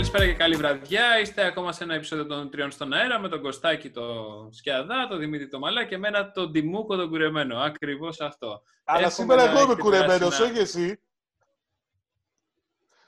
καλησπέρα 0.00 0.26
και 0.26 0.38
καλή 0.38 0.56
βραδιά. 0.56 1.20
Είστε 1.20 1.46
ακόμα 1.46 1.72
σε 1.72 1.84
ένα 1.84 1.94
επεισόδιο 1.94 2.26
των 2.26 2.50
Τριών 2.50 2.70
στον 2.70 2.92
Αέρα 2.92 3.18
με 3.18 3.28
τον 3.28 3.42
Κωστάκη 3.42 3.90
το 3.90 4.04
Σκιαδά, 4.52 5.06
τον 5.08 5.18
Δημήτρη 5.18 5.48
το 5.48 5.58
Μαλά 5.58 5.84
και 5.84 5.94
εμένα 5.94 6.30
τον 6.30 6.52
Τιμούκο 6.52 6.96
τον 6.96 7.08
Κουρεμένο. 7.08 7.58
Ακριβώς 7.58 8.20
αυτό. 8.20 8.62
Αλλά 8.84 8.98
Έχουμε 8.98 9.12
σήμερα 9.12 9.50
εγώ 9.50 9.62
είμαι 9.62 9.74
και 9.74 9.80
κουρεμένος, 9.80 10.18
περάσει 10.18 10.42
ένα- 10.42 10.52
όχι 10.52 10.60
εσύ. 10.60 11.00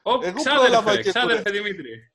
Οπ, 0.02 0.23
Εγώ 0.23 0.34
ξάδερφε, 0.34 0.66
πρόλαβα 0.66 0.97
και 0.97 1.09
ξάδερφε 1.09 1.51
Δημήτρη. 1.51 2.12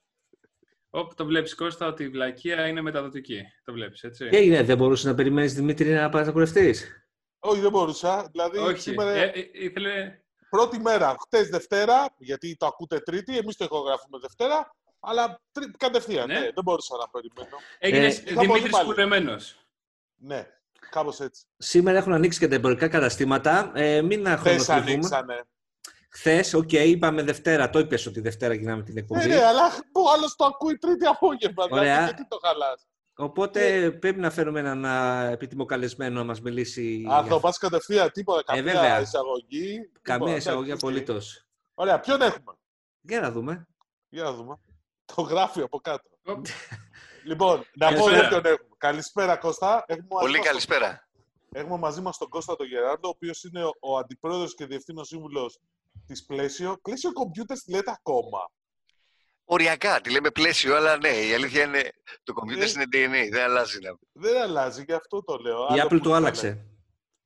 Οπ, 0.89 1.13
το 1.15 1.25
βλέπεις 1.25 1.55
Κώστα 1.55 1.87
ότι 1.87 2.03
η 2.03 2.09
βλακεία 2.09 2.67
είναι 2.67 2.81
μεταδοτική. 2.81 3.41
Το 3.63 3.73
βλέπεις, 3.73 4.03
έτσι. 4.03 4.27
Τι 4.27 4.37
έγινε, 4.37 4.63
δεν 4.63 4.77
μπορούσες 4.77 5.05
να 5.05 5.15
περιμένεις 5.15 5.53
Δημήτρη 5.53 5.89
να 5.89 6.09
πάει 6.09 6.25
να 6.25 6.31
κουρευτείς; 6.31 7.07
Όχι, 7.39 7.61
δεν 7.61 7.71
μπορούσα. 7.71 8.27
Δηλαδή, 8.31 8.57
Όχι, 8.57 8.79
σήμερα 8.79 9.11
ε, 9.11 9.31
ε, 9.33 9.49
ήθελε... 9.53 10.19
πρώτη 10.49 10.79
μέρα, 10.79 11.15
χτες 11.19 11.49
Δευτέρα, 11.49 12.05
γιατί 12.17 12.55
το 12.55 12.65
ακούτε 12.65 12.99
Τρίτη, 12.99 13.37
εμείς 13.37 13.55
το 13.55 13.63
ηχογραφούμε 13.63 14.17
Δευτέρα, 14.21 14.75
αλλά 14.99 15.41
τρι... 15.51 15.71
κατευθείαν. 15.77 16.27
Ναι. 16.27 16.33
Ναι. 16.33 16.39
δεν 16.39 16.63
μπορούσα 16.63 16.95
να 16.97 17.07
περιμένω. 17.09 17.57
Έγινες 17.79 18.17
είχα 18.19 18.33
πολύ 18.33 18.47
Δημήτρης 18.47 18.71
πάλι. 18.71 18.85
κουρεμένος. 18.85 19.55
Ναι, 20.15 20.47
κάπως 20.89 21.19
έτσι. 21.19 21.43
Σήμερα 21.57 21.97
έχουν 21.97 22.13
ανοίξει 22.13 22.39
και 22.39 22.47
τα 22.47 22.55
εμπορικά 22.55 22.87
καταστήματα. 22.87 23.71
Ε, 23.75 24.01
μην 24.01 24.25
Χθες 24.25 24.39
χρονοτριβούμε. 24.39 24.79
ανοίξανε. 24.91 25.43
Χθες, 26.09 26.53
οκ, 26.53 26.71
είπαμε 26.71 27.23
Δευτέρα. 27.23 27.69
Το 27.69 27.79
είπες 27.79 28.05
ότι 28.05 28.19
Δευτέρα 28.21 28.53
γίναμε 28.53 28.83
την 28.83 28.93
Ναι, 28.93 28.99
εκπομπή. 28.99 29.27
ναι, 29.27 29.43
αλλά 29.43 29.69
που 29.91 30.09
άλλος 30.15 30.35
το 30.35 30.45
ακούει 30.45 30.77
Τρίτη 30.77 31.05
απόγευμα. 31.05 31.63
Ωραία. 31.69 31.81
Δηλαδή, 31.83 32.03
γιατί 32.03 32.27
το 32.27 32.39
χαλάς. 32.43 32.87
Οπότε 33.19 33.91
πρέπει 33.91 34.19
να 34.19 34.29
φέρουμε 34.29 34.59
έναν 34.59 34.85
α, 34.85 35.23
επίτιμο 35.29 35.65
καλεσμένο 35.65 36.15
να 36.19 36.23
μας 36.23 36.41
μιλήσει. 36.41 37.05
Αν 37.09 37.21
για- 37.21 37.33
το 37.33 37.39
πας 37.39 37.57
κατευθείαν, 37.57 38.11
τίποτα. 38.11 38.43
Καμία 38.53 38.73
βέβαια. 38.73 38.99
εισαγωγή. 39.01 39.89
Καμία 40.01 40.17
τίποτα. 40.17 40.35
εισαγωγή 40.35 40.67
Εντάξει, 40.69 40.85
απολύτως. 40.85 41.45
Ωραία, 41.73 41.99
ποιον 41.99 42.21
έχουμε; 42.21 42.53
Για 43.01 43.19
να 43.21 43.31
δούμε. 43.31 43.67
Για 44.09 44.23
να 44.23 44.33
δούμε. 44.33 44.59
Το 45.15 45.21
γράφει 45.21 45.61
από 45.61 45.79
κάτω. 45.79 46.09
Οπ, 46.25 46.45
Λοιπόν, 47.23 47.63
να 47.75 47.87
πω 47.93 47.93
Καλησπέρα. 47.93 48.17
εγώ 48.17 48.27
ποιον 48.29 48.45
έχουμε. 48.53 48.75
Καλησπέρα, 48.77 49.37
Κώστα. 49.37 49.83
Έχουμε 49.87 50.07
μαζί 50.09 50.25
Πολύ 50.25 50.37
μας 50.37 50.47
καλησπέρα. 50.47 50.87
τον- 50.89 51.61
Έχουμε 51.61 51.77
μαζί 51.77 52.01
μας 52.01 52.17
τον 52.17 52.29
Κώστα 52.29 52.55
τον 52.55 52.67
Γεράρντο, 52.67 53.07
ο 53.07 53.11
οποίος 53.15 53.43
είναι 53.43 53.63
ο, 53.63 53.71
ο 53.79 53.97
αντιπρόεδρος 53.97 54.55
και 54.55 54.65
διευθύνων 54.65 55.05
σύμβουλος 55.05 55.59
της 56.07 56.25
Πλαίσιο. 56.25 56.77
Πλαίσιο 56.81 57.09
Computers 57.09 57.57
τη 57.65 57.71
λέτε 57.71 57.91
ακόμα. 57.91 58.39
Οριακά, 59.49 60.01
τη 60.01 60.09
λέμε 60.11 60.31
πλαίσιο, 60.31 60.75
αλλά 60.75 60.97
ναι, 60.97 61.07
η 61.09 61.33
αλήθεια 61.33 61.63
είναι 61.63 61.91
το 62.23 62.33
computer 62.41 62.61
Ε. 62.61 62.69
είναι 62.75 62.83
DNA, 62.93 63.29
δεν 63.31 63.43
αλλάζει 63.43 63.79
να 63.81 63.97
Δεν 64.11 64.41
αλλάζει, 64.41 64.83
γι' 64.87 64.93
αυτό 64.93 65.23
το 65.23 65.35
λέω. 65.37 65.59
Η 65.61 65.65
Άλλο 65.79 65.83
Apple 65.83 65.89
που 65.89 65.99
το 65.99 66.09
θα 66.09 66.15
άλλαξε. 66.15 66.47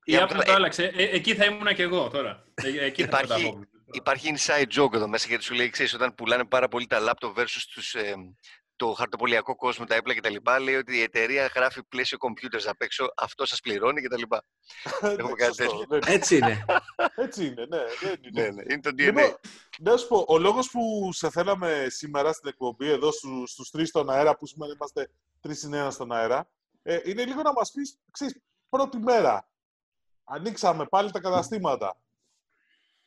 η 0.04 0.12
Για 0.12 0.28
Apple 0.30 0.36
να- 0.36 0.44
το 0.44 0.54
άλλαξε. 0.54 0.84
Ε, 0.96 1.04
εκεί 1.04 1.36
θα 1.36 1.46
ήμουν 1.46 1.76
και 1.76 1.82
εγώ 1.82 2.10
τώρα. 2.10 2.44
Ε, 2.54 2.68
εκεί 2.86 3.02
θα 3.02 3.08
Υπάρχει- 3.08 3.28
πρωταγόμουν. 3.28 3.68
Υπάρχει 3.92 4.34
inside 4.38 4.80
joke 4.82 4.94
εδώ 4.94 5.08
μέσα 5.08 5.28
γιατί 5.28 5.44
σου 5.44 5.54
λέει, 5.54 5.70
ξέρεις, 5.70 5.94
όταν 5.94 6.16
πουλάνε 6.16 6.46
πάρα 6.46 6.68
πολύ 6.68 6.88
τα 6.88 7.00
laptop 7.02 7.34
versus 7.40 7.64
τους, 7.74 7.94
ε, 7.96 8.16
το 8.86 8.94
χαρτοπολιακό 8.94 9.56
κόσμο, 9.56 9.86
τα 9.86 9.96
έπλα 9.96 10.16
κτλ. 10.16 10.36
Λέει 10.62 10.76
ότι 10.76 10.98
η 10.98 11.02
εταιρεία 11.02 11.46
γράφει 11.56 11.84
πλαίσιο 11.84 12.18
computers 12.22 12.64
απ' 12.66 12.82
έξω, 12.82 13.14
αυτό 13.18 13.46
σας 13.46 13.60
πληρώνει 13.60 14.02
κτλ. 14.02 14.22
Ναι, 15.02 15.10
Έχουμε 15.10 15.32
κάτι 15.34 15.56
σωστό. 15.56 15.64
τέτοιο. 15.78 15.86
Δεν- 15.90 16.02
Έτσι 16.06 16.36
είναι. 16.38 16.66
Έτσι 17.26 17.46
είναι, 17.46 17.66
ναι. 17.66 17.84
Δεν 18.02 18.20
είναι. 18.24 18.42
ναι, 18.42 18.50
ναι, 18.50 18.62
είναι 18.74 18.82
το 18.82 18.90
DNA. 18.90 18.98
Λοιπόν, 18.98 19.36
να 19.80 19.98
σου 19.98 20.08
πω, 20.08 20.26
ο 20.28 20.38
λόγος 20.38 20.70
που 20.72 21.10
σε 21.14 21.30
θέλαμε 21.30 21.86
σήμερα 21.90 22.34
στην 22.34 22.50
εκπομπή, 22.50 22.90
εδώ 22.90 23.12
στου, 23.12 23.48
στους 23.48 23.70
τρεις 23.70 23.90
στον 23.90 24.10
αέρα, 24.10 24.36
που 24.38 24.46
σήμερα 24.46 24.74
είμαστε 24.74 25.12
τρεις 25.40 25.60
συν 25.60 25.74
ένα 25.74 25.92
στον 25.92 26.12
αέρα, 26.12 26.50
ε, 26.84 27.00
είναι 27.04 27.26
λίγο 27.26 27.42
να 27.42 27.52
μας 27.52 27.72
πεις, 27.72 27.98
ξέρεις, 28.12 28.42
πρώτη 28.70 28.98
μέρα, 28.98 29.50
ανοίξαμε 30.24 30.86
πάλι 30.86 31.12
τα 31.12 31.20
καταστήματα. 31.20 32.02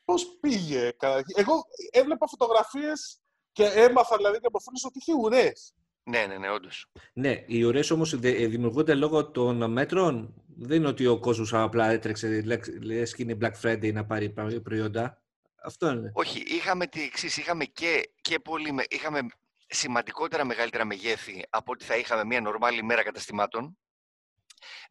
Πώς 0.04 0.26
πήγε, 0.40 0.90
καταρχήν. 0.90 1.34
Εγώ 1.38 1.64
έβλεπα 1.90 2.26
φωτογραφίες 2.28 3.18
και 3.54 3.64
έμαθα 3.64 4.16
δηλαδή 4.16 4.38
και 4.38 4.46
από 4.46 4.58
φίλους 4.58 4.84
ότι 4.84 4.98
είχε 4.98 5.12
ουρές. 5.14 5.74
ναι, 6.04 6.26
ναι, 6.26 6.38
ναι, 6.38 6.50
όντως. 6.50 6.86
Ναι, 7.12 7.44
οι 7.46 7.62
ουρέ 7.62 7.80
όμως 7.92 8.16
δημιουργούνται 8.18 8.94
λόγω 8.94 9.30
των 9.30 9.70
μέτρων. 9.72 10.34
Δεν 10.56 10.76
είναι 10.76 10.88
ότι 10.88 11.06
ο 11.06 11.18
κόσμος 11.18 11.54
απλά 11.54 11.86
έτρεξε, 11.90 12.42
λες 12.82 13.14
και 13.14 13.22
είναι 13.22 13.36
Black 13.40 13.52
Friday 13.62 13.92
να 13.92 14.04
πάρει 14.04 14.30
πρα- 14.30 14.60
προϊόντα. 14.62 15.22
Αυτό 15.62 15.88
είναι. 15.90 16.10
Όχι, 16.14 16.42
είχαμε 16.46 16.86
τη 16.86 17.02
εξής, 17.02 17.36
είχαμε 17.36 17.64
και, 17.64 18.10
και 18.20 18.38
πολύ, 18.38 18.72
με- 18.72 18.84
είχαμε 18.88 19.20
σημαντικότερα 19.66 20.44
μεγαλύτερα 20.44 20.84
μεγέθη 20.84 21.42
από 21.50 21.72
ότι 21.72 21.84
θα 21.84 21.96
είχαμε 21.96 22.24
μια 22.24 22.40
νορμάλη 22.40 22.78
ημέρα 22.78 23.02
καταστημάτων. 23.02 23.78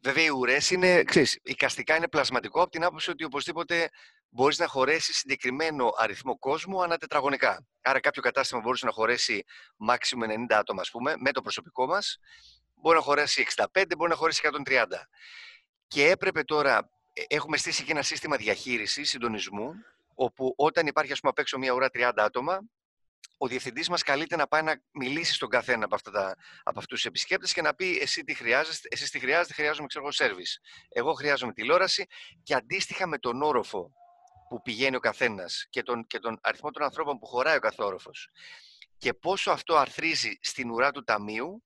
Βέβαια, 0.02 0.24
οι 0.24 0.30
ουρές 0.30 0.72
είναι, 0.72 1.04
ξέρεις, 1.04 1.40
εικαστικά 1.44 1.96
είναι 1.96 2.08
πλασματικό 2.08 2.62
από 2.62 2.72
την 2.72 2.84
άποψη 2.84 3.10
ότι 3.12 3.24
οπωσδήποτε 3.24 3.90
μπορείς 4.34 4.58
να 4.58 4.68
χωρέσει 4.68 5.14
συγκεκριμένο 5.14 5.94
αριθμό 5.98 6.40
κόσμου 6.40 6.84
ανά 6.84 6.98
τετραγωνικά. 6.98 7.66
Άρα, 7.82 8.00
κάποιο 8.00 8.22
κατάστημα 8.22 8.62
μπορούσε 8.62 8.86
να 8.86 8.92
χωρέσει 8.92 9.44
maximum 9.90 10.28
90 10.28 10.56
άτομα, 10.58 10.82
ας 10.82 10.90
πούμε, 10.90 11.14
με 11.18 11.32
το 11.32 11.42
προσωπικό 11.42 11.86
μας. 11.86 12.18
Μπορεί 12.76 12.96
να 12.96 13.04
χωρέσει 13.04 13.42
65, 13.42 13.96
μπορεί 13.98 14.10
να 14.10 14.16
χωρέσει 14.16 14.42
130. 14.44 15.10
Και 15.88 16.10
έπρεπε 16.10 16.44
τώρα, 16.44 16.90
ε, 17.14 17.22
έχουμε 17.28 17.58
στήσει 17.58 17.84
και 17.84 17.92
ένα 17.92 18.02
σύστημα 18.02 18.38
διαχείρισης, 18.38 19.10
συντονισμού, 19.10 19.74
όπου 20.16 20.54
όταν 20.58 20.88
υπάρχει 20.88 21.12
ας 21.12 21.20
πούμε, 21.20 21.32
απ' 21.32 21.40
έξω 21.40 21.58
μια 21.58 21.74
ουρά 21.74 21.90
30 21.90 22.24
άτομα, 22.24 22.60
ο 23.38 23.48
διευθυντής 23.48 23.90
μας 23.90 24.04
καλείται 24.04 24.36
να 24.36 24.48
πάει 24.48 24.62
να 24.62 24.82
μιλήσει 24.92 25.34
στον 25.34 25.50
καθένα 25.50 25.86
από, 25.86 25.96
αυτά 25.96 26.12
τα, 26.12 26.36
από 26.64 26.80
αυτούς 26.80 26.98
τους 26.98 27.06
επισκέπτες 27.06 27.54
και 27.54 27.62
να 27.62 27.74
πει 27.74 27.98
εσύ 27.98 28.24
τι 28.24 28.34
χρειάζεστε, 28.34 28.88
εσείς 28.92 29.10
τι 29.10 29.20
χρειάζεται, 29.20 29.54
χρειάζομαι 29.54 29.88
ξέρω 29.88 30.06
εγώ 30.06 30.34
service. 30.34 30.62
Εγώ 30.90 31.14
χρειάζομαι 31.14 31.54
τηλεόραση 31.54 32.06
και 32.44 32.54
αντίστοιχα 32.54 33.08
με 33.08 33.18
τον 33.18 33.42
όροφο 33.42 33.92
που 34.54 34.62
πηγαίνει 34.62 34.96
ο 34.96 35.00
καθένας 35.00 35.68
και 35.70 35.84
τον, 35.84 36.08
και 36.08 36.20
τον 36.20 36.40
αριθμό 36.42 36.72
των 36.72 36.84
ανθρώπων 36.84 37.18
που 37.18 37.26
χωράει 37.26 37.56
ο 37.56 37.60
κάθε 37.60 37.84
όροφος 37.84 38.30
και 38.98 39.14
πόσο 39.14 39.52
αυτό 39.52 39.76
αρθρίζει 39.76 40.38
στην 40.42 40.70
ουρά 40.70 40.92
του 40.92 41.04
ταμείου, 41.04 41.64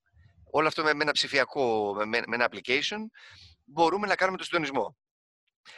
όλο 0.52 0.68
αυτό 0.68 0.84
με, 0.84 0.94
με 0.94 1.04
ένα 1.04 1.12
ψηφιακό, 1.12 1.94
με, 1.94 2.06
με 2.06 2.36
ένα 2.36 2.50
application, 2.52 2.98
μπορούμε 3.66 4.08
να 4.08 4.16
κάνουμε 4.16 4.38
το 4.38 4.44
συντονισμό. 4.44 4.98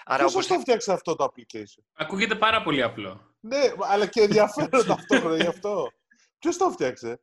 Άρα, 0.06 0.18
Ποιος 0.18 0.34
όπως 0.34 0.48
το 0.48 0.60
φτιάξε 0.60 0.94
αυτό 0.94 1.16
το 1.16 1.24
application; 1.24 1.84
Ακούγεται 1.94 2.36
πάρα 2.36 2.64
πολύ 2.64 2.84
απλό. 2.84 3.36
Ναι, 3.40 3.62
αλλά 3.80 4.06
και 4.06 4.22
ενδιαφέρον 4.22 4.86
ταυτόχρονα 4.88 5.36
γι' 5.36 5.48
αυτό. 5.48 5.92
Ποιος 6.40 6.58
το 6.58 6.72
φτιάξε; 6.72 7.22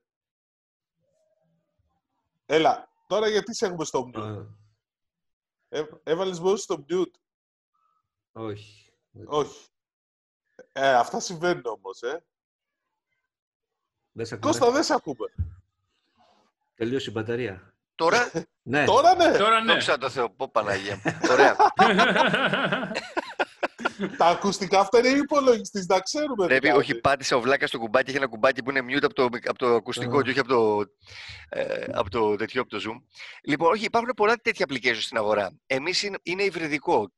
Έλα, 2.47 2.89
τώρα 3.07 3.29
γιατί 3.29 3.55
σε 3.55 3.67
έχουμε 3.67 3.85
στο 3.85 4.11
mute; 4.15 4.21
Α, 4.21 5.79
Ε, 5.79 5.85
έβαλες 6.03 6.41
μόνο 6.41 6.57
στο 6.57 6.85
mute; 6.91 7.21
όχι. 8.33 8.91
Όχι. 9.27 9.69
Ε, 10.79 10.95
αυτά 10.95 11.21
συμβαίνουν 11.21 11.63
όμως, 11.67 12.03
ε. 12.03 12.25
Δεν 14.13 14.27
σε 14.27 14.35
ακούμε. 14.35 14.53
Κώστα, 14.53 14.71
δεν 14.71 14.83
σε 14.83 14.95
ακούμε. 14.95 15.27
Τελείωσε 16.75 17.11
η 17.11 17.13
μπαταρία. 17.13 17.75
τώρα, 17.95 18.31
Ναι. 18.63 18.85
Τώρα 18.85 19.15
ναι, 19.15 19.39
Τώρα 19.39 19.61
ναι. 19.61 19.73
δόξα 19.73 19.99
τω 19.99 20.11
Θεώ, 20.11 20.31
πω 20.31 20.49
Παναγία. 20.49 21.01
μου. 21.05 21.19
Ωραία. 21.31 21.57
τα 24.19 24.27
ακουστικά 24.27 24.81
αυτά 24.81 24.99
είναι 24.99 25.09
υπολογιστής, 25.09 25.87
να 25.87 26.01
ξέρουμε. 26.01 26.47
Πρέπει, 26.47 26.61
δηλαδή. 26.61 26.79
όχι, 26.79 26.95
πάτησε 27.01 27.35
ο 27.35 27.41
Βλάκας 27.41 27.69
στο 27.69 27.79
κουμπάκι, 27.79 28.09
έχει 28.09 28.19
ένα 28.19 28.27
κουμπάκι 28.27 28.63
που 28.63 28.71
είναι 28.71 28.81
mute 28.89 29.05
από 29.05 29.15
το, 29.15 29.25
από 29.25 29.59
το 29.59 29.75
ακουστικό 29.75 30.19
Α. 30.19 30.23
και 30.23 30.31
όχι 30.31 30.39
από 30.39 30.49
το, 30.49 30.85
ε, 31.49 31.85
από 31.93 32.11
το 32.11 32.37
τέτοιο, 32.37 32.61
από 32.61 32.71
το 32.71 32.81
Zoom. 32.87 33.03
Λοιπόν, 33.43 33.71
όχι, 33.73 33.85
υπάρχουν 33.85 34.13
πολλά 34.17 34.37
τέτοια 34.37 34.67
applications 34.69 35.01
στην 35.01 35.17
αγορά. 35.17 35.59
Εμείς 35.67 36.03
είναι, 36.03 36.19
είναι 36.23 36.43
υβριδικό. 36.43 37.13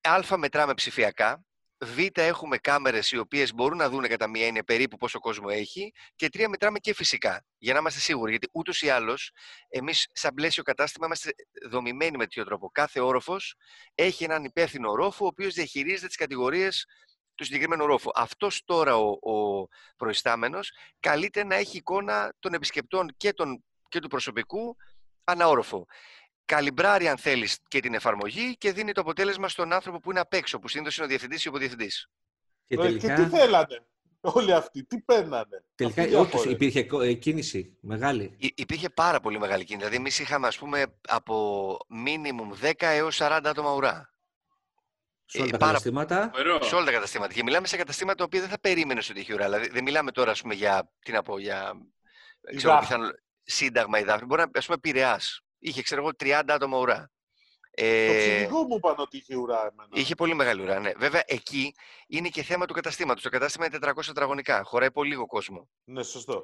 Α 0.00 0.36
μετράμε 0.36 0.74
ψηφιακά, 0.74 1.45
Β 1.78 1.98
έχουμε 2.12 2.58
κάμερες 2.58 3.12
οι 3.12 3.18
οποίες 3.18 3.54
μπορούν 3.54 3.78
να 3.78 3.88
δουν 3.90 4.08
κατά 4.08 4.28
μία 4.28 4.46
είναι 4.46 4.62
περίπου 4.64 4.96
πόσο 4.96 5.18
κόσμο 5.18 5.46
έχει 5.50 5.92
και 6.16 6.28
τρία 6.28 6.48
μετράμε 6.48 6.78
και 6.78 6.94
φυσικά, 6.94 7.44
για 7.58 7.72
να 7.72 7.78
είμαστε 7.78 8.00
σίγουροι. 8.00 8.30
Γιατί 8.30 8.48
ούτως 8.52 8.82
ή 8.82 8.88
άλλως, 8.88 9.30
εμείς 9.68 10.08
σαν 10.12 10.34
πλαίσιο 10.34 10.62
κατάστημα 10.62 11.06
είμαστε 11.06 11.30
δομημένοι 11.68 12.16
με 12.16 12.24
τέτοιο 12.24 12.44
τρόπο. 12.44 12.70
Κάθε 12.70 13.00
όροφος 13.00 13.54
έχει 13.94 14.24
έναν 14.24 14.44
υπεύθυνο 14.44 14.94
ρόφο, 14.94 15.24
ο 15.24 15.28
οποίος 15.28 15.54
διαχειρίζεται 15.54 16.06
τις 16.06 16.16
κατηγορίες 16.16 16.86
του 17.34 17.44
συγκεκριμένου 17.44 17.86
ρόφου. 17.86 18.10
Αυτός 18.14 18.62
τώρα 18.64 18.96
ο, 18.96 19.32
ο 19.32 19.66
προϊστάμενος 19.96 20.72
καλείται 21.00 21.44
να 21.44 21.54
έχει 21.54 21.76
εικόνα 21.76 22.34
των 22.38 22.54
επισκεπτών 22.54 23.14
και, 23.16 23.32
των, 23.32 23.64
και 23.88 23.98
του 23.98 24.08
προσωπικού 24.08 24.76
αναόροφο. 25.24 25.86
Καλυμπράρει, 26.46 27.08
αν 27.08 27.18
θέλεις, 27.18 27.58
και 27.68 27.80
την 27.80 27.94
εφαρμογή 27.94 28.56
και 28.56 28.72
δίνει 28.72 28.92
το 28.92 29.00
αποτέλεσμα 29.00 29.48
στον 29.48 29.72
άνθρωπο 29.72 30.00
που 30.00 30.10
είναι 30.10 30.20
απ' 30.20 30.32
έξω, 30.34 30.58
που 30.58 30.68
συνήθως 30.68 30.96
είναι 30.96 31.04
ο 31.04 31.08
διευθυντής 31.08 31.44
ή 31.44 31.48
ο 31.48 31.50
υποδιευθυντής. 31.50 32.10
Και 32.66 32.74
Ε, 32.74 32.76
Και 32.76 32.92
τι 32.98 33.06
τελικά, 33.06 33.28
θέλανε 33.38 33.86
όλοι 34.20 34.52
αυτοί, 34.52 34.84
τι 34.84 35.00
παίρνανε. 35.00 35.64
τελικά 35.74 36.02
Αυτοί 36.02 36.14
όντως 36.14 36.30
διάφοροι; 36.30 36.52
υπήρχε 36.52 36.84
κο- 36.84 37.00
ε, 37.00 37.12
κίνηση 37.12 37.76
μεγάλη. 37.80 38.34
Υ- 38.38 38.60
Υπήρχε 38.60 38.88
πάρα 38.88 39.20
πολύ 39.20 39.38
μεγάλη 39.38 39.64
κίνηση. 39.64 39.76
Δηλαδή, 39.78 39.96
εμείς 39.96 40.18
είχαμε, 40.18 40.46
ας 40.46 40.58
πούμε, 40.58 40.84
από 41.08 41.76
minimum 42.06 42.52
10 42.60 42.72
έως 42.86 43.16
40 43.16 43.40
άτομα 43.50 43.74
ουρά. 43.74 44.14
Σε 45.24 45.38
όλα 45.38 45.46
Ε, 45.46 45.50
τα 45.50 45.56
πάρα- 45.58 45.70
καταστήματα. 45.72 46.30
Φοβερό. 46.34 46.62
Σε 46.62 46.74
όλα 46.74 46.84
τα 46.84 46.92
καταστήματα. 46.92 47.32
Και 47.32 47.42
μιλάμε 47.42 47.66
σε 47.66 47.76
καταστήματα 47.76 48.16
τα 48.18 48.24
οποία 48.24 48.40
δεν 48.40 48.48
θα 48.48 48.58
περίμενες 48.60 49.10
ότι 49.10 49.20
έχει 49.20 49.32
ουρά. 49.32 49.44
Δηλαδή, 49.44 49.68
δεν 49.68 49.82
μιλάμε 49.82 50.10
τώρα, 50.10 50.30
ας 50.30 50.40
πούμε, 50.42 50.54
για, 50.54 50.92
τι 50.98 51.12
να 51.12 51.22
πω, 51.22 51.38
για 51.38 51.72
Η 52.52 52.56
ξέρω, 52.56 52.72
Δάφνη. 52.72 52.86
πιθανό, 52.86 53.10
σύνταγμα 53.42 53.98
ή 53.98 54.02
δάφνη. 54.04 54.26
Μπορεί 54.26 54.40
να, 54.42 54.50
ας 54.58 54.66
πούμε, 54.66 54.78
Πειραιάς. 54.78 55.40
Είχε, 55.66 55.82
ξέρω 55.82 56.00
εγώ, 56.00 56.10
30 56.18 56.42
άτομα 56.46 56.78
ουρά. 56.78 57.10
Το 57.78 57.84
Ε, 57.84 58.18
ψυχικό 58.18 58.62
μου 58.62 58.76
είπαν 58.76 58.94
ότι 58.98 59.16
είχε 59.16 59.36
ουρά 59.36 59.58
εμένα. 59.58 59.88
Είχε 59.92 60.14
πολύ 60.14 60.34
μεγάλη 60.34 60.62
ουρά, 60.62 60.78
ναι. 60.78 60.92
Βέβαια, 60.96 61.22
εκεί 61.26 61.74
είναι 62.06 62.28
και 62.28 62.42
θέμα 62.42 62.66
του 62.66 62.74
καταστήματος. 62.74 63.22
Το 63.22 63.28
κατάστημα 63.28 63.66
είναι 63.66 63.78
400 63.78 64.06
τετραγωνικά. 64.06 64.62
Χωράει 64.62 64.90
πολύ 64.90 65.08
λίγο 65.08 65.26
κόσμος. 65.26 65.64
Ναι, 65.84 66.02
σωστό. 66.02 66.42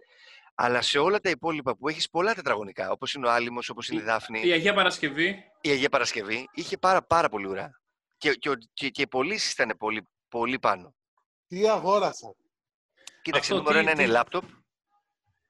Αλλά 0.54 0.80
σε 0.82 0.98
όλα 0.98 1.20
τα 1.20 1.30
υπόλοιπα 1.30 1.76
που 1.76 1.88
έχεις 1.88 2.10
πολλά 2.10 2.34
τετραγωνικά, 2.34 2.90
όπως 2.90 3.14
είναι 3.14 3.26
ο 3.26 3.30
Άλυμος, 3.30 3.68
όπως 3.68 3.88
είναι 3.88 4.00
η 4.00 4.04
Δάφνη, 4.04 4.40
Η 4.46 4.52
Αγία 4.52 4.74
Παρασκευή. 4.74 5.44
η 5.60 5.70
Αγία 5.70 5.88
Παρασκευή, 5.88 6.48
είχε 6.52 6.76
πάρα, 6.78 7.02
πάρα 7.02 7.28
πολύ 7.28 7.46
ουρά. 7.46 7.80
Και, 8.16 8.30
και, 8.32 8.50
ο- 8.50 8.54
και, 8.72 8.88
και 8.88 9.02
οι 9.02 9.06
πωλήσεις 9.06 9.52
ήταν 9.52 9.74
πολύ, 9.78 10.08
πολύ 10.28 10.58
πάνω. 10.58 10.94
Τι 11.48 11.68
αγόρασα. 11.68 12.34
Κοίταξε, 13.22 13.52
Αυτό 13.52 13.62
νούμερο 13.64 13.78
τι- 13.78 13.90
ένα 13.90 13.90
είναι 13.90 14.02
τι- 14.04 14.16
λάπτοπ. 14.16 14.44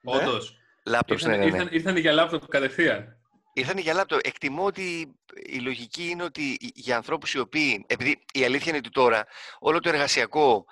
Ναι. 0.00 0.16
Όντως. 0.16 0.56
Λάπτοπ, 0.84 1.20
ναι, 1.20 1.24
Ήρθαν, 1.26 1.30
ναι, 1.30 1.36
ναι. 1.50 1.56
ήρθαν, 1.56 1.69
ήρθαν 1.74 1.96
για 1.96 2.12
λάπτοπ 2.12 2.46
κατευθείαν. 2.48 3.16
Ήρθαν 3.52 3.78
για 3.78 3.94
λάπτοπ. 3.94 4.20
Εκτιμώ 4.26 4.64
ότι 4.64 5.14
η 5.34 5.58
λογική 5.58 6.08
είναι 6.08 6.22
ότι 6.22 6.56
για 6.60 6.96
ανθρώπους 6.96 7.34
οι 7.34 7.38
οποίοι, 7.38 7.84
επειδή 7.88 8.25
η 8.32 8.44
αλήθεια 8.44 8.69
είναι 8.69 8.76
ότι 8.76 8.90
τώρα 8.90 9.26
όλο 9.58 9.81
το 9.81 9.88
εργασιακό 9.88 10.64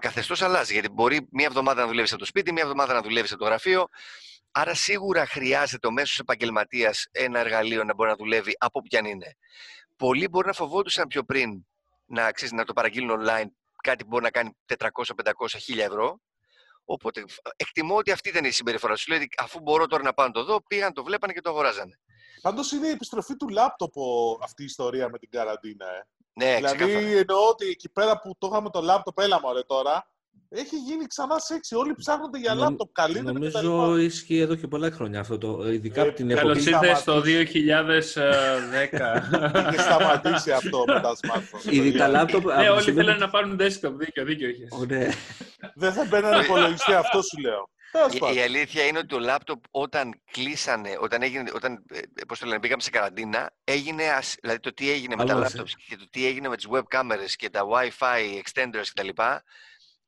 καθεστώς 0.00 0.42
αλλάζει. 0.42 0.72
Γιατί 0.72 0.88
μπορεί 0.88 1.28
μία 1.30 1.46
εβδομάδα 1.46 1.80
να 1.80 1.86
δουλεύεις 1.86 2.10
από 2.10 2.20
το 2.20 2.26
σπίτι, 2.26 2.52
μία 2.52 2.62
εβδομάδα 2.62 2.94
να 2.94 3.02
δουλεύεις 3.02 3.32
από 3.32 3.40
το 3.40 3.46
γραφείο. 3.46 3.86
Άρα 4.50 4.74
σίγουρα 4.74 5.26
χρειάζεται 5.26 5.86
ο 5.86 5.90
μέσος 5.90 6.18
επαγγελματίας 6.18 7.06
ένα 7.10 7.38
εργαλείο 7.38 7.84
να 7.84 7.94
μπορεί 7.94 8.10
να 8.10 8.16
δουλεύει 8.16 8.52
από 8.58 8.78
όπου 8.78 8.88
κι 8.88 8.96
αν 8.96 9.04
είναι. 9.04 9.36
Πολλοί 9.96 10.28
μπορεί 10.28 10.46
να 10.46 10.52
φοβόντουσαν 10.52 11.06
πιο 11.06 11.24
πριν 11.24 11.66
να, 12.06 12.30
ξέρεις, 12.32 12.52
να 12.52 12.64
το 12.64 12.72
παραγγείλουν 12.72 13.20
online 13.20 13.46
κάτι 13.82 14.02
που 14.02 14.08
μπορεί 14.08 14.22
να 14.22 14.30
κάνει 14.30 14.56
400, 14.66 15.14
500, 15.14 15.58
1000 15.58 15.78
ευρώ. 15.78 16.20
Οπότε 16.84 17.24
φ- 17.28 17.38
εκτιμώ 17.56 17.96
ότι 17.96 18.10
αυτή 18.10 18.28
ήταν 18.28 18.44
η 18.44 18.50
συμπεριφορά 18.50 18.94
του. 18.94 19.02
Λέει, 19.08 19.28
αφού 19.38 19.60
μπορώ 19.60 19.86
τώρα 19.86 20.02
να 20.02 20.12
πάω 20.12 20.26
να 20.26 20.32
το 20.32 20.44
δω, 20.44 20.62
πήγαν, 20.62 20.92
το 20.92 21.04
βλέπανε 21.04 21.32
και 21.32 21.40
το 21.40 21.50
αγοράζανε. 21.50 21.98
Πάντως 22.42 22.72
είναι 22.72 22.86
η 22.86 22.90
επιστροφή 22.90 23.36
του 23.36 23.48
λάπτοπ 23.48 23.96
ο- 23.96 24.38
αυτή 24.42 24.62
η 24.62 24.64
ιστορία 24.64 25.08
με 25.08 25.18
την 25.18 25.30
καραντίνα. 25.30 25.86
Ε. 25.86 26.06
Ναι, 26.32 26.54
δηλαδή 26.56 26.76
ξεκάθαρα. 26.76 27.06
εννοώ 27.18 27.48
ότι 27.48 27.66
εκεί 27.68 27.88
πέρα 27.88 28.20
που 28.20 28.34
το 28.38 28.48
είχαμε 28.50 28.70
το 28.70 28.80
λάπτοπ, 28.80 29.18
έλα 29.18 29.40
μωρέ 29.40 29.60
τώρα, 29.66 30.06
έχει 30.48 30.76
γίνει 30.76 31.06
ξανά 31.06 31.38
σεξι. 31.38 31.74
Όλοι 31.74 31.94
ψάχνονται 31.94 32.38
για 32.38 32.54
Νομ- 32.54 32.68
λάπτοπ 32.68 32.92
καλύτερα 32.92 33.32
κτλ. 33.32 33.56
Νομίζω 33.56 33.96
ισχύει 33.96 34.38
εδώ 34.38 34.54
και 34.54 34.66
πολλά 34.66 34.90
χρόνια 34.90 35.20
αυτό, 35.20 35.38
το, 35.38 35.68
ειδικά 35.72 36.00
Ε, 36.00 36.04
από 36.06 36.16
την 36.16 36.28
Καλώ 36.28 36.50
εποχή. 36.50 36.64
Καλώς 36.70 36.82
ήρθες 36.82 36.98
στο 37.00 37.10
σταματήσει. 37.12 37.44
2010. 37.44 39.70
Είχε 39.72 39.82
σταματήσει 39.82 40.52
αυτό 40.52 40.84
με 40.86 41.00
τα 41.00 41.16
smartphone. 41.20 41.72
Ήδη 41.72 41.92
τα 41.92 42.08
λάπτοπ. 42.08 42.48
από 42.50 42.56
ναι, 42.56 42.62
τη 42.64 42.68
όλοι 42.68 42.80
στιγμή 42.80 43.00
θέλουν 43.00 43.14
που- 43.14 43.20
να 43.20 43.30
πάρουν 43.30 43.56
desktop. 43.60 43.92
Δίκιο, 43.98 44.24
δίκιο 44.24 44.48
είχες. 44.48 44.68
Ω, 44.72 44.84
ναι. 44.84 45.08
Δεν 45.74 45.92
θα 45.92 46.04
μπαίνανε 46.04 46.44
υπολογιστή, 46.44 46.92
αυτό 46.92 47.22
σου 47.22 47.40
λέω. 47.40 47.68
Τέλος 47.92 48.14
Η, 48.14 48.18
πάντων. 48.18 48.36
η 48.36 48.40
αλήθεια 48.40 48.86
είναι 48.86 48.98
ότι 48.98 49.06
το 49.06 49.18
λάπτοπ 49.18 49.64
όταν 49.70 50.20
κλείσανε, 50.30 50.96
όταν, 51.00 51.22
έγινε, 51.22 51.50
όταν 51.54 51.84
ε, 51.90 52.00
πώς 52.28 52.38
το 52.38 52.46
λένε, 52.46 52.60
πήγαμε 52.60 52.82
σε 52.82 52.90
καραντίνα, 52.90 53.52
έγινε, 53.64 54.08
ασ- 54.10 54.38
δηλαδή 54.40 54.60
το 54.60 54.74
τι 54.74 54.90
έγινε 54.90 55.16
με 55.16 55.24
τα 55.24 55.32
Αλλάζει. 55.34 55.56
λάπτοπς 55.56 55.76
και 55.88 55.96
το 55.96 56.08
τι 56.10 56.26
έγινε 56.26 56.48
με 56.48 56.56
τις 56.56 56.66
web 56.70 56.82
cameras 57.00 57.30
και 57.36 57.50
τα 57.50 57.62
Wi-Fi 57.72 58.40
extenders 58.44 58.86
κτλ. 58.94 59.08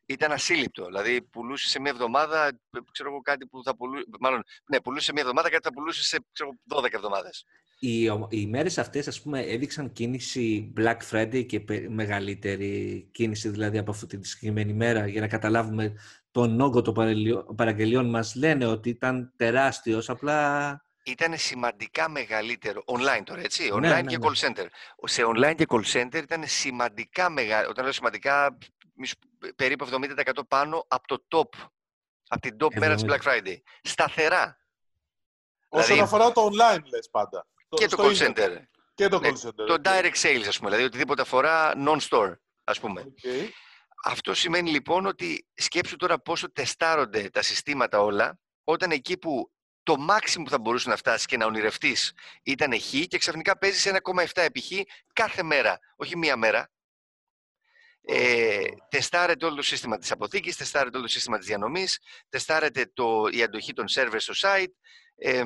Ήταν 0.07 0.33
ασύλληπτο. 0.33 0.85
Δηλαδή 0.85 1.23
πουλούσε 1.23 1.69
σε 1.69 1.81
μία 1.81 1.91
εβδομάδα, 1.91 2.47
ε, 2.47 2.79
ξέρω 2.93 3.09
εγώ, 3.09 3.21
κάτι 3.21 3.47
που 3.47 3.63
θα 3.65 3.77
πουλούσε, 3.77 4.05
μάλλον, 4.21 4.43
ναι, 4.71 4.81
πουλούσε 4.81 5.05
σε 5.05 5.13
μία 5.13 5.23
εβδομάδα, 5.23 5.51
κάτι 5.51 5.63
θα 5.63 5.73
πουλούσε 5.73 6.03
σε 6.05 6.19
ξέρω, 6.33 6.51
εγώ, 6.67 6.81
12 6.83 6.97
εβδομάδες. 6.97 7.45
Οι, 7.79 8.09
ο- 8.09 8.27
οι 8.31 8.47
μέρες 8.47 8.79
αυτές, 8.79 9.09
ας 9.09 9.23
πούμε, 9.23 9.41
έδειξαν 9.41 9.93
κίνηση 9.93 10.73
Black 10.77 10.97
Friday 11.11 11.47
και 11.47 11.61
πε- 11.61 11.89
μεγαλύτερη 11.89 13.09
κίνηση 13.13 13.49
δηλαδή 13.49 13.79
από 13.79 13.91
αυτή 13.91 14.19
τη 14.19 14.29
συγκεκριμένη 14.29 14.73
μέρα 14.73 15.07
για 15.07 15.21
να 15.21 15.29
καταλάβουμε 15.29 15.95
τον 16.33 16.61
όγκο 16.61 16.83
των 16.83 16.95
παρελιο- 16.95 17.55
παραγγελιών 17.57 18.11
μας 18.11 18.35
λένε 18.35 18.67
ότι 18.67 18.89
ήταν 18.89 19.33
τεράστιος, 19.37 20.09
απλά 20.11 20.85
Ήταν 21.05 21.37
σημαντικά 21.39 22.09
μεγαλύτερο, 22.09 22.83
online 22.87 23.23
τώρα, 23.25 23.41
έτσι, 23.41 23.71
online 23.73 23.81
Ναι, 23.81 23.89
ναι, 23.89 24.03
και 24.03 24.19
ναι. 24.19 24.27
call 24.29 24.47
center. 24.47 24.67
Σε 25.05 25.23
online 25.27 25.55
και 25.57 25.65
call 25.69 25.83
center 25.93 26.15
ήταν 26.23 26.43
σημαντικά 26.47 27.31
μεγάλο, 27.31 27.69
όταν 27.69 27.85
λέω 27.85 27.93
σημαντικά, 27.93 28.59
μη 28.95 29.07
σου- 29.07 29.17
περίπου 29.57 29.85
70% 29.85 30.43
πάνω 30.49 30.85
από 30.89 31.07
το 31.07 31.25
top, 31.29 31.67
από 32.29 32.41
την 32.41 32.57
top 32.61 32.75
μέρα 32.79 32.95
της 32.95 33.03
70. 33.05 33.07
Black 33.15 33.21
Friday. 33.23 33.57
Σταθερά. 33.83 34.59
Όσον 35.69 35.85
δηλαδή- 35.87 36.01
αφορά 36.05 36.33
το 36.33 36.47
online, 36.53 36.83
λες 36.91 37.09
πάντα. 37.11 37.47
και 37.69 37.87
το 37.89 37.97
στο 37.97 38.05
call 38.07 38.29
ίντερνετ. 38.29 38.59
center. 38.59 38.67
Και 38.95 39.09
το 39.09 39.21
Ναι, 39.21 39.29
call 39.29 39.47
center. 39.47 39.67
Το 39.67 39.73
οκ. 39.73 39.83
direct 39.83 40.21
sales, 40.23 40.45
ας 40.49 40.57
πούμε, 40.59 40.69
δηλαδή 40.69 40.85
οτιδήποτε 40.85 41.23
αφορά 41.23 41.73
non-store, 41.77 42.33
ας 42.65 42.81
πούμε. 42.81 43.01
Οκ. 43.01 43.19
Αυτό 44.05 44.35
σημαίνει 44.35 44.71
λοιπόν 44.71 45.07
ότι 45.07 45.47
σκέψου 45.55 45.97
τώρα 45.97 46.19
πόσο 46.19 46.53
τεστάρονται 46.53 47.31
τα 47.31 47.43
συστήματα 47.43 48.01
όλα, 48.01 48.39
όταν 48.65 48.91
εκεί 48.91 49.19
που 49.19 49.53
το 49.83 49.97
maximum 50.09 50.43
που 50.45 50.51
θα 50.51 50.59
μπορούσε 50.59 50.89
να 50.89 50.97
φτάσεις 50.97 51.27
και 51.27 51.37
να 51.37 51.47
ονειρευτείς 51.47 52.13
ήταν 52.43 52.81
χ 52.81 52.91
και 53.07 53.19
ξαφνικά 53.19 53.59
παίζεις 53.59 53.93
1,7 54.15 54.27
επί 54.35 54.61
χ 54.61 54.71
κάθε 55.13 55.43
μέρα, 55.43 55.79
όχι 55.97 56.17
μία 56.17 56.37
μέρα. 56.37 56.71
Ε, 58.05 58.65
τεστάρεται 58.89 59.47
όλο 59.47 59.55
το 59.55 59.63
σύστημα 59.63 59.99
της 59.99 60.11
αποθήκης, 60.11 60.57
τεστάρεται 60.57 60.97
όλο 60.97 61.07
το 61.07 61.13
σύστημα 61.13 61.39
της 61.39 61.47
διανομής, 61.47 61.99
τεστάρεται 62.29 62.91
το, 62.95 63.29
η 63.31 63.43
αντοχή 63.43 63.73
των 63.73 63.85
servers 63.91 64.17
στο 64.17 64.33
site, 64.37 64.73
ε, 65.17 65.43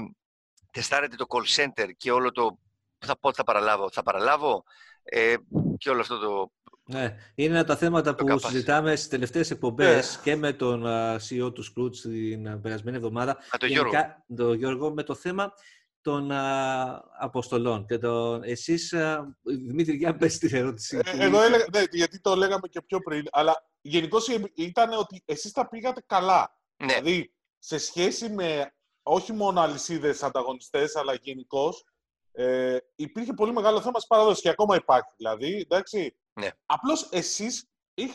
τεστάρεται 0.71 1.17
το 1.17 1.27
call 1.29 1.45
center 1.57 1.91
και 1.97 2.13
όλο 2.13 2.33
το 2.33 2.59
θα 2.99 3.19
πω 3.19 3.29
ότι 3.29 3.37
θα 3.37 3.45
παραλάβω, 3.45 3.91
θα 3.91 4.03
παραλάβω 4.03 4.65
ε, 5.03 5.35
και 5.79 5.91
όλο 5.91 6.01
αυτό 6.01 6.19
το 6.19 6.53
ναι, 6.89 7.17
είναι 7.35 7.51
ένα 7.51 7.59
από 7.59 7.69
τα 7.69 7.77
θέματα 7.77 8.15
Το 8.15 8.25
που 8.25 8.33
capacity. 8.35 8.41
συζητάμε 8.51 8.97
στις 8.97 9.09
τελευταίες 9.09 9.49
Ναι. 9.49 9.55
εκπομπές 9.55 10.19
και 10.23 10.37
με 10.37 10.53
τον 10.53 10.87
α, 10.87 11.17
CEO 11.29 11.55
του 11.55 11.65
Scrooge 11.65 11.97
την 11.97 12.49
α, 12.49 12.59
περασμένη 12.63 12.97
εβδομάδα. 12.97 13.31
Α, 13.33 13.57
το 13.59 13.67
Γιώργο. 13.67 13.91
Γενικά, 13.91 14.25
τον 14.37 14.55
Γιώργο 14.55 14.93
με 14.93 15.03
το 15.03 15.15
θέμα 15.15 15.53
των 16.01 16.31
α, 16.31 17.05
αποστολών. 17.19 17.87
Και 17.87 17.99
τον, 17.99 18.43
εσείς, 18.43 18.93
α, 18.93 19.37
Δημήτρη, 19.43 19.97
για 19.97 20.17
πες 20.17 20.39
την 20.39 20.55
ερώτηση. 20.55 21.01
Ε, 21.05 21.25
εγώ 21.25 21.43
έλεγα, 21.43 21.65
ναι, 21.73 21.83
γιατί 21.91 22.21
το 22.21 22.35
λέγαμε 22.37 22.69
και 22.69 22.83
πιο 22.83 22.99
πριν, 23.01 23.25
αλλά 23.31 23.69
γενικώς 23.81 24.29
ήταν 24.55 24.93
ότι 24.93 25.23
εσείς 25.25 25.53
τα 25.53 25.69
πήγατε 25.69 26.03
καλά. 26.07 26.61
Ναι, 26.77 26.87
Δηλαδή, 26.87 27.33
σε 27.59 27.79
σχέση 27.79 28.29
με 28.29 28.73
όχι 29.03 29.33
μόνο 29.33 29.61
αλυσίδες 29.61 30.23
ανταγωνιστές, 30.23 30.97
αλλά 30.97 31.15
γενικώς, 31.15 31.85
ε, 32.33 32.77
υπήρχε 32.95 33.33
πολύ 33.33 33.53
μεγάλο 33.53 33.81
θέμα 33.81 33.95
στις 33.95 34.07
παραδόσεις 34.07 34.43
και 34.43 34.49
ακόμα 34.49 34.77
υπάρχει. 34.77 35.11
Δηλαδή, 35.17 35.57
εντάξει. 35.61 36.17
Ναι. 36.41 36.49
Απλώς 36.67 37.09
εσείς, 37.11 37.65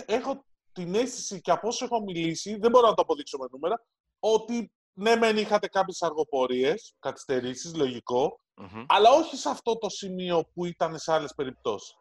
έχω 0.06 0.46
την 0.72 0.96
αίσθηση 0.96 1.42
και 1.42 1.52
από 1.52 1.68
όσο 1.68 1.86
έχω 1.86 2.02
μιλήσει, 2.02 2.56
δεν 2.58 2.72
μπορώ 2.72 2.88
να 2.88 2.94
το 2.94 3.02
αποδείξω 3.02 3.38
με 3.38 3.46
νούμερα, 3.52 3.86
ότι 4.20 4.72
ναι, 4.94 5.16
μεν 5.16 5.38
είχατε 5.38 5.68
κάποιες 5.68 6.02
αργοπορίες, 6.02 6.94
καθυστερήσεις, 7.00 7.76
λογικό, 7.76 8.40
μμμ. 8.56 8.86
αλλά 8.88 9.10
όχι 9.12 9.36
σε 9.38 9.50
αυτό 9.50 9.78
το 9.78 9.90
σημείο 9.90 10.46
που 10.54 10.66
ήταν 10.66 11.00
σε 11.00 11.14
άλλες 11.14 11.34
περιπτώσεις. 11.36 11.94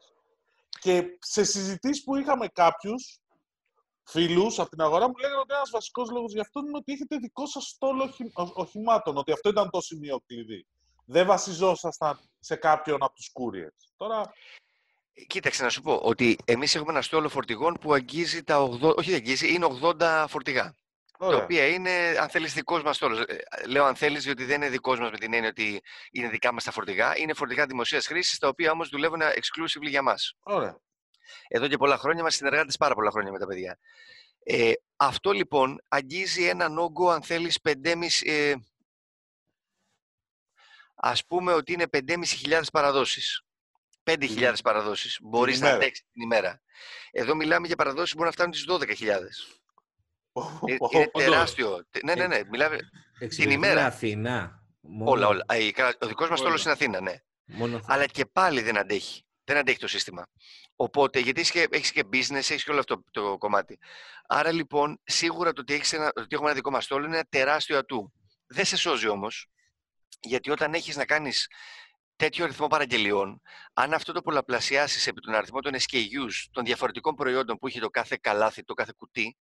Και 0.81 1.05
σε 1.21 1.45
συζητήσεις 1.45 2.05
που 2.05 2.17
είχαμε 2.17 2.47
κάποιους 2.49 3.19
φίλους 4.05 4.59
από 4.59 4.71
την 4.71 4.81
αγορά 4.81 5.07
μου 5.09 5.15
λέγανε 5.17 5.41
ότι 5.41 5.55
ένας 5.55 5.71
βασικός 5.71 6.11
λόγος 6.11 6.33
γι' 6.33 6.41
αυτό 6.41 6.61
είναι 6.61 6.77
ότι 6.77 6.93
έχετε 6.93 7.17
δικό 7.17 7.47
σας 7.47 7.65
στόλο 7.65 8.03
οχη- 8.03 8.31
οχ- 8.39 8.57
οχημάτων, 8.59 9.17
ότι 9.17 9.33
αυτό 9.33 9.49
ήταν 9.49 9.71
το 9.71 9.81
σημείο 9.81 10.21
κλειδί. 10.27 10.67
Δεν 11.05 11.27
βασιζόσασταν 11.27 12.21
σε 12.39 12.57
κάποιον 12.57 13.03
από 13.03 13.15
τους 13.15 13.31
couriers. 13.35 13.93
Τώρα, 13.97 14.33
Κοίταξε 15.27 15.63
να 15.63 15.69
σου 15.69 15.83
πω 15.83 16.01
ότι 16.03 16.37
εμείς 16.45 16.75
έχουμε 16.75 16.93
ένα 16.93 17.03
στόλο 17.03 17.29
φορτηγών 17.29 17.75
που 17.81 17.93
αγγίζει 17.95 18.43
τα 18.43 18.69
80, 18.83 18.97
όχι 18.97 19.11
δεν 19.11 19.19
αγγίζει, 19.19 19.53
είναι 19.55 19.67
80 19.83 20.25
φορτηγά. 20.29 20.75
Τα 21.19 21.27
ωραία. 21.27 21.43
οποία 21.43 21.67
είναι, 21.67 21.91
αν 22.21 22.29
θέλεις, 22.29 22.55
δικός 22.55 22.83
μας 22.83 22.97
στόλος. 22.97 23.21
Ε, 23.21 23.39
Λέω 23.67 23.85
αν 23.85 23.97
θέλεις, 23.97 24.25
διότι 24.25 24.45
δεν 24.45 24.57
είναι 24.57 24.71
δικός 24.71 24.99
μας 24.99 25.11
με 25.11 25.19
την 25.19 25.35
έννοια 25.35 25.49
ότι 25.49 25.81
είναι 26.11 26.29
δικά 26.29 26.53
μας 26.53 26.65
τα 26.65 26.71
φορτηγά. 26.71 27.19
Είναι 27.19 27.35
φορτηγά 27.35 27.67
δημοσίας 27.67 28.07
χρήσης, 28.07 28.39
τα 28.39 28.49
οποία 28.49 28.71
όμως 28.71 28.89
δουλεύουν 28.89 29.21
exclusively 29.23 29.89
για 29.89 30.03
μας. 30.03 30.35
ωραία. 30.43 30.79
Εδώ 31.49 31.69
και 31.69 31.77
πολλά 31.77 31.99
χρόνια 31.99 32.21
είμαστε 32.21 32.39
συνεργάτες 32.39 32.77
πάρα 32.77 32.95
πολλά 32.95 33.11
χρόνια 33.11 33.33
με 33.33 33.39
τα 33.39 33.47
παιδιά. 33.47 33.79
Ε, 34.43 34.73
αυτό 34.97 35.33
λοιπόν 35.33 35.81
αγγίζει 35.89 36.45
έναν 36.47 36.79
όγκο, 36.79 37.11
αν 37.11 37.23
θέλεις, 37.23 37.59
5,5... 37.63 38.23
Ε, 38.25 38.55
ας 40.95 41.27
πούμε 41.27 41.53
ότι 41.53 41.73
είναι 41.73 41.87
5.500 41.93 42.63
παραδόσεις. 42.73 43.43
5.000 44.05 44.55
παραδόσεις 44.63 45.19
μπορείς 45.23 45.61
να 45.61 45.67
ημέρα. 45.67 45.83
αντέξεις 45.83 46.05
την 46.13 46.23
ημέρα. 46.23 46.61
Εδώ 47.11 47.35
μιλάμε 47.35 47.67
για 47.67 47.77
παραδόσεις 47.77 48.11
που 48.15 48.19
μπορούν 48.19 48.33
να 48.37 48.45
φτάνουν 48.45 48.53
τις 48.53 48.97
12.000. 48.99 49.51
Είναι, 50.67 50.77
είναι 50.77 50.77
όντως. 50.81 51.11
τεράστιο. 51.13 51.87
Ναι, 52.05 52.15
ναι, 52.15 52.27
ναι. 52.27 52.41
Μιλάμε 52.51 52.79
Εξυπηρετούμε 53.19 53.67
ημέρα. 53.67 53.87
Αθηνά. 53.87 54.63
Μόνο, 54.81 55.11
όλα, 55.11 55.27
όλα. 55.27 55.45
Ε, 55.49 55.71
καλά, 55.71 55.95
Ο 56.01 56.07
δικός 56.07 56.29
μας 56.29 56.41
Όλα. 56.41 56.49
στόλος 56.49 56.63
είναι 56.63 56.73
Αθήνα, 56.73 57.01
ναι. 57.01 57.15
Μόνο 57.45 57.77
Αθήνα. 57.77 57.95
Αλλά 57.95 58.07
και 58.07 58.25
πάλι 58.27 58.61
δεν 58.63 58.79
αντέχει. 58.79 59.25
Δεν 59.45 59.57
αντέχει 59.57 59.79
το 59.79 59.89
σύστημα. 59.89 60.27
Οπότε, 60.77 61.19
γιατί 61.19 61.41
έχεις 61.41 61.53
και, 61.53 61.67
έχεις 61.71 61.93
και 61.93 62.05
business, 62.13 62.33
έχεις 62.33 62.65
και 62.65 62.71
όλο 62.71 62.81
αυτό 62.81 63.05
το 63.11 63.39
κομμάτι. 63.39 63.79
Άρα 64.27 64.53
λοιπόν, 64.53 65.01
σίγουρα 65.05 65.53
το 65.53 65.61
ότι, 65.61 65.75
έχεις 65.75 65.93
ένα, 65.93 66.13
ότι 66.17 66.27
έχουμε 66.31 66.47
ένα 66.47 66.55
δικό 66.57 66.71
μας 66.71 66.85
στόλο 66.85 67.07
είναι 67.07 67.15
ένα 67.15 67.27
τεράστιο 67.29 67.79
ατού. 67.79 68.13
Δεν 68.47 68.65
σε 68.65 68.77
σώζει 68.77 69.09
όμως, 69.09 69.47
γιατί 70.21 70.51
όταν 70.51 70.75
έχεις 70.75 70.97
να 70.97 71.05
κάνεις 71.05 71.49
τέτοιο 72.21 72.45
αριθμό 72.45 72.67
παραγγελιών, 72.67 73.43
αν 73.73 73.93
αυτό 73.93 74.13
το 74.13 74.21
πολλαπλασιάσεις 74.23 75.07
επί 75.07 75.21
τον 75.21 75.35
αριθμό 75.35 75.61
των 75.61 75.73
SKUs, 75.75 76.33
των 76.51 76.65
διαφορετικών 76.65 77.15
προϊόντων 77.15 77.59
που 77.59 77.67
έχει 77.67 77.81
το 77.81 77.91
κάθε 77.91 78.19
καλάθι, 78.21 78.65
το 78.65 78.75
κάθε 78.75 78.93
κουτί, 78.97 79.37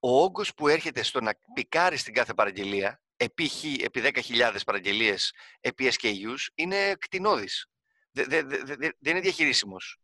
ο 0.00 0.22
όγκος 0.22 0.54
που 0.54 0.68
έρχεται 0.68 1.02
στο 1.02 1.20
να 1.20 1.32
πικάρεις 1.54 2.02
την 2.02 2.14
κάθε 2.14 2.34
παραγγελία, 2.34 3.00
επί, 3.16 3.48
χι- 3.48 3.82
επί 3.82 4.00
10.000 4.00 4.64
παραγγελίες, 4.66 5.32
επί 5.60 5.92
SKUs, 6.00 6.46
είναι 6.54 6.94
κτηνώδης. 6.98 7.66
Δε- 8.10 8.24
δε- 8.24 8.42
δε- 8.42 8.62
δε- 8.64 8.76
δεν 8.76 9.12
είναι 9.12 9.20
διαχειρίσιμος. 9.20 9.98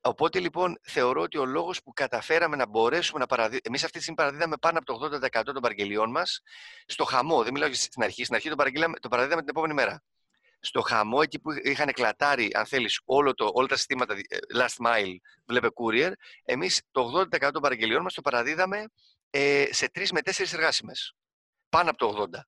Οπότε 0.00 0.40
λοιπόν 0.40 0.78
θεωρώ 0.82 1.20
ότι 1.20 1.38
ο 1.38 1.44
λόγος 1.44 1.82
που 1.82 1.92
καταφέραμε 1.92 2.56
να 2.56 2.66
μπορέσουμε 2.68 3.18
να 3.18 3.26
παραδίδουμε. 3.26 3.60
Εμείς 3.64 3.84
αυτή 3.84 3.96
τη 3.96 4.02
στιγμή 4.02 4.20
παραδίδαμε 4.20 4.56
πάνω 4.56 4.78
από 4.78 4.86
το 4.86 4.94
80% 4.94 5.52
των 5.52 5.62
παραγγελιών 5.62 6.10
μας 6.10 6.40
στο 6.86 7.04
χαμό. 7.04 7.42
Δεν 7.42 7.52
μιλάω 7.52 7.72
στην 7.72 8.02
αρχή. 8.02 8.24
Στην 8.24 8.34
αρχή 8.34 8.48
το, 8.48 8.56
το 9.00 9.08
παραδίδαμε 9.08 9.40
την 9.40 9.50
επόμενη 9.50 9.74
μέρα. 9.74 10.02
Στο 10.64 10.80
χαμό, 10.80 11.18
εκεί 11.22 11.38
που 11.38 11.50
είχαν 11.62 11.92
κλατάρει, 11.92 12.50
αν 12.54 12.66
θέλεις, 12.66 13.00
όλα 13.04 13.32
τα 13.68 13.76
συστήματα 13.76 14.14
ε, 14.14 14.36
last 14.54 14.86
mile, 14.86 15.16
βλέπε 15.46 15.68
courier, 15.74 16.12
εμείς 16.44 16.82
το 16.90 17.26
80% 17.32 17.50
των 17.52 17.62
παραγγελιών 17.62 18.02
μας 18.02 18.14
το 18.14 18.20
παραδίδαμε 18.20 18.86
ε, 19.30 19.64
σε 19.70 19.90
τρεις 19.90 20.12
με 20.12 20.20
τέσσερις 20.20 20.52
εργάσιμες. 20.52 21.14
Πάνω 21.68 21.90
από 21.90 21.98
το 21.98 22.28
80%. 22.32 22.40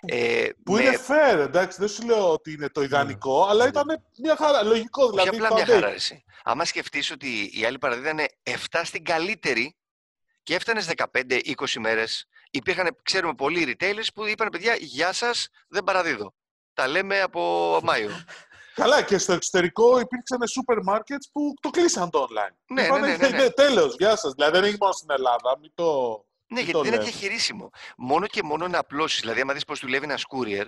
Ε, 0.00 0.48
που 0.64 0.72
με... 0.72 0.82
είναι 0.82 0.98
fair, 1.08 1.38
εντάξει, 1.38 1.78
δεν 1.78 1.88
σου 1.88 2.06
λέω 2.06 2.32
ότι 2.32 2.52
είναι 2.52 2.68
το 2.68 2.82
ιδανικό, 2.82 3.44
ναι. 3.44 3.50
αλλά 3.50 3.66
ήταν 3.66 4.04
μια 4.18 4.36
χαρά, 4.36 4.62
λογικό 4.62 5.10
δηλαδή. 5.10 5.28
Όχι 5.28 5.38
απλά 5.38 5.54
μια 5.54 5.66
χαρά, 5.66 5.88
εσύ. 5.88 6.24
Άμα 6.42 6.64
σκεφτείς 6.64 7.10
ότι 7.10 7.50
οι 7.52 7.64
άλλοι 7.64 7.78
παραδίδανε 7.78 8.26
7 8.70 8.80
στην 8.84 9.04
καλύτερη 9.04 9.76
και 10.42 10.54
έφτανες 10.54 10.90
15-20 10.96 11.40
μέρες, 11.78 12.26
υπήρχαν, 12.50 12.96
ξέρουμε, 13.02 13.34
πολλοί 13.34 13.76
retailers 13.76 14.06
που 14.14 14.26
είπαν, 14.26 14.48
παιδιά, 14.48 14.74
γεια 14.74 15.12
σας, 15.12 15.48
δεν 15.68 15.84
παραδίδω. 15.84 16.34
Τα 16.80 16.88
λέμε 16.88 17.20
από 17.20 17.80
Μάιο. 17.82 18.10
Καλά, 18.80 19.02
και 19.02 19.18
στο 19.18 19.32
εξωτερικό 19.32 20.00
υπήρξαν 20.00 20.46
σούπερ 20.48 20.76
markets 20.88 21.26
που 21.32 21.54
το 21.60 21.70
κλείσαν 21.70 22.10
το 22.10 22.26
online. 22.30 22.54
Ναι, 22.66 22.88
ναι, 22.88 22.98
ναι, 22.98 23.16
ναι, 23.16 23.28
ναι. 23.28 23.50
Τέλος, 23.64 23.94
γεια 23.98 24.16
σας. 24.16 24.32
Δηλαδή 24.32 24.58
δεν 24.58 24.68
είναι 24.68 24.76
μόνο 24.80 24.92
στην 24.92 25.10
Ελλάδα, 25.10 25.58
μην 25.60 25.70
το... 25.74 26.18
Ναι, 26.46 26.60
γιατί 26.60 26.80
δεν 26.80 26.92
είναι 26.92 27.02
διαχειρίσιμο. 27.02 27.70
Μόνο 27.96 28.26
και 28.26 28.42
μόνο 28.42 28.68
να 28.68 28.78
απλώσεις. 28.78 29.20
Δηλαδή, 29.20 29.40
άμα 29.40 29.52
δεις 29.52 29.64
πώ 29.64 29.74
δουλεύει 29.74 30.04
ένας 30.04 30.24
courier, 30.28 30.66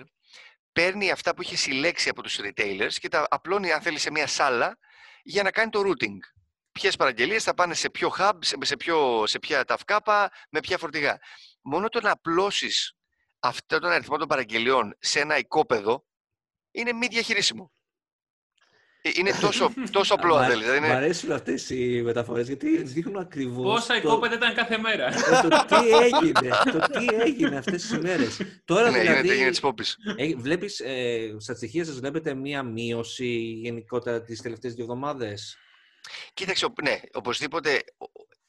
παίρνει 0.71 1.11
αυτά 1.11 1.35
που 1.35 1.41
έχει 1.41 1.55
συλλέξει 1.55 2.09
από 2.09 2.21
τους 2.21 2.39
retailers 2.43 2.93
και 2.93 3.07
τα 3.07 3.27
απλώνει, 3.29 3.71
αν 3.71 3.81
θέλεις, 3.81 4.01
σε 4.01 4.11
μια 4.11 4.27
σάλα 4.27 4.77
για 5.23 5.43
να 5.43 5.51
κάνει 5.51 5.69
το 5.69 5.81
routing. 5.85 6.17
Ποιες 6.71 6.95
παραγγελίες 6.95 7.43
θα 7.43 7.53
πάνε 7.53 7.73
σε 7.73 7.89
ποιο 7.89 8.13
hub, 8.17 8.33
σε, 8.61 8.75
ποιο, 8.75 9.23
σε 9.27 9.39
ποια 9.39 9.65
ταυκάπα, 9.65 10.31
με 10.49 10.59
ποια 10.59 10.77
φορτηγά. 10.77 11.17
Μόνο 11.61 11.89
το 11.89 12.01
να 12.01 12.11
απλώσεις 12.11 12.95
αυτόν 13.43 13.79
τον 13.79 13.91
αριθμό 13.91 14.17
των 14.17 14.27
παραγγελιών 14.27 14.95
σε 14.99 15.19
ένα 15.19 15.37
οικόπεδο 15.37 16.05
είναι 16.71 16.93
μη 16.93 17.07
διαχειρίσιμο. 17.07 17.71
Ε, 19.01 19.09
είναι 19.13 19.31
τόσο, 19.41 19.73
τόσο 19.91 20.13
απλό, 20.17 20.35
αν 20.35 20.49
θέλει. 20.49 20.79
Μ' 20.79 20.83
αρέσουν 20.83 21.31
αυτές 21.31 21.69
οι 21.69 22.01
μεταφορές 22.01 22.47
γιατί 22.47 22.83
δείχνουν 22.83 23.17
ακριβώς. 23.17 23.63
Πόσα 23.63 23.97
οικόπεδα 23.97 24.35
ήταν 24.35 24.53
κάθε 24.53 24.77
μέρα. 24.77 25.07
Ε, 25.07 25.47
το 25.47 25.65
τι 25.65 25.89
έγινε, 25.89 26.49
το 26.71 26.79
τι 26.79 27.05
έγινε 27.21 27.57
αυτές 27.57 27.81
τις 27.81 27.91
ημέρες. 27.91 28.41
Τώρα 28.65 28.91
ναι, 28.91 28.99
δηλαδή. 28.99 29.27
Γίνεται, 29.27 29.57
γίνεται 29.65 29.85
ε, 30.17 30.35
Βλέπεις, 30.35 30.79
ε, 30.79 31.35
στα 31.37 31.55
στοιχεία 31.55 31.85
σας, 31.85 31.99
βλέπετε 31.99 32.33
μία 32.33 32.63
μείωση 32.63 33.35
γενικότερα 33.37 34.21
τις 34.21 34.41
τελευταίες 34.41 34.73
δύο 34.73 34.83
εβδομάδες; 34.83 35.57
Κοίταξε, 36.33 36.67
ναι, 36.83 36.99
οπωσδήποτε 37.13 37.83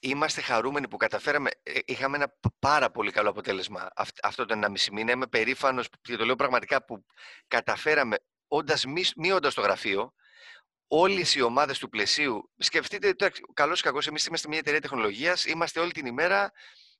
είμαστε 0.09 0.41
χαρούμενοι 0.41 0.89
που 0.89 0.97
καταφέραμε. 0.97 1.51
Είχαμε 1.85 2.17
ένα 2.17 2.35
πάρα 2.59 2.91
πολύ 2.91 3.11
καλό 3.11 3.29
αποτέλεσμα 3.29 3.89
αυτό 4.23 4.45
το 4.45 4.61
1,5 4.63 4.69
μήνα. 4.93 5.13
Είμαι 5.13 5.27
περήφανος 5.27 5.89
και 6.01 6.17
το 6.17 6.25
λέω 6.25 6.35
πραγματικά 6.35 6.85
που 6.85 7.05
καταφέραμε, 7.49 8.17
όντας 8.49 8.85
μείοντα 9.17 9.53
το 9.53 9.61
γραφείο, 9.61 10.13
όλες 10.87 11.35
οι 11.35 11.41
ομάδες 11.41 11.79
του 11.79 11.89
πλαισίου. 11.89 12.51
Σκεφτείτε, 12.57 13.15
καλώ 13.53 13.75
ή 13.75 13.81
κακός, 13.81 14.07
εμείς 14.07 14.27
είμαστε 14.27 14.49
μια 14.49 14.59
εταιρεία 14.59 14.81
τεχνολογίας, 14.81 15.45
είμαστε 15.45 15.81
όλη 15.81 15.93
την 15.93 16.07
ημέρα, 16.07 16.53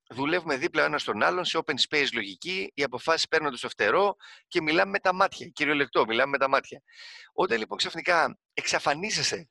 δουλεύουμε 0.09 0.57
δίπλα 0.57 0.85
ένας 0.85 1.03
στον 1.03 1.23
άλλον 1.23 1.45
σε 1.45 1.59
open 1.65 1.75
space 1.89 2.09
λογική, 2.13 2.73
οι 2.75 2.83
αποφάσεις 2.83 3.29
παίρνονται 3.29 3.57
στο 3.57 3.69
φτερό 3.69 4.17
και 4.49 4.63
μιλάμε 4.63 4.91
με 4.91 4.99
τα 4.99 5.15
μάτια. 5.15 5.49
Κυριολεκτό, 5.49 6.05
μιλάμε 6.07 6.31
με 6.31 6.39
τα 6.39 6.49
μάτια. 6.49 6.83
Όταν 7.33 7.59
λοιπόν 7.59 7.79
ξαφνικά 7.79 8.39
εξαφανίζεσαι 8.55 9.49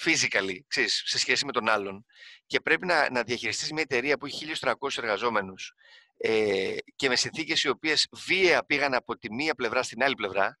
physically, 0.00 0.58
ξέρεις, 0.66 1.02
σε 1.06 1.18
σχέση 1.18 1.44
με 1.44 1.52
τον 1.52 1.68
άλλον 1.68 2.06
και 2.46 2.60
πρέπει 2.60 2.86
να, 2.86 3.10
να 3.10 3.22
διαχειριστείς 3.22 3.72
μια 3.72 3.82
εταιρεία 3.82 4.18
που 4.18 4.26
έχει 4.26 4.52
1.300 4.60 4.74
εργαζόμενους 4.96 5.72
ε, 6.16 6.76
και 6.96 7.08
με 7.08 7.16
συνθήκες 7.16 7.62
οι 7.62 7.68
οποίες 7.68 8.08
βία 8.26 8.64
πήγαν 8.64 8.94
από 8.94 9.18
τη 9.18 9.32
μία 9.32 9.54
πλευρά 9.54 9.82
στην 9.82 10.02
άλλη 10.02 10.14
πλευρά, 10.14 10.58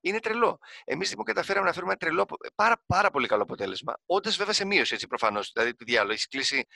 είναι 0.00 0.18
τρελό. 0.18 0.58
Εμείς 0.84 1.08
λοιπόν 1.08 1.24
καταφέραμε 1.24 1.66
να 1.66 1.72
φέρουμε 1.72 1.92
ένα 1.92 2.00
τρελό, 2.00 2.26
πάρα, 2.54 2.82
πάρα 2.86 3.10
πολύ 3.10 3.26
καλό 3.26 3.42
αποτέλεσμα. 3.42 3.94
Όντας 4.06 4.36
βέβαια 4.36 4.52
σε 4.52 4.64
μείωση 4.64 4.94
έτσι 4.94 5.06
προφανώς. 5.06 5.50
Δηλαδή, 5.52 5.74
τι 5.74 5.84
διάλογο, 5.84 6.12
έχεις 6.12 6.28
κλείσει 6.28 6.66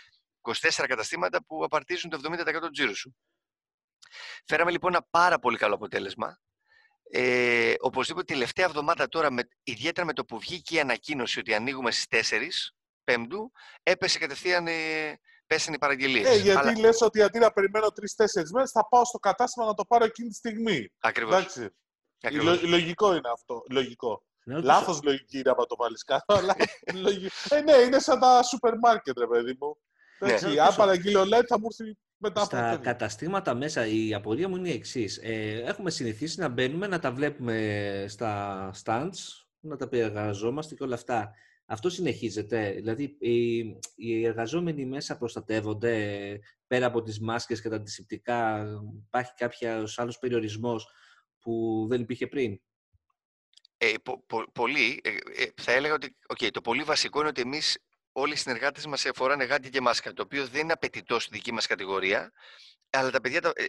24 0.41 0.85
καταστήματα 0.89 1.45
που 1.45 1.65
απαρτίζουν 1.65 2.11
το 2.11 2.21
70% 2.23 2.61
του 2.61 2.71
τζίρου 2.71 2.97
σου. 2.97 3.17
Φέραμε 4.47 4.71
λοιπόν 4.71 4.95
ένα 4.95 5.07
πάρα 5.11 5.39
πολύ 5.39 5.57
καλό 5.57 5.75
αποτέλεσμα. 5.75 6.41
Ε, 7.11 7.75
οπωσδήποτε 7.79 8.25
τη 8.25 8.33
τελευταία 8.33 8.67
εβδομάδα 8.67 9.09
τώρα, 9.09 9.31
με, 9.31 9.49
ιδιαίτερα 9.63 10.07
με 10.07 10.13
το 10.13 10.25
που 10.25 10.39
βγήκε 10.39 10.77
η 10.77 10.81
ανακοίνωση 10.81 11.39
ότι 11.39 11.55
ανοίγουμε 11.55 11.91
στις 11.91 12.31
4 12.31 12.35
Πέμπτου, 13.05 13.53
έπεσε 13.83 14.19
κατευθείαν 14.19 14.67
ε, 14.67 14.73
πέσανε 15.47 15.77
οι 15.77 15.79
παραγγελίες. 15.79 16.29
Ε, 16.29 16.37
γιατί 16.37 16.69
Αλλά... 16.69 16.79
λες 16.79 17.01
ότι 17.01 17.23
αντί 17.23 17.39
να 17.39 17.51
περιμένω 17.51 17.87
3-4 17.87 17.91
μέρες, 18.53 18.71
θα 18.71 18.89
πάω 18.89 19.05
στο 19.05 19.19
κατάστημα 19.19 19.67
να 19.67 19.75
το 19.75 19.85
πάρω 19.85 20.05
εκείνη 20.05 20.29
τη 20.29 20.35
στιγμή. 20.35 20.93
Ακριβώς. 20.99 21.57
Λο, 22.31 22.59
λογικό 22.63 23.15
είναι 23.15 23.31
αυτό. 23.33 23.63
Λογικό. 23.71 24.23
Ναι, 24.45 24.61
Λάθος 24.61 25.03
λογική 25.03 25.39
είναι 25.39 25.51
άμα 25.51 25.67
το 25.67 25.77
βάλεις 25.77 26.05
κάτω, 26.05 26.35
αλλά. 26.35 26.57
ε, 27.49 27.61
ναι, 27.61 27.73
είναι 27.73 27.99
σαν 27.99 28.21
τα 28.21 28.43
σούπερ 28.43 28.79
μάρκετ, 28.79 29.19
ρε 29.19 29.27
παιδί 29.27 29.57
μου. 29.61 29.79
Ναι. 30.19 30.61
αν 30.61 30.75
παραγγείλω 30.77 31.23
LED 31.23 31.45
θα 31.47 31.59
μου 31.59 31.67
έρθει 31.79 31.99
μετά 32.19 32.41
από 32.41 32.51
Στα 32.51 32.77
καταστήματα 32.77 33.55
μέσα 33.55 33.87
η 33.87 34.15
απορία 34.15 34.49
μου 34.49 34.57
είναι 34.57 34.69
η 34.69 34.73
εξής. 34.73 35.19
Ε, 35.23 35.63
έχουμε 35.67 35.91
συνηθίσει 35.91 36.41
να 36.41 36.49
μπαίνουμε, 36.49 36.87
να 36.87 36.99
τα 36.99 37.13
βλέπουμε 37.13 38.05
στα 38.09 38.71
stands, 38.85 39.47
να 39.61 39.77
τα 39.77 39.89
περιεργαζόμαστε 39.89 40.75
και 40.75 40.83
όλα 40.83 40.95
αυτά. 40.95 41.33
Αυτό 41.67 41.91
συνεχίζεται. 41.91 42.71
Δηλαδή, 42.71 43.17
οι, 43.19 43.59
οι 43.95 44.25
εργαζόμενοι 44.25 44.87
μέσα 44.87 45.19
προστατεύονται 45.19 46.39
πέρα 46.67 46.87
από 46.87 47.03
τις 47.03 47.21
μάσκες 47.21 47.63
και 47.63 47.69
τα 47.69 47.77
αντισηπτικά. 47.77 48.67
Υπάρχει 49.07 49.33
κάποιος 49.37 49.99
άλλος 49.99 50.19
περιορισμός 50.19 50.89
που 51.41 51.87
δεν 51.89 52.01
υπήρχε 52.01 52.27
πριν; 52.27 52.61
Ε, 53.77 53.93
πο, 54.03 54.25
πο, 54.27 54.45
πολύ. 54.53 55.01
Ε, 55.05 55.09
ε, 55.43 55.49
θα 55.57 55.73
έλεγα 55.73 55.95
ότι 55.95 56.17
okay, 56.35 56.49
το 56.51 56.61
πολύ 56.61 56.83
βασικό 56.83 57.19
είναι 57.19 57.29
ότι 57.29 57.41
εμείς 57.41 57.79
όλοι 58.21 58.33
οι 58.33 58.37
συνεργάτες 58.37 58.87
μας 58.87 59.07
φοράνε 59.15 59.45
γάντι 59.45 59.71
και 59.71 59.81
μάσκα, 59.81 60.13
το 60.13 60.23
οποίο 60.23 60.47
δεν 60.47 60.61
είναι 60.61 60.73
απαιτητό 60.73 61.21
στη 61.21 61.31
δική 61.33 61.53
μας 61.53 61.67
κατηγορία, 61.67 62.33
αλλά 62.91 63.11
τα 63.11 63.21
παιδιά 63.21 63.41
τα, 63.41 63.53
ε, 63.55 63.65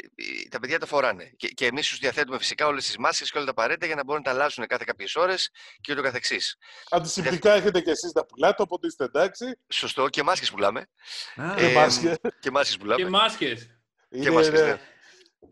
τα, 0.50 0.60
παιδιά 0.60 0.80
τα 0.80 0.86
φοράνε. 0.86 1.32
Και, 1.38 1.48
και 1.48 1.66
εμείς 1.66 1.90
τους 1.90 2.00
διαθέτουμε 2.00 2.38
φυσικά 2.38 2.68
όλες 2.68 2.86
τις 2.86 2.98
μάσκες 2.98 3.32
και 3.32 3.38
όλα 3.38 3.46
τα 3.46 3.52
απαραίτητα 3.52 3.86
για 3.86 3.96
να 3.96 4.04
μπορούν 4.04 4.22
να 4.26 4.32
τα 4.32 4.38
αλλάζουν 4.38 4.68
κάθε 4.68 4.84
κάποιες 4.88 5.16
ώρες 5.16 5.52
και 5.82 5.92
ούτω 5.92 6.02
καθεξής. 6.02 6.58
Αντισηπτικά 6.90 7.54
έχετε 7.54 7.82
και 7.82 7.92
εσείς 7.92 8.12
τα 8.12 8.26
πουλάτε, 8.26 8.62
οπότε 8.62 8.88
είστε 8.88 9.04
εντάξει. 9.04 9.46
Σωστό, 9.68 10.10
και 10.10 10.24
μάσκες 10.24 10.52
πουλάμε. 10.52 10.90
Α, 11.36 11.54
ε, 11.54 11.68
και 11.68 11.74
μάσκες. 11.74 12.18
Και 12.40 12.52
μάσκες 12.52 12.78
πουλάμε. 12.78 13.04
Και 13.04 13.10
μάσκες. 13.10 13.80
Και 14.22 14.32
μάσκες, 14.32 14.62
ναι. 14.62 14.80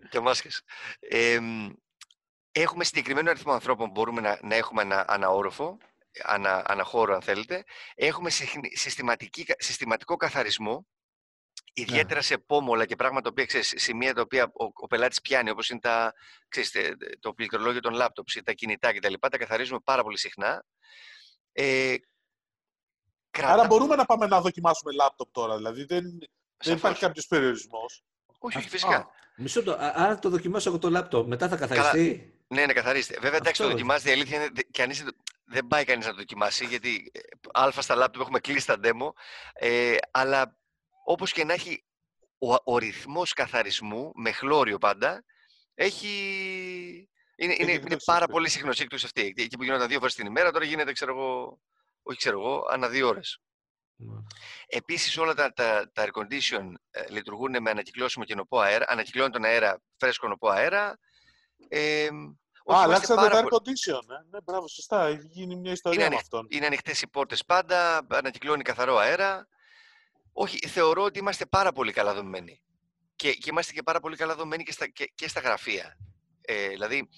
Και 0.09 0.19
μάσκες. 0.19 0.61
Ε, 0.99 1.39
Έχουμε 2.59 2.83
συγκεκριμένο 2.83 3.29
αριθμό 3.29 3.53
ανθρώπων 3.53 3.85
που 3.85 3.91
μπορούμε 3.91 4.21
να, 4.21 4.39
να 4.41 4.55
έχουμε 4.55 4.81
ένα 4.81 5.05
αναόροφο, 5.07 5.77
ανα, 6.23 6.63
αναχώρο 6.67 7.13
αν 7.13 7.21
θέλετε. 7.21 7.63
Έχουμε 7.95 8.29
συστηματικό 9.57 10.15
καθαρισμό, 10.15 10.87
ιδιαίτερα 11.73 12.15
ναι. 12.15 12.21
σε 12.21 12.37
πόμολα 12.37 12.85
και 12.85 12.95
πράγματα 12.95 13.33
που 13.33 13.45
ξέρεις, 13.45 13.73
σημεία 13.75 14.13
τα 14.13 14.21
οποία 14.21 14.43
ο, 14.43 14.65
ο 14.73 14.87
πελάτης 14.87 15.21
πιάνει, 15.21 15.49
όπως 15.49 15.69
είναι 15.69 15.79
τα, 15.79 16.13
ξέρεις, 16.47 16.71
το 17.19 17.33
πληκτρολόγιο 17.33 17.79
των 17.79 17.93
λάπτοπς 17.93 18.35
ή 18.35 18.43
τα 18.43 18.53
κινητά 18.53 18.93
κτλ. 18.93 19.13
Τα, 19.19 19.29
τα 19.29 19.37
καθαρίζουμε 19.37 19.79
πάρα 19.83 20.03
πολύ 20.03 20.17
συχνά. 20.17 20.65
Ε, 21.51 21.95
κράτα... 23.29 23.53
Άρα 23.53 23.65
μπορούμε 23.65 23.95
να 23.95 24.05
πάμε 24.05 24.27
να 24.27 24.41
δοκιμάσουμε 24.41 24.93
λάπτοπ 24.93 25.31
τώρα, 25.31 25.55
δηλαδή 25.55 25.83
δεν, 25.83 26.03
δεν 26.57 26.77
υπάρχει 26.77 26.99
κάποιος 26.99 27.27
περιορισμός. 27.27 28.03
Όχι, 28.39 28.57
όχι, 28.57 28.69
φυσικά. 28.69 29.09
Μισό 29.35 29.63
το, 29.63 29.77
άρα 29.79 30.19
το 30.19 30.29
δοκιμάσω 30.29 30.69
εγώ 30.69 30.79
το 30.79 30.89
λάπτοπ, 30.89 31.27
μετά 31.27 31.47
θα 31.47 31.57
καθαριστεί; 31.57 32.33
Ναι, 32.47 32.65
ναι, 32.65 32.73
καθαρίστε. 32.73 33.17
Βέβαια, 33.19 33.37
εντάξει, 33.37 33.61
το 33.61 33.69
δοκιμάζεται. 33.69 34.09
Η 34.09 34.13
αλήθεια 34.13 34.43
είναι 34.43 34.51
κανείς, 34.71 35.05
δεν 35.47 35.67
πάει 35.67 35.85
κανείς 35.85 36.05
να 36.05 36.11
το 36.11 36.17
δοκιμάσει, 36.17 36.65
γιατί 36.65 37.11
ε, 37.13 37.19
αλφα 37.53 37.81
στα 37.81 37.95
λάπτοπ 37.95 38.21
έχουμε 38.21 38.39
κλείσει 38.39 38.65
τα 38.65 38.79
demo. 38.83 39.09
Ε, 39.53 39.95
αλλά 40.11 40.57
όπως 41.05 41.31
και 41.31 41.43
να 41.43 41.53
έχει, 41.53 41.85
ο, 42.37 42.73
ο 42.73 42.77
ρυθμός 42.77 43.33
καθαρισμού 43.33 44.11
με 44.15 44.31
χλώριο 44.31 44.77
πάντα 44.77 45.23
έχει. 45.73 46.09
Είναι, 47.39 47.55
είναι, 47.57 47.71
είναι 47.71 47.97
πάρα 48.05 48.27
πολύ 48.27 48.49
συχνό 48.49 48.71
σύγκρουση 48.71 49.05
αυτή. 49.05 49.33
Εκεί 49.37 49.57
που 49.57 49.63
γινόταν 49.63 49.87
δύο 49.87 49.99
φορές 49.99 50.15
την 50.15 50.25
ημέρα, 50.25 50.51
τώρα 50.51 50.65
γίνεται, 50.65 50.91
ξέρω 50.91 51.11
εγώ, 51.11 51.59
όχι 52.01 52.17
ξέρω 52.17 52.39
εγώ, 52.39 52.65
ανά 52.69 52.89
δύο 52.89 53.07
ώρες. 53.07 53.41
Επίσης 54.67 55.17
όλα 55.17 55.33
τα, 55.33 55.53
τα, 55.53 55.91
τα 55.93 56.05
air 56.05 56.21
condition 56.21 56.71
ε, 56.89 57.05
λειτουργούν 57.09 57.61
με 57.61 57.69
ανακυκλώσιμο 57.69 58.25
και 58.25 58.35
νοπό 58.35 58.59
αέρα, 58.59 58.85
ανακυκλώνουν 58.87 59.31
τον 59.31 59.43
αέρα 59.43 59.81
φρέσκο 59.97 60.27
νοπό 60.27 60.49
αέρα, 60.49 60.99
ε, 61.67 62.09
Α, 62.73 62.81
αλλάξατε 62.81 63.29
το 63.29 63.37
air 63.37 63.43
condition. 63.43 64.01
Ε. 64.09 64.25
Ναι, 64.29 64.41
μπράβο, 64.43 64.67
σωστά. 64.67 65.05
Έχει 65.05 65.27
γίνει 65.27 65.55
μια 65.55 65.71
ιστορία 65.71 65.99
είναι 65.99 66.09
με 66.09 66.15
αυτόν. 66.15 66.47
Είναι 66.49 66.65
ανοιχτές 66.65 67.01
οι 67.01 67.07
πόρτες 67.07 67.45
πάντα, 67.45 68.07
ανακυκλώνει 68.09 68.63
καθαρό 68.63 68.97
αέρα. 68.97 69.47
Όχι, 70.33 70.67
θεωρώ 70.67 71.03
ότι 71.03 71.19
είμαστε 71.19 71.45
πάρα 71.45 71.71
πολύ 71.71 71.91
καλά 71.91 72.13
δομημένοι. 72.13 72.61
Και, 73.15 73.33
και 73.33 73.49
είμαστε 73.49 73.73
και 73.73 73.83
πάρα 73.83 73.99
πολύ 73.99 74.15
καλά 74.15 74.35
δομημένοι 74.35 74.63
και 74.63 74.71
στα, 74.71 74.87
και, 74.87 75.11
και 75.15 75.27
στα 75.27 75.39
γραφεία. 75.39 75.97
Ε, 76.41 76.67
δηλαδή, 76.67 77.09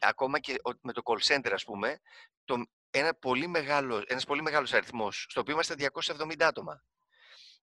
ακόμα 0.00 0.38
και 0.38 0.60
με 0.80 0.92
το 0.92 1.02
call 1.04 1.34
center, 1.34 1.50
ας 1.52 1.64
πούμε, 1.64 2.00
το, 2.44 2.64
ένα 2.90 3.14
πολύ 3.14 3.46
μεγάλο, 3.46 4.04
ένας 4.06 4.24
πολύ 4.24 4.42
μεγάλος 4.42 4.72
αριθμός, 4.72 5.26
στο 5.28 5.40
οποίο 5.40 5.52
είμαστε 5.52 5.74
270 5.78 6.42
άτομα. 6.42 6.84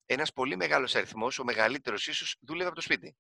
Ένας 0.06 0.34
πολύ 0.34 0.56
μεγάλος 0.56 0.96
αριθμός, 0.96 1.40
ο 1.40 1.44
μεγαλύτερος 1.44 2.08
ίσως, 2.08 2.36
δούλευε 2.42 2.66
από 2.66 2.76
το 2.76 2.82
σπίτι. 2.82 3.16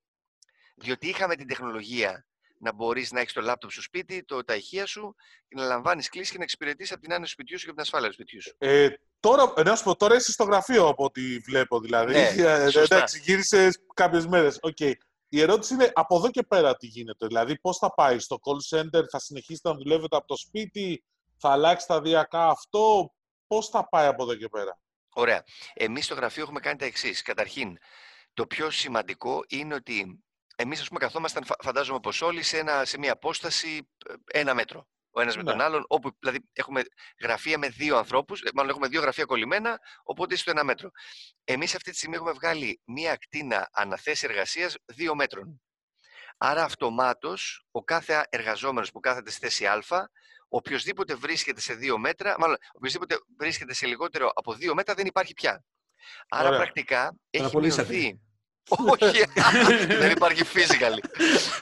Διότι 0.75 1.07
είχαμε 1.07 1.35
την 1.35 1.47
τεχνολογία 1.47 2.25
να 2.61 2.73
μπορείς 2.73 3.11
να 3.11 3.19
έχεις 3.19 3.33
το 3.33 3.41
λάπτοπ 3.41 3.71
στο 3.71 3.81
σπίτι, 3.81 4.23
το, 4.23 4.43
τα 4.43 4.55
ηχεία 4.55 4.85
σου, 4.85 5.15
και 5.47 5.55
να 5.55 5.63
λαμβάνεις 5.65 6.09
κλίση 6.09 6.31
και 6.31 6.37
να 6.37 6.43
εξυπηρετείς 6.43 6.91
από 6.91 7.01
την 7.01 7.13
άνεση 7.13 7.35
του 7.35 7.41
σπιτιού 7.41 7.57
σου 7.59 7.63
και 7.65 7.69
από 7.71 7.81
την 7.81 7.87
ασφάλεια 7.87 8.07
του 8.07 8.13
σπιτιού 8.13 8.41
σου. 8.41 8.55
Ε, 8.57 8.87
τώρα, 9.19 9.53
ε, 9.57 9.63
να 9.63 9.75
σου 9.75 9.83
πω, 9.83 9.95
τώρα 9.95 10.15
είσαι 10.15 10.31
στο 10.31 10.43
γραφείο 10.43 10.87
από 10.87 11.03
ό,τι 11.03 11.37
βλέπω, 11.37 11.79
δηλαδή. 11.79 12.11
Ναι, 12.13 12.27
Ε, 12.37 12.69
σωστά. 12.69 12.95
εντάξει, 12.95 13.19
γύρισες 13.19 13.79
κάποιες 13.93 14.25
μέρες. 14.27 14.57
Οκ. 14.61 14.79
Η 15.33 15.41
ερώτηση 15.41 15.73
είναι 15.73 15.91
από 15.93 16.15
εδώ 16.15 16.29
και 16.31 16.43
πέρα 16.43 16.75
τι 16.75 16.87
γίνεται. 16.87 17.27
Δηλαδή, 17.27 17.59
πώς 17.59 17.77
θα 17.77 17.93
πάει 17.93 18.19
στο 18.19 18.39
call 18.41 18.77
center, 18.77 19.03
θα 19.09 19.19
συνεχίσετε 19.19 19.69
να 19.69 19.75
δουλεύετε 19.75 20.15
από 20.15 20.27
το 20.27 20.35
σπίτι, 20.37 21.03
θα 21.37 21.51
αλλάξει 21.51 21.83
σταδιακά 21.83 22.47
αυτό, 22.47 23.13
πώς 23.47 23.69
θα 23.69 23.89
πάει 23.89 24.07
από 24.07 24.23
εδώ 24.23 24.35
και 24.35 24.47
πέρα; 24.49 24.79
Ωραία. 25.13 25.43
Εμείς 25.73 26.05
στο 26.05 26.13
γραφείο 26.15 26.43
έχουμε 26.43 26.59
κάνει 26.59 26.77
τα 26.77 26.85
εξής. 26.85 27.21
Καταρχήν, 27.21 27.77
το 28.33 28.47
πιο 28.47 28.69
σημαντικό 28.69 29.43
είναι 29.47 29.73
ότι 29.73 30.23
εμείς, 30.61 30.81
ας 30.81 30.87
πούμε, 30.87 30.99
καθόμασταν, 30.99 31.45
φα- 31.45 31.55
φαντάζομαι 31.63 31.99
πως 31.99 32.21
όλοι, 32.21 32.43
σε, 32.43 32.57
ένα, 32.57 32.85
σε 32.85 32.97
μια 32.97 33.11
απόσταση 33.11 33.89
ε, 34.09 34.39
ένα 34.39 34.53
μέτρο. 34.53 34.87
Ο 35.13 35.21
ένας 35.21 35.35
με 35.35 35.43
Ναι. 35.43 35.51
τον 35.51 35.61
άλλον, 35.61 35.85
όπου 35.87 36.09
δηλαδή 36.19 36.39
έχουμε 36.53 36.81
γραφεία 37.21 37.57
με 37.57 37.67
δύο 37.69 37.97
ανθρώπους, 37.97 38.41
ε, 38.41 38.49
μάλλον 38.53 38.71
έχουμε 38.71 38.87
δύο 38.87 39.01
γραφεία 39.01 39.25
κολλημένα, 39.25 39.79
οπότε 40.03 40.33
είσαι 40.33 40.41
στο 40.41 40.51
ένα 40.51 40.63
μέτρο. 40.63 40.89
Εμείς 41.43 41.75
αυτή 41.75 41.91
τη 41.91 41.97
στιγμή 41.97 42.15
έχουμε 42.15 42.31
βγάλει 42.31 42.81
μία 42.85 43.11
ακτίνα 43.11 43.69
αναθέση 43.71 44.25
εργασίας 44.29 44.75
δύο 44.85 45.15
μέτρων. 45.15 45.61
Άρα 46.37 46.63
αυτομάτως 46.63 47.65
ο 47.71 47.83
κάθε 47.83 48.25
εργαζόμενος 48.29 48.91
που 48.91 48.99
κάθεται 48.99 49.31
στη 49.31 49.39
θέση 49.39 49.65
Α, 49.65 50.09
οποιοδήποτε 50.47 51.15
βρίσκεται 51.15 51.61
σε 51.61 51.73
δύο 51.73 51.97
μέτρα, 51.97 52.35
μάλλον 52.39 52.57
οποιοδήποτε 52.73 53.17
βρίσκεται 53.37 53.73
σε 53.73 53.85
λιγότερο 53.85 54.31
από 54.35 54.53
δύο 54.53 54.73
μέτρα 54.73 54.93
δεν 54.93 55.05
υπάρχει 55.05 55.33
πια. 55.33 55.63
Άρα 56.29 56.47
Ωραία. 56.47 56.59
πρακτικά 56.59 57.01
έχει 57.29 57.43
Παραπολύσατε. 57.43 57.93
μειωθεί. 57.93 58.19
Όχι, 58.69 59.23
δεν 60.01 60.11
υπάρχει 60.11 60.43
physically. 60.53 60.99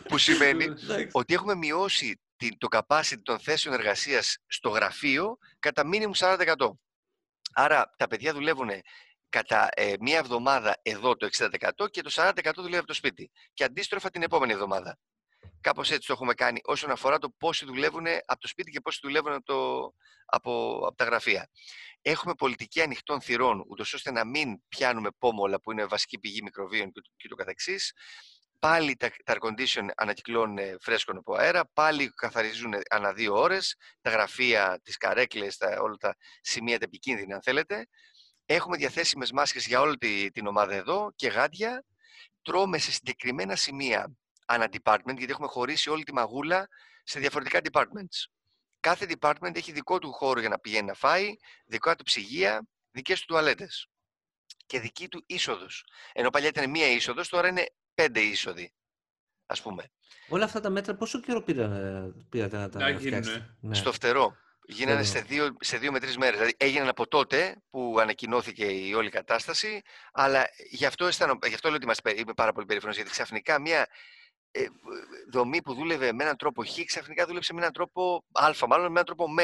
Που 0.07 0.17
σημαίνει 0.17 0.65
ότι 1.11 1.33
έχουμε 1.33 1.55
μειώσει 1.55 2.21
τη- 2.35 2.57
το 2.57 2.67
capacity 2.71 3.21
των 3.23 3.39
θέσεων 3.39 3.73
εργασίας 3.75 4.37
στο 4.47 4.69
γραφείο 4.69 5.37
κατά 5.59 5.83
minimum 5.93 6.11
40%. 6.13 6.55
Άρα 7.53 7.93
τα 7.97 8.07
παιδιά 8.07 8.33
δουλεύουν 8.33 8.69
κατά 9.29 9.69
ε, 9.73 9.93
μία 9.99 10.17
εβδομάδα 10.17 10.79
εδώ 10.81 11.15
το 11.15 11.29
60% 11.37 11.47
και 11.91 12.01
το 12.01 12.11
40% 12.13 12.31
δουλεύει 12.55 12.77
από 12.77 12.87
το 12.87 12.93
σπίτι. 12.93 13.31
Και 13.53 13.63
αντίστροφα 13.63 14.09
την 14.09 14.21
επόμενη 14.23 14.51
εβδομάδα. 14.53 14.97
Κάπως 15.61 15.91
έτσι 15.91 16.07
το 16.07 16.13
έχουμε 16.13 16.33
κάνει 16.33 16.59
όσον 16.63 16.91
αφορά 16.91 17.17
το 17.17 17.29
πόσοι 17.29 17.65
δουλεύουν 17.65 18.05
από 18.25 18.39
το 18.41 18.47
σπίτι 18.47 18.71
και 18.71 18.81
πόσοι 18.81 18.99
δουλεύουν 19.03 19.33
από, 19.33 19.43
το, 19.45 19.93
από, 20.25 20.81
από 20.85 20.95
τα 20.95 21.03
γραφεία. 21.03 21.49
Έχουμε 22.01 22.33
πολιτική 22.33 22.81
ανοιχτών 22.81 23.21
θυρών, 23.21 23.63
ούτως 23.67 23.93
ώστε 23.93 24.11
να 24.11 24.25
μην 24.25 24.67
πιάνουμε 24.67 25.09
πόμολα 25.17 25.59
που 25.59 25.71
είναι 25.71 25.85
βασική 25.85 26.19
πηγή 26.19 26.41
μικροβίων 26.41 26.91
και, 26.91 27.01
και 27.15 27.27
το 27.27 27.35
καθεξής. 27.35 27.93
Πάλι 28.59 28.95
τα, 28.95 29.11
τα 29.23 29.35
air 29.39 29.47
condition 29.47 29.87
ανακυκλώνουν 29.95 30.57
ε, 30.57 30.75
φρέσκον 30.81 31.17
από 31.17 31.35
αέρα, 31.35 31.69
πάλι 31.73 32.09
καθαρίζουν 32.09 32.73
ανά 32.89 33.13
δύο 33.13 33.35
ώρες, 33.39 33.75
τα 34.01 34.09
γραφεία, 34.09 34.79
τις 34.83 34.97
καρέκλες, 34.97 35.57
τα, 35.57 35.77
όλα 35.81 35.95
τα 35.95 36.15
σημεία 36.41 36.79
τα 36.79 36.85
επικίνδυνα 36.85 37.35
αν 37.35 37.41
θέλετε. 37.41 37.87
Έχουμε 38.45 38.77
διαθέσιμες 38.77 39.31
μάσκες 39.31 39.67
για 39.67 39.81
όλη 39.81 39.97
τη- 39.97 40.31
την 40.31 40.47
ομάδα 40.47 40.73
εδώ 40.73 41.11
και 41.15 41.27
γάντια. 41.27 41.83
Τρώμε 42.41 42.77
σε 42.77 42.91
συγκεκριμένα 42.91 43.55
σημεία 43.55 44.11
ανά 44.49 44.67
department, 44.71 45.17
γιατί 45.17 45.31
έχουμε 45.31 45.47
χωρίσει 45.47 45.89
όλη 45.89 46.03
τη 46.03 46.13
μαγούλα 46.13 46.67
σε 47.03 47.19
διαφορετικά 47.19 47.59
departments. 47.71 48.25
Κάθε 48.79 49.05
department 49.19 49.55
έχει 49.55 49.71
δικό 49.71 49.99
του 49.99 50.11
χώρο 50.11 50.39
για 50.39 50.49
να 50.49 50.59
πηγαίνει 50.59 50.87
να 50.87 50.93
φάει, 50.93 51.33
δικά 51.65 51.95
του 51.95 52.03
ψυγεία, 52.03 52.67
δικές 52.91 53.19
του 53.19 53.25
τουαλέτες 53.27 53.87
και 54.65 54.79
δική 54.79 55.07
του 55.07 55.23
είσοδος. 55.27 55.85
Ενώ 56.13 56.29
παλιά 56.29 56.47
ήταν 56.47 56.69
μία 56.69 56.87
είσοδος, 56.87 57.29
τώρα 57.29 57.47
είναι 57.47 57.65
πέντε 57.93 58.19
είσοδοι, 58.19 58.73
ας 59.45 59.61
πούμε. 59.61 59.83
Όλα 60.29 60.45
αυτά 60.45 60.59
τα 60.59 60.69
μέτρα 60.69 60.95
πόσο 60.95 61.19
καιρό 61.19 61.41
πήραν, 61.43 62.25
πήρατε 62.29 62.57
να 62.57 62.69
τα 62.69 62.79
Να 62.79 62.89
γίνουνε. 62.89 63.21
φτιάξετε; 63.21 63.55
Ναι. 63.61 63.75
Στο 63.75 63.91
φτερό. 63.91 64.35
Γίνανε 64.71 65.03
σε 65.03 65.09
Φτερό. 65.19 65.25
δύο, 65.27 65.55
σε 65.59 65.77
δύο 65.77 65.91
με 65.91 65.99
τρεις 65.99 66.17
μέρες. 66.17 66.35
Δηλαδή 66.37 66.55
έγιναν 66.59 66.87
από 66.87 67.07
τότε 67.07 67.55
που 67.69 67.97
ανακοινώθηκε 67.99 68.65
η 68.65 68.93
όλη 68.93 69.09
κατάσταση, 69.09 69.81
αλλά 70.11 70.47
γι' 70.69 70.85
αυτό, 70.85 71.05
αισθάνομαι, 71.05 71.47
γι 71.47 71.53
αυτό 71.53 71.67
λέω 71.67 71.75
ότι 71.75 71.85
είμαστε, 71.85 72.09
πε- 72.09 72.19
είμαι 72.19 72.33
πάρα 72.33 72.51
πολύ 72.53 72.65
περήφανος, 72.65 72.95
γιατί 72.95 73.09
ξαφνικά 73.11 73.59
μια 73.59 73.79
ε, 73.79 73.85
δομή 75.31 75.61
που 75.61 75.73
δούλευε 75.73 76.13
με 76.13 76.23
έναν 76.23 76.37
τρόπο 76.37 76.65
Χ, 76.65 76.83
ξαφνικά 76.85 77.25
δούλεψε 77.25 77.53
με 77.53 77.59
έναν 77.59 77.71
τρόπο 77.71 78.23
Α, 78.31 78.67
μάλλον 78.67 78.85
με 78.85 78.91
έναν 78.91 79.05
τρόπο 79.05 79.29
Μ 79.31 79.37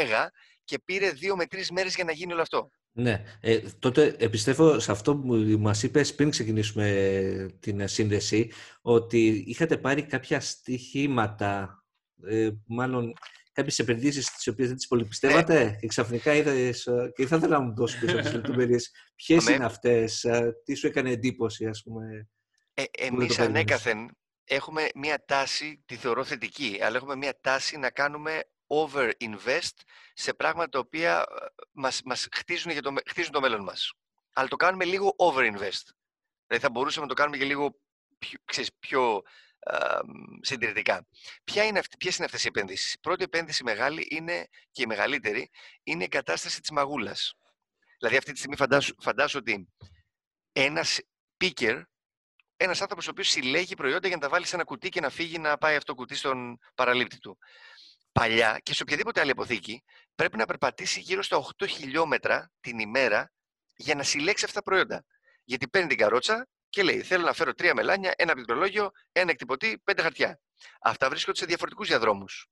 και 0.63 0.79
πήρε 0.85 1.09
δύο 1.09 1.35
με 1.35 1.45
τρεις 1.45 1.71
μέρες 1.71 1.95
για 1.95 2.03
να 2.03 2.11
γίνει 2.11 2.33
όλο 2.33 2.41
αυτό. 2.41 2.69
Ναι. 2.97 3.23
Ε, 3.41 3.59
τότε 3.79 4.15
επιστρέφω 4.19 4.79
σε 4.79 4.91
αυτό 4.91 5.15
που 5.15 5.33
μας 5.59 5.83
είπες 5.83 6.15
πριν 6.15 6.29
ξεκινήσουμε 6.29 7.55
την 7.59 7.79
ε, 7.79 7.87
σύνδεση, 7.87 8.51
ότι 8.81 9.43
είχατε 9.47 9.77
πάρει 9.77 10.03
κάποια 10.03 10.39
στοιχήματα, 10.39 11.83
ε, 12.25 12.49
μάλλον 12.65 13.13
κάποιες 13.51 13.79
επενδύσεις 13.79 14.31
τις 14.31 14.47
οποίες 14.47 14.67
δεν 14.67 14.77
τις 14.77 14.87
πολυπιστεύατε 14.87 15.77
και 15.79 15.87
ξαφνικά 15.87 16.33
είδες, 16.33 16.85
ε, 16.85 17.11
και 17.15 17.27
θα 17.27 17.35
ήθελα 17.35 17.57
να 17.57 17.63
μου 17.63 17.73
δώσεις 17.75 17.99
περισσότερες 17.99 18.33
λεπτομέρειες. 18.33 18.91
Ποιες 19.15 19.47
Αμέ. 19.47 19.55
είναι 19.55 19.65
αυτές, 19.65 20.23
ε, 20.23 20.53
τι 20.63 20.75
σου 20.75 20.87
έκανε 20.87 21.09
εντύπωση, 21.09 21.65
ας 21.65 21.83
πούμε. 21.83 22.27
Ε, 22.73 22.83
το 22.83 22.89
εμείς 22.91 23.35
περίμενες. 23.35 23.39
ανέκαθεν 23.39 24.17
έχουμε 24.45 24.89
μια 24.95 25.25
τάση, 25.25 25.83
τη 25.85 25.95
θεωρώ 25.95 26.23
θετική, 26.23 26.79
αλλά 26.81 26.95
έχουμε 26.95 27.15
μια 27.15 27.39
τάση 27.39 27.77
να 27.77 27.89
κάνουμε 27.89 28.43
over-invest 28.67 29.77
σε 30.13 30.33
πράγματα 30.33 30.69
τα 30.69 30.79
οποία 30.79 31.19
ε, 31.19 31.45
μας, 31.71 32.01
μας 32.05 32.27
χτίζουν, 32.31 32.71
για 32.71 32.81
το, 32.81 32.91
με- 32.91 33.01
χτίζουν 33.07 33.31
το 33.31 33.41
μέλλον 33.41 33.63
μας. 33.63 33.93
Αλλά 34.33 34.47
το 34.47 34.55
κάνουμε 34.55 34.85
λίγο 34.85 35.15
over-invest. 35.17 35.85
Δηλαδή 36.47 36.63
θα 36.63 36.69
μπορούσαμε 36.69 37.05
να 37.05 37.13
το 37.13 37.21
κάνουμε 37.21 37.37
και 37.37 37.45
λίγο 37.45 37.79
πιο, 38.19 38.39
ξέρεις, 38.45 38.69
πιο 38.79 39.21
α, 39.59 39.99
μ, 40.05 40.37
συντηρητικά. 40.41 41.07
Ποια 41.43 41.63
είναι 41.63 41.79
αυτή, 41.79 41.97
ποιες 41.97 42.15
είναι 42.15 42.25
αυτές 42.25 42.43
οι 42.43 42.47
επένδυσεις. 42.47 42.93
Η 42.93 42.99
πρώτη 42.99 43.23
επένδυση 43.23 43.63
μεγάλη 43.63 44.07
είναι, 44.09 44.47
και 44.71 44.81
η 44.81 44.85
μεγαλύτερη 44.85 45.49
είναι 45.83 46.03
η 46.03 46.07
κατάσταση 46.07 46.61
της 46.61 46.71
μαγούλας. 46.71 47.33
Δηλαδή 47.99 48.17
αυτή 48.17 48.31
τη 48.31 48.37
στιγμή 48.37 48.55
φαντάσου, 48.55 48.95
φαντάσου 48.99 49.37
ότι 49.37 49.67
ένας 50.51 50.99
picker 51.43 51.81
ένας 52.57 52.81
άνθρωπος 52.81 53.07
ο 53.07 53.09
οποίος 53.09 53.29
συλλέγει 53.29 53.75
προϊόντα 53.75 54.07
για 54.07 54.15
να 54.15 54.21
τα 54.21 54.29
βάλει 54.29 54.45
σε 54.45 54.55
ένα 54.55 54.63
κουτί 54.63 54.89
και 54.89 55.01
να 55.01 55.09
φύγει 55.09 55.37
να 55.39 55.57
πάει 55.57 55.75
αυτό 55.75 55.93
το 55.93 55.99
κουτί 55.99 56.15
στον 56.15 56.57
παραλήπτη 56.75 57.17
του. 57.17 57.37
Παλιά 58.11 58.59
και 58.63 58.73
σε 58.73 58.83
οποιαδήποτε 58.83 59.19
άλλη 59.21 59.31
αποθήκη 59.31 59.83
πρέπει 60.15 60.37
να 60.37 60.45
περπατήσει 60.45 60.99
γύρω 60.99 61.21
στα 61.21 61.45
8 61.57 61.67
χιλιόμετρα 61.69 62.51
την 62.59 62.79
ημέρα 62.79 63.31
για 63.75 63.95
να 63.95 64.03
συλλέξει 64.03 64.45
αυτά 64.45 64.57
τα 64.57 64.63
προϊόντα. 64.63 65.05
Γιατί 65.43 65.67
παίρνει 65.67 65.87
την 65.87 65.97
καρότσα 65.97 66.47
και 66.69 66.83
λέει: 66.83 67.01
Θέλω 67.01 67.25
να 67.25 67.33
φέρω 67.33 67.53
τρία 67.53 67.73
μελάνια, 67.73 68.13
ένα 68.15 68.33
πληκτρολόγιο, 68.33 68.91
ένα 69.11 69.31
εκτυπωτή, 69.31 69.81
πέντε 69.83 70.01
χαρτιά. 70.01 70.39
Αυτά 70.81 71.09
βρίσκονται 71.09 71.37
σε 71.37 71.45
διαφορετικούς 71.45 71.87
διαδρόμους. 71.87 72.47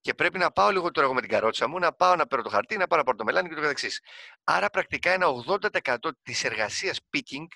Και 0.00 0.14
πρέπει 0.14 0.38
να 0.38 0.50
πάω 0.50 0.70
λίγο 0.70 0.90
τώρα 0.90 1.06
εγώ 1.06 1.14
με 1.14 1.20
την 1.20 1.30
καρότσα 1.30 1.68
μου, 1.68 1.78
να 1.78 1.92
πάω 1.92 2.16
να 2.16 2.26
παίρνω 2.26 2.44
το 2.44 2.50
χαρτί, 2.50 2.76
να 2.76 2.86
πάω 2.86 2.98
να 2.98 3.04
πάρω 3.04 3.16
το 3.16 3.24
μελάνι 3.24 3.48
και 3.48 3.54
το 3.54 3.60
καθεξής. 3.60 4.00
Άρα 4.44 4.70
πρακτικά 4.70 5.10
ένα 5.10 5.26
80% 5.26 5.96
της 6.22 6.44
εργασίας 6.44 7.00
picking 7.12 7.46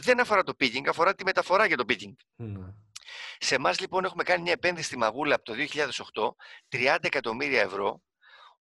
δεν 0.00 0.20
αφορά 0.20 0.42
το 0.42 0.52
picking, 0.60 0.86
αφορά 0.88 1.14
τη 1.14 1.24
μεταφορά 1.24 1.66
για 1.66 1.76
το 1.76 1.84
picking. 1.88 2.14
Ναι. 2.36 2.66
Σε 3.38 3.54
εμάς 3.54 3.80
λοιπόν 3.80 4.04
έχουμε 4.04 4.22
κάνει 4.22 4.42
μια 4.42 4.52
επένδυση 4.52 4.86
στη 4.86 4.98
Μαγούλα 4.98 5.34
από 5.34 5.44
το 5.44 5.54
2008, 6.68 6.76
30 6.78 6.96
εκατομμύρια 7.00 7.60
ευρώ, 7.60 8.02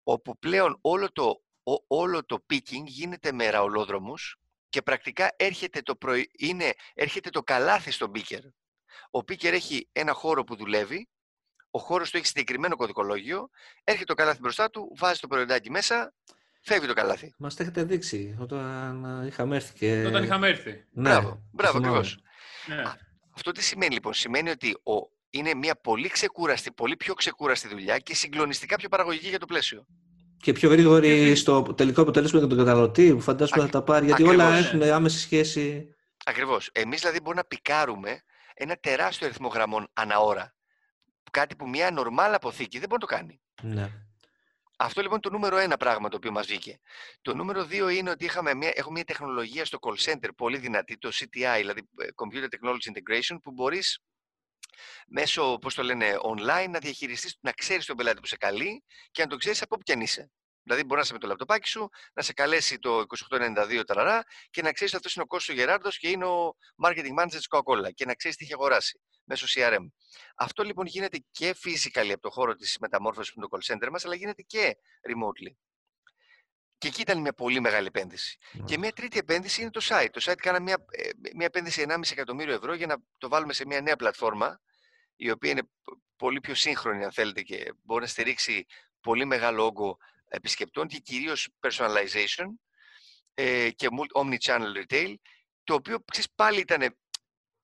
όπου 0.03 0.37
πλέον 0.39 0.77
όλο 0.81 1.11
το, 1.11 1.41
ο- 1.63 1.83
όλο 1.87 2.25
το 2.25 2.45
picking 2.53 2.83
γίνεται 2.85 3.31
με 3.31 3.49
ραολόδρομους 3.49 4.37
και 4.69 4.81
πρακτικά 4.81 5.29
έρχεται 5.35 5.81
το, 5.81 5.95
προϊ- 5.95 6.29
είναι, 6.37 6.73
έρχεται 6.93 7.29
το 7.29 7.43
καλάθι 7.43 7.91
στον 7.91 8.11
picker. 8.15 8.41
Ο 9.11 9.19
picker 9.19 9.51
έχει 9.51 9.89
ένα 9.91 10.13
χώρο 10.13 10.43
που 10.43 10.55
δουλεύει, 10.55 11.09
ο 11.71 11.79
χώρος 11.79 12.09
του 12.11 12.17
έχει 12.17 12.25
συγκεκριμένο 12.25 12.75
κωδικολόγιο, 12.75 13.49
έρχεται 13.83 14.05
το 14.05 14.13
καλάθι 14.13 14.39
μπροστά 14.39 14.69
του, 14.69 14.93
βάζει 14.97 15.19
το 15.19 15.27
προϊόντάκι 15.27 15.69
μέσα, 15.71 16.13
φεύγει 16.67 16.87
το 16.87 16.93
καλάθι. 16.93 17.33
Μας 17.37 17.55
τα 17.55 17.63
έχετε 17.63 17.83
δείξει 17.83 18.37
όταν 18.39 19.05
ε, 19.23 19.27
είχαμε 19.27 19.55
έρθει 19.55 19.73
και... 19.73 20.05
Όταν 20.07 20.23
είχαμε 20.23 20.47
έρθει. 20.47 20.71
Ναι, 20.91 21.09
μπράβο, 21.09 21.29
το 21.29 21.39
μπράβο 21.51 21.77
θυμάμαι. 21.77 21.97
ακριβώς. 21.97 22.19
Ναι. 22.67 22.83
Αυτό 23.35 23.51
τι 23.51 23.63
σημαίνει 23.63 23.93
λοιπόν, 23.93 24.13
σημαίνει 24.13 24.49
ότι 24.49 24.69
ο, 24.71 24.93
είναι 25.29 25.53
μια 25.53 25.75
πολύ 25.75 26.09
ξεκούραστη, 26.09 26.71
πολύ 26.71 26.95
πιο 26.95 27.13
ξεκούραστη 27.13 27.67
δουλειά 27.67 27.97
και 27.97 28.15
συγκλονιστικά 28.15 28.75
πιο 28.75 28.89
παραγωγική 28.89 29.29
για 29.29 29.39
το 29.39 29.45
πλαίσιο. 29.45 29.85
Και 30.37 30.53
πιο 30.53 30.69
γρήγορη 30.69 31.35
στο 31.35 31.61
τελικό 31.61 32.01
αποτέλεσμα 32.01 32.39
για 32.39 32.47
τον 32.47 32.57
καταναλωτή 32.57 33.13
που 33.13 33.21
φαντάζομαι 33.21 33.61
θα 33.63 33.69
τα 33.69 33.83
πάρει, 33.83 34.05
γιατί 34.05 34.23
όλα 34.23 34.47
ακριβώς. 34.47 34.73
έχουν 34.73 34.81
άμεση 34.81 35.19
σχέση. 35.19 35.95
Ακριβώς. 36.25 36.69
Εμείς 36.73 36.99
δηλαδή 36.99 37.19
μπορούμε 37.19 37.41
να 37.41 37.47
πικάρουμε 37.47 38.21
ένα 38.53 38.75
τεράστιο 38.75 39.27
αριθμό 39.27 39.47
γραμμών 39.47 39.87
ανά 39.93 40.19
ώρα. 40.19 40.55
Κάτι 41.31 41.55
που 41.55 41.69
μια 41.69 41.91
νορμάλ 41.91 42.33
αποθήκη 42.33 42.79
δεν 42.79 42.89
μπορεί 42.89 43.01
να 43.01 43.07
το 43.07 43.15
κάνει. 43.15 43.41
Ναι. 43.61 44.06
Αυτό 44.79 45.01
λοιπόν 45.01 45.19
είναι 45.23 45.29
το 45.29 45.29
νούμερο 45.29 45.57
ένα 45.57 45.77
πράγμα 45.77 46.09
το 46.09 46.15
οποίο 46.15 46.31
μας 46.31 46.47
βγήκε. 46.47 46.79
Το 47.21 47.35
νούμερο 47.35 47.65
δύο 47.65 47.89
είναι 47.89 48.09
ότι 48.09 48.25
είχαμε 48.25 48.53
μια, 48.53 48.71
έχουμε 48.73 48.93
μια 48.93 49.03
τεχνολογία 49.03 49.65
στο 49.65 49.77
call 49.81 49.97
center 49.97 50.29
πολύ 50.37 50.57
δυνατή, 50.57 50.97
το 50.97 51.09
CTI, 51.13 51.55
δηλαδή 51.57 51.89
ε, 51.97 52.07
Computer 52.15 52.43
Technology 52.43 52.91
Integration, 52.93 53.37
που 53.43 53.51
μπορείς 53.51 53.99
μέσω, 55.07 55.57
πώς 55.61 55.73
το 55.73 55.83
λένε, 55.83 56.17
online 56.21 56.69
να 56.69 56.79
διαχειριστείς, 56.79 57.37
να 57.39 57.51
ξέρεις 57.51 57.85
τον 57.85 57.95
πελάτη 57.95 58.19
που 58.19 58.27
σε 58.27 58.37
καλεί 58.37 58.83
και 59.11 59.21
να 59.21 59.27
τον 59.27 59.37
ξέρεις 59.37 59.61
από 59.61 59.75
όπου 59.75 59.83
κι 59.83 59.91
αν 59.91 60.01
είσαι. 60.01 60.31
Δηλαδή, 60.67 60.85
μπορεί 60.85 60.95
να 60.95 61.01
είσαι 61.01 61.13
με 61.13 61.19
το 61.19 61.27
λαπτοπάκι 61.27 61.67
σου, 61.67 61.89
να 62.13 62.21
σε 62.21 62.33
καλέσει 62.33 62.79
το 62.79 63.03
2892 63.29 63.83
ταραρά 63.85 64.23
και 64.49 64.61
να 64.61 64.71
ξέρεις 64.71 64.93
ότι 64.93 64.95
αυτός 64.95 65.15
είναι 65.15 65.23
ο 65.23 65.27
Κώσο 65.27 65.53
Γεράρδο 65.53 65.89
και 65.89 66.09
είναι 66.09 66.25
ο 66.25 66.55
marketing 66.83 67.19
manager 67.19 67.29
της 67.29 67.47
Coca-Cola 67.49 67.93
και 67.93 68.05
να 68.05 68.13
ξέρεις 68.13 68.37
τι 68.37 68.43
έχει 68.43 68.53
αγοράσει 68.53 69.01
μέσω 69.23 69.45
CRM. 69.49 69.87
Αυτό 70.35 70.63
λοιπόν 70.63 70.85
γίνεται 70.85 71.25
και 71.31 71.55
physically 71.63 72.11
από 72.11 72.21
το 72.21 72.29
χώρο 72.29 72.55
της 72.55 72.77
μεταμόρφωσης 72.79 73.33
με 73.35 73.47
το 73.47 73.47
call 73.51 73.73
center 73.73 73.89
μας, 73.91 74.05
αλλά 74.05 74.15
γίνεται 74.15 74.41
και 74.41 74.77
remotely. 75.01 75.53
Και 76.77 76.87
εκεί 76.87 77.01
ήταν 77.01 77.21
μια 77.21 77.33
πολύ 77.33 77.59
μεγάλη 77.59 77.87
επένδυση. 77.87 78.37
Και 78.65 78.77
μια 78.77 78.91
τρίτη 78.91 79.17
επένδυση 79.17 79.61
είναι 79.61 79.69
το 79.69 79.81
site. 79.83 80.09
Το 80.11 80.21
site 80.23 80.37
κάνα 80.37 80.59
μια, 80.59 80.85
ε, 80.89 81.09
μια 81.35 81.45
επένδυση 81.45 81.81
1,5 81.81 82.11
εκατομμύριο 82.11 82.53
ευρώ 82.53 82.73
για 82.73 82.87
να 82.87 82.95
το 83.17 83.29
βάλουμε 83.29 83.53
σε 83.53 83.65
μια 83.65 83.81
νέα 83.81 83.95
πλατφόρμα, 83.95 84.61
η 85.15 85.31
οποία 85.31 85.51
είναι 85.51 85.61
πολύ 86.15 86.39
πιο 86.39 86.55
σύγχρονη, 86.55 87.03
αν 87.03 87.11
θέλετε, 87.11 87.41
και 87.41 87.73
μπορεί 87.83 88.01
να 88.01 88.07
στηρίξει 88.07 88.65
πολύ 89.01 89.25
μεγάλο 89.25 89.65
όγκο 89.65 89.97
επισκεπτών 90.27 90.87
και 90.87 90.97
κυρίως 90.97 91.47
personalization 91.67 92.45
ε, 93.33 93.69
και 93.69 93.87
omni-channel 94.13 94.83
retail, 94.83 95.13
το 95.63 95.73
οποίο 95.73 96.03
ξέρεις, 96.11 96.29
πάλι 96.35 96.59
ήταν, 96.59 96.97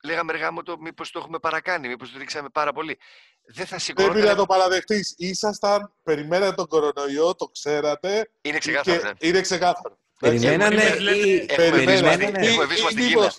λέγαμε 0.03 0.31
ρε 0.31 0.37
γάμο 0.37 0.63
το, 0.63 0.77
μήπως 0.77 1.11
το 1.11 1.19
έχουμε 1.19 1.39
παρακάνει, 1.39 1.87
μήπως 1.87 2.11
το 2.11 2.17
ρίξαμε 2.17 2.49
πάρα 2.49 2.73
πολύ. 2.73 2.97
Δεν 3.45 3.65
θα 3.65 3.79
σηκώνω. 3.79 4.11
Πρέπει 4.11 4.27
να 4.27 4.35
το 4.35 4.45
παραδεχτείς. 4.45 5.13
Ήσασταν, 5.17 5.93
περιμένατε 6.03 6.55
τον 6.55 6.67
κορονοϊό, 6.67 7.35
το 7.35 7.45
ξέρατε. 7.45 8.31
Είναι 8.41 8.57
ξεκάθαρο. 8.57 8.97
Και 8.97 9.07
ναι. 9.07 9.13
Είναι 9.19 9.41
ξεκάθαρο. 9.41 9.97
Περιμένανε 10.19 10.83
ή... 10.83 11.45
Περιμένανε. 11.45 12.31
Έχουμε 12.47 12.65
βίσμα 12.65 12.89
στην 12.89 13.07
Κίνα. 13.07 13.33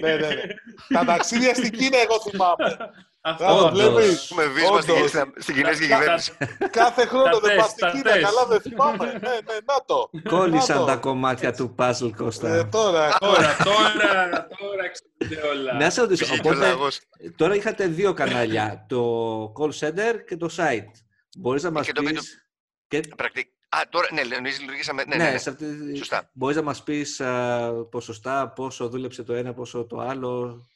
Ναι, 0.00 0.16
ναι, 0.16 0.26
ναι. 0.28 0.42
Τα 0.88 1.04
ταξίδια 1.04 1.54
στην 1.54 1.70
Κίνα 1.70 1.98
εγώ 1.98 2.20
θυμάμαι. 2.20 2.90
Αυτό 3.28 3.70
βλέπεις. 3.72 4.30
Έχουμε 4.30 4.46
βίσμα 4.46 4.80
στην 5.36 5.54
Κινέζικη 5.54 5.88
κυβέρνηση. 5.88 6.32
Κάθε 6.70 7.06
χρόνο 7.06 7.38
δεν 7.38 7.56
πας 7.56 7.70
στην 7.70 7.90
Κίνα, 7.90 8.20
καλά 8.20 8.46
δεν 8.48 8.60
θυμάμαι. 8.60 9.04
Ναι, 9.04 9.28
ναι, 9.28 9.54
να 9.64 9.84
το. 9.86 10.10
Κόλλησαν 10.28 10.86
τα 10.86 10.96
κομμάτια 10.96 11.52
του 11.52 11.74
puzzle, 11.78 12.10
Κώστα. 12.16 12.48
Ε, 12.48 12.64
τώρα, 12.64 13.16
τώρα, 13.18 13.56
τώρα, 13.64 14.46
τώρα 14.58 14.90
ξέρετε 14.90 15.48
όλα. 15.48 15.72
Να 15.72 15.90
σε 15.90 16.00
ρωτήσω, 16.00 16.34
οπότε 16.38 16.74
τώρα 17.36 17.54
είχατε 17.54 17.86
δύο 17.86 18.12
κανάλια, 18.12 18.84
το 18.88 19.52
call 19.58 19.70
center 19.80 20.14
και 20.26 20.36
το 20.36 20.48
site. 20.56 20.90
Μπορείς 21.38 21.62
να 21.62 21.70
μας 21.70 21.92
πεις... 21.92 22.48
Α, 23.68 23.80
τώρα, 23.88 24.06
ναι, 24.12 24.20
εμείς 24.36 24.60
λειτουργήσαμε. 24.60 25.04
Ναι, 25.04 25.16
ναι, 25.16 25.24
ναι, 25.24 25.30
ναι. 25.30 25.36
Αυτή... 25.36 25.96
Σωστά. 25.96 26.30
Μπορείς 26.32 26.56
να 26.56 26.62
μας 26.62 26.82
πεις 26.82 27.22
ποσοστά, 27.90 28.48
πόσο 28.48 28.88
δούλεψε 28.88 29.22
το 29.22 29.32
ένα, 29.32 29.54
πόσο 29.54 29.86
το 29.86 29.98
άλλο. 29.98 30.66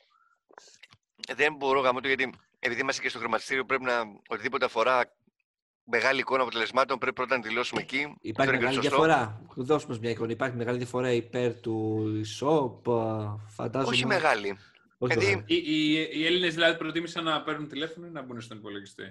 Δεν 1.35 1.55
μπορώ 1.55 1.81
γάμο 1.81 1.99
γιατί 2.03 2.31
επειδή 2.59 2.81
είμαστε 2.81 3.03
και 3.03 3.09
στο 3.09 3.19
χρηματιστήριο 3.19 3.65
πρέπει 3.65 3.85
να 3.85 4.03
οτιδήποτε 4.29 4.65
αφορά 4.65 5.13
μεγάλη 5.85 6.21
εικόνα 6.21 6.43
αποτελεσμάτων 6.43 6.99
πρέπει 6.99 7.15
πρώτα 7.15 7.37
να 7.37 7.43
δηλώσουμε 7.43 7.81
εκεί. 7.81 8.15
Υπάρχει 8.21 8.53
μεγάλη 8.53 8.79
διαφορά. 8.81 9.43
Δώσουμε 9.55 9.99
μια 10.01 10.11
εικόνα. 10.11 10.33
Υπάρχει 10.33 10.57
μεγάλη 10.57 10.79
διαφορά 10.79 11.13
υπέρ 11.13 11.61
του 11.61 12.07
e-shop, 12.25 12.81
φαντάζομαι. 13.47 13.95
Όχι 13.95 14.07
μεγάλη. 14.07 14.59
Όχι 14.99 15.19
δηλαδή, 15.19 15.43
οι, 15.47 15.55
οι, 15.55 16.09
οι 16.13 16.27
Έλληνες 16.27 16.55
δηλαδή 16.55 16.79
προτίμησαν 16.79 17.25
να 17.25 17.43
παίρνουν 17.43 17.69
τηλέφωνο 17.69 18.07
ή 18.07 18.11
να 18.11 18.23
μπουν 18.23 18.41
στον 18.41 18.57
υπολογιστή; 18.57 19.05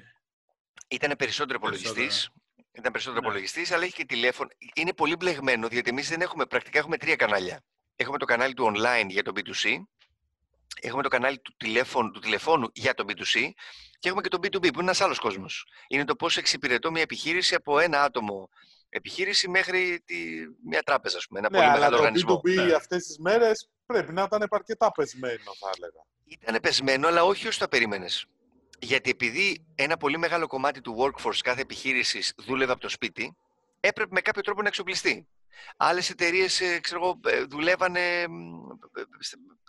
Ήταν 0.88 1.16
περισσότερο 1.18 1.58
υπολογιστής. 1.62 2.30
Ήταν 2.72 2.92
περισσότερο 2.92 3.22
ναι. 3.22 3.28
υπολογιστής, 3.28 3.72
αλλά 3.72 3.84
έχει 3.84 3.94
και 3.94 4.06
τηλέφωνο. 4.06 4.50
Είναι 4.74 4.94
πολύ 4.94 5.16
μπλεγμένος, 5.16 5.70
διότι 5.70 5.90
εμείς 5.90 6.10
δεν 6.10 6.22
έχουμε. 6.22 6.46
Πρακτικά 6.46 6.80
έχουμε 6.80 6.98
τρία 6.98 7.16
κανάλια. 7.16 7.64
Έχουμε 7.96 8.18
το 8.18 8.26
κανάλι 8.26 8.54
του 8.54 8.72
online 8.74 9.08
για 9.08 9.24
το 9.24 9.32
B2C, 9.36 9.84
έχουμε 10.82 11.04
το 11.04 11.10
κανάλι 11.10 11.40
του 11.40 11.54
τηλέφωνου, 11.58 12.12
του 12.12 12.20
τηλεφώνου 12.20 12.70
για 12.74 12.94
το 12.94 13.06
B2C 13.08 13.50
και 14.00 14.08
έχουμε 14.08 14.22
και 14.22 14.30
το 14.30 14.38
B2B, 14.42 14.62
που 14.62 14.68
είναι 14.68 14.82
ένας 14.82 15.02
άλλος 15.02 15.20
κόσμος. 15.20 15.68
Είναι 15.88 16.06
το 16.06 16.16
πώς 16.16 16.38
εξυπηρετώ 16.38 16.92
μια 16.92 17.02
επιχείρηση 17.02 17.56
από 17.56 17.80
ένα 17.80 18.04
άτομο 18.04 18.50
επιχείρηση 18.90 19.50
μέχρι 19.50 20.02
τη, 20.06 20.16
μια 20.66 20.82
τράπεζα, 20.82 21.18
ας 21.18 21.28
πούμε. 21.28 21.40
Ένα 21.40 21.50
ναι, 21.52 21.58
πολύ 21.58 21.72
μεγάλο 21.72 21.92
το 21.92 21.98
οργανισμό. 21.98 22.42
B2B 22.46 22.54
ναι. 22.54 22.74
αυτές 22.74 23.06
τις 23.06 23.18
μέρες 23.20 23.70
πρέπει 23.86 24.14
να 24.14 24.24
ήταν 24.24 24.48
αρκετά 24.50 24.92
πεσμένο, 24.92 25.52
θα 25.60 25.70
έλεγα. 25.76 26.06
Ήταν 26.26 26.60
πεσμένο, 26.62 27.08
αλλά 27.08 27.24
όχι 27.24 27.48
όσο 27.48 27.60
τα 27.60 27.68
περίμενες. 27.68 28.26
Γιατί 28.80 29.10
επειδή 29.10 29.66
ένα 29.76 29.98
πολύ 29.98 30.18
μεγάλο 30.18 30.48
κομμάτι 30.48 30.82
του 30.82 30.96
workforce 31.00 31.38
κάθε 31.44 31.62
επιχείρησης 31.62 32.34
δούλευε 32.38 32.72
από 32.72 32.82
το 32.82 32.90
σπίτι, 32.90 33.36
έπρεπε 33.80 34.10
με 34.14 34.22
κάποιο 34.22 34.42
τρόπο 34.42 34.62
να 34.62 34.68
εξοπλιστεί. 34.68 35.28
Άλλες 35.78 36.10
εταιρείες 36.10 36.62
ε, 36.62 36.82
δουλεύανε, 37.50 38.26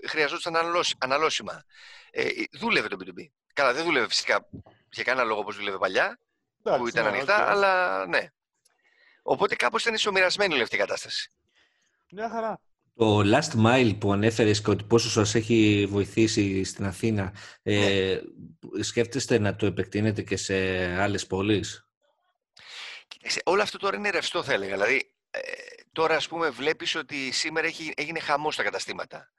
χρειαζόταν 0.09 0.57
αναλώσιμα. 0.99 1.65
Ε, 2.11 2.29
δούλευε 2.53 2.89
το 2.89 2.97
B2B. 3.01 3.27
Καλά, 3.53 3.73
δεν 3.73 3.85
δούλευε 3.85 4.09
φυσικά 4.09 4.49
για 4.93 5.05
κανένα 5.05 5.27
λόγο 5.27 5.41
όπως 5.41 5.57
δούλευε 5.57 5.79
παλιά, 5.79 6.19
που 6.63 6.89
ήταν 6.89 7.05
ναι, 7.05 7.11
ανοιχτά, 7.11 7.51
αλλά 7.51 8.07
ναι. 8.07 8.27
Οπότε 9.23 9.55
κάπως 9.57 9.83
ήταν 9.83 9.95
ισομοιρασμένη 9.95 10.53
όλη 10.55 10.63
αυτή 10.63 10.75
η 10.75 10.79
κατάσταση. 10.79 11.33
Μια 12.11 12.29
χαρά. 12.29 12.61
Το 12.97 13.21
last 13.25 13.67
mile 13.67 13.97
που 13.99 14.13
ανέφερες 14.13 14.61
και 14.63 14.71
ότι 14.71 14.85
πόσο 14.85 15.11
σας 15.11 15.35
έχει 15.35 15.87
βοηθήσει 15.91 16.65
στην 16.65 16.87
Αθήνα, 16.87 17.35
ε, 17.63 18.21
ναι. 18.75 18.83
σκέφτεστε 18.83 19.39
να 19.39 19.57
το 19.57 19.67
επεκτείνετε 19.67 20.23
και 20.23 20.37
σε 20.37 20.55
άλλες 21.01 21.27
πόλεις; 21.27 21.89
Όλο 23.45 23.63
αυτό 23.63 23.79
τώρα 23.79 23.97
είναι 23.97 24.11
ρευστό 24.11 24.43
θα 24.43 24.53
έλεγα. 24.53 24.73
Δηλαδή, 24.73 25.13
ε, 25.31 25.41
τώρα 26.01 26.17
ας 26.17 26.29
πούμε 26.29 26.51
βλέπεις 26.51 26.95
ότι 26.95 27.31
σήμερα 27.31 27.67
έχει, 27.67 27.93
έγινε 27.97 28.21
χαμός 28.21 28.55
στα 28.55 28.63
καταστήματα. 28.63 29.33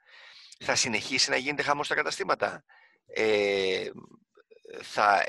Θα 0.60 0.76
συνεχίσει 0.76 1.30
να 1.30 1.36
γίνεται 1.36 1.63
χαμός 1.63 1.86
στα 1.86 1.95
καταστήματα; 1.95 2.63
Ε, 3.06 3.89
θα 4.82 5.24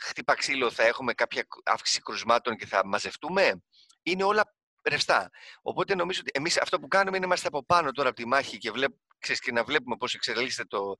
χτύπα 0.00 0.34
ξύλο, 0.34 0.70
θα 0.70 0.82
έχουμε 0.82 1.12
κάποια 1.12 1.46
αύξηση 1.64 2.00
κρουσμάτων 2.00 2.56
και 2.56 2.66
θα 2.66 2.86
μαζευτούμε; 2.86 3.62
Είναι 4.02 4.24
όλα 4.24 4.54
ρευστά. 4.88 5.30
Οπότε 5.62 5.94
νομίζω 5.94 6.20
ότι 6.20 6.30
εμείς 6.34 6.60
αυτό 6.60 6.78
που 6.80 6.88
κάνουμε 6.88 7.16
είναι 7.16 7.26
είμαστε 7.26 7.46
από 7.48 7.64
πάνω 7.64 7.90
τώρα 7.90 8.08
από 8.08 8.16
τη 8.16 8.26
μάχη 8.26 8.58
και, 8.58 8.70
βλέπ, 8.70 8.92
ξέρεις, 9.18 9.40
και 9.40 9.52
να 9.52 9.64
βλέπουμε 9.64 9.96
πώς 9.96 10.14
εξελίσσεται 10.14 10.64
το 10.64 10.96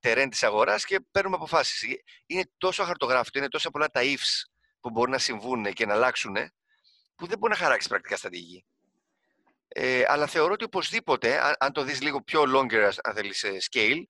τερέν 0.00 0.30
της 0.30 0.42
αγοράς 0.42 0.84
και 0.84 1.00
παίρνουμε 1.10 1.36
αποφάσεις. 1.36 1.84
Είναι 2.26 2.50
τόσο 2.58 2.82
αχαρτογράφητο, 2.82 3.38
είναι 3.38 3.48
τόσο 3.48 3.70
πολλά 3.70 3.88
τα 3.88 4.00
ifs 4.04 4.50
που 4.80 4.90
μπορεί 4.90 5.10
να 5.10 5.18
συμβούν 5.18 5.72
και 5.72 5.86
να 5.86 5.94
αλλάξουν 5.94 6.36
που 7.20 7.26
δεν 7.26 7.38
μπορεί 7.38 7.52
να 7.52 7.58
χαράξει 7.58 7.88
πρακτικά 7.88 8.16
στρατηγική. 8.16 8.64
Ε, 9.68 10.02
αλλά 10.06 10.26
θεωρώ 10.26 10.52
ότι 10.52 10.64
οπωσδήποτε, 10.64 11.56
αν, 11.58 11.72
το 11.72 11.82
δεις 11.82 12.02
λίγο 12.02 12.22
πιο 12.22 12.42
longer, 12.42 12.90
αν 13.02 13.14
θέλεις, 13.14 13.44
scale, 13.70 14.02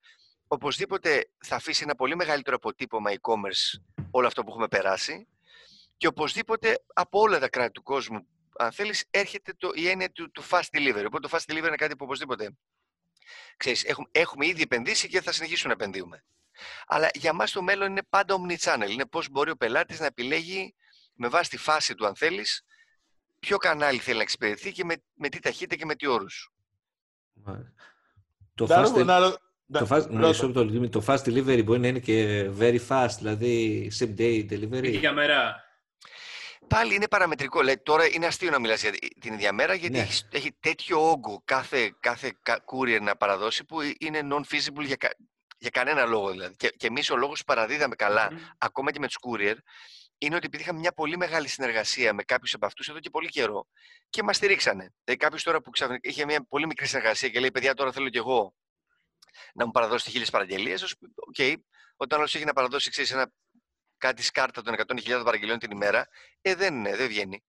οπωσδήποτε 0.47 1.31
θα 1.39 1.57
αφήσει 1.57 1.83
ένα 1.83 1.95
πολύ 1.95 2.17
μεγαλύτερο 2.17 2.57
αποτύπωμα 2.57 3.11
e-commerce 3.11 3.81
όλο 4.11 4.27
αυτό 4.27 4.43
που 4.43 4.51
έχουμε 4.51 4.69
περάσει 4.69 5.29
και 5.97 6.07
οπωσδήποτε 6.07 6.85
από 6.95 7.21
όλα 7.21 7.39
τα 7.39 7.49
κράτη 7.49 7.71
του 7.71 7.83
κόσμου 7.83 8.27
αν 8.61 8.73
θέλεις, 8.73 9.05
έρχεται 9.11 9.53
το, 9.53 9.71
η 9.75 9.89
έννοια 9.89 10.11
του, 10.11 10.31
του 10.31 10.45
fast 10.51 10.67
delivery. 10.73 11.05
Οπότε 11.07 11.29
το 11.29 11.31
fast 11.31 11.53
delivery 11.53 11.67
είναι 11.67 11.77
κάτι 11.77 11.97
που 11.97 12.05
οπωσδήποτε 12.05 12.57
ξέρεις, 13.57 13.85
έχουμε, 13.85 14.09
έχουμε 14.13 14.47
ήδη 14.47 14.63
επενδύσει 14.63 15.09
και 15.09 15.21
θα 15.21 15.33
συνεχίσουμε 15.33 15.75
να 15.75 15.83
επενδύουμε. 15.83 16.25
Αλλά 16.87 17.09
για 17.15 17.33
μας 17.33 17.53
το 17.53 17.63
μέλλον 17.63 17.91
είναι 17.91 18.03
πάντα 18.09 18.37
omni-channel. 18.41 18.91
Είναι 18.91 19.07
πώς 19.07 19.29
μπορεί 19.29 19.51
ο 19.51 19.57
πελάτης 19.57 20.01
να 20.01 20.07
επιλέγει 20.07 20.75
με 21.15 21.29
βάση 21.29 21.51
τη 21.51 21.57
φάση 21.57 21.95
του, 21.95 22.07
αν 22.07 22.17
θέλεις, 22.17 22.65
ποιο 23.41 23.57
κανάλι 23.57 23.99
θέλει 23.99 24.17
να 24.17 24.23
εξυπηρετηθεί 24.23 24.73
και 24.73 24.85
με, 24.85 24.95
με 25.15 25.29
τι 25.29 25.39
ταχύτητα 25.39 25.75
και 25.75 25.85
με 25.85 25.95
τι 25.95 26.07
όρους. 26.07 26.51
Το 28.55 28.67
fast, 28.71 29.37
το, 29.73 29.87
fast, 29.91 30.91
το 30.91 31.05
fast 31.07 31.23
delivery 31.25 31.65
μπορεί 31.65 31.81
να 31.81 31.87
είναι 31.87 31.99
και 31.99 32.49
very 32.59 32.79
fast, 32.89 33.15
δηλαδή 33.19 33.91
same 33.99 34.21
day 34.21 34.47
delivery. 34.51 34.99
Για 34.99 35.13
μέρα 35.13 35.69
πάλι 36.75 36.95
είναι 36.95 37.09
παραμετρικό. 37.09 37.63
Λέει, 37.63 37.79
τώρα 37.83 38.07
είναι 38.07 38.27
αστείο 38.27 38.51
να 38.51 38.59
μιλάς 38.59 38.81
για 38.81 38.93
την 39.21 39.33
ίδια 39.33 39.53
μέρα, 39.53 39.75
γιατί 39.75 39.97
ναι. 39.97 40.03
έχει, 40.03 40.23
έχει, 40.31 40.53
τέτοιο 40.61 41.11
όγκο 41.11 41.43
κάθε, 41.45 41.95
κάθε 42.01 42.33
courier 42.45 43.01
να 43.01 43.17
παραδώσει 43.17 43.65
που 43.65 43.79
είναι 43.99 44.21
non-feasible 44.33 44.85
για, 44.85 44.97
για 45.59 45.71
κανένα 45.71 46.05
λόγο. 46.05 46.31
Δηλαδή. 46.31 46.55
Και, 46.57 46.69
και 46.77 46.87
εμείς 46.87 47.11
ο 47.11 47.17
λόγος 47.17 47.39
που 47.39 47.45
παραδίδαμε 47.45 47.95
ακόμα 48.59 48.91
και 48.93 48.99
με 48.99 49.07
τους 49.07 49.17
courier, 49.21 49.55
είναι 50.23 50.35
ότι 50.37 50.47
επειδή 50.47 50.63
είχαμε 50.63 50.79
μια 50.79 50.93
πολύ 50.93 51.17
μεγάλη 51.17 51.49
συνεργασία 51.49 52.15
με 52.15 52.23
κάποιους 52.23 52.55
από 52.55 52.67
αυτούς 52.67 52.89
εδώ 52.89 52.99
και 52.99 53.11
πολύ 53.11 53.29
καιρό 53.29 53.67
και 54.11 54.23
μας 54.23 54.37
στηρίξανε. 54.37 54.93
Δηλαδή, 55.05 55.23
κάποιος 55.25 55.43
τώρα 55.43 55.61
που 55.61 55.71
ξαφνικά 55.71 56.09
είχε 56.11 56.25
μια 56.25 56.47
πολύ 56.49 56.67
μικρή 56.67 56.87
συνεργασία 56.87 57.29
και 57.29 57.41
λέει: 57.41 57.51
Παιδιά, 57.51 57.75
τώρα 57.75 57.93
θέλω 57.93 58.09
κι 58.09 58.17
εγώ 58.17 58.55
να 59.55 59.65
μου 59.65 59.71
παραδώσει 59.71 60.11
χίλιες 60.11 60.31
παραγγελίες. 60.31 60.83
Οκ, 60.83 61.35
οκ. 61.37 61.55
όταν 61.97 62.19
άλλος 62.19 62.35
έχει 62.35 62.45
να 62.45 62.53
παραδώσει, 62.53 62.91
ξέρεις, 62.91 63.11
ένα 63.11 63.33
κάτι 63.97 64.23
σκάρτα 64.23 64.63
των 64.63 64.75
100.000 64.77 65.23
παραγγελιών 65.25 65.59
την 65.59 65.71
ημέρα, 65.71 66.09
ε, 66.41 66.55
δεν, 66.55 66.83
δεν 66.83 67.09
βγαίνει. 67.09 67.45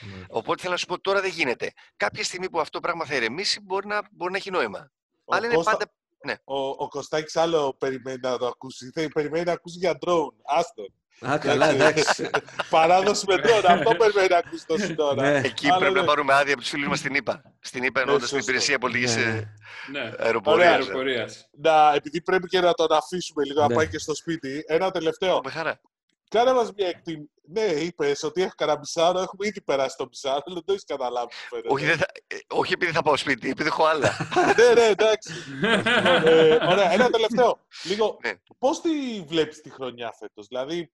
Ναι. 0.00 0.24
Οπότε 0.28 0.60
θέλω 0.60 0.72
να 0.72 0.78
σου 0.78 0.86
πω 0.86 1.00
τώρα 1.00 1.20
δεν 1.20 1.30
γίνεται. 1.30 1.72
Κάποια 1.96 2.24
στιγμή 2.24 2.50
που 2.50 2.60
αυτό 2.60 2.72
το 2.72 2.80
πράγμα 2.80 3.04
θα 3.04 3.14
ηρεμήσει 3.14 3.60
μπορεί 3.60 3.86
να, 3.86 4.00
μπορεί 4.10 4.32
να 4.32 4.38
έχει 4.38 4.50
νόημα. 4.50 4.92
Ο 5.24 5.34
Αλλά 5.34 5.46
είναι 5.46 5.62
πάντα. 5.62 5.92
Ναι. 6.24 6.34
Ο, 6.44 6.68
ο 6.68 6.88
Κωστάκης 6.88 7.36
άλλο 7.36 7.74
περιμένει 7.78 8.18
να 8.20 8.38
το 8.38 8.46
ακούσει. 8.46 8.90
Περιμένει 9.12 9.44
να 9.44 9.52
ακούσει 9.52 9.78
για 9.78 9.98
drone. 10.06 10.34
Άστον. 10.44 10.99
Α, 11.26 11.38
καλά, 11.38 11.68
εντάξει. 11.70 12.30
Παράδοση 12.70 13.24
με 13.28 13.34
drone. 13.34 13.64
Αυτό 13.64 13.94
περιμένει 13.94 14.28
να 14.28 14.36
ακούσει 14.36 14.66
το 14.66 14.76
σύνορα. 14.78 15.30
Ναι. 15.30 15.40
Εκεί 15.44 15.68
Αλλά 15.68 15.78
πρέπει 15.78 15.94
ναι. 15.94 16.00
να 16.00 16.06
πάρουμε 16.06 16.34
άδεια 16.34 16.52
από 16.52 16.62
τους 16.62 16.70
φίλους 16.70 16.88
μας 16.88 16.98
στην 16.98 17.14
ΕΠΑ. 17.14 17.42
Στην 17.60 17.84
ΕΠΑ 17.84 18.00
εννοώντας 18.00 18.28
την 18.28 18.38
υπηρεσία 18.38 18.78
πολιτική 18.78 19.14
ναι. 19.18 19.50
ναι. 19.90 20.12
αεροπορία. 20.18 20.78
Να, 21.50 21.92
επειδή 21.94 22.22
πρέπει 22.22 22.48
και 22.48 22.60
να 22.60 22.74
τον 22.74 22.92
αφήσουμε 22.92 23.44
λίγο 23.44 23.60
να 23.60 23.74
πάει 23.74 23.88
και 23.88 23.98
στο 23.98 24.14
σπίτι, 24.14 24.64
ένα 24.66 24.90
τελευταίο. 24.90 25.40
Κάνε 26.30 26.52
μας 26.52 26.72
μια 26.76 26.88
εκτίμηση. 26.88 27.30
Ναι, 27.52 27.62
είπες 27.62 28.22
ότι 28.22 28.42
έχω 28.42 28.52
κανένα 28.56 28.78
μισάρο, 28.78 29.18
έχουμε 29.18 29.46
ήδη 29.46 29.60
περάσει 29.60 29.96
το 29.96 30.06
μισάρο, 30.08 30.42
δεν 30.46 30.64
το 30.64 30.72
έχεις 30.72 30.84
καταλάβει. 30.84 31.26
μου 31.26 31.48
φαίνεται. 31.48 31.68
Όχι, 31.72 31.84
δεν 31.84 31.96
θα, 31.96 32.06
ε, 32.26 32.36
όχι 32.48 32.72
επειδή 32.72 32.92
θα 32.92 33.02
πάω 33.02 33.16
σπίτι, 33.16 33.50
επειδή 33.50 33.68
έχω 33.68 33.84
άλλα. 33.84 34.16
ναι, 34.58 34.80
ναι, 34.80 34.86
εντάξει. 34.86 35.32
Λοιπόν, 35.60 36.26
ε, 36.32 36.58
ωραία, 36.68 36.92
ένα 36.92 37.10
τελευταίο. 37.10 37.58
Λίγο, 37.82 38.18
Ναι. 38.22 38.32
πώς 38.58 38.80
τη 38.80 38.90
βλέπεις 39.26 39.60
τη 39.60 39.70
χρονιά 39.70 40.14
φέτος, 40.18 40.46
δηλαδή 40.46 40.92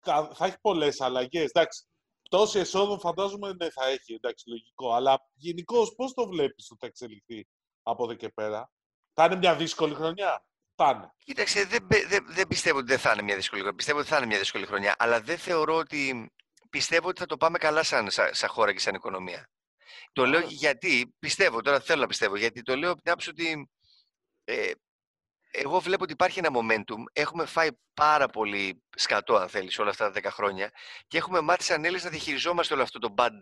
θα, 0.00 0.30
θα 0.34 0.46
έχει 0.46 0.56
πολλές 0.60 1.00
αλλαγές, 1.00 1.44
εντάξει. 1.44 1.82
Πτώση 2.22 2.58
εσόδων 2.58 3.00
φαντάζομαι 3.00 3.52
ναι, 3.52 3.70
θα 3.70 3.86
έχει, 3.86 4.14
εντάξει, 4.14 4.48
λογικό. 4.48 4.92
Αλλά 4.92 5.20
γενικώ 5.34 5.94
πώς 5.94 6.12
το 6.12 6.28
βλέπεις 6.28 6.70
ότι 6.70 6.80
θα 6.80 6.86
εξελιχθεί 6.86 7.48
από 7.82 8.04
εδώ 8.04 8.14
και 8.14 8.28
πέρα; 8.28 8.70
Θα 9.12 9.24
είναι 9.24 9.36
μια 9.36 9.56
δύσκολη 9.56 9.94
χρονιά; 9.94 10.44
Θα 10.74 10.90
είναι. 10.90 11.12
Κοίταξε, 11.24 11.64
δεν, 11.64 11.86
πε- 11.86 12.06
δεν, 12.08 12.26
δεν 12.28 12.48
πιστεύω 12.48 12.78
ότι 12.78 12.86
δεν 12.86 12.98
θα 12.98 13.12
είναι 13.12 13.22
μια 13.22 13.36
δύσκολη 13.36 13.60
χρονιά. 13.60 13.76
Πιστεύω 13.76 13.98
ότι 13.98 14.08
θα 14.08 14.16
είναι 14.16 14.26
μια 14.26 14.38
δύσκολη 14.38 14.66
χρονιά. 14.66 14.94
Αλλά 14.98 15.20
δεν 15.20 15.38
θεωρώ 15.38 15.74
ότι. 15.74 16.32
Πιστεύω 16.70 17.08
ότι 17.08 17.20
θα 17.20 17.26
το 17.26 17.36
πάμε 17.36 17.58
καλά 17.58 17.82
σαν, 17.82 18.10
σαν, 18.10 18.34
σαν 18.34 18.48
χώρα 18.48 18.72
και 18.72 18.78
σαν 18.78 18.94
οικονομία. 18.94 19.50
Το 20.12 20.26
λέω 20.26 20.40
γιατί, 20.40 21.14
πιστεύω, 21.18 21.60
τώρα 21.60 21.80
θέλω 21.80 22.00
να 22.00 22.06
πιστεύω, 22.06 22.36
γιατί 22.36 22.62
το 22.62 22.76
λέω 22.76 22.90
από 22.90 23.02
την 23.02 23.10
άποψη 23.10 23.30
ότι 23.30 23.70
ε, 24.44 24.70
εγώ 25.50 25.80
βλέπω 25.80 26.02
ότι 26.02 26.12
υπάρχει 26.12 26.38
ένα 26.38 26.50
momentum. 26.52 27.02
Έχουμε 27.12 27.46
φάει 27.46 27.68
πάρα 27.94 28.28
πολύ 28.28 28.82
σκατό, 28.96 29.34
αν 29.36 29.48
θέλεις, 29.48 29.78
όλα 29.78 29.90
αυτά 29.90 30.10
τα 30.10 30.20
10 30.20 30.32
χρόνια 30.32 30.70
και 31.06 31.16
έχουμε 31.18 31.40
μάθει 31.40 31.62
σαν 31.62 31.84
Έλληνες 31.84 32.04
να 32.04 32.10
διαχειριζόμαστε 32.10 32.74
όλο 32.74 32.82
αυτό 32.82 32.98
το 32.98 33.14
bad 33.16 33.38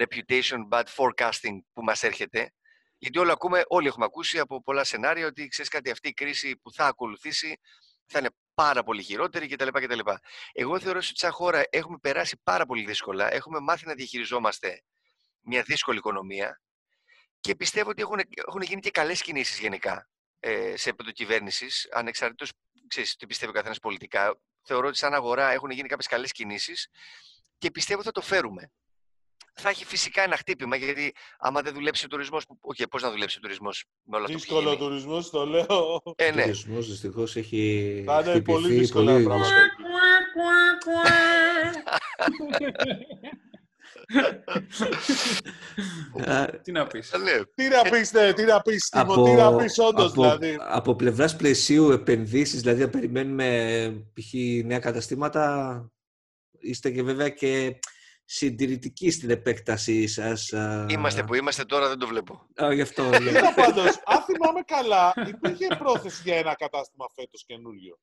reputation, 0.00 0.68
bad 0.70 0.84
forecasting 0.96 1.58
που 1.72 1.82
μας 1.82 2.02
έρχεται. 2.02 2.52
Γιατί 2.98 3.18
όλοι, 3.18 3.30
ακούμε, 3.30 3.62
όλοι 3.66 3.86
έχουμε 3.86 4.04
ακούσει 4.04 4.38
από 4.38 4.62
πολλά 4.62 4.84
σενάρια 4.84 5.26
ότι 5.26 5.48
ξέρεις 5.48 5.70
κάτι, 5.70 5.90
αυτή 5.90 6.08
η 6.08 6.12
κρίση 6.12 6.56
που 6.56 6.72
θα 6.72 6.86
ακολουθήσει 6.86 7.60
θα 8.06 8.18
είναι 8.18 8.30
πάρα 8.54 8.82
πολύ 8.82 9.02
χειρότερη 9.02 9.48
κτλ. 9.48 9.68
κτλ. 9.68 9.98
Εγώ 10.52 10.80
θεωρώ 10.80 10.98
ότι 10.98 11.18
σαν 11.18 11.30
χώρα 11.30 11.62
έχουμε 11.70 11.98
περάσει 11.98 12.40
πάρα 12.42 12.66
πολύ 12.66 12.84
δύσκολα. 12.84 13.32
Έχουμε 13.32 13.60
μάθει 13.60 13.86
να 13.86 13.94
διαχειριζόμαστε 13.94 14.82
μια 15.40 15.62
δύσκολη 15.62 15.98
οικονομία 15.98 16.60
και 17.40 17.54
πιστεύω 17.54 17.90
ότι 17.90 18.02
έχουν, 18.02 18.20
έχουν 18.46 18.62
γίνει 18.62 18.80
και 18.80 18.90
καλές 18.90 19.22
κινήσεις 19.22 19.58
γενικά 19.58 20.08
ε, 20.46 20.76
σε 20.76 20.88
επίπεδο 20.88 21.10
κυβέρνησης, 21.10 21.88
ανεξαρτήτως 21.92 22.50
ξέρεις, 22.86 23.16
τι 23.16 23.26
πιστεύει 23.26 23.50
ο 23.50 23.54
καθένας 23.54 23.78
πολιτικά. 23.78 24.40
Θεωρώ 24.62 24.88
ότι 24.88 24.96
σαν 24.96 25.14
αγορά 25.14 25.50
έχουν 25.50 25.70
γίνει 25.70 25.88
κάποιες 25.88 26.06
καλές 26.06 26.32
κινήσεις 26.32 26.88
και 27.58 27.70
πιστεύω 27.70 28.02
θα 28.02 28.10
το 28.10 28.20
φέρουμε. 28.20 28.70
Θα 29.54 29.68
έχει 29.68 29.84
φυσικά 29.84 30.22
ένα 30.22 30.36
χτύπημα, 30.36 30.76
γιατί 30.76 31.14
άμα 31.38 31.62
δεν 31.62 31.74
δουλέψει 31.74 32.04
ο 32.04 32.08
τουρισμός. 32.08 32.44
Όχι, 32.60 32.88
πώς 32.88 33.02
να 33.02 33.10
δουλέψει 33.10 33.38
ο 33.38 33.40
τουρισμός 33.40 33.84
με 34.02 34.16
όλα 34.16 34.24
αυτά 34.24 34.36
που 34.36 34.42
έχει 34.44 34.54
Δύσκολο 34.54 34.74
γίνει; 34.74 34.88
τουρισμό, 34.88 35.30
το 35.30 35.46
λέω. 35.46 36.02
Ε, 36.16 36.30
Ο 36.30 36.34
ναι. 36.34 36.42
τουρισμός 36.42 36.88
δυστυχώς 36.88 37.36
έχει 37.36 38.02
Θα 38.06 38.20
είναι 38.20 38.40
πολύ 38.40 38.62
χτυπηθεί 38.62 38.80
δύσκολα 38.80 39.12
πολύ 39.12 39.24
πράγματα. 39.24 39.50
Α, 46.30 46.44
Τι 46.62 46.72
να 46.72 46.86
πεις. 46.86 47.12
Ε, 47.12 47.18
ναι. 47.18 47.44
Τι 47.54 47.68
να 47.68 47.82
πεις, 47.90 48.12
ναι, 48.12 48.32
τι 48.32 48.44
να 48.44 48.62
πεις, 48.62 48.88
Τίμω, 48.88 49.22
τι 49.22 49.30
να 49.32 49.56
πεις 49.56 49.78
όντως, 49.78 50.10
από, 50.10 50.22
δηλαδή. 50.22 50.56
από 50.60 50.94
πλευράς 50.94 51.36
πλαισίου 51.36 51.90
επενδύσεις, 51.90 52.60
δηλαδή 52.60 52.80
να 52.80 52.88
περιμένουμε 52.88 54.04
π.χ. 54.14 54.32
νέα 54.64 54.78
καταστήματα, 54.78 55.84
είστε 56.58 56.90
και 56.90 57.02
βέβαια 57.02 57.28
και 57.28 57.78
συντηρητικοί 58.24 59.10
στην 59.10 59.30
επέκτασή 59.30 60.06
σας. 60.06 60.52
α, 60.52 60.86
Είμαστε 60.90 61.22
που 61.22 61.34
είμαστε 61.34 61.64
τώρα, 61.64 61.88
δεν 61.88 61.98
το 61.98 62.06
βλέπω. 62.06 62.46
Α, 62.62 62.72
γι' 62.74 62.80
αυτό. 62.80 63.10
Κοίτα 63.10 63.54
πάντως, 63.54 64.02
αν 64.04 64.22
θυμάμαι 64.22 64.60
καλά, 64.66 65.12
υπήρχε 65.28 65.66
πρόθεση 65.78 66.20
για 66.24 66.36
ένα 66.36 66.54
κατάστημα 66.54 67.06
φέτος 67.14 67.44
καινούριο. 67.46 67.98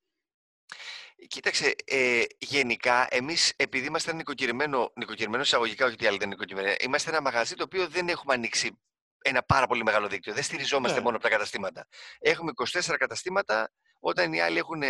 Κοίταξε, 1.28 1.74
ε, 1.84 2.22
γενικά, 2.38 3.06
εμείς 3.10 3.52
επειδή 3.56 3.86
είμαστε 3.86 4.12
νοικοκυρημένο, 4.12 4.92
νοικοκυρημένο 4.94 5.42
εισαγωγικά, 5.42 5.84
όχι 5.84 5.94
ότι 5.94 6.06
άλλοι 6.06 6.18
δεν 6.18 6.26
είναι 6.26 6.36
νοικοκυρημένοι, 6.38 6.76
είμαστε 6.80 7.10
ένα 7.10 7.20
μαγαζί 7.20 7.54
το 7.54 7.62
οποίο 7.62 7.88
δεν 7.88 8.08
έχουμε 8.08 8.34
ανοίξει 8.34 8.78
ένα 9.22 9.42
πάρα 9.42 9.66
πολύ 9.66 9.82
μεγάλο 9.82 10.08
δίκτυο. 10.08 10.34
Δεν 10.34 10.42
στηριζόμαστε 10.42 10.96
Ναι. 10.96 11.02
μόνο 11.04 11.16
από 11.16 11.24
τα 11.24 11.30
καταστήματα. 11.30 11.86
Έχουμε 12.18 12.50
24 12.54 12.96
καταστήματα, 12.98 13.72
όταν 13.98 14.32
οι 14.32 14.40
άλλοι 14.40 14.58
έχουν 14.58 14.82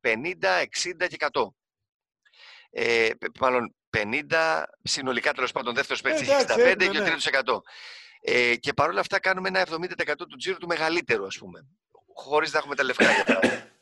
50, 0.00 0.60
60 0.60 1.06
και 1.08 1.16
100. 1.18 1.54
Ε, 2.70 3.08
π- 3.18 3.38
μάλλον 3.40 3.74
50, 3.90 4.62
συνολικά 4.82 5.32
τέλος 5.32 5.52
πάντων, 5.52 5.74
δεύτερος 5.74 6.00
παίκτης 6.02 6.20
έχει 6.28 6.30
εντάξει, 6.42 6.62
65 6.62 6.76
ναι, 6.76 6.86
και 6.86 6.98
ο 6.98 7.00
ναι. 7.02 7.06
τρίτος 7.06 7.26
100. 7.26 7.60
Ε, 8.20 8.56
και 8.56 8.72
παρόλα 8.72 9.00
αυτά 9.00 9.20
κάνουμε 9.20 9.48
ένα 9.48 9.60
70% 9.60 10.26
του 10.28 10.36
τζίρου 10.36 10.56
του 10.58 10.66
μεγαλύτερου, 10.66 11.26
ας 11.26 11.38
πούμε. 11.38 11.66
Χωρίς 12.14 12.52
να 12.52 12.58
έχουμε 12.58 12.74
τα 12.74 12.82
λευκά 12.82 13.12
για 13.12 13.24
παράδειγμα. 13.24 13.74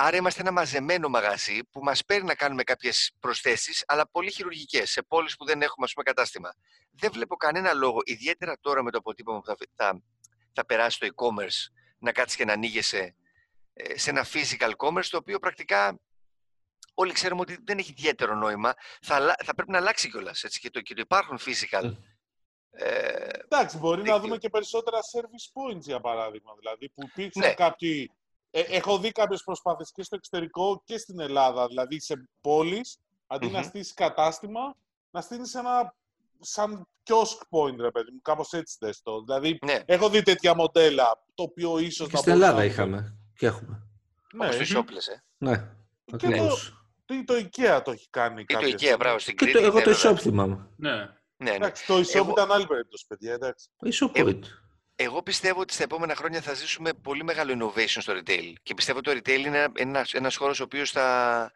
Άρα 0.00 0.16
είμαστε 0.16 0.40
ένα 0.40 0.50
μαζεμένο 0.52 1.08
μαγαζί 1.08 1.60
που 1.70 1.80
μας 1.82 2.04
παίρνει 2.04 2.26
να 2.26 2.34
κάνουμε 2.34 2.62
κάποιες 2.62 3.12
προσθέσεις, 3.20 3.84
αλλά 3.86 4.08
πολύ 4.10 4.30
χειρουργικές, 4.30 4.90
σε 4.90 5.02
πόλεις 5.02 5.36
που 5.36 5.44
δεν 5.44 5.62
έχουμε 5.62 5.86
ας 5.86 5.92
πούμε, 5.92 6.04
κατάστημα. 6.04 6.54
Δεν 6.92 7.12
βλέπω 7.12 7.36
κανένα 7.36 7.72
λόγο, 7.74 7.98
ιδιαίτερα 8.04 8.56
τώρα 8.60 8.82
με 8.82 8.90
το 8.90 8.98
αποτύπωμα 8.98 9.38
που 9.40 9.44
θα, 9.46 9.54
θα, 9.74 10.02
θα 10.52 10.66
περάσει 10.66 10.98
το 10.98 11.06
e-commerce, 11.06 11.72
να 11.98 12.12
κάτσεις 12.12 12.36
και 12.36 12.44
να 12.44 12.52
ανοίγεσαι 12.52 13.14
ε, 13.72 13.98
σε 13.98 14.10
ένα 14.10 14.26
physical 14.32 14.70
commerce, 14.76 15.04
το 15.10 15.16
οποίο 15.16 15.38
πρακτικά 15.38 15.98
όλοι 16.94 17.12
ξέρουμε 17.12 17.40
ότι 17.40 17.58
δεν 17.64 17.78
έχει 17.78 17.90
ιδιαίτερο 17.90 18.34
νόημα. 18.34 18.74
Θα, 19.02 19.14
αλλα- 19.14 19.36
θα 19.44 19.54
πρέπει 19.54 19.70
να 19.70 19.78
αλλάξει 19.78 20.10
κιόλας. 20.10 20.40
Και, 20.60 20.70
το, 20.70 20.80
και 20.80 20.94
το 20.94 21.00
υπάρχουν 21.00 21.38
physical. 21.44 21.82
Mm. 21.84 21.96
Ε, 22.70 22.88
Ε, 22.88 23.28
Εντάξει, 23.44 23.78
μπορεί 23.78 23.96
να 23.96 24.02
δίκτυο. 24.02 24.20
δούμε 24.20 24.38
και 24.38 24.48
περισσότερα 24.48 24.98
service 25.12 25.72
points, 25.72 25.80
για 25.80 26.00
παράδειγμα. 26.00 26.52
Δηλαδή, 26.58 26.88
που 26.88 27.02
υπήρξαν 27.02 27.42
Ναι. 27.42 27.54
κάποιοι... 27.54 28.12
Ε, 28.50 28.60
έχω 28.60 28.98
δει 28.98 29.12
κάποιες 29.12 29.42
προσπάθειες 29.42 29.92
και 29.92 30.02
στο 30.02 30.16
εξωτερικό 30.16 30.82
και 30.84 30.98
στην 30.98 31.20
Ελλάδα. 31.20 31.66
Δηλαδή, 31.66 32.00
σε 32.00 32.28
πόλεις, 32.40 32.98
αντί 33.26 33.46
να 33.50 33.58
Μμμ. 33.58 33.64
στήσεις 33.66 33.94
κατάστημα, 33.94 34.74
να 35.10 35.20
στείλεις 35.20 35.54
ένα 35.54 35.94
σαν 36.40 36.86
kiosk 37.04 37.40
point, 37.50 37.76
ρε 37.78 37.90
παιδί 37.90 38.10
μου. 38.10 38.20
Κάπως 38.22 38.52
έτσι 38.52 38.76
δες 38.80 39.02
το. 39.02 39.20
Δηλαδή, 39.22 39.58
ναι, 39.64 39.82
έχω 39.86 40.08
δει 40.10 40.22
τέτοια 40.22 40.54
μοντέλα, 40.54 41.24
το 41.34 41.42
οποίο 41.42 41.78
ίσως 41.78 42.06
Και 42.08 42.12
να 42.12 42.18
στην 42.18 42.32
μπορούσε 42.32 42.32
Ελλάδα 42.32 42.58
να- 42.58 42.64
είχαμε. 42.64 43.14
Και 43.36 43.46
έχουμε. 43.46 43.82
Ναι, 44.32 44.46
όπως 44.46 44.68
το 44.68 44.78
Shoples, 44.78 45.12
ε. 45.14 45.22
Ναι, 45.38 45.56
Και 46.04 46.14
ακριβώς. 46.26 46.82
το, 47.04 47.24
το 47.24 47.34
IKEA 47.34 47.80
το 47.84 47.90
έχει 47.90 48.08
κάνει 48.10 48.40
Ή 48.40 48.44
το 48.44 48.54
κάποια 48.54 48.68
IKEA, 48.68 48.76
στιγμή. 48.78 48.96
μπράβο, 48.96 49.18
στην 49.18 49.36
Και 49.36 49.44
Κρήτη. 49.44 49.58
το, 49.60 49.64
εγώ 49.64 49.78
ναι, 49.78 49.82
το 49.84 49.90
βέβαια. 49.90 50.12
e-shop 50.12 50.18
θυμάμαι. 50.20 50.66
Ναι. 50.76 50.90
Ναι, 50.90 51.10
ναι. 51.36 51.50
Εντάξει, 51.50 51.86
το 51.86 51.98
e-shop 51.98 52.14
Εγώ- 52.14 52.30
ήταν 52.30 52.52
άλλη 52.52 52.66
περίπτωση, 52.66 53.04
παιδιά, 53.06 53.32
εντάξει. 53.32 53.68
E-shop 53.84 54.10
Εγώ- 54.12 54.28
point. 54.30 54.42
Εγώ 55.00 55.22
πιστεύω 55.22 55.60
ότι 55.60 55.72
στα 55.72 55.82
επόμενα 55.82 56.14
χρόνια 56.14 56.40
θα 56.40 56.54
ζήσουμε 56.54 56.90
πολύ 57.02 57.24
μεγάλο 57.24 57.52
innovation 57.74 57.96
στο 58.00 58.12
retail. 58.12 58.52
Και 58.62 58.74
πιστεύω 58.74 58.98
ότι 58.98 59.10
το 59.12 59.20
retail 59.32 59.38
είναι 59.46 59.66
ένας, 59.76 60.12
ένας 60.12 60.36
χώρος 60.36 60.60
ο 60.60 60.62
οποίος 60.62 60.90
θα, 60.90 61.52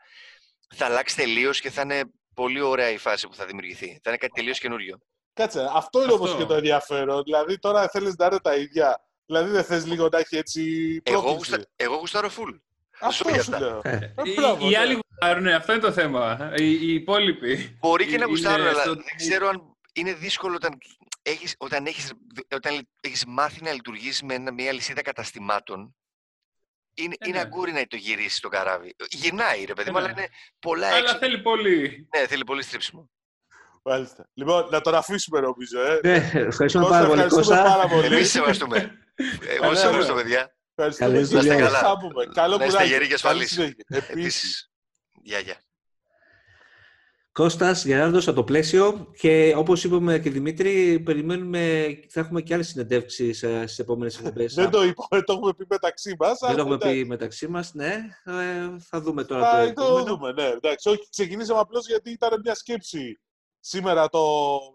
θα 0.74 0.87
αλλάξει 0.87 1.16
τελείως 1.16 1.61
και 1.61 1.70
θα 1.70 1.83
είναι 1.83 2.02
πολύ 2.35 2.61
ωραία 2.61 2.90
η 2.90 2.96
φάση 2.98 3.28
που 3.28 3.35
θα 3.35 3.44
δημιουργηθεί. 3.46 3.87
Θα 3.87 4.11
είναι 4.11 4.16
κάτι 4.16 4.33
τελείως 4.35 4.59
καινούριο. 4.59 4.98
Κάτσε, 5.33 5.68
αυτό 5.74 6.02
είναι 6.02 6.12
όμως 6.12 6.28
Αυτό. 6.31 6.42
και 6.42 6.48
το 6.48 6.55
ενδιαφέρον. 6.55 7.22
Δηλαδή, 7.22 7.59
τώρα 7.59 7.88
θέλεις 7.88 8.14
να 8.16 8.26
είναι 8.26 8.38
τα 8.40 8.55
ίδια. 8.57 9.05
Δηλαδή, 9.26 9.50
δεν 9.50 9.64
θες 9.64 9.87
λίγο 9.87 10.09
να 10.12 10.18
έχει 10.18 10.37
έτσι 10.37 10.62
Εγώ, 11.05 11.20
πρόκληση. 11.22 11.37
γουστα, 11.37 11.66
εγώ 11.76 11.96
γουστάρω 11.96 12.28
full. 12.28 12.59
Αυτό 13.00 13.28
για 13.28 13.42
σου 13.42 13.52
αυτά. 13.55 13.66
λέω. 13.66 13.81
Ε, 13.85 13.90
Ε, 14.16 14.31
Οι, 14.31 14.33
μπράβο, 14.33 14.66
οι 14.66 14.70
ναι. 14.70 14.78
άλλοι 14.78 14.92
γουστάρουν, 15.09 15.42
ναι, 15.42 15.55
αυτό 15.55 15.72
είναι 15.72 15.81
το 15.83 15.92
θέμα. 15.92 16.52
Οι, 16.57 16.70
οι 16.72 16.94
υπόλοιποι. 16.94 17.76
Μπορεί 17.81 18.05
και 18.05 18.11
να 18.11 18.16
Είναι 18.16 18.24
γουστάρουν, 18.24 18.66
αλλά 18.66 18.81
στο- 18.83 18.94
δεν 18.94 19.16
ξέρω 19.16 19.48
αν 19.48 19.62
είναι 19.92 20.12
δύσκολο 20.14 20.55
όταν 20.55 20.78
έχεις, 21.22 21.54
όταν 21.58 21.87
έχεις, 21.87 22.12
όταν 22.54 22.88
έχεις 23.00 23.24
μάθει 23.26 23.62
να 23.62 23.72
λειτουργείς 23.72 24.22
με 24.22 24.35
ένα- 24.35 24.52
μια 24.52 24.72
λυσίδα 24.72 25.02
καταστημάτων. 25.02 25.96
Είναι, 26.94 27.14
Ε, 27.18 27.28
είναι 27.28 27.37
ναι. 27.37 27.42
αγκούρι 27.42 27.72
να 27.72 27.87
το 27.87 27.96
γυρίσεις 27.96 28.40
το 28.40 28.48
καράβι. 28.48 28.94
Γυρνάει, 29.11 29.64
ρε 29.64 29.72
παιδί 29.74 29.90
μου, 29.90 29.96
Ε, 29.98 30.00
αλλά 30.00 30.12
ναι. 30.12 30.20
είναι 30.20 30.28
πολλά 30.58 30.87
Αλλά 30.87 30.96
έξω. 30.96 31.16
θέλει 31.16 31.38
πολύ. 31.42 32.08
Ναι, 32.16 32.26
θέλει 32.26 32.44
πολύ 32.44 32.62
στρίψιμο. 32.62 33.11
Μάλιστα. 33.85 34.28
Λοιπόν, 34.35 34.68
να 34.70 34.80
τον 34.80 34.94
αφήσουμε 34.94 35.40
νομίζω. 35.40 35.80
Ε. 35.80 36.00
Ναι, 36.02 36.30
ευχαριστούμε 36.35 36.85
Κώστα, 36.85 36.98
πάρα 36.98 37.06
πολύ, 37.08 37.20
ευχαριστούμε 37.20 37.56
Κώστα. 37.56 37.62
πάρα 37.76 37.88
πολύ. 37.88 38.06
Εμείς 38.14 38.30
σε 38.30 38.38
ευχαριστούμε. 38.38 38.98
Εγώ 39.48 39.61
Καλά, 39.61 39.74
σε 39.74 39.82
ναι. 39.82 39.88
ευχαριστώ, 39.88 40.14
παιδιά. 40.14 40.56
Ευχαριστούμε 40.74 41.11
Καλές 41.11 41.28
και 41.28 41.37
δουλειές. 41.37 41.70
σας 41.70 41.80
θα 41.80 41.96
πούμε. 41.98 42.26
Καλό 42.35 42.56
Να 42.56 42.64
είστε 42.64 42.76
κουράγιο. 42.76 42.96
γεροί 42.96 43.08
και 43.08 43.14
Καλή 43.22 43.42
ασφαλείς. 43.42 43.50
συνέχεια. 43.50 43.85
Επίσης. 43.88 44.11
Επίσης. 44.11 44.70
Γεια, 45.22 45.38
γεια. 45.38 45.56
Κώστας 47.33 47.85
Γεράρδος 47.85 48.29
από 48.29 48.37
το 48.37 48.45
πλαίσιο 48.45 49.11
και 49.18 49.55
όπως 49.57 49.85
είπαμε 49.85 50.18
και 50.18 50.31
Δημήτρη, 50.31 51.01
περιμένουμε, 51.01 51.87
θα 52.09 52.21
έχουμε 52.21 52.40
και 52.42 52.55
άλλες 52.55 52.68
συνεντεύξεις 52.68 53.42
ε, 53.42 53.62
στις 53.66 53.79
επόμενες 53.79 54.18
εκπομπές. 54.18 54.55
Δεν 54.55 54.71
το 54.71 54.83
είπαμε, 54.83 55.23
το 55.23 55.33
έχουμε 55.33 55.55
πει 55.55 55.64
μεταξύ 55.68 56.14
μας. 56.18 56.38
Δεν 56.38 56.49
αλλά 56.49 56.57
το 56.57 56.62
έχουμε 56.62 56.75
εντάξει. 56.75 57.03
πει 57.03 57.09
μεταξύ 57.09 57.49
μας, 57.49 57.75
ναι. 57.75 57.95
Ε, 58.25 58.79
θα 58.79 59.01
δούμε 59.01 59.25
τώρα 59.25 59.40
το 59.40 59.47
Θα 59.57 59.73
το 59.73 59.83
επόμενο. 59.83 60.05
δούμε, 60.05 60.33
ναι. 60.33 60.47
Εντάξει, 60.47 60.88
όχι, 60.88 61.09
ξεκινήσαμε 61.11 61.61
απλώς 61.61 61.87
γιατί 61.87 62.11
ήταν 62.11 62.40
μια 62.45 62.55
σκέψη 62.55 63.21
σήμερα, 63.61 64.09
το, 64.09 64.21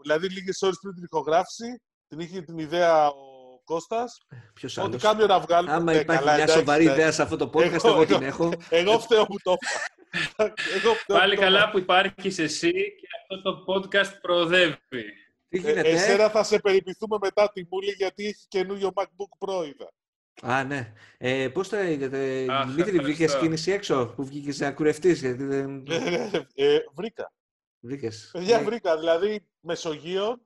δηλαδή 0.02 0.30
λίγες 0.30 0.62
ώρες 0.62 0.78
πριν 0.82 0.94
την 0.94 1.04
ηχογράφηση, 1.04 1.82
την 2.08 2.20
είχε 2.20 2.42
την 2.42 2.58
ιδέα 2.58 3.08
ο 3.08 3.27
Κώστας, 3.72 4.18
Ποιος 4.54 4.78
ότι 4.78 4.88
άλλος; 4.88 5.02
κάμιο 5.02 5.26
να 5.26 5.40
βγάλουμε. 5.40 5.74
Άμα 5.74 5.92
Ναι, 5.94 5.98
υπάρχει 6.00 6.20
καλά, 6.24 6.34
μια 6.34 6.44
εντάξει, 6.44 6.60
σοβαρή 6.60 6.84
εντάξει. 6.84 7.00
ιδέα 7.02 7.12
σε 7.12 7.22
αυτό 7.22 7.36
το 7.38 7.50
podcast, 7.54 7.74
Εγώ- 7.74 7.90
εγώ 7.90 8.06
την 8.06 8.16
εγώ- 8.16 8.26
έχω. 8.26 8.54
Εγώ 8.70 9.00
φταίω 9.00 9.26
που 9.26 9.36
το 9.44 9.52
είπα. 9.54 10.54
Εγώ 10.76 10.94
φταίω 10.94 11.18
Πάλι 11.18 11.34
που 11.36 11.40
το 11.40 11.46
καλά 11.46 11.60
είπα. 11.60 11.70
που 11.72 11.78
υπάρχεις 11.78 12.40
εσύ 12.40 12.72
και 12.72 13.08
αυτό 13.22 13.42
το 13.42 13.64
podcast 13.68 14.12
προοδεύει. 14.22 14.78
Τι 15.50 15.58
Ε, 15.58 15.60
γίνεται, 15.60 15.90
εσένα 15.90 16.30
θα 16.30 16.44
σε 16.44 16.60
περιποιηθούμε 16.60 17.18
μετά 17.22 17.52
τη 17.52 17.64
μούλη 17.72 17.92
γιατί 17.92 18.26
έχει 18.26 18.46
καινούριο 18.48 18.92
MacBook 18.96 19.48
Pro 19.48 19.66
είδα. 19.68 19.92
Α, 20.54 20.64
ναι. 20.64 20.94
Ε, 21.18 21.48
πώς 21.48 21.70
τα 21.70 21.82
είδατε, 21.84 22.46
Αχ, 22.50 22.66
Δημήτρη, 22.66 22.92
βρήκες 22.92 23.10
ευχαριστώ. 23.10 23.40
κίνηση 23.40 23.72
έξω 23.72 24.14
που 24.16 24.26
βγήκες 24.26 24.60
να 24.60 24.72
κουρευτείς, 24.72 25.20
γιατί 25.20 25.44
δεν 25.44 25.84
ε, 26.56 26.80
βρήκα. 26.96 27.34
βρήκες. 27.80 28.30
Παιδιά, 28.34 28.58
Ναι. 28.60 28.64
βρήκα. 28.66 28.98
Δηλαδή, 28.98 29.48
Μεσογείο, 29.60 30.42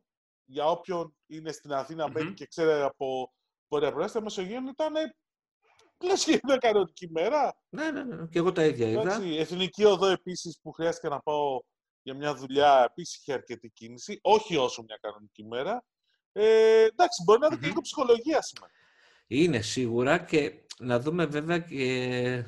για 0.51 0.65
όποιον 0.65 1.15
είναι 1.27 1.51
στην 1.51 1.73
Αθήνα 1.73 2.07
Μμμ. 2.07 2.13
μένει 2.13 2.33
και 2.33 2.45
ξέρει 2.45 2.81
από 2.81 3.33
πορεία 3.67 3.91
προέστημα, 3.91 4.23
Μεσογείο 4.23 4.59
ήταν 4.69 4.93
λες 6.03 6.23
και 6.23 6.39
είναι 6.43 6.57
κανονική 6.57 7.09
μέρα. 7.11 7.57
Ναι, 7.69 7.91
ναι, 7.91 8.03
ναι. 8.03 8.27
Και 8.27 8.39
εγώ 8.39 8.51
τα 8.51 8.65
ίδια 8.65 8.87
είδα. 8.87 9.01
Εντάξει, 9.01 9.35
Εθνική 9.35 9.85
οδό 9.85 10.07
επίσης 10.07 10.59
που 10.61 10.71
χρειάστηκε 10.71 11.07
να 11.07 11.19
πάω 11.19 11.59
για 12.01 12.13
μια 12.13 12.35
δουλειά, 12.35 12.83
επίσης 12.89 13.17
είχε 13.17 13.33
αρκετή 13.33 13.69
κίνηση. 13.69 14.19
Όχι 14.21 14.57
όσο 14.57 14.83
μια 14.83 14.97
κανονική 15.01 15.45
μέρα. 15.45 15.83
Ε, 16.31 16.83
εντάξει, 16.83 17.23
μπορεί 17.23 17.39
να 17.39 17.45
είναι 17.45 17.55
και 17.55 17.61
Μμμ. 17.61 17.69
λίγο 17.69 17.81
ψυχολογία 17.81 18.41
σήμερα. 18.41 18.71
Είναι 19.33 19.61
σίγουρα 19.61 20.17
και 20.17 20.53
να 20.79 20.99
δούμε 20.99 21.25
βέβαια 21.25 21.59
και 21.59 22.45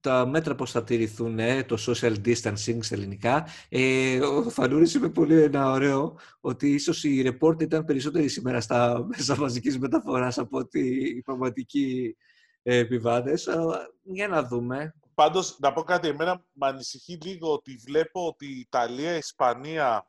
τα 0.00 0.26
μέτρα 0.26 0.54
πώς 0.54 0.70
θα 0.70 0.84
τηρηθούν, 0.84 1.38
ε, 1.38 1.64
το 1.64 1.76
social 1.86 2.14
distancing 2.24 2.78
στα 2.80 2.94
ελληνικά. 2.94 3.46
Ε, 3.68 4.20
ο 4.20 4.50
Φανούρης 4.50 4.94
είπε 4.94 5.08
πολύ 5.08 5.42
ένα 5.42 5.70
ωραίο, 5.70 6.18
ότι 6.40 6.72
ίσως 6.72 7.04
οι 7.04 7.22
report 7.26 7.62
ήταν 7.62 7.84
περισσότεροι 7.84 8.28
σήμερα 8.28 8.60
στα 8.60 8.98
μέσα 9.16 9.36
μαζικής 9.36 9.78
μεταφοράς 9.78 10.38
από 10.38 10.58
ότι 10.58 10.80
οι 11.16 11.22
πραγματικοί 11.22 12.16
ε, 12.62 12.76
επιβάτες. 12.76 13.48
Αλλά 13.48 13.90
Για 14.02 14.28
να 14.28 14.42
δούμε. 14.42 14.94
Πάντως, 15.14 15.58
να 15.58 15.72
πω 15.72 15.82
κάτι, 15.82 16.08
εμένα 16.08 16.44
με 16.52 16.66
ανησυχεί 16.66 17.18
λίγο 17.22 17.52
ότι 17.52 17.76
βλέπω 17.86 18.26
ότι 18.26 18.46
η 18.46 18.58
Ιταλία, 18.58 19.14
η 19.14 19.18
Ισπανία 19.18 20.08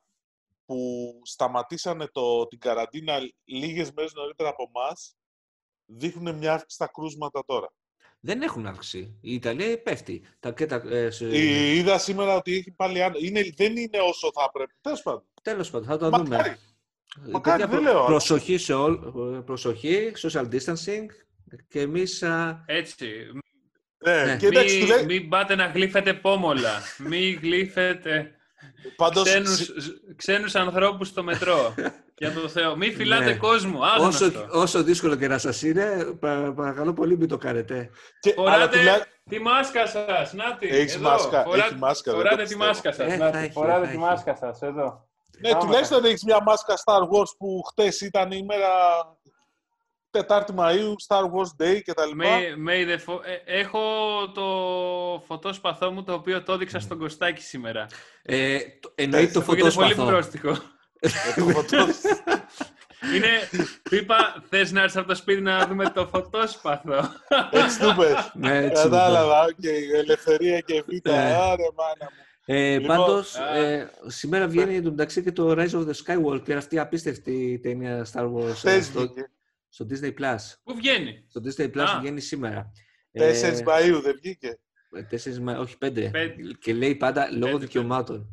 που 0.66 1.12
σταματήσανε 1.24 2.08
το, 2.12 2.48
την 2.48 2.60
καραντίνα 2.60 3.20
λίγες 3.44 3.92
μέρες 3.92 4.14
νωρίτερα 4.14 4.50
από 4.50 4.72
εμάς, 4.76 5.16
δείχνουν 5.86 6.36
μια 6.36 6.52
αύξηση 6.52 6.76
στα 6.76 6.88
κρούσματα 6.94 7.44
τώρα. 7.46 7.74
Δεν 8.20 8.42
έχουν 8.42 8.66
αύξηση. 8.68 9.18
Η 9.22 9.34
Ιταλία 9.34 9.82
πέφτει. 9.82 10.22
Τα, 10.40 10.52
και 10.52 10.66
τα, 10.66 10.76
ε, 10.90 11.10
σε- 11.10 11.26
Ε, 11.26 11.76
Είδα 11.76 11.98
σήμερα 11.98 12.36
ότι 12.36 12.56
έχει 12.58 12.72
πάλι 12.72 13.04
άνω. 13.04 13.16
Είναι, 13.20 13.42
δεν 13.56 13.78
είναι 13.78 13.98
όσο 14.00 14.32
θα 14.34 14.50
πρέπει. 14.52 14.74
Τέλος 14.82 15.02
πάντων. 15.02 15.24
Τέλος 15.42 15.70
πάντων, 15.70 15.88
θα 15.88 15.98
το 15.98 16.10
Μακάρι. 16.10 16.26
δούμε. 16.26 16.58
Ε, 17.28 17.32
Μακάρι, 17.32 17.62
παιδιά, 17.62 17.76
δεν 17.76 17.84
λέω, 17.86 17.98
αλλά- 17.98 18.06
προσοχή 18.06 18.58
σε 18.58 18.74
όλ, 18.74 18.94
ε, 19.36 19.40
προσοχή, 19.40 20.12
social 20.16 20.48
distancing 20.52 21.06
και 21.68 21.80
εμείς 21.80 22.24
α, 22.24 22.64
Έτσι. 22.66 23.08
Ναι, 23.98 24.24
Ναι. 24.26 24.38
και 24.38 24.46
εντάξει, 24.48 24.78
Μην, 24.78 24.86
τουλέ- 24.88 25.06
μην 25.06 25.30
πάτε 25.30 25.56
να 25.56 25.66
γλύφετε 25.66 26.14
πόμολα. 26.14 26.82
μην 26.98 27.40
γλύφετε 27.42 28.36
πάντως, 28.96 29.24
ξένους, 29.24 29.56
συ- 29.56 29.72
ξένους 30.16 30.56
ανθρώπους 30.56 31.08
στο 31.08 31.24
μετρό. 31.24 31.74
Για 32.18 32.34
το 32.34 32.48
Θεό. 32.48 32.76
Μην 32.76 32.96
φυλάτε 32.96 33.24
Ναι. 33.26 33.36
κόσμο. 33.36 33.80
όσο, 33.80 33.92
Άγνωστο. 34.26 34.48
όσο 34.52 34.84
δύσκολο 34.84 35.16
και 35.16 35.28
να 35.28 35.38
σας 35.38 35.62
είναι, 35.62 36.04
πα- 36.20 36.54
παρακαλώ 36.56 36.94
πολύ 36.94 37.18
μην 37.18 37.28
το 37.28 37.38
κάνετε. 37.38 37.90
και- 38.20 38.34
αλλά 38.38 38.52
Φοράτε 38.52 38.78
τουλά- 38.78 39.08
τη 39.30 39.40
μάσκα 39.40 39.88
σας. 39.88 40.34
Νάτι, 40.34 40.68
Έχεις 40.68 40.96
εδώ. 40.96 41.10
μάσκα, 41.10 41.44
Φοράτε, 41.44 41.68
έχει 41.68 41.76
μάσκα, 41.76 42.12
δεν 42.12 42.22
φοράτε 42.22 42.36
το 42.36 42.42
τη 42.42 42.48
πιστεύω. 42.48 42.66
μάσκα 42.70 42.92
σας. 42.92 43.12
Ε, 43.12 43.16
Νάτι, 43.18 43.38
θα 43.38 43.44
έχει, 43.44 43.52
φοράτε 43.52 43.80
θα 43.80 43.82
τη 43.86 43.88
έχει. 43.90 43.98
μάσκα 43.98 44.36
σας. 44.36 44.62
Εδώ. 44.62 45.08
Ναι, 45.40 45.50
Άμα 45.50 45.60
τουλάχιστον 45.60 46.06
έχεις 46.06 46.24
μια 46.24 46.42
μάσκα 46.42 46.74
Star 46.86 47.02
Wars 47.02 47.32
που 47.38 47.62
χτες 47.72 48.02
ήταν 48.02 48.32
η 48.32 48.44
μέρα 48.44 48.70
Τετάρτη 50.20 50.54
Μαΐου, 50.58 50.94
Star 51.08 51.22
Wars 51.24 51.64
Day 51.66 51.80
κτλ. 51.86 52.02
May, 52.22 52.70
may 52.70 52.90
the 52.90 52.98
fo- 53.14 53.22
ε, 53.46 53.58
έχω 53.60 53.82
το 54.34 54.44
φωτόσπαθό 55.28 55.92
μου 55.92 56.04
το 56.04 56.14
οποίο 56.14 56.44
το 56.44 56.54
έδειξα 56.54 56.80
στον 56.80 56.98
Κωστάκη 56.98 57.42
σήμερα. 57.42 57.88
Ε, 58.24 58.58
το- 58.80 58.92
εννοεί 58.96 59.28
το 59.32 59.40
Ακούγεται 59.40 59.70
πολύ 59.70 59.94
φωτόσπαθο. 59.94 60.06
πρόστιχο. 60.12 60.58
Είναι, 63.16 63.28
του 63.84 63.96
είπα, 63.96 64.44
θες 64.50 64.72
να 64.72 64.82
έρθεις 64.82 64.98
από 64.98 65.08
το 65.08 65.16
σπίτι 65.16 65.42
να 65.42 65.68
δούμε 65.68 65.90
το 65.90 66.08
φωτόσπαθο. 66.08 67.10
Έτσι 67.52 67.80
του 67.80 67.96
πες. 67.98 68.32
Ναι, 68.34 68.58
έτσι 68.58 68.84
μου 68.86 68.90
Κατάλαβα, 68.90 69.48
και 69.60 69.70
η 69.70 69.92
ελευθερία 69.96 70.60
και 70.60 70.82
β' 70.88 71.10
Ναι. 71.10 71.18
άρε 71.18 71.64
μάνα 71.76 71.98
μου. 72.00 72.24
Ε, 72.48 72.78
Λοιπόν, 72.78 72.98
πάντως, 72.98 73.36
α. 73.36 73.56
ε, 73.58 73.92
σήμερα 74.08 74.48
βγαίνει 74.48 74.76
εντωμεταξύ 74.76 75.24
και 75.24 75.32
το 75.32 75.52
Rise 75.52 75.72
of 75.72 75.86
the 75.88 75.94
Skywalker, 76.06 76.52
αυτή 76.52 76.76
η 76.76 76.80
απίστευτη 76.80 77.60
ταινία 77.64 78.06
Star 78.14 78.34
Wars 78.34 78.48
ε, 78.48 78.52
Χθες 78.54 78.86
στο, 78.86 79.00
βγήκε. 79.00 79.30
Στο 79.76 79.86
Disney 79.90 80.14
Plus. 80.20 80.38
Πού 80.64 80.76
βγαίνει; 80.76 81.26
Στο 81.30 81.42
Disney 81.46 81.72
Plus 81.76 81.80
Α. 81.88 82.00
βγαίνει 82.00 82.20
σήμερα. 82.22 82.72
4 83.12 83.64
Μαΐου 83.66 84.00
δεν 84.04 84.16
βγήκε. 84.22 84.60
Ε, 84.96 85.04
τέσσερις 85.04 85.40
Μα- 85.40 85.58
όχι 85.58 85.78
πέντε. 85.78 86.10
Πέντε. 86.10 86.52
Και 86.60 86.74
λέει 86.74 86.96
πάντα 86.96 87.32
λόγω 87.32 87.52
Πέντε, 87.52 87.66
δικαιωμάτων. 87.66 88.28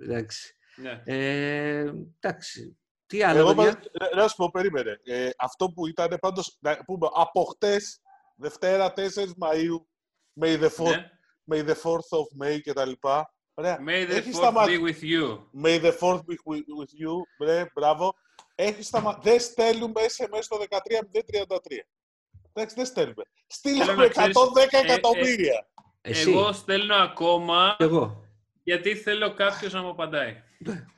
Εντάξει. 0.00 0.54
Ναι. 0.76 1.02
Ε, 1.04 1.92
εντάξει. 2.20 2.78
Τι 3.06 3.22
άλλο, 3.22 3.38
Εγώ 3.38 3.54
παιδιά; 3.54 3.72
πάντως- 3.72 3.86
ε, 4.12 4.16
να 4.16 4.28
σου 4.28 4.36
πω, 4.36 4.50
περίμενε. 4.50 5.00
Ε, 5.04 5.30
αυτό 5.38 5.70
που 5.70 5.86
ήταν 5.86 6.16
πάντως, 6.20 6.56
να 6.60 6.76
πούμε, 6.84 7.08
από 7.14 7.44
χτες, 7.44 8.00
Δευτέρα 8.36 8.92
4 8.92 9.34
Μαΐου, 9.40 9.86
May 10.40 10.60
the 10.62 10.68
4th, 10.76 10.90
ναι. 10.90 11.10
May 11.50 11.64
the 11.68 11.74
4th 11.74 12.08
of 12.18 12.44
May 12.46 12.58
κτλ. 12.64 12.90
Ωραία. 13.54 13.78
May 13.86 14.06
the 14.08 14.10
Έχει 14.10 14.30
fourth 14.30 14.34
σταμα- 14.34 14.64
be 14.66 14.80
with 14.80 15.02
you. 15.02 15.38
May 15.64 15.80
the 15.84 15.92
4th 16.00 16.20
be 16.20 16.36
with 16.44 16.64
with 16.80 16.92
you. 17.02 17.14
Μπρε, 17.38 17.70
μπράβο. 17.74 18.14
Έχει 18.60 18.82
σταμα... 18.82 19.18
Δεν 19.22 19.40
στέλνουμε 19.40 20.00
SMS 20.00 20.44
το 20.48 20.64
13033. 20.68 21.56
Εντάξει, 22.52 22.74
δεν 22.74 22.86
στέλνουμε. 22.86 23.22
Στείλαμε 23.46 23.94
να 23.94 24.08
ξέρεις, 24.08 24.36
110 24.36 24.40
ε, 24.70 24.76
ε, 24.76 24.80
εκατομμύρια. 24.80 25.68
Εσύ. 26.00 26.30
Εγώ 26.30 26.52
στέλνω 26.52 26.94
ακόμα 26.94 27.76
Εγώ. 27.78 28.24
γιατί 28.62 28.96
θέλω 28.96 29.34
κάποιος 29.34 29.72
να 29.72 29.82
μου 29.82 29.88
απαντάει. 29.88 30.42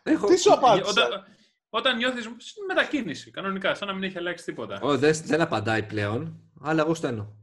Έχω... 0.02 0.26
Τι 0.26 0.38
σου 0.38 0.52
απάντησα. 0.52 0.90
Όταν, 0.90 1.24
όταν 1.70 1.96
νιώθεις 1.96 2.22
στην 2.22 2.64
μετακίνηση, 2.68 3.30
κανονικά, 3.30 3.74
σαν 3.74 3.88
να 3.88 3.94
μην 3.94 4.02
έχει 4.02 4.18
αλλάξει 4.18 4.44
τίποτα. 4.44 4.78
Ω, 4.82 4.98
δεν, 4.98 5.20
δεν 5.24 5.40
απαντάει 5.40 5.82
πλέον, 5.82 6.40
αλλά 6.62 6.82
εγώ 6.82 6.94
στέλνω. 6.94 7.36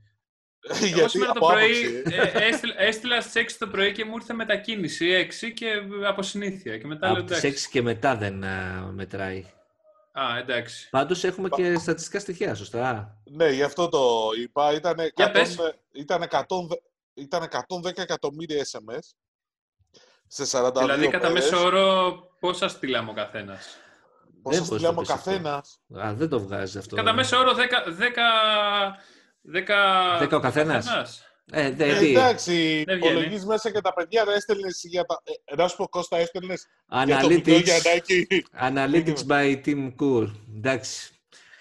Εγώ 0.69 0.85
Γιατί 0.85 1.09
σήμερα 1.09 1.31
το 1.31 1.39
από 1.39 1.47
πρωί 1.47 1.85
άποψη. 1.85 2.15
ε, 2.15 2.47
έστειλα, 2.47 2.73
έστειλα 2.81 3.21
στις 3.21 3.53
6 3.53 3.55
το 3.59 3.67
πρωί 3.67 3.91
και 3.91 4.05
μου 4.05 4.15
ήρθε 4.15 4.33
μετακίνηση 4.33 5.29
6 5.45 5.51
και 5.53 5.67
από 6.07 6.21
συνήθεια. 6.21 6.77
Και 6.77 6.87
μετά 6.87 7.11
λέω 7.11 7.21
Από 7.21 7.29
τις 7.31 7.43
εντάξει. 7.43 7.67
6 7.67 7.71
και 7.71 7.81
μετά 7.81 8.15
δεν 8.15 8.43
α, 8.43 8.91
μετράει. 8.93 9.45
Α, 10.19 10.37
εντάξει. 10.37 10.89
Πάντως 10.89 11.23
έχουμε 11.23 11.49
και 11.49 11.77
στατιστικά 11.77 12.19
στοιχεία, 12.19 12.55
σωστά; 12.55 13.17
Ναι, 13.23 13.49
γι' 13.49 13.63
αυτό 13.63 13.89
το 13.89 14.29
είπα. 14.41 14.73
Ήταν 14.73 14.95
Για 15.15 15.31
πες. 15.31 15.57
100, 15.59 15.73
ήταν 15.91 16.21
100, 16.21 16.45
ήταν 17.13 17.43
110 17.43 17.97
εκατομμύρια 18.01 18.65
SMS 18.71 18.99
σε 20.27 20.43
42 20.57 20.71
δηλαδή, 20.75 21.07
κατά 21.07 21.29
μέρες. 21.29 21.51
μέσο 21.51 21.63
όρο, 21.65 22.17
πόσα 22.39 22.67
στείλαμε 22.67 23.09
ο 23.09 23.13
καθένας; 23.13 23.77
Πόσα 24.41 24.57
Δεν 24.57 24.65
μπορείς 24.65 24.65
στείλαμε 24.65 24.87
ο 24.87 24.89
να 24.89 24.95
το 24.95 25.01
πεις 25.01 25.09
αυτό. 25.09 25.29
καθένας. 25.29 25.79
Α, 26.07 26.13
δεν 26.13 26.29
το 26.29 26.39
βγάζει 26.39 26.77
αυτό. 26.77 26.95
Κατά 26.95 27.13
μέσο 27.13 27.37
όρο 27.37 27.53
10. 27.53 27.83
10, 27.85 28.97
10, 29.41 30.17
Δέκα 30.19 30.37
ο 30.37 30.39
καθένας. 30.39 30.87
Ε, 31.51 31.65
Ε, 31.65 31.71
δε, 31.71 31.99
τι. 31.99 32.09
εντάξει, 32.09 32.83
Δεν 32.85 32.97
βγαίνει. 32.97 33.11
υπολογίζεις 33.13 33.45
μέσα 33.45 33.71
και 33.71 33.81
τα 33.81 33.93
παιδιά 33.93 34.23
να 34.23 34.33
έστελνες 34.33 34.81
για 34.83 35.03
τα. 35.05 35.21
Ε, 35.45 35.55
να 35.55 35.67
σου 35.67 35.75
πω 35.75 35.87
Κώστα, 35.87 36.17
έστελνες 36.17 36.67
για 37.05 37.19
το 37.19 37.27
μικρό 37.29 37.53
Analytics, 37.55 37.63
Γιαννάκη. 37.63 38.27
analytics 38.59 39.25
by 39.31 39.65
Team 39.65 39.95
Cool. 39.99 40.31
Εντάξει. 40.55 41.11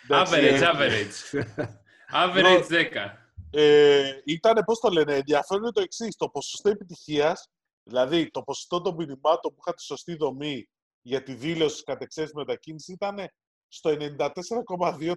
Εντάξει, 0.08 0.34
Average, 0.34 1.38
ε, 1.38 1.54
average. 1.54 1.66
Average 2.12 2.66
10. 2.68 3.12
Ε, 3.50 4.10
ήταν, 4.24 4.64
πώς 4.64 4.78
το 4.80 4.88
λένε, 4.88 5.14
ενδιαφέρον 5.14 5.62
είναι 5.62 5.72
το 5.72 5.80
εξής. 5.80 6.16
Το 6.16 6.28
ποσοστό 6.28 6.68
επιτυχίας, 6.68 7.48
δηλαδή 7.82 8.30
το 8.30 8.42
ποσοστό 8.42 8.80
των 8.80 8.94
μηνυμάτων 8.94 9.54
που 9.54 9.58
είχα 9.66 9.74
τη 9.74 9.82
σωστή 9.82 10.16
δομή 10.16 10.68
για 11.02 11.22
τη 11.22 11.34
δήλωση 11.34 11.82
κατ' 11.82 12.02
εξαίρεση 12.02 12.32
μετακίνηση 12.36 12.92
ήταν 12.92 13.28
στο 13.68 13.90
94,2%. 13.90 15.14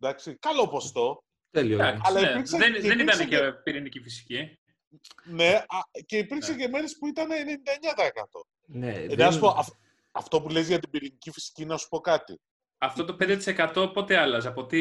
Εντάξει, 0.00 0.36
καλό 0.38 0.68
ποσοστό. 0.68 1.22
Τέλειο. 1.50 1.74
Εντάξει, 1.78 2.00
Αλλά 2.04 2.20
ναι. 2.20 2.28
υπήρξαν- 2.30 2.60
δεν, 2.60 2.72
και 2.72 2.80
δεν 2.80 2.98
ήταν 2.98 3.20
υπήρξαν 3.20 3.28
και 3.28 3.36
και- 3.36 3.52
πυρηνική 3.52 4.00
φυσική. 4.00 4.58
Ναι, 5.24 5.48
α, 5.48 5.78
και 6.06 6.18
υπήρξε 6.18 6.52
Ναι. 6.52 6.56
και 6.58 6.68
μέρες 6.68 6.96
που 6.98 7.06
ήταν 7.06 7.28
99%. 7.32 8.46
Ναι, 8.66 8.92
Ε, 8.94 9.06
δεν- 9.06 9.18
να 9.18 9.30
σου 9.30 9.38
πω, 9.40 9.48
αυ- 9.48 9.76
αυτό 10.12 10.40
που 10.42 10.48
λες 10.48 10.66
για 10.68 10.78
την 10.78 10.90
πυρηνική 10.90 11.30
φυσική, 11.30 11.64
να 11.64 11.76
σου 11.76 11.88
πω 11.88 12.00
κάτι. 12.00 12.40
Αυτό 12.78 13.04
το 13.04 13.14
5% 13.14 13.90
πότε 13.94 14.16
άλλαζε, 14.18 14.48
από 14.48 14.66
τι 14.66 14.80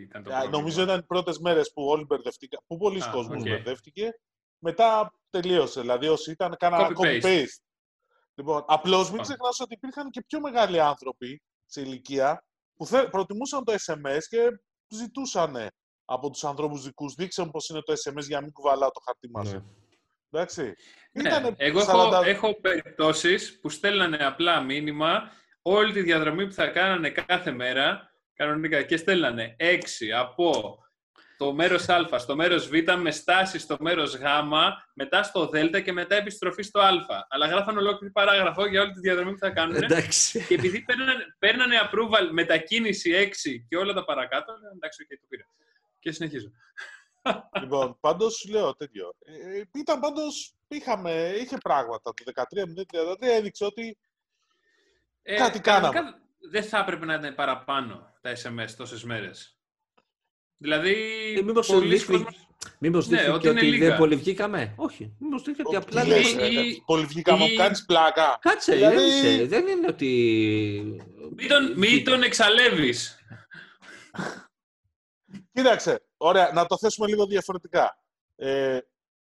ήταν 0.00 0.22
το 0.22 0.30
Α, 0.30 0.32
πρόβλημα; 0.32 0.58
Νομίζω 0.58 0.82
ήταν 0.82 0.98
οι 0.98 1.02
πρώτες 1.02 1.38
μέρες 1.38 1.72
που 1.72 1.84
όλοι 1.86 2.04
μπερδευτήκαν, 2.04 2.60
που 2.66 2.76
πολλοί 2.76 3.02
Α, 3.02 3.10
κόσμος 3.12 3.36
οκ. 3.42 3.48
μπερδεύτηκε. 3.48 4.10
Μετά 4.58 5.12
τελείωσε. 5.30 5.80
Δηλαδή, 5.80 6.08
όσοι 6.08 6.30
ήταν, 6.30 6.56
κάνανε 6.58 6.94
Copy-paste. 6.96 7.20
copy-paste. 7.22 7.62
Λοιπόν, 8.34 8.64
απλώς 8.66 9.02
μην 9.02 9.10
Πάμε. 9.10 9.22
ξεχνάς 9.22 9.60
ότι 9.60 9.74
υπήρχαν 9.74 10.10
και 10.10 10.22
πιο 10.26 10.40
μεγάλοι 10.40 10.80
άνθρωποι 10.80 11.42
σε 11.66 11.80
ηλικία 11.80 12.44
που 12.76 12.86
θε, 12.86 13.08
προτιμούσαν 13.08 13.64
το 13.64 13.72
SMS 13.72 14.18
και 14.28 14.38
ζητούσαν 14.88 15.66
από 16.12 16.30
τους 16.30 16.44
ανθρώπους 16.44 16.82
δικούς 16.82 17.14
δείξε 17.14 17.42
μου 17.42 17.50
πώς 17.50 17.68
είναι 17.68 17.80
το 17.80 17.92
SMS 17.92 18.22
για 18.26 18.36
να 18.36 18.42
μην 18.42 18.52
κουβαλάω 18.52 18.90
το 18.90 19.00
χαρτί 19.04 19.30
μας. 19.30 19.52
Ναι. 19.52 19.60
Εντάξει. 20.30 20.74
Ναι. 21.12 21.28
Ήτανε 21.28 21.54
Εγώ 21.56 21.80
40 21.80 21.84
έχω, 21.84 22.24
έχω 22.24 22.60
περιπτώσεις 22.60 23.60
που 23.60 23.68
στέλνανε 23.68 24.16
απλά 24.16 24.60
μήνυμα 24.60 25.30
όλη 25.62 25.92
τη 25.92 26.02
διαδρομή 26.02 26.46
που 26.46 26.52
θα 26.52 26.66
κάνανε 26.66 27.10
κάθε 27.10 27.50
μέρα 27.50 28.10
κανονικά 28.34 28.82
και 28.82 28.96
στέλνανε 28.96 29.56
6 29.58 29.64
από 30.18 30.78
το 31.38 31.52
μέρος 31.52 31.88
Α 31.88 32.18
στο 32.18 32.36
μέρος 32.36 32.68
Β 32.68 32.72
με 32.98 33.10
στάση 33.10 33.58
στο 33.58 33.76
μέρος 33.80 34.16
Γ, 34.16 34.22
μετά 34.94 35.22
στο 35.22 35.46
Δ 35.46 35.76
και 35.84 35.92
μετά 35.92 36.14
επιστροφή 36.14 36.62
στο 36.62 36.80
Α. 36.80 36.90
Αλλά 37.28 37.46
γράφαν 37.46 37.78
ολόκληρη 37.78 38.12
παράγραφο 38.12 38.66
για 38.66 38.82
όλη 38.82 38.92
τη 38.92 39.00
διαδρομή 39.00 39.32
που 39.32 39.38
θα 39.38 39.50
κάνουν. 39.50 39.82
Εντάξει. 39.82 40.44
και 40.46 40.54
επειδή 40.54 40.84
παίρνανε, 40.84 41.12
παίρνανε 41.38 41.76
approval 41.90 42.28
μετακίνηση 42.30 43.10
6 43.12 43.64
και 43.68 43.76
όλα 43.76 43.92
τα 43.92 44.04
παρακάτω, 44.04 44.52
λέω, 44.60 44.70
εντάξει, 44.74 45.06
okay, 45.08 45.16
το 45.20 45.26
πήρα. 45.28 45.44
Και 46.00 46.12
συνεχίζω. 46.12 46.50
λοιπόν, 47.60 47.96
πάντως 48.00 48.34
σου 48.34 48.50
λέω 48.50 48.74
τέτοιο. 48.76 49.14
Ε, 49.24 49.58
ε, 49.58 49.64
ήταν 49.74 50.00
πάντως. 50.00 50.54
Είχε 51.40 51.56
πράγματα. 51.62 52.12
Το 52.12 52.32
13-0-33 52.34 53.16
έδειξε 53.20 53.64
ότι. 53.64 53.98
Ε, 55.22 55.36
κάτι 55.36 55.60
κανονικά 55.60 55.98
κάναμε. 55.98 56.16
Δεν 56.50 56.62
θα 56.64 56.78
έπρεπε 56.78 57.04
να 57.04 57.14
είναι 57.14 57.32
παραπάνω 57.32 58.12
τα 58.20 58.32
SMS 58.32 58.70
τόσες 58.76 59.04
μέρες. 59.04 59.58
Δηλαδή. 60.56 60.92
Ε, 61.38 61.42
μήπως 61.42 61.66
πολλοί 61.66 61.88
δείχνει, 61.96 62.14
κόσμος- 62.16 62.46
μήπως 62.78 63.08
Ναι, 63.08 63.16
δείχνει 63.16 63.32
ότι 63.32 63.42
και 63.42 63.48
είναι 63.48 63.58
ότι 63.60 63.68
λίγα. 63.68 63.88
δεν 63.88 63.96
πολυβγήκαμε; 63.98 64.74
Όχι. 64.76 65.16
Μήπως 65.18 65.42
δείχνει 65.42 65.62
ότι 65.66 65.70
Τι 65.70 65.76
απλά 65.82 66.04
λες, 66.06 66.34
λέει... 66.34 66.50
ή- 66.52 66.54
ρε, 66.54 66.62
Πολύ 66.86 67.04
βγήκαμε, 67.04 67.44
ή- 67.44 67.50
μου 67.50 67.56
κάνεις 67.56 67.84
πλάκα. 67.84 68.38
Κάτσε, 68.40 68.74
Δηλαδή- 68.74 68.96
δεν, 68.96 69.06
είσαι, 69.34 69.44
δεν 69.46 69.66
είναι 69.66 69.86
ότι... 69.86 70.08
Μην 71.36 71.48
τον, 71.48 71.78
μην 71.78 72.04
τον 72.04 72.22
εξαλεύεις. 72.22 73.18
Κοίταξε, 75.52 76.02
ωραία, 76.16 76.50
να 76.52 76.66
το 76.66 76.78
θέσουμε 76.78 77.06
λίγο 77.06 77.26
διαφορετικά. 77.26 77.98
Ε, 78.36 78.78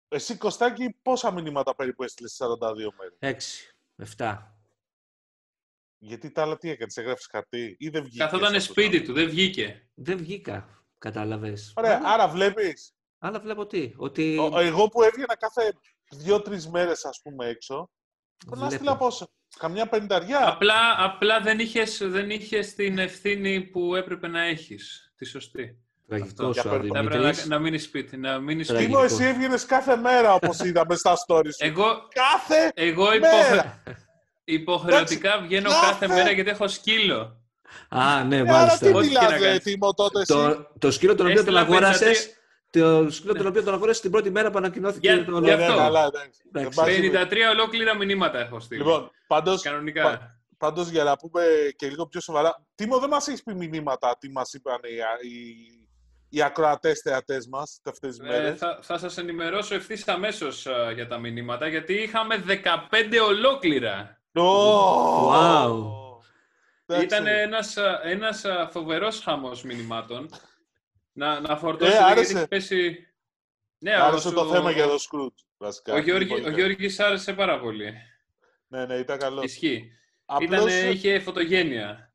εσύ, 0.07 0.37
Κωστάκη, 0.37 0.95
πόσα 1.01 1.31
μηνύματα 1.31 1.75
περίπου 1.75 2.03
έστειλες 2.03 2.31
στις 2.31 2.47
42 2.47 2.91
μέρες; 2.97 3.15
Έξι, 3.19 3.75
εφτά. 3.95 4.49
Γιατί 5.97 6.31
τα 6.31 6.41
άλλα 6.41 6.57
τι 6.57 6.69
έκανες, 6.69 6.97
έγραφες 6.97 7.27
χαρτί 7.31 7.75
ή 7.79 7.89
δεν 7.89 8.03
βγήκες. 8.03 8.25
Καθόταν 8.29 8.61
σπίτι 8.61 9.01
του, 9.01 9.13
δεν 9.13 9.29
βγήκε. 9.29 9.87
Δεν 9.93 10.17
βγήκα, 10.17 10.83
κατάλαβες. 10.97 11.73
Ωραία, 11.75 11.97
Αλλά- 11.97 12.09
άρα 12.13 12.27
βλέπεις, 12.27 12.93
Αλλά 13.19 13.39
βλέπω 13.39 13.65
τι, 13.65 13.93
ότι... 13.97 14.37
ο- 14.37 14.59
εγώ 14.59 14.87
που 14.87 15.01
έβγαινα 15.01 15.35
κάθε 15.37 15.77
δύο-τρεις 16.11 16.67
μέρες, 16.67 17.05
ας 17.05 17.19
πούμε, 17.23 17.47
έξω, 17.47 17.89
να 18.45 18.55
βλέπω. 18.57 18.73
στείλα 18.73 18.97
πόσα. 18.97 19.27
Καμιά 19.57 19.89
πενταριά. 19.89 20.47
Απλά, 20.47 21.03
απλά 21.03 21.41
δεν 21.41 21.59
είχες, 21.59 21.97
δεν 22.03 22.29
είχες 22.29 22.73
την 22.73 22.97
ευθύνη 22.97 23.61
που 23.61 23.95
έπρεπε 23.95 24.27
να 24.27 24.41
έχεις. 24.43 25.13
Τη 25.15 25.25
σωστή. 25.25 25.84
Τραγικό 26.07 26.49
Για 26.51 26.61
σου, 26.61 26.69
πέρα- 26.69 26.81
Θα 26.81 26.99
έπρεπε 26.99 27.17
Δημήτρης. 27.17 27.45
να, 27.45 27.55
να 27.55 27.61
μείνει 27.61 27.77
σπίτι. 27.77 28.17
Να 28.17 28.39
μείνεις 28.39 28.67
Τραγικό. 28.67 28.99
σπίτι. 28.99 29.07
Τίμω, 29.15 29.23
εσύ 29.25 29.35
έβγαινες 29.35 29.65
κάθε 29.65 29.95
μέρα, 29.95 30.33
όπως 30.33 30.59
είδαμε 30.59 30.95
στα 30.95 31.13
stories 31.27 31.45
σου. 31.45 31.65
Εγώ, 31.65 31.85
Κάθε 32.13 32.71
εγώ 32.73 33.03
μέρα. 33.05 33.15
υποχρε... 33.15 33.73
υποχρεωτικά 34.43 35.39
βγαίνω 35.41 35.69
κάθε- 35.69 35.85
κάθε 35.85 36.07
μέρα 36.07 36.31
γιατί 36.31 36.49
έχω 36.49 36.67
σκύλο. 36.67 37.39
Α, 37.89 38.23
ναι, 38.23 38.35
Ε, 38.35 38.39
άρα 38.39 38.51
μάλιστα. 38.51 38.85
τι 38.85 38.93
Ό,τι 38.95 39.07
και 39.07 39.13
να 39.13 39.21
μιλάς, 39.23 39.39
ρε, 39.39 39.45
κάνεις. 39.47 39.63
Τίμω, 39.63 39.93
τότε 39.93 40.19
εσύ. 40.19 40.33
Το, 40.33 40.67
το 40.79 40.91
σκύλο 40.91 41.15
τον 41.15 41.25
οποίο 41.25 41.43
τον 41.43 41.55
Έστειλα 41.55 41.59
αγόρασες, 41.75 42.29
το 42.69 43.11
σκύλο 43.11 43.31
Ναι. 43.33 43.37
τον 43.37 43.47
οποίο 43.47 43.63
τον 43.63 43.73
αγόρασες 43.73 44.01
την 44.01 44.11
πρώτη 44.11 44.29
μέρα 44.31 44.51
που 44.51 44.57
ανακοινώθηκε 44.57 45.11
Για- 45.11 45.25
το 45.25 45.31
γι' 45.39 45.45
Ναι, 45.49 45.55
ναι, 45.55 45.63
αυτό. 45.65 45.77
καλά, 45.77 46.05
εντάξει. 46.05 46.39
Εντάξει. 46.53 46.69
Δεν 46.75 46.85
πας- 46.85 47.29
53 47.45 47.49
ολόκληρα 47.51 47.95
μηνύματα 47.95 48.39
έχω 48.39 48.59
στείλει. 48.59 48.79
Λοιπόν, 48.81 49.11
πάντως, 49.27 49.61
Κανονικά. 49.61 50.03
πα- 50.03 50.39
πάντως 50.57 50.87
για 50.89 51.03
να 51.03 51.15
πούμε 51.17 51.43
και 51.75 51.87
λίγο 51.87 52.07
πιο 52.07 52.21
σοβαρά, 52.21 52.65
Τίμω 52.75 52.99
δεν 52.99 53.09
μας 53.09 53.27
έχεις 53.27 53.43
πει 53.43 53.53
μηνύματα 53.55 54.17
τι 54.19 54.29
μας 54.31 54.53
είπαν 54.53 54.79
οι, 54.83 55.29
οι, 56.29 56.37
οι 56.37 56.41
ακροατές 56.41 56.99
θεατές 56.99 57.47
μας 57.47 57.79
αυτές 57.85 58.17
τις 58.17 58.27
Ε, 58.27 58.29
μέρες. 58.31 58.57
θα, 58.57 58.79
θα 58.81 58.97
σας 58.97 59.17
ενημερώσω 59.17 59.75
ευθύς 59.75 60.07
αμέσως 60.07 60.67
για 60.93 61.07
τα 61.07 61.17
μηνύματα, 61.17 61.67
γιατί 61.67 61.93
είχαμε 61.93 62.43
15 62.47 63.19
ολόκληρα. 63.27 64.21
Ω, 64.33 64.41
Wow. 65.31 65.91
εντάξει. 66.85 67.05
Ήταν 67.05 67.27
ένας, 67.27 67.77
α, 67.77 68.01
ένας 68.03 68.45
α, 68.45 68.69
φοβερός 68.71 69.19
χαμός 69.19 69.63
μηνυμάτων. 69.63 70.29
Να, 71.11 71.39
να 71.39 71.57
φορτώσετε, 71.57 71.97
Ε, 71.97 71.99
γιατί 71.99 72.11
άρεσε. 72.11 72.37
έχει 72.37 72.47
πέσει... 72.47 73.07
Ναι, 73.77 73.95
Άρεσε 73.95 74.27
ο- 74.27 74.31
το 74.31 74.41
ο- 74.41 74.51
θέμα 74.51 74.71
για 74.71 74.87
το 74.87 74.97
Σκρούτ, 74.97 75.37
βασικά. 75.57 75.93
Ο, 75.93 75.97
Γιώργη, 75.97 76.27
Πολύ 76.27 76.41
ο 76.41 76.43
καλό. 76.43 76.55
Γιώργης 76.57 76.99
άρεσε 76.99 77.33
πάρα 77.33 77.59
πολύ. 77.59 77.93
Ναι, 78.67 78.85
ναι, 78.85 78.95
ήταν 78.95 79.17
καλός. 79.17 79.43
Ισχύει. 79.45 79.91
Απλώς, 80.25 80.59
Ήτανε, 80.73 80.89
είχε 80.89 81.19
φωτογένεια. 81.19 82.13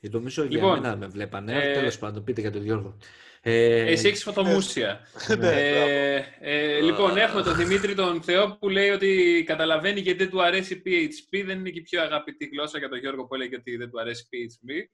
Ε, 0.00 0.08
Νομίζω 0.08 0.42
για 0.44 0.56
Λοιπόν, 0.56 0.80
μένα 0.80 0.96
με 0.96 1.06
βλέπανε. 1.06 1.52
ε, 1.62 1.72
Τέλος 1.72 1.98
πάντων, 1.98 2.24
πείτε 2.24 2.40
για 2.40 2.50
τον 2.52 2.62
Γιώργο. 2.62 2.96
Ε, 3.42 3.80
Εσύ 3.92 4.08
έχεις 4.08 4.22
φωτομούσια. 4.22 5.00
ναι, 5.28 5.36
μπράβο. 5.36 5.56
Ε, 5.56 6.36
ε, 6.40 6.80
λοιπόν, 6.80 7.16
έχουμε 7.16 7.42
τον 7.42 7.56
Δημήτρη 7.56 7.94
τον 7.94 8.22
Θεό 8.22 8.56
που 8.60 8.68
λέει 8.68 8.88
ότι 8.90 9.42
καταλαβαίνει 9.46 10.00
γιατί 10.00 10.18
δεν 10.18 10.30
του 10.30 10.42
αρέσει 10.42 10.82
PHP. 10.86 11.42
Δεν 11.46 11.58
είναι 11.58 11.70
και 11.70 11.78
η 11.78 11.82
πιο 11.82 12.02
αγαπητή 12.02 12.44
γλώσσα 12.44 12.78
για 12.78 12.88
τον 12.88 12.98
Γιώργο 12.98 13.24
που 13.26 13.34
έλεγε 13.34 13.56
ότι 13.56 13.76
δεν 13.76 13.90
του 13.90 14.00
αρέσει 14.00 14.24
PHP. 14.30 14.84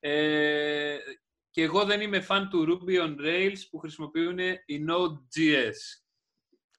Ε, 0.00 0.96
και 1.50 1.62
εγώ 1.62 1.84
δεν 1.84 2.00
είμαι 2.00 2.26
fan 2.28 2.42
του 2.50 2.66
Ruby 2.86 2.92
on 3.02 3.26
Rails 3.26 3.58
που 3.70 3.78
χρησιμοποιούν 3.78 4.38
η 4.66 4.84
Node.js. 4.88 6.02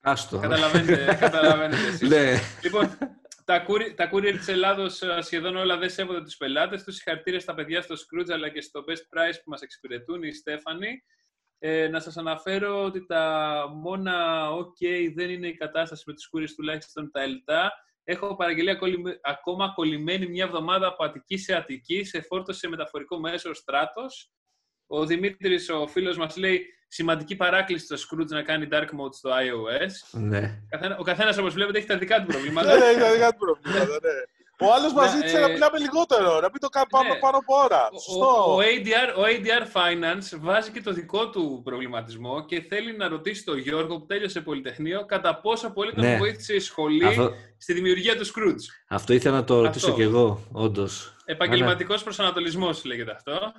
Άστο. 0.02 0.40
Καταλαβαίνετε, 0.40 1.18
καταλαβαίνετε 1.20 1.88
εσείς. 1.88 2.10
Ναι. 2.10 2.34
Λοιπόν, 2.64 2.98
τα, 3.46 3.66
courier, 3.68 3.94
τα 3.96 4.10
courier 4.14 4.34
της 4.38 4.48
Ελλάδος 4.48 5.02
ε, 5.02 5.22
σχεδόν 5.22 5.56
όλα 5.56 5.78
δεν 5.78 5.90
σέβονται 5.90 6.22
τους 6.22 6.38
πελάτες 6.38 6.84
τους. 6.84 6.96
Συγχαρητήρια 6.96 7.40
στα 7.40 7.54
παιδιά 7.54 7.82
στο 7.82 7.96
Scrooge 7.96 8.32
αλλά 8.32 8.50
και 8.50 8.62
στο 8.62 8.84
Best 8.88 9.18
Price 9.18 9.36
που 9.44 9.50
μας 9.50 9.62
εξυπηρετούν, 9.62 10.24
η 10.24 10.34
Στέφανη. 10.34 11.04
Ε, 11.60 11.88
να 11.88 12.00
σας 12.00 12.18
αναφέρω 12.18 12.84
ότι 12.84 13.06
τα 13.06 13.66
μόνα 13.74 14.48
OK 14.50 15.12
δεν 15.14 15.30
είναι 15.30 15.48
η 15.48 15.54
κατάσταση 15.54 16.04
με 16.08 16.14
τους 16.14 16.30
couriers 16.34 16.54
τουλάχιστον 16.56 17.12
τα 17.12 17.22
ΕΛΤΑ. 17.22 17.74
Έχω 18.04 18.36
παραγγελία 18.36 18.76
κολλημέ- 18.76 19.20
ακόμα 19.22 19.74
κολλημένη 19.76 20.28
μια 20.28 20.44
εβδομάδα 20.44 20.88
από 20.88 21.04
Αττική 21.04 21.38
σε 21.38 21.56
Αττική 21.56 22.04
σε 22.04 22.22
φόρτωση 22.22 22.60
σε 22.60 22.68
μεταφορικό 22.68 23.20
μέσο 23.20 23.54
Στράτος. 23.54 24.32
Ο 24.88 25.06
Δημήτρης, 25.06 25.70
ο 25.70 25.88
φίλος 25.88 26.18
μας, 26.18 26.38
λέει 26.38 26.66
σημαντική 26.88 27.36
παράκληση 27.36 27.86
στο 27.86 27.96
Scrooge 27.96 28.28
να 28.28 28.42
κάνει 28.42 28.68
dark 28.72 28.84
mode 29.00 29.14
στο 29.14 29.30
iOS. 29.30 30.20
ναι. 30.22 30.60
Καθένα- 30.70 30.98
Ο 31.00 31.04
καθένας, 31.04 31.38
όπως 31.38 31.54
βλέπετε, 31.54 31.78
έχει 31.78 31.88
τα 31.88 31.98
δικά 31.98 32.16
του 32.16 32.22
Ναι, 32.28 32.34
προβλήματα. 32.34 32.78
ναι, 32.78 32.86
ήταν 32.86 33.14
δικά 33.14 33.30
του 33.32 33.38
προβλήματα, 33.38 33.86
ναι. 33.92 34.12
Ο 34.60 34.74
άλλος 34.74 34.94
μας 34.94 35.12
Ναι, 35.14 35.18
ζήτησε 35.18 35.38
ε, 35.38 35.40
να 35.40 35.48
μιλάμε 35.48 35.78
λιγότερο, 35.80 36.34
να 36.34 36.50
μην 36.52 36.60
το 36.60 36.68
κάνουμε 36.70 36.90
πάνω, 36.92 37.14
ναι. 37.14 37.20
πάνω 37.20 37.38
από 37.38 37.56
ώρα. 37.64 37.90
Ο- 37.92 38.00
Σωστό. 38.00 38.52
Ο, 38.52 38.54
ο, 38.56 38.60
ADR, 38.62 39.10
ο 39.18 39.22
ADR 39.26 39.64
Finance 39.78 40.40
βάζει 40.40 40.72
και 40.72 40.82
το 40.82 40.92
δικό 40.92 41.30
του 41.30 41.62
προβληματισμό 41.64 42.46
και 42.46 42.62
θέλει 42.62 42.98
να 42.98 43.08
ρωτήσει 43.08 43.44
τον 43.44 43.58
Γιώργο 43.58 43.98
που 44.00 44.06
τέλειωσε 44.06 44.42
Πολυτεχνείο 44.42 45.06
κατά 45.06 45.40
πόσο 45.40 45.70
πολύ 45.74 45.94
τον 45.94 46.04
Ναι. 46.04 46.18
βοήθησε 46.18 46.54
η 46.54 46.60
σχολή 46.60 47.06
Αυτό, 47.06 47.32
στη 47.58 47.74
δημιουργία 47.74 48.18
του 48.18 48.26
Scrooge. 48.26 48.66
αυτό 48.88 49.14
ήθελα 49.14 49.36
να 49.36 49.44
το 49.44 49.62
ρωτήσω 49.62 49.86
Αυτό. 49.86 49.98
κι 49.98 50.06
εγώ, 50.08 50.48
όντως. 50.52 51.16
Επαγγελματικός 51.26 52.04
προσανατολισμός 52.04 52.86
λέγεται 52.86 53.12
αυτό. 53.12 53.52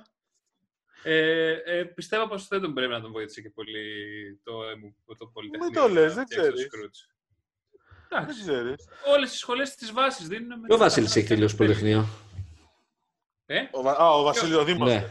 Ε, 1.03 1.51
ε, 1.65 1.83
πιστεύω 1.83 2.27
πως 2.27 2.47
δεν 2.47 2.61
τον 2.61 2.73
πρέπει 2.73 2.91
να 2.91 3.01
τον 3.01 3.11
βοήθησε 3.11 3.41
και 3.41 3.49
πολύ 3.49 3.81
το, 4.43 4.51
ε, 4.63 5.15
το 5.17 5.25
Πολυτεχνείο. 5.27 5.69
Μην 5.69 5.79
το 5.81 5.87
λες, 5.87 6.13
για 6.13 6.15
να 6.15 6.15
δεν 6.15 6.25
φτιάξει 6.25 6.49
το 6.51 6.53
ξέρεις. 6.67 6.67
Scrooge. 6.67 7.15
Δεν 8.09 8.19
Εντάξει, 8.21 8.41
ξέρεις. 8.41 8.87
όλες 9.15 9.33
οι 9.33 9.37
σχολές 9.37 9.75
της 9.75 9.91
βάσης 9.91 10.27
δίνουν... 10.27 10.65
Και 10.67 10.73
ο 10.73 10.77
Βασίλης 10.77 11.15
έχει 11.15 11.27
τελειώσει 11.27 11.55
Πολυτεχνείο. 11.55 12.05
Ε; 13.45 13.59
Ο, 13.71 13.81
Βα- 13.81 14.01
α, 14.01 14.11
ο 14.13 14.23
Βασίλης 14.23 14.55
ο 14.55 14.63
Δήμος. 14.63 14.89
Ναι. 14.89 15.05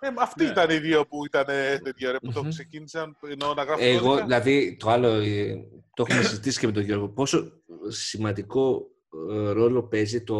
Ε, 0.00 0.08
αυτοί 0.18 0.44
Ναι. 0.44 0.50
ήταν 0.50 0.70
οι 0.70 0.78
δύο 0.78 1.06
που 1.06 1.24
ήταν 1.24 1.44
ε, 1.48 1.78
τέτοια, 1.78 2.12
ρε, 2.12 2.18
που 2.18 2.32
το 2.32 2.42
Μμμ. 2.42 2.48
ξεκίνησαν 2.48 3.16
ενώ 3.30 3.54
να 3.54 3.62
γράφουν 3.62 3.86
Εγώ, 3.86 4.06
κώδικα. 4.06 4.24
δηλαδή, 4.26 4.76
το 4.76 4.90
άλλο, 4.90 5.08
ε, 5.08 5.54
το 5.94 6.04
έχουμε 6.08 6.22
συζητήσει 6.22 6.58
και 6.60 6.66
με 6.66 6.72
τον 6.72 6.82
Γιώργο, 6.82 7.08
πόσο 7.08 7.52
σημαντικό 7.88 8.86
ε, 9.30 9.50
ρόλο 9.50 9.82
παίζει 9.82 10.24
το 10.24 10.36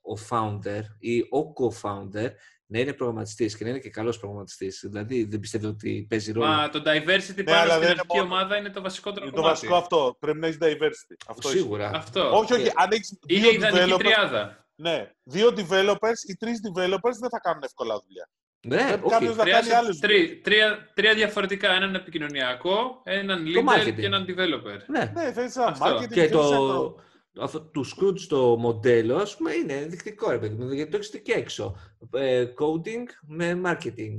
ο 0.00 0.26
founder 0.30 0.82
ή 0.98 1.20
ο 1.20 1.52
co-founder 1.56 2.30
να 2.70 2.78
είναι 2.78 2.92
προγραμματιστής 2.92 3.56
και 3.56 3.64
να 3.64 3.70
είναι 3.70 3.78
και 3.78 3.90
καλός 3.90 4.18
προγραμματιστής. 4.18 4.80
Δηλαδή, 4.84 5.24
δεν 5.24 5.40
πιστεύω 5.40 5.68
ότι 5.68 6.06
παίζει 6.08 6.32
ρόλο; 6.32 6.46
Μα 6.46 6.68
το 6.68 6.78
diversity 6.78 7.34
Ναι, 7.34 7.42
πάνω 7.42 7.58
αλλά 7.60 7.70
στην 7.72 7.80
δεν 7.80 7.90
είναι 7.90 8.00
αρχική 8.00 8.16
μόνο. 8.16 8.22
ομάδα 8.34 8.56
είναι 8.56 8.70
το 8.70 8.80
βασικότερο 8.82 9.24
Είναι 9.26 9.34
το 9.34 9.40
κομμάτι. 9.40 9.54
βασικό 9.58 9.76
αυτό. 9.76 10.16
Πρέπει 10.20 10.38
να 10.38 10.46
έχεις 10.46 10.58
diversity. 10.62 11.16
Αυτό 11.28 11.50
είναι. 11.50 11.58
Σίγουρα. 11.60 11.90
Αυτό. 11.94 12.36
Όχι, 12.38 12.52
όχι. 12.52 12.62
Και- 12.62 12.72
Αν 12.74 12.88
έχεις 12.92 13.18
Είναι 13.26 13.40
δύο 13.40 13.50
η 13.50 13.54
ιδανική 13.54 13.92
developers, 13.92 13.98
τριάδα. 13.98 14.66
ναι, 14.74 15.10
δύο 15.22 15.48
developers 15.48 16.20
ή 16.28 16.34
τρεις 16.36 16.60
developers 16.68 17.16
δεν 17.20 17.30
θα 17.30 17.38
κάνουν 17.42 17.62
εύκολα 17.62 18.00
δουλειά. 18.06 18.28
Ναι, 18.66 18.76
Πρέπει 18.88 19.04
όχι. 19.04 19.12
κάποιος 19.12 19.36
να 19.36 19.44
κάνει 19.44 19.50
Χρειάζεται 19.50 19.76
άλλες 19.76 19.98
τρι- 19.98 20.42
τρία, 20.44 20.90
τρία 20.94 21.14
διαφορετικά. 21.14 21.72
Έναν 21.72 21.94
επικοινωνιακό, 21.94 23.00
έναν 23.04 23.44
leader 23.46 23.72
marketing. 23.72 23.94
και 23.94 24.06
έναν 24.06 24.24
developer. 24.28 24.78
Ναι. 24.86 25.12
Ναι, 25.14 25.32
θέλει 25.32 25.50
ένα 25.56 25.64
Αυτό. 25.66 25.96
marketing. 25.96 26.08
Και 26.08 26.14
θέλεις 26.14 26.30
το, 26.30 26.40
ένα- 26.40 27.06
αυτό, 27.40 27.60
του 27.60 27.84
Scrooge 27.86 28.20
το 28.28 28.56
μοντέλο, 28.56 29.16
ας 29.16 29.36
πούμε, 29.36 29.52
είναι 29.52 29.72
ενδεικτικό, 29.72 30.30
ρε 30.30 30.38
παιδί 30.38 30.54
μου, 30.64 30.72
γιατί 30.72 30.90
το 30.90 30.96
έχεις 30.96 31.22
και 31.22 31.32
έξω. 31.32 31.76
Ε, 32.12 32.46
coding 32.58 33.04
με 33.22 33.60
marketing. 33.64 34.18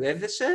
Ε, 0.00 0.08
Έδεσε, 0.10 0.46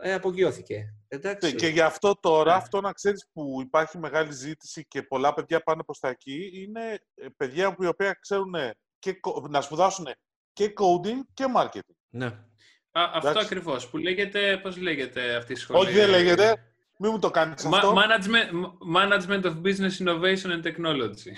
ε, 0.00 0.12
απογειώθηκε. 0.14 0.94
Εντάξει. 1.08 1.50
Ναι, 1.50 1.56
Και 1.58 1.66
γι' 1.68 1.80
αυτό 1.80 2.14
τώρα, 2.20 2.50
Ναι. 2.50 2.56
αυτό 2.56 2.80
να 2.80 2.92
ξέρεις 2.92 3.28
που 3.32 3.58
υπάρχει 3.62 3.98
μεγάλη 3.98 4.32
ζήτηση 4.32 4.86
και 4.88 5.02
πολλά 5.02 5.34
παιδιά 5.34 5.60
πάνε 5.62 5.82
προς 5.82 5.98
τα 5.98 6.08
εκεί, 6.08 6.50
είναι 6.54 6.98
ε, 7.14 7.26
παιδιά 7.36 7.74
που 7.74 7.82
οι 7.82 7.86
οποία 7.86 8.12
ξέρουν 8.20 8.54
και, 8.98 9.12
κο- 9.12 9.46
να 9.50 9.60
σπουδάσουν 9.60 10.06
και 10.52 10.72
coding 10.76 11.20
και 11.34 11.44
marketing. 11.56 11.94
Ναι. 12.08 12.26
Α, 12.26 13.02
αυτό 13.14 13.28
Εντάξει. 13.28 13.46
ακριβώς. 13.46 13.88
Που 13.90 13.96
λέγεται, 13.96 14.58
πώς 14.62 14.76
λέγεται 14.76 15.34
αυτή 15.36 15.52
η 15.52 15.56
σχολή; 15.56 15.80
Όχι, 15.86 15.92
δεν 15.92 16.08
λέγεται. 16.08 16.67
Μην 17.00 17.10
μου 17.12 17.18
το 17.18 17.30
κάνεις 17.30 17.66
Ma- 17.66 17.70
αυτό. 17.74 17.94
management, 17.96 18.50
management 18.96 19.42
of 19.44 19.54
Business 19.62 20.04
Innovation 20.04 20.50
and 20.50 20.62
Technology. 20.62 21.32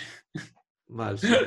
Μάλιστα. 0.84 1.28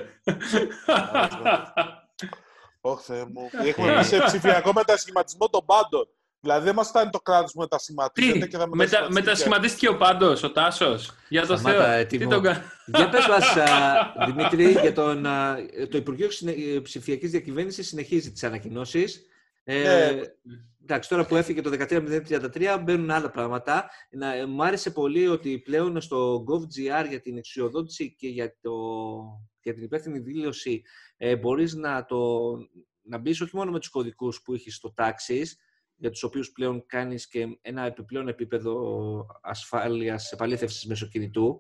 Όχι, 2.81 3.03
Θεέ 3.05 3.25
μου. 3.25 3.49
Έχουμε 3.65 3.97
μπει 3.97 4.03
σε 4.03 4.19
ψηφιακό 4.25 4.73
μετασχηματισμό 4.73 5.49
των 5.49 5.65
πάντων. 5.65 6.07
Δηλαδή 6.39 6.65
δεν 6.65 6.75
μας 6.75 6.87
φτάνει 6.87 7.09
το 7.09 7.19
κράτος 7.19 7.51
που 7.51 7.59
μετασχηματίζεται 7.59 8.39
Τι, 8.39 8.47
και 8.47 8.57
θα 8.57 8.67
μετα, 8.75 9.07
μετασχηματίστηκε 9.11 9.87
ο 9.89 9.97
Πάντος, 9.97 10.43
ο 10.43 10.51
Τάσος; 10.51 11.11
Για 11.29 11.45
το 11.45 11.57
Σταμάτα, 11.57 11.83
Θεό. 11.83 11.91
έτοιμο. 11.91 12.23
Τι 12.23 12.29
τον 12.29 12.43
κα- 12.43 12.63
Για 12.85 13.09
πες 13.09 13.27
μας, 13.27 13.55
α, 13.57 14.13
Δημήτρη, 14.25 14.71
για 14.71 14.93
τον, 14.93 15.25
α, 15.25 15.55
το 15.89 15.97
Υπουργείο 15.97 16.29
Συνε- 16.31 16.81
Ψηφιακής 16.81 17.31
Διακυβέρνησης 17.31 17.87
συνεχίζει 17.87 18.31
τις 18.31 18.43
ανακοινώσεις. 18.43 19.21
Ε, 19.63 19.81
Ναι. 19.81 20.21
Εντάξει, 20.83 21.09
τώρα 21.09 21.25
που 21.25 21.35
έφυγε 21.35 21.61
το 21.61 21.69
13.033 21.89 22.81
μπαίνουν 22.83 23.11
άλλα 23.11 23.29
πράγματα. 23.29 23.89
Να, 24.11 24.33
ε, 24.33 24.45
μου 24.45 24.63
άρεσε 24.63 24.91
πολύ 24.91 25.27
ότι 25.27 25.59
πλέον 25.59 26.01
στο 26.01 26.43
GovGR 26.47 27.07
για 27.09 27.19
την 27.21 27.37
εξουσιοδότηση 27.37 28.15
και 28.15 28.27
για, 28.27 28.55
το, 28.61 28.71
για 29.61 29.73
την 29.73 29.83
υπεύθυνη 29.83 30.19
δήλωση 30.19 30.81
ε, 31.17 31.35
μπορείς 31.35 31.73
να, 31.73 32.05
το, 32.05 32.51
να 33.01 33.17
μπεις 33.17 33.41
όχι 33.41 33.55
μόνο 33.55 33.71
με 33.71 33.79
τους 33.79 33.89
κωδικούς 33.89 34.41
που 34.41 34.53
έχεις 34.53 34.75
στο 34.75 34.93
Taxis, 34.97 35.45
για 35.95 36.09
τους 36.09 36.23
οποίους 36.23 36.51
πλέον 36.51 36.85
κάνεις 36.85 37.27
και 37.27 37.57
ένα 37.61 37.81
επιπλέον 37.85 38.27
επίπεδο 38.27 39.25
ασφάλειας 39.41 40.31
επαλήθευσης 40.31 40.85
μέσω 40.85 41.07
κινητού, 41.07 41.59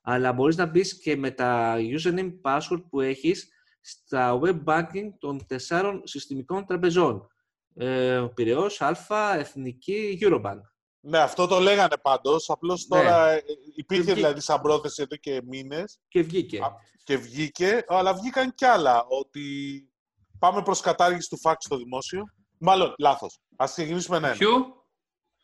αλλά 0.00 0.32
μπορείς 0.32 0.56
να 0.56 0.66
μπεις 0.66 1.00
και 1.00 1.16
με 1.16 1.30
τα 1.30 1.76
username 1.78 2.32
password 2.42 2.82
που 2.90 3.00
έχεις 3.00 3.48
στα 3.80 4.40
web 4.42 4.64
banking 4.64 5.08
των 5.18 5.46
τεσσάρων 5.46 6.02
συστημικών 6.04 6.66
τραπεζών. 6.66 7.28
Ε, 7.76 8.26
Πυραιός, 8.34 8.80
Αλφα, 8.80 9.34
Εθνική, 9.38 10.18
Eurobank. 10.22 10.60
Ναι, 11.00 11.18
αυτό 11.18 11.46
το 11.46 11.58
λέγανε 11.60 11.96
πάντως. 12.02 12.50
Απλώς 12.50 12.86
Ναι. 12.88 12.98
τώρα 12.98 13.28
ε, 13.30 13.42
υπήρχε 13.76 14.02
Και 14.04 14.10
βγή- 14.12 14.14
δηλαδή 14.24 14.40
σαν 14.40 14.60
πρόθεση 14.60 15.02
εδώ 15.02 15.16
και 15.16 15.42
μήνες 15.44 15.98
Και 16.08 16.22
βγήκε. 16.22 16.58
Α, 16.58 16.72
και 17.04 17.16
βγήκε, 17.16 17.84
αλλά 17.88 18.14
βγήκαν 18.14 18.54
κι 18.54 18.64
άλλα. 18.64 19.04
Ότι 19.08 19.42
πάμε 20.38 20.62
προς 20.62 20.80
κατάργηση 20.80 21.28
του 21.28 21.38
φάξ 21.38 21.64
στο 21.64 21.76
δημόσιο. 21.76 22.24
Μάλλον, 22.58 22.94
λάθος. 22.98 23.38
Α 23.56 23.64
ξεκινήσουμε 23.66 24.16
ένα. 24.16 24.26
ένα. 24.28 24.36
Ποιου; 24.36 24.50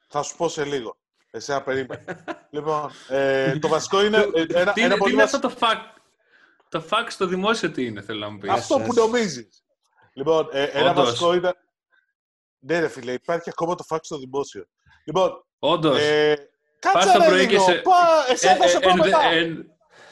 Θα 0.09 0.23
σου 0.23 0.37
πω 0.37 0.49
σε 0.49 0.65
λίγο. 0.65 0.97
Εσένα 1.31 1.63
περίμενε. 1.63 2.05
λοιπόν, 2.51 2.91
ε, 3.09 3.59
το 3.59 3.69
βασικό 3.69 4.05
είναι. 4.05 4.17
ε, 4.35 4.41
ένα, 4.41 4.47
Τι 4.47 4.55
ένα 4.55 4.73
είναι, 4.85 4.93
τι 4.93 4.99
πολύ 4.99 5.13
είναι 5.13 5.23
βασικό- 5.23 5.47
αυτό 5.47 5.49
το 5.49 5.55
fact. 5.61 6.01
Το 6.69 6.85
fact 6.91 7.07
στο 7.09 7.27
δημόσιο 7.27 7.71
τι 7.71 7.87
είναι, 7.87 8.01
θέλω 8.01 8.19
να 8.19 8.31
μου 8.31 8.39
πεις; 8.39 8.51
Αυτό 8.51 8.79
που 8.79 8.95
νομίζεις. 8.95 9.65
Λοιπόν, 10.15 10.49
ε, 10.53 10.63
ένα 10.63 10.91
Όντως. 10.91 11.05
βασικό 11.05 11.35
ήταν. 11.35 11.55
Ναι, 12.67 12.79
ρε 12.79 12.89
φίλε, 12.89 13.13
υπάρχει 13.13 13.49
ακόμα 13.51 13.75
το 13.75 13.83
φάξ 13.83 14.07
στο 14.07 14.19
δημόσιο. 14.19 14.65
Λοιπόν, 15.05 15.45
Όντως. 15.59 15.99
ε, 16.01 16.49
Πας 16.81 16.93
κάτσε 16.93 17.13
το 17.13 17.19
ρε 17.23 17.29
πρωί 17.29 17.47
λίγο. 17.47 17.51
και 17.67 17.73
σε- 17.73 17.79
Πά, 17.81 17.93
εσένα 18.33 18.55
θα 18.57 18.65
Ε, 18.65 18.69
σε 18.69 18.77
ε, 18.77 18.81
πάω 18.81 18.93
and, 18.93 18.99
μετά. 18.99 19.19
and, 19.33 19.65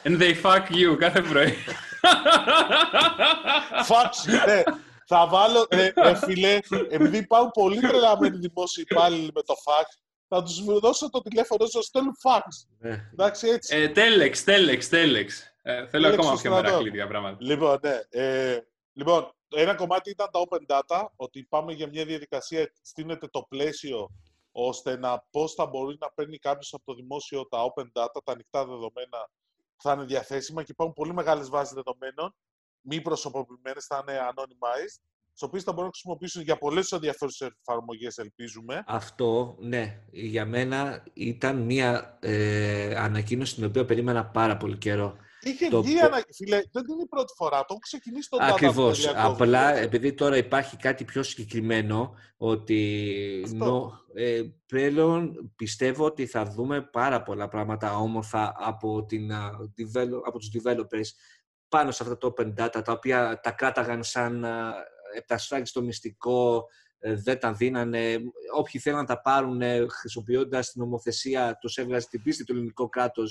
and 0.07 0.21
they 0.21 0.41
fuck 0.43 0.71
you 0.75 0.95
κάθε 0.99 1.21
πρωί. 1.21 1.53
Φάξ, 3.83 4.25
ναι. 4.25 4.63
Θα 5.07 5.27
βάλω, 5.27 5.65
ε, 5.69 5.91
ε, 5.95 6.15
φίλε, 6.15 6.59
επειδή 6.89 7.17
υπάρχουν 7.17 7.51
πολύ 7.51 7.79
τρελαμένοι 7.79 8.37
δημόσιοι 8.37 8.85
υπάλληλοι 8.89 9.31
με 9.33 9.41
το 9.41 9.53
φάξ, 9.63 9.99
θα 10.27 10.43
τους 10.43 10.63
δώσω 10.79 11.09
το 11.09 11.21
τηλέφωνο 11.21 11.65
σου, 11.65 11.81
στέλνουν 11.83 12.15
φάξ. 12.19 12.67
Ναι. 12.79 13.09
Εντάξει, 13.11 13.47
έτσι. 13.47 13.75
ε, 13.77 13.87
τέλεξ, 13.89 14.43
τέλεξ, 14.43 14.89
τέλεξ. 14.89 15.41
Ε, 15.61 15.73
θέλω 15.75 15.87
Τέλεξ 15.91 16.13
ακόμα 16.13 16.29
στο 16.35 16.41
πιο 16.41 16.51
στρατό. 16.51 16.67
μερακλήδια 16.69 17.07
πράγματα. 17.07 17.37
Λοιπόν, 17.39 17.79
ναι. 17.81 17.99
Ε, 18.09 18.57
λοιπόν, 18.93 19.34
ένα 19.49 19.75
κομμάτι 19.75 20.09
ήταν 20.09 20.29
τα 20.31 20.39
open 20.49 20.75
data, 20.75 21.05
ότι 21.15 21.43
πάμε 21.43 21.73
για 21.73 21.87
μια 21.87 22.05
διαδικασία, 22.05 22.71
στείνεται 22.81 23.27
το 23.27 23.45
πλαίσιο, 23.49 24.09
ώστε 24.51 24.97
να 24.97 25.25
πώς 25.31 25.53
θα 25.53 25.65
μπορεί 25.65 25.97
να 25.99 26.09
παίρνει 26.09 26.37
κάποιος 26.37 26.73
από 26.73 26.83
το 26.85 26.93
δημόσιο 26.93 27.47
τα 27.47 27.59
open 27.63 27.83
data, 27.83 28.21
τα 28.23 28.31
ανοιχτά 28.31 28.65
δεδομένα 28.65 29.29
που 29.75 29.81
θα 29.81 29.93
είναι 29.93 30.03
διαθέσιμα 30.03 30.63
και 30.63 30.71
υπάρχουν 30.71 30.95
πολύ 30.95 31.13
μεγάλες 31.13 31.49
βάσεις 31.49 31.73
δεδομένων, 31.73 32.35
μη 32.81 33.01
προσωποποιημένες, 33.01 33.85
θα 33.85 34.03
είναι 34.07 34.19
anonymized, 34.19 35.01
τις 35.33 35.43
οποίες 35.43 35.63
θα 35.63 35.71
μπορούν 35.71 35.85
να 35.85 35.91
χρησιμοποιήσουν 35.91 36.41
για 36.41 36.57
πολλές 36.57 36.91
ενδιαφέρουσες 36.91 37.51
εφαρμογές, 37.59 38.17
ελπίζουμε. 38.17 38.83
Αυτό, 38.87 39.55
ναι, 39.59 40.01
για 40.11 40.45
μένα 40.45 41.03
ήταν 41.13 41.61
μια 41.61 42.17
ε, 42.21 42.95
ανακοίνωση 42.95 43.55
την 43.55 43.65
οποία 43.65 43.85
περίμενα 43.85 44.25
πάρα 44.25 44.57
πολύ 44.57 44.77
καιρό. 44.77 45.15
Είχε 45.47 45.67
Το 45.67 45.83
βγει, 45.83 45.99
πο- 45.99 46.05
ανα... 46.05 46.23
φίλε, 46.33 46.61
δεν 46.71 46.83
είναι 46.89 47.01
η 47.01 47.07
πρώτη 47.07 47.33
φορά, 47.35 47.57
το 47.57 47.65
έχουν 47.69 47.79
ξεκινήσει 47.79 48.29
τον 48.29 48.39
data 48.39 48.49
Ακριβώς. 48.51 49.01
τελεία 49.05 49.25
gov. 49.25 49.31
Απλά 49.31 49.75
επειδή 49.75 50.13
τώρα 50.13 50.37
υπάρχει 50.37 50.77
κάτι 50.77 51.03
πιο 51.03 51.23
συγκεκριμένο, 51.23 52.13
ότι 52.37 53.41
Αυτό. 53.45 53.65
νο, 53.65 53.99
ε, 54.13 54.41
πλέον 54.65 55.51
πιστεύω 55.55 56.05
ότι 56.05 56.25
θα 56.25 56.45
δούμε 56.45 56.81
πάρα 56.81 57.23
πολλά 57.23 57.47
πράγματα 57.47 57.95
όμορφα 57.97 58.53
από, 58.57 59.05
την, 59.05 59.31
α, 59.31 59.51
develop, 59.77 60.21
από 60.25 60.37
τους 60.39 60.49
developers 60.53 61.09
πάνω 61.67 61.91
σε 61.91 62.03
αυτά 62.03 62.17
τα 62.17 62.33
open 62.37 62.53
data, 62.63 62.81
τα 62.83 62.91
οποία 62.91 63.39
τα 63.43 63.51
κράταγαν 63.51 64.03
σαν 64.03 64.45
α, 64.45 64.73
επτασφράγγι 65.15 65.65
στο 65.65 65.81
μυστικό, 65.81 66.65
ε, 66.99 67.15
δεν 67.15 67.39
τα 67.39 67.53
δίνανε. 67.53 68.17
Όποιοι 68.55 68.81
θέλουν 68.81 68.99
να 68.99 69.05
τα 69.05 69.21
πάρουν 69.21 69.61
χρησιμοποιώντας 69.89 70.71
την 70.71 70.81
νομοθεσία, 70.81 71.57
τους 71.61 71.77
έβγαζε 71.77 72.07
την 72.09 72.21
πίστη 72.21 72.43
του 72.43 72.53
ελληνικό 72.53 72.89
κράτο 72.89 73.23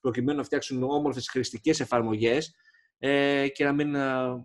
προκειμένου 0.00 0.38
να 0.38 0.44
φτιάξουν 0.44 0.82
όμορφες 0.82 1.28
χρηστικές 1.28 1.80
εφαρμογές 1.80 2.54
ε, 2.98 3.48
και 3.48 3.64
να 3.64 3.72
μην. 3.72 3.96
α, 3.96 4.36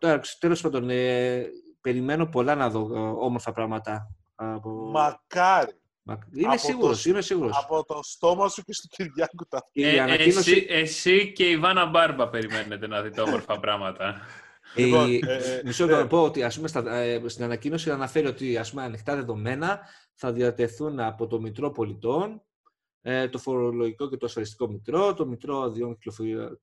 Τώρα, 0.00 0.20
τέλος 0.38 0.60
πάντων, 0.60 0.90
ε, 0.90 1.46
περιμένω 1.80 2.26
πολλά 2.26 2.54
να 2.54 2.70
δω 2.70 2.80
ε, 2.94 2.98
όμορφα 2.98 3.52
πράγματα. 3.52 4.10
Από... 4.34 4.70
Μακάρι. 4.70 5.72
Μα- 6.02 6.18
Είμαι 6.34 6.48
από 6.48 6.58
σίγουρος, 6.58 7.02
το- 7.02 7.10
είμαι 7.10 7.20
σίγουρος. 7.20 7.58
Από 7.62 7.84
το 7.84 8.00
στόμα 8.02 8.48
σου 8.48 8.62
και 8.62 8.72
στο 8.72 8.86
Κυριάκο 8.90 9.46
τα 9.48 9.68
Η 9.72 9.84
Ε, 9.84 10.00
ανακοίνωση... 10.00 10.50
εσύ, 10.52 10.66
εσύ 10.68 11.32
και 11.32 11.50
η 11.50 11.56
Βάνα 11.58 11.86
Μπάρμπα 11.86 12.28
περιμένετε 12.28 12.86
να 12.86 13.02
δείτε 13.02 13.20
όμορφα 13.20 13.60
πράγματα. 13.60 14.20
η- 14.74 14.82
Λοιπόν, 14.82 15.10
ε, 15.12 15.36
ε, 15.36 15.60
Μισό 15.64 15.84
ναι. 15.84 15.90
λεπτό 15.90 16.02
να 16.04 16.08
πω 16.08 16.22
ότι 16.24 16.42
ας 16.42 16.56
πούμε, 16.56 16.68
στα, 16.68 16.94
ε, 16.96 17.22
στην 17.26 17.44
ανακοίνωση 17.44 17.90
αναφέρει 17.90 18.26
ότι 18.26 18.56
ας 18.56 18.70
πούμε, 18.70 18.82
ανοιχτά 18.82 19.14
δεδομένα 19.14 19.80
θα 20.14 20.32
διατεθούν 20.32 21.00
από 21.00 21.26
το 21.26 21.40
Μητρό 21.40 21.70
Πολιτών, 21.70 22.30
ε, 22.32 22.38
το 23.30 23.38
φορολογικό 23.38 24.08
και 24.08 24.16
το 24.16 24.26
ασφαλιστικό 24.26 24.68
μητρό, 24.68 25.14
το 25.14 25.26
μητρό 25.26 25.60
αδειών 25.60 25.98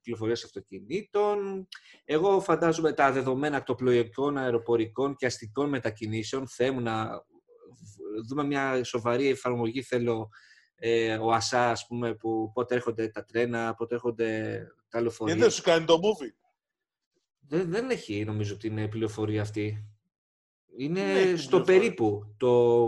κυκλοφορίας 0.01 0.43
αυτοκινήτων. 0.43 1.67
Εγώ 2.05 2.41
φαντάζομαι 2.41 2.93
τα 2.93 3.11
δεδομένα 3.11 3.57
ακτοπλοϊκών, 3.57 4.37
αεροπορικών 4.37 5.15
και 5.15 5.25
αστικών 5.25 5.69
μετακινήσεων. 5.69 6.47
Θεέ 6.47 6.71
μου 6.71 6.81
να 6.81 7.25
δούμε 8.27 8.43
μια 8.43 8.83
σοβαρή 8.83 9.27
εφαρμογή. 9.27 9.81
Θέλω 9.81 10.29
ε, 10.75 11.17
ο 11.17 11.31
ΑΣΑ, 11.31 11.69
ας 11.69 11.87
πούμε, 11.87 12.15
που 12.15 12.51
πότε 12.53 12.75
έρχονται 12.75 13.07
τα 13.07 13.25
τρένα, 13.25 13.73
πότε 13.75 13.95
έρχονται 13.95 14.61
τα 14.89 15.01
λεωφορεία. 15.01 15.33
Γιατί 15.33 15.49
δεν 15.49 15.57
σου 15.57 15.63
κάνει 15.63 15.85
το 15.85 15.93
Moovit. 15.93 16.33
Δεν, 17.47 17.69
δεν 17.69 17.89
έχει 17.89 18.23
νομίζω 18.25 18.57
την 18.57 18.89
πληροφορία 18.89 19.41
αυτή. 19.41 19.92
Είναι 20.77 20.99
Δεν 21.03 21.15
έχει 21.15 21.27
την 21.27 21.37
στο 21.37 21.49
πληροφορία. 21.61 21.79
περίπου. 21.79 22.33
Το, 22.37 22.85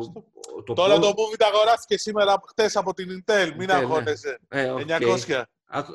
το 0.66 0.74
Τώρα 0.74 0.94
πο- 0.96 1.02
το 1.02 1.08
Moovit 1.10 1.48
αγοράστηκε 1.48 1.98
σήμερα, 1.98 2.42
χτες 2.48 2.76
από 2.76 2.94
την 2.94 3.08
Intel. 3.10 3.48
Μην 3.58 3.62
Intel, 3.62 3.66
ναι. 3.66 3.74
αγχώνεσαι. 3.74 4.40
Ε, 4.48 4.70
οκ. 4.70 4.80
900. 4.80 5.42
Αγχ- 5.68 5.90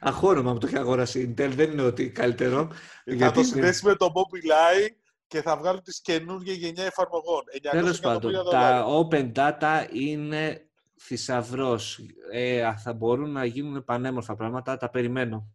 Αγχώνομαι 0.00 0.52
που 0.52 0.58
το 0.58 0.66
έχει 0.66 0.78
αγοράσει 0.78 1.20
η 1.20 1.34
Intel, 1.38 1.50
δεν 1.54 1.70
είναι 1.70 1.82
ότι 1.82 2.10
καλύτερο. 2.10 2.66
Θα 2.70 2.74
γιατί 3.04 3.34
το 3.34 3.40
είναι- 3.40 3.48
συνδέσει 3.48 3.86
με 3.86 3.94
το 3.94 4.06
Mobileye 4.14 4.88
και 5.26 5.42
θα 5.42 5.56
βγάλουν 5.56 5.82
τις 5.82 6.00
καινούργια 6.00 6.52
γενιά 6.54 6.84
εφαρμογών. 6.84 7.42
900 7.52 7.70
Τέλος 7.70 7.98
εκατομμύρια 7.98 8.42
πάντων, 8.42 8.60
τα 8.60 8.84
δολάρια. 8.84 9.08
open 9.08 9.32
data 9.38 9.86
είναι 9.92 10.66
θησαυρός. 11.00 12.00
Ε, 12.32 12.74
θα 12.76 12.92
μπορούν 12.92 13.30
να 13.32 13.44
γίνουν 13.44 13.84
πανέμορφα 13.84 14.34
πράγματα, 14.36 14.76
τα 14.76 14.90
περιμένω. 14.90 15.48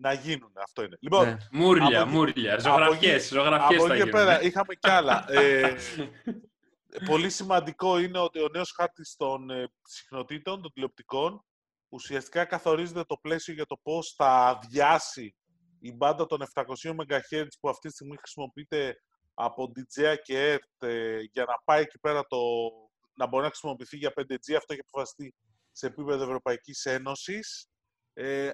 Να 0.00 0.12
γίνουν, 0.12 0.52
αυτό 0.62 0.82
είναι. 0.82 0.96
Λοιπόν, 1.00 1.26
Ναι. 1.28 1.36
Μούρλια, 1.52 1.86
Από 1.86 2.08
εκεί- 2.08 2.18
μούρλια. 2.18 2.52
από 2.52 2.62
Ζωγραφιές, 2.62 3.24
εκεί- 3.24 3.34
ζωγραφιές 3.34 3.78
από 3.80 3.88
θα 3.88 3.94
εκεί 3.94 4.02
και 4.02 4.08
γίνουν. 4.08 4.10
πέρα 4.26 4.42
είχαμε 4.42 4.74
κι 4.74 4.90
άλλα. 4.90 5.24
Ε, 6.90 7.04
πολύ 7.04 7.30
σημαντικό 7.30 7.98
είναι 7.98 8.18
ότι 8.18 8.40
ο 8.40 8.48
νέος 8.52 8.72
χάρτης 8.76 9.14
των 9.16 9.50
ε, 9.50 9.68
συχνοτήτων, 9.82 10.62
των 10.62 10.72
τηλεοπτικών, 10.72 11.44
ουσιαστικά 11.88 12.44
καθορίζεται 12.44 13.04
το 13.04 13.16
πλαίσιο 13.16 13.54
για 13.54 13.66
το 13.66 13.76
πώς 13.82 14.14
θα 14.16 14.28
αδειάσει 14.46 15.34
η 15.80 15.92
μπάντα 15.92 16.26
των 16.26 16.42
700 16.54 16.62
MHz 16.82 17.46
που 17.60 17.68
αυτή 17.68 17.88
τη 17.88 17.94
στιγμή 17.94 18.16
χρησιμοποιείται 18.16 18.96
από 19.34 19.72
DJI 19.76 20.14
και 20.22 20.54
ERT 20.80 20.86
ε, 20.88 21.18
για 21.32 21.44
να 21.44 21.54
πάει 21.64 21.82
εκεί 21.82 21.98
πέρα 21.98 22.26
το, 22.26 22.38
να 23.14 23.26
μπορεί 23.26 23.42
να 23.42 23.48
χρησιμοποιηθεί 23.48 23.96
για 23.96 24.12
5G. 24.16 24.54
Αυτό 24.56 24.72
έχει 24.72 24.82
αποφασιστεί 24.88 25.34
σε 25.72 25.86
επίπεδο 25.86 26.22
Ευρωπαϊκής 26.22 26.84
Ένωσης. 26.84 27.68
Ε, 28.12 28.50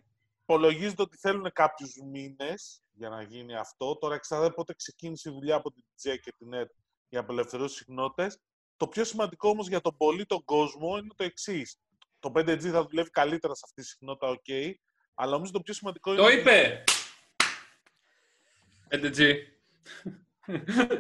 υπολογίζεται 0.47 1.03
ότι 1.03 1.17
θέλουν 1.17 1.51
κάποιους 1.53 1.95
μήνες 2.11 2.83
για 2.93 3.09
να 3.09 3.23
γίνει 3.23 3.57
αυτό. 3.57 3.97
Τώρα 3.97 4.15
εξαρτάται 4.15 4.55
πότε 4.55 4.75
ξεκίνησε 4.75 5.29
η 5.31 5.33
δουλειά 5.33 5.55
από 5.57 5.73
την 5.73 5.85
DJI 5.85 6.19
και 6.23 6.33
την 6.39 6.49
ERT 6.55 6.67
για 7.09 7.19
να 7.19 7.21
απελευθερώσεις 7.21 7.77
συχνότητες. 7.77 8.39
Το 8.77 8.89
πιο 8.89 9.05
σημαντικό 9.05 9.49
όμως 9.49 9.69
για 9.69 9.81
τον 9.81 9.97
πολύ 9.97 10.27
τον 10.27 10.45
κόσμο 10.45 10.97
είναι 10.97 11.15
το 11.17 11.25
εξής. 11.25 11.77
Το 12.19 12.33
5G 12.35 12.61
θα 12.61 12.87
δουλεύει 12.87 13.11
καλύτερα 13.11 13.55
σε 13.55 13.63
αυτή 13.65 13.83
τη 13.83 13.89
συχνότητα, 13.89 14.29
OK. 14.29 14.73
Αλλά 15.15 15.31
νομίζω 15.31 15.53
το 15.53 15.61
πιο 15.61 15.75
σημαντικό 15.75 16.11
είναι. 16.13 16.21
Το 16.21 16.27
ότι- 16.27 16.39
είπε! 16.39 16.85
5G. 18.91 19.35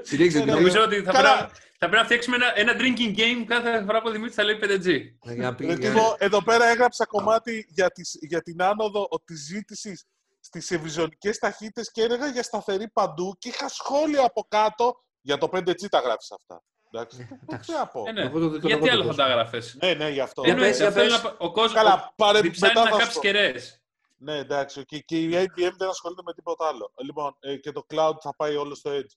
Συνέχιζε 0.02 0.38
Ναι, 0.38 0.44
την 0.44 0.52
ναι, 0.52 0.58
Νομίζω 0.60 0.82
ότι 0.82 1.02
θα 1.02 1.12
Καλά. 1.12 1.36
πρέπει, 1.36 1.52
θα 1.78 1.88
πρέπει 1.88 1.96
να 1.96 2.04
φτιάξουμε 2.04 2.36
ένα, 2.36 2.52
ένα 2.58 2.72
drinking 2.78 3.18
game 3.18 3.44
κάθε 3.46 3.84
φορά 3.84 4.00
που 4.00 4.08
ο 4.08 4.10
Δημήτρης 4.10 4.34
θα 4.34 4.44
λέει 4.44 4.58
5G. 4.62 4.88
Για 5.34 5.42
να 5.42 5.54
πει- 5.54 5.66
Ρε 5.66 5.72
για- 5.74 5.90
Τίμω, 5.90 6.14
εδώ 6.18 6.42
πέρα 6.42 6.64
έγραψα 6.68 7.06
κομμάτι 7.06 7.66
για, 7.68 7.90
τις, 7.90 8.16
για 8.20 8.42
την 8.42 8.62
άνοδο 8.62 9.08
της 9.24 9.40
ζήτησης 9.44 10.04
στις 10.40 10.70
ευρυζωνικές 10.70 11.38
ταχύτητες 11.38 11.90
και 11.90 12.02
έλεγα 12.02 12.26
για 12.26 12.42
σταθερή 12.42 12.88
παντού 12.88 13.34
και 13.38 13.48
είχα 13.48 13.68
σχόλια 13.68 14.24
από 14.24 14.46
κάτω 14.48 14.94
για 15.20 15.38
το 15.38 15.48
5G 15.52 15.88
τα 15.88 15.98
γράφεις 15.98 16.30
αυτά. 16.30 16.62
Εντάξει. 16.92 17.28
εντάξει. 17.42 17.70
Τι 17.72 17.78
να 17.78 17.86
πω. 17.86 18.02
Ε, 18.06 18.12
ναι. 18.12 18.22
Εγώ 18.22 18.38
το- 18.38 18.50
το- 18.50 18.60
το- 18.60 18.66
Γιατί 18.66 18.84
το- 18.86 18.92
άλλο 18.92 19.02
το- 19.02 19.08
θα 19.08 19.14
τα 19.14 19.26
έγραφες. 19.30 19.76
Ναι, 19.82 19.94
ναι, 19.94 20.08
γι' 20.10 20.20
αυτό. 20.20 20.42
Για 20.42 20.52
Εννοείται, 20.52 20.70
πες, 20.76 20.80
για 20.80 20.90
θέλω 20.92 21.10
πες. 21.14 21.22
να- 21.22 21.34
Ο 21.38 21.52
κόσμος 21.52 21.72
Καλά, 21.72 22.12
πάρε, 22.16 22.40
διψάει 22.40 22.68
μετά 22.70 22.82
να 22.84 22.90
θα 22.90 22.96
κάψεις 22.96 23.12
σου 23.14 23.20
πω. 23.20 23.26
κεραίες. 23.26 23.82
Ναι, 24.16 24.36
εντάξει. 24.36 24.84
Και, 24.84 24.98
και 24.98 25.18
η 25.20 25.28
IBM 25.32 25.72
δεν 25.78 25.88
ασχολείται 25.88 26.22
με 26.24 26.32
τίποτα 26.34 26.66
άλλο. 26.66 26.92
Λοιπόν, 27.04 27.36
ε, 27.40 27.56
και 27.56 27.72
το 27.72 27.86
cloud 27.94 28.14
θα 28.20 28.34
πάει 28.36 28.56
όλο 28.56 28.74
στο 28.74 28.90
edge. 28.90 29.14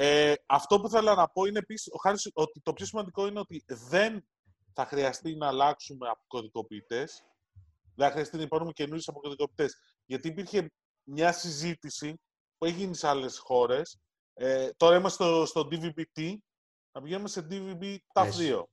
Ε, 0.00 0.32
αυτό 0.46 0.80
που 0.80 0.88
θέλω 0.88 1.14
να 1.14 1.28
πω 1.28 1.44
είναι 1.44 1.58
επίσης 1.58 1.88
ότι 2.32 2.60
το 2.60 2.72
πιο 2.72 2.86
σημαντικό 2.86 3.26
είναι 3.26 3.38
ότι 3.40 3.64
δεν 3.66 4.24
θα 4.72 4.86
χρειαστεί 4.86 5.36
να 5.36 5.46
αλλάξουμε 5.46 6.08
αποκωδικοποιητές. 6.08 7.22
Δεν 7.94 8.06
θα 8.06 8.12
χρειαστεί 8.12 8.36
να 8.36 8.42
υπάρχουν 8.42 8.72
καινούριου 8.72 9.02
αποκωδικοποιητές. 9.06 9.76
Γιατί 10.06 10.28
υπήρχε 10.28 10.70
μια 11.04 11.32
συζήτηση 11.32 12.20
που 12.58 12.64
έγινε 12.66 12.94
σε 12.94 13.08
άλλες 13.08 13.38
χώρες. 13.38 13.98
Ε, 14.34 14.68
τώρα 14.76 14.96
είμαστε 14.96 15.24
στο, 15.24 15.46
στο 15.46 15.68
DVB-T. 15.70 16.34
Να 16.92 17.02
πηγαίνουμε 17.02 17.28
σε 17.28 17.46
DVB 17.50 17.96
τα 18.12 18.26
Yes. 18.28 18.30
δύο. 18.36 18.68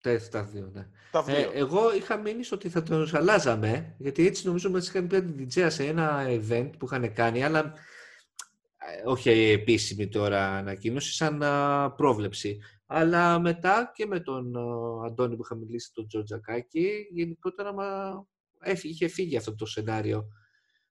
Τα- 0.00 0.28
τα 0.28 0.44
δύο, 0.44 0.70
ναι. 0.72 0.88
Τα 1.10 1.24
Ε, 1.28 1.34
δύο. 1.36 1.50
εγώ 1.52 1.94
είχα 1.94 2.16
μείνει 2.16 2.42
στο 2.44 2.54
ότι 2.54 2.68
θα 2.68 2.82
τον 2.82 3.16
αλλάζαμε, 3.16 3.94
γιατί 3.98 4.26
έτσι 4.26 4.46
νομίζω 4.46 4.70
μας 4.70 4.88
είχαν 4.88 5.06
πει 5.06 5.22
την 5.22 5.36
DJ 5.54 5.66
σε 5.70 5.84
ένα 5.86 6.24
event 6.28 6.70
που 6.78 6.84
είχαν 6.86 7.12
κάνει, 7.12 7.44
αλλά 7.44 7.58
ε, 7.60 7.72
όχι 9.04 9.30
επίσημη 9.30 10.08
τώρα 10.08 10.48
ανακοίνωση, 10.56 11.12
σαν 11.14 11.42
α, 11.42 11.90
πρόβλεψη. 11.96 12.58
Αλλά 12.86 13.38
μετά 13.38 13.90
και 13.94 14.06
με 14.06 14.20
τον 14.20 14.56
α, 14.56 15.06
Αντώνη 15.06 15.36
που 15.36 15.42
είχα 15.44 15.54
μιλήσει, 15.54 15.90
τον 15.92 16.08
Τζορτζακάκη, 16.08 17.06
γενικότερα 17.10 17.72
μα, 17.72 17.86
έφυγε, 18.60 18.92
είχε 18.92 19.08
φύγει 19.08 19.36
αυτό 19.36 19.54
το 19.54 19.66
σενάριο. 19.66 20.24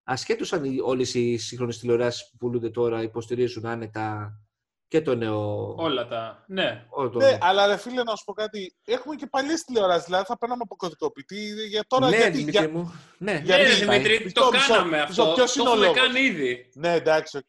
Ασχέτως 0.04 0.54
αν 0.54 0.64
οι- 0.64 0.80
όλες 0.84 1.14
οι 1.14 1.38
σύγχρονες 1.38 1.80
τηλεοράσεις 1.80 2.30
που 2.30 2.38
πουλούνται 2.38 2.70
τώρα 2.70 3.02
υποστηρίζουν 3.02 3.66
άνετα 3.66 4.39
και 4.88 5.02
το 5.02 5.16
νέο... 5.16 5.74
Όλα 5.78 6.08
τα. 6.08 6.46
Ναι. 6.48 6.86
όλο 6.89 7.10
το- 7.10 7.20
Ναι, 7.20 7.38
αλλά 7.41 7.68
ρε 7.68 7.78
φίλε, 7.78 8.04
να 8.04 8.16
σου 8.16 8.24
πω 8.26 8.34
κάτι. 8.34 8.76
Έχουμε 8.86 9.16
και 9.16 9.28
παλιές 9.28 9.64
τηλεοράσεις. 9.64 10.06
Δηλαδή 10.06 10.26
θα 10.26 10.38
παίρναμε 10.38 10.62
αποκωδικοποιητή. 10.66 11.54
Για 11.70 11.84
τώρα, 11.88 12.10
ναι, 12.10 12.16
γιατί, 12.16 12.38
Δημήτρη 12.38 12.60
για- 12.60 12.70
μου. 12.70 12.93
Ναι, 13.18 13.41
Γιατί- 13.43 13.64
Ναι, 13.64 13.80
ρε, 13.80 13.86
πάει. 13.86 14.00
Δημήτρη, 14.00 14.24
Μισό, 14.24 14.34
το 14.41 14.50
μισό, 14.52 14.74
κάναμε 14.74 15.06
μισό. 15.08 15.22
αυτό. 15.22 15.34
Ποιος 15.36 15.54
Το 15.54 15.62
είναι 15.62 15.70
ο 15.70 15.74
έχουμε 15.74 15.86
λόγος; 15.86 16.02
κάνει 16.02 16.20
ήδη. 16.20 16.70
Ναι, 16.74 16.93
εντάξει, 16.93 17.38
οκ. 17.38 17.46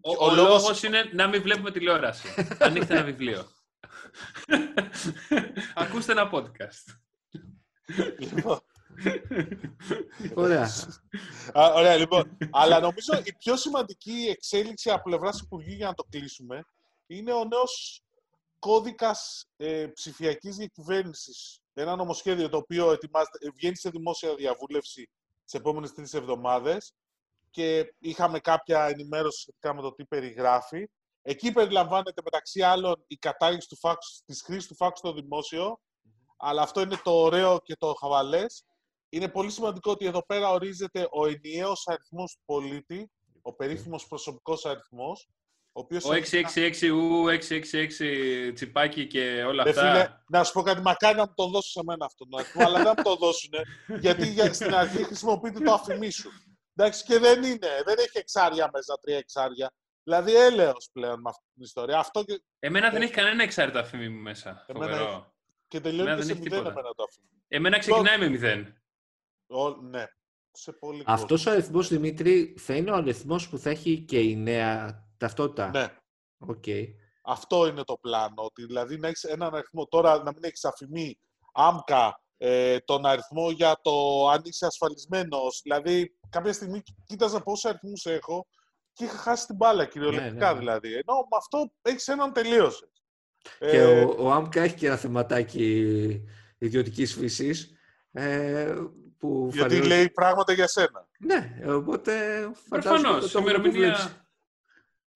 Ο, 0.00 0.24
ο, 0.24 0.34
λόγος 0.34 0.82
είναι 0.82 1.10
να 1.12 1.26
μην 1.26 1.42
βλέπουμε 1.42 1.70
τηλεόραση. 1.70 2.28
Ανοίξτε 2.58 2.94
ένα 2.94 3.04
βιβλίο. 3.04 3.48
Ακούστε 5.74 6.12
ένα 6.12 6.30
podcast. 6.32 6.98
Λοιπόν, 8.18 8.60
Ωραία. 10.34 10.68
α, 11.58 11.72
ωραία, 11.74 11.96
λοιπόν. 11.96 12.36
Αλλά 12.50 12.80
νομίζω 12.80 13.22
η 13.24 13.32
πιο 13.38 13.56
σημαντική 13.56 14.26
εξέλιξη 14.30 14.90
από 14.90 15.02
πλευράς 15.02 15.40
Υπουργείου 15.40 15.74
για 15.74 15.86
να 15.86 15.94
το 15.94 16.04
κλείσουμε 16.10 16.64
είναι 17.06 17.32
ο 17.32 17.44
νέος 17.44 18.02
κώδικας 18.58 19.46
ε, 19.56 19.86
ψηφιακής 19.86 20.56
διακυβέρνησης. 20.56 21.58
Ένα 21.74 21.96
νομοσχέδιο 21.96 22.48
το 22.48 22.56
οποίο 22.56 22.92
ετοιμάζεται, 22.92 23.38
ε, 23.40 23.50
βγαίνει 23.54 23.76
σε 23.76 23.90
δημόσια 23.90 24.34
διαβούλευση 24.34 25.10
τις 25.44 25.54
επόμενες 25.54 25.92
τρεις 25.92 26.14
εβδομάδες 26.14 26.92
και 27.54 27.94
είχαμε 27.98 28.38
κάποια 28.38 28.86
ενημέρωση 28.86 29.40
σχετικά 29.40 29.74
με 29.74 29.82
το 29.82 29.92
τι 29.94 30.04
περιγράφει. 30.04 30.90
Εκεί 31.22 31.52
περιλαμβάνεται 31.52 32.22
μεταξύ 32.24 32.62
άλλων 32.62 33.04
η 33.06 33.16
κατάργηση 33.16 33.68
του 33.68 33.76
φάξ, 33.76 34.22
της 34.26 34.42
χρήσης 34.42 34.66
του 34.66 34.74
φάξ 34.74 34.98
στο 34.98 35.12
δημόσιο, 35.12 35.80
αλλά 36.36 36.62
αυτό 36.62 36.80
είναι 36.80 37.00
το 37.04 37.10
ωραίο 37.10 37.60
και 37.64 37.76
το 37.76 37.94
χαβαλές. 38.00 38.64
Είναι 39.08 39.28
πολύ 39.28 39.50
σημαντικό 39.50 39.90
ότι 39.90 40.06
εδώ 40.06 40.26
πέρα 40.26 40.50
ορίζεται 40.50 41.08
ο 41.10 41.26
ενιαίος 41.26 41.86
αριθμός 41.86 42.32
του 42.32 42.42
πολίτη, 42.44 43.10
ο 43.42 43.52
περίφημος 43.52 44.06
προσωπικός 44.06 44.64
αριθμός, 44.64 45.28
ο 45.72 45.80
οποίος... 45.80 46.04
Ο 46.04 46.10
666U, 46.12 47.38
666 48.50 48.52
τσιπάκι 48.54 49.06
και 49.06 49.44
όλα 49.46 49.64
Ρε 49.64 49.70
αυτά. 49.70 49.92
φίλε, 49.92 50.08
να 50.28 50.44
σου 50.44 50.52
πω 50.52 50.62
κάτι, 50.62 50.80
μακάρι 50.80 51.16
να 51.16 51.26
μου 51.26 51.32
το 51.34 51.44
δώσουν 51.44 51.70
σε 51.70 51.80
μένα 51.84 52.04
αυτόν 52.04 52.28
τον 52.30 52.40
αριθμό, 52.40 52.66
αλλά 52.66 52.82
δεν 52.82 52.92
μου 52.96 53.02
το 53.02 53.16
δώσουν, 53.16 53.50
γιατί 54.00 54.28
για, 54.28 54.52
στην 54.52 54.74
αρχή 54.74 55.04
χρησιμοποιείται 55.04 55.60
το 55.60 55.72
ΑΦΜ 55.72 56.10
σου. 56.10 56.30
Εντάξει, 56.76 57.04
και 57.04 57.18
δεν 57.18 57.42
είναι, 57.42 57.68
δεν 57.84 57.98
έχει 57.98 58.18
εξάρια 58.18 58.70
μέσα, 58.72 58.98
τρία 59.00 59.16
εξάρια. 59.16 59.72
Δηλαδή 60.02 60.34
έλεος 60.36 60.88
πλέον 60.92 61.20
με 61.20 61.28
αυτή 61.28 61.44
την 61.54 61.62
ιστορία. 61.62 61.98
Αυτό 61.98 62.24
και, 62.24 62.42
Εμένα 62.58 62.90
δεν 62.90 63.02
έχει 63.02 63.12
κανένα 63.12 63.42
εξάρι 63.42 63.69
το 63.69 63.80
ΑΦΜ 63.80 64.08
μου 64.08 64.20
μέσα. 64.20 64.64
Εμένα 64.68 64.96
Φοβερό. 64.96 65.34
και 65.68 65.80
τελειώνει 65.80 66.08
Εμένα 66.10 66.16
και 66.20 66.26
δεν 66.26 66.36
σε 66.36 66.40
έχει 66.40 66.42
μηδέν 66.42 66.58
τίποτα. 66.58 66.80
εμένα 66.80 66.94
το 66.94 67.02
ΑΦΜ. 67.02 67.42
Εμένα 67.48 67.78
ξεκινάει 67.78 68.18
με 68.18 68.28
μηδέν. 68.28 68.82
Ο, 69.46 69.68
ναι, 69.70 70.04
σε 70.50 70.72
πολύ 70.72 71.02
Αυτός 71.06 71.40
ο 71.40 71.44
κόσμο. 71.44 71.52
αριθμός, 71.52 71.88
Δημήτρη, 71.88 72.54
θα 72.58 72.74
είναι 72.76 72.90
ο 72.90 72.94
αριθμός 72.94 73.48
που 73.48 73.58
θα 73.58 73.70
έχει 73.70 74.00
και 74.00 74.20
η 74.20 74.36
νέα 74.36 75.04
ταυτότητα; 75.16 75.68
Ναι, 75.68 75.96
Οκ. 76.38 76.64
αυτό 77.22 77.66
είναι 77.66 77.84
το 77.84 77.96
πλάνο. 77.96 78.42
Ότι 78.42 78.64
δηλαδή 78.66 78.98
να 78.98 79.08
έχεις 79.08 79.22
έναν 79.24 79.54
αριθμό, 79.54 79.86
τώρα 79.86 80.22
να 80.22 80.32
μην 80.32 80.44
έχεις 80.44 80.64
αφημί, 80.64 81.18
άμκα, 81.52 82.22
ε, 82.38 82.78
τον 82.78 83.06
αριθμό 83.06 83.50
για 83.50 83.78
το 83.82 84.28
αν 84.28 84.40
είσαι 84.44 84.66
ασφαλισμένος. 84.66 85.60
Δηλαδή, 85.62 86.14
κάποια 86.30 86.52
στιγμή 86.52 86.82
κοίταζα 87.06 87.40
πόσους 87.42 87.64
αριθμούς 87.70 88.06
έχω 88.06 88.46
και 88.92 89.04
είχα 89.04 89.16
χάσει 89.16 89.46
την 89.46 89.56
μπάλα 89.56 89.84
κυριολεκτικά 89.84 90.30
Ναι, 90.34 90.46
ναι, 90.46 90.52
ναι. 90.52 90.58
δηλαδή. 90.58 90.88
Ενώ 90.92 91.14
με 91.30 91.36
αυτό 91.38 91.72
έχεις 91.82 92.08
έναν 92.08 92.32
τελείωσες. 92.32 92.88
Και 93.58 93.66
Ε, 93.80 94.04
ο, 94.04 94.14
ο 94.18 94.30
ΆΜΚΑ 94.32 94.62
έχει 94.62 94.74
και 94.74 94.86
ένα 94.86 94.96
θεματάκι 94.96 96.22
ιδιωτικής 96.58 97.14
φύσης. 97.14 97.70
Ε, 98.12 98.74
που 99.18 99.48
γιατί 99.52 99.68
φανερό- 99.68 99.86
λέει 99.86 100.10
πράγματα 100.10 100.52
για 100.52 100.66
σένα. 100.68 101.08
Ναι, 101.18 101.54
οπότε 101.66 102.12
Προφανώς, 102.68 103.00
φαντάζομαι 103.00 103.20
το- 103.20 103.30
το 103.30 103.38
ημερομηνία- 103.38 103.72
προβλέψει. 103.92 104.16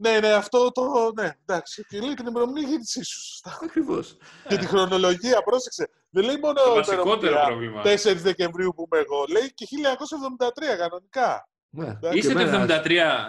Ναι, 0.01 0.19
ναι, 0.21 0.33
αυτό 0.33 0.73
το. 0.73 1.13
Ναι, 1.21 1.31
εντάξει. 1.47 1.85
Και 1.89 2.01
λέει 2.01 2.15
την 2.15 2.27
ημερομηνία 2.27 2.69
γέννησή 2.69 3.03
σου. 3.05 3.21
σωστά. 3.21 3.59
Ακριβώς. 3.63 4.17
Και 4.49 4.57
τη 4.57 4.67
χρονολογία, 4.67 5.43
πρόσεξε. 5.43 5.89
Δεν 6.11 6.25
λέει 6.25 6.37
μόνο 6.37 6.53
Το 6.63 6.71
η 6.71 6.75
βασικότερο 6.75 7.33
ημερομηνία 7.33 7.47
πρόβλημα. 7.47 7.83
4 7.83 8.17
Δεκεμβρίου 8.17 8.73
που 8.77 8.89
είμαι 8.93 9.03
εγώ. 9.05 9.25
Λέει 9.29 9.53
και 9.55 9.67
1973 9.67 10.77
κανονικά. 10.79 11.49
Ναι. 11.71 11.87
Εντάξει, 11.87 12.19
Είσαι 12.19 12.29
Και 12.29 12.35
το 12.35 12.41
εμένα- 12.41 12.83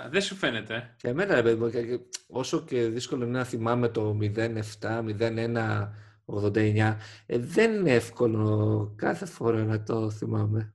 73, 0.06 0.10
δεν 0.12 0.22
σου 0.22 0.36
φαίνεται. 0.36 0.96
Και 0.98 1.08
εμένα, 1.08 1.36
ρε 1.36 1.42
παιδί 1.44 1.56
μου, 1.64 1.70
και- 1.70 1.86
και 1.86 2.00
όσο 2.28 2.60
και 2.62 2.84
δύσκολο 2.88 3.24
είναι 3.26 3.38
να 3.38 3.44
θυμάμαι 3.44 3.90
το 3.90 4.14
07, 4.14 5.02
01, 5.02 5.94
89, 6.26 6.98
ε, 7.26 7.38
δεν 7.38 7.74
είναι 7.74 7.94
εύκολο 7.94 8.94
κάθε 8.98 9.26
φορά 9.26 9.64
να 9.64 9.84
το 9.84 10.10
θυμάμαι. 10.12 10.74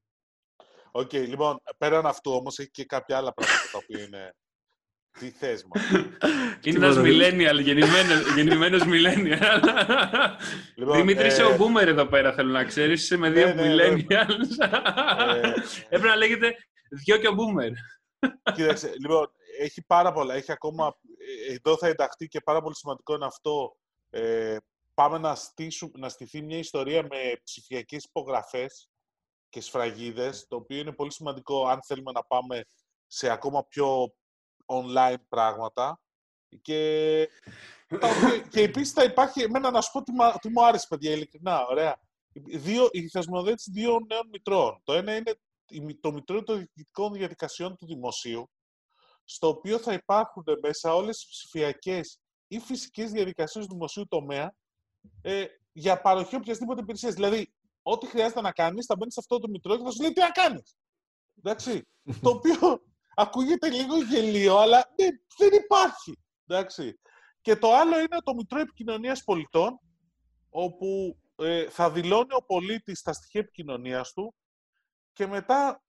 Οκ, 0.90 1.12
λοιπόν, 1.12 1.60
πέραν 1.78 2.06
αυτού 2.06 2.32
όμως 2.32 2.58
έχει 2.58 2.70
και 2.70 2.84
κάποια 2.84 3.16
άλλα 3.16 3.32
πράγματα 3.32 3.60
τα 3.72 3.78
οποία 3.82 4.04
είναι. 4.04 4.34
Τι 5.18 5.30
θες, 5.30 5.64
μα. 5.64 5.80
Είναι 6.62 6.76
ένας 6.86 6.94
Τίποτα, 6.94 7.08
millennial, 7.08 7.62
γεννημένος, 7.62 8.34
γεννημένος 8.36 8.82
millennial. 8.84 9.60
Λοιπόν, 10.74 10.96
Δημήτρη, 10.96 11.26
είσαι 11.26 11.42
ε, 11.42 11.44
ο 11.44 11.56
boomer 11.58 11.86
εδώ 11.86 12.06
πέρα, 12.06 12.32
θέλω 12.32 12.50
να 12.52 12.64
ξέρεις. 12.64 13.02
Είσαι 13.02 13.16
με 13.16 13.30
δύο 13.30 13.54
Ναι, 13.54 13.62
ναι, 13.62 13.74
millennials. 13.74 14.68
Ε, 15.34 15.52
Έπρεπε 15.94 16.06
να 16.06 16.16
λέγεται 16.16 16.54
δυο 16.90 17.16
και 17.16 17.28
ο 17.28 17.32
boomer. 17.32 17.70
Κοίταξε, 18.54 18.94
λοιπόν, 19.00 19.30
έχει 19.60 19.82
πάρα 19.82 20.12
πολλά. 20.12 20.34
Έχει 20.34 20.52
ακόμα. 20.52 20.96
ε, 21.48 21.52
Εδώ 21.52 21.76
θα 21.76 21.86
ενταχθεί 21.86 22.28
και 22.28 22.40
πάρα 22.40 22.62
πολύ 22.62 22.76
σημαντικό 22.76 23.14
είναι 23.14 23.26
αυτό. 23.26 23.76
Ε, 24.10 24.56
πάμε 24.94 25.18
να, 25.18 25.34
στήσουμε, 25.34 25.90
να 25.94 26.08
στηθεί 26.08 26.42
μια 26.42 26.58
ιστορία 26.58 27.02
με 27.02 27.40
ψηφιακές 27.44 28.04
υπογραφές 28.04 28.88
και 29.48 29.60
σφραγίδες, 29.60 30.46
το 30.48 30.56
οποίο 30.56 30.78
είναι 30.78 30.92
πολύ 30.92 31.12
σημαντικό 31.12 31.66
αν 31.66 31.82
θέλουμε 31.86 32.12
να 32.12 32.22
πάμε 32.24 32.64
σε 33.06 33.30
ακόμα 33.30 33.64
πιο 33.64 34.14
online 34.66 35.16
πράγματα. 35.28 36.00
Και, 36.62 37.28
τα 37.88 38.08
οποία- 38.08 38.38
και 38.52 38.60
επίσης 38.62 38.92
θα 38.92 39.04
υπάρχει, 39.04 39.42
εμένα 39.42 39.70
να 39.70 39.80
σου 39.80 39.90
πω 39.92 40.02
τι, 40.02 40.12
μα- 40.12 40.32
τι 40.38 40.48
μου 40.48 40.64
άρεσε, 40.66 40.86
παιδιά, 40.88 41.12
ειλικρινά, 41.12 41.66
ωραία. 41.66 42.00
Δύο, 42.56 42.88
η 42.90 43.08
θεσμοθέτηση 43.08 43.70
δύο 43.70 43.98
νέων 44.08 44.28
μητρών. 44.32 44.80
Το 44.84 44.92
ένα 44.92 45.16
είναι 45.16 45.34
η 45.68 45.80
μη- 45.80 46.00
το 46.00 46.12
Μητρό 46.12 46.42
των 46.42 46.56
Διοικητικών 46.58 47.12
Διαδικασιών 47.12 47.76
του 47.76 47.86
Δημοσίου, 47.86 48.50
στο 49.24 49.48
οποίο 49.48 49.78
θα 49.78 49.92
υπάρχουν 49.92 50.44
μέσα 50.62 50.94
όλες 50.94 51.22
οι 51.22 51.26
ψηφιακές 51.28 52.18
ή 52.48 52.58
φυσικές 52.58 53.10
διαδικασίες 53.10 53.66
του 53.66 53.72
δημοσίου 53.72 54.06
τομέα 54.08 54.54
ε, 55.22 55.44
για 55.72 56.00
παροχή 56.00 56.36
οποιασδήποτε 56.36 56.80
υπηρεσίας. 56.80 57.14
Δηλαδή, 57.14 57.54
ό,τι 57.82 58.06
χρειάζεται 58.06 58.40
να 58.40 58.52
κάνεις, 58.52 58.86
θα 58.86 58.96
μπαίνεις 58.96 59.14
σε 59.14 59.20
αυτό 59.20 59.38
το 59.38 59.48
Μητρό 59.48 59.76
και 59.76 59.82
θα 59.84 59.90
σου 59.90 60.02
λέει 60.02 60.12
τι 60.12 60.20
να 60.20 60.30
κάνεις. 60.30 60.76
Εντάξει. 61.42 61.88
το 62.22 62.30
οποίο 62.36 62.84
ακούγεται 63.14 63.70
λίγο 63.70 64.02
γελίο, 64.02 64.56
αλλά 64.58 64.92
ναι, 64.96 65.08
δεν 65.38 65.60
υπάρχει. 65.62 66.18
Εντάξει. 66.46 66.98
Και 67.40 67.56
το 67.56 67.74
άλλο 67.74 67.98
είναι 67.98 68.18
το 68.24 68.34
Μητρό 68.34 68.60
Επικοινωνίας 68.60 69.24
Πολιτών, 69.24 69.80
όπου 70.50 71.18
ε, 71.36 71.70
θα 71.70 71.90
δηλώνει 71.90 72.34
ο 72.34 72.44
πολίτης 72.44 73.02
τα 73.02 73.12
στοιχεία 73.12 73.40
επικοινωνίας 73.40 74.12
του 74.12 74.34
και 75.12 75.26
μετά 75.26 75.82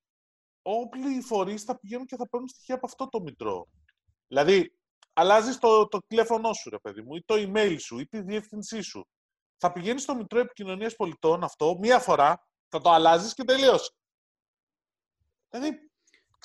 όποιοι 0.62 1.04
οι 1.18 1.22
φορείς 1.22 1.64
θα 1.64 1.80
πηγαίνουν 1.80 2.06
και 2.06 2.16
θα 2.16 2.30
παίρνουν 2.30 2.50
στοιχεία 2.50 2.76
από 2.76 2.86
αυτό 2.86 3.10
το 3.10 3.22
μητρό. 3.22 3.68
Δηλαδή, 4.28 4.78
αλλάζεις 5.14 5.58
το, 5.58 5.88
το 5.88 6.00
τηλέφωνό 6.08 6.54
σου, 6.54 6.70
ρε 6.70 6.80
παιδί 6.80 7.02
μου, 7.02 7.16
ή 7.16 7.24
το 7.26 7.36
email 7.38 7.76
σου, 7.80 8.00
ή 8.00 8.08
τη 8.08 8.22
διεύθυνσή 8.22 8.82
σου. 8.82 9.08
Θα 9.58 9.72
πηγαίνεις 9.72 10.02
στο 10.02 10.16
Μητρό 10.16 10.40
Επικοινωνίας 10.40 10.96
Πολιτών 10.96 11.44
αυτό 11.44 11.78
μία 11.80 12.00
φορά, 12.00 12.48
θα 12.68 12.82
το 12.82 12.90
αλλάζεις 12.90 13.34
και 13.34 13.44
τελείωσε. 13.44 13.94
Δηλαδή, 15.50 15.92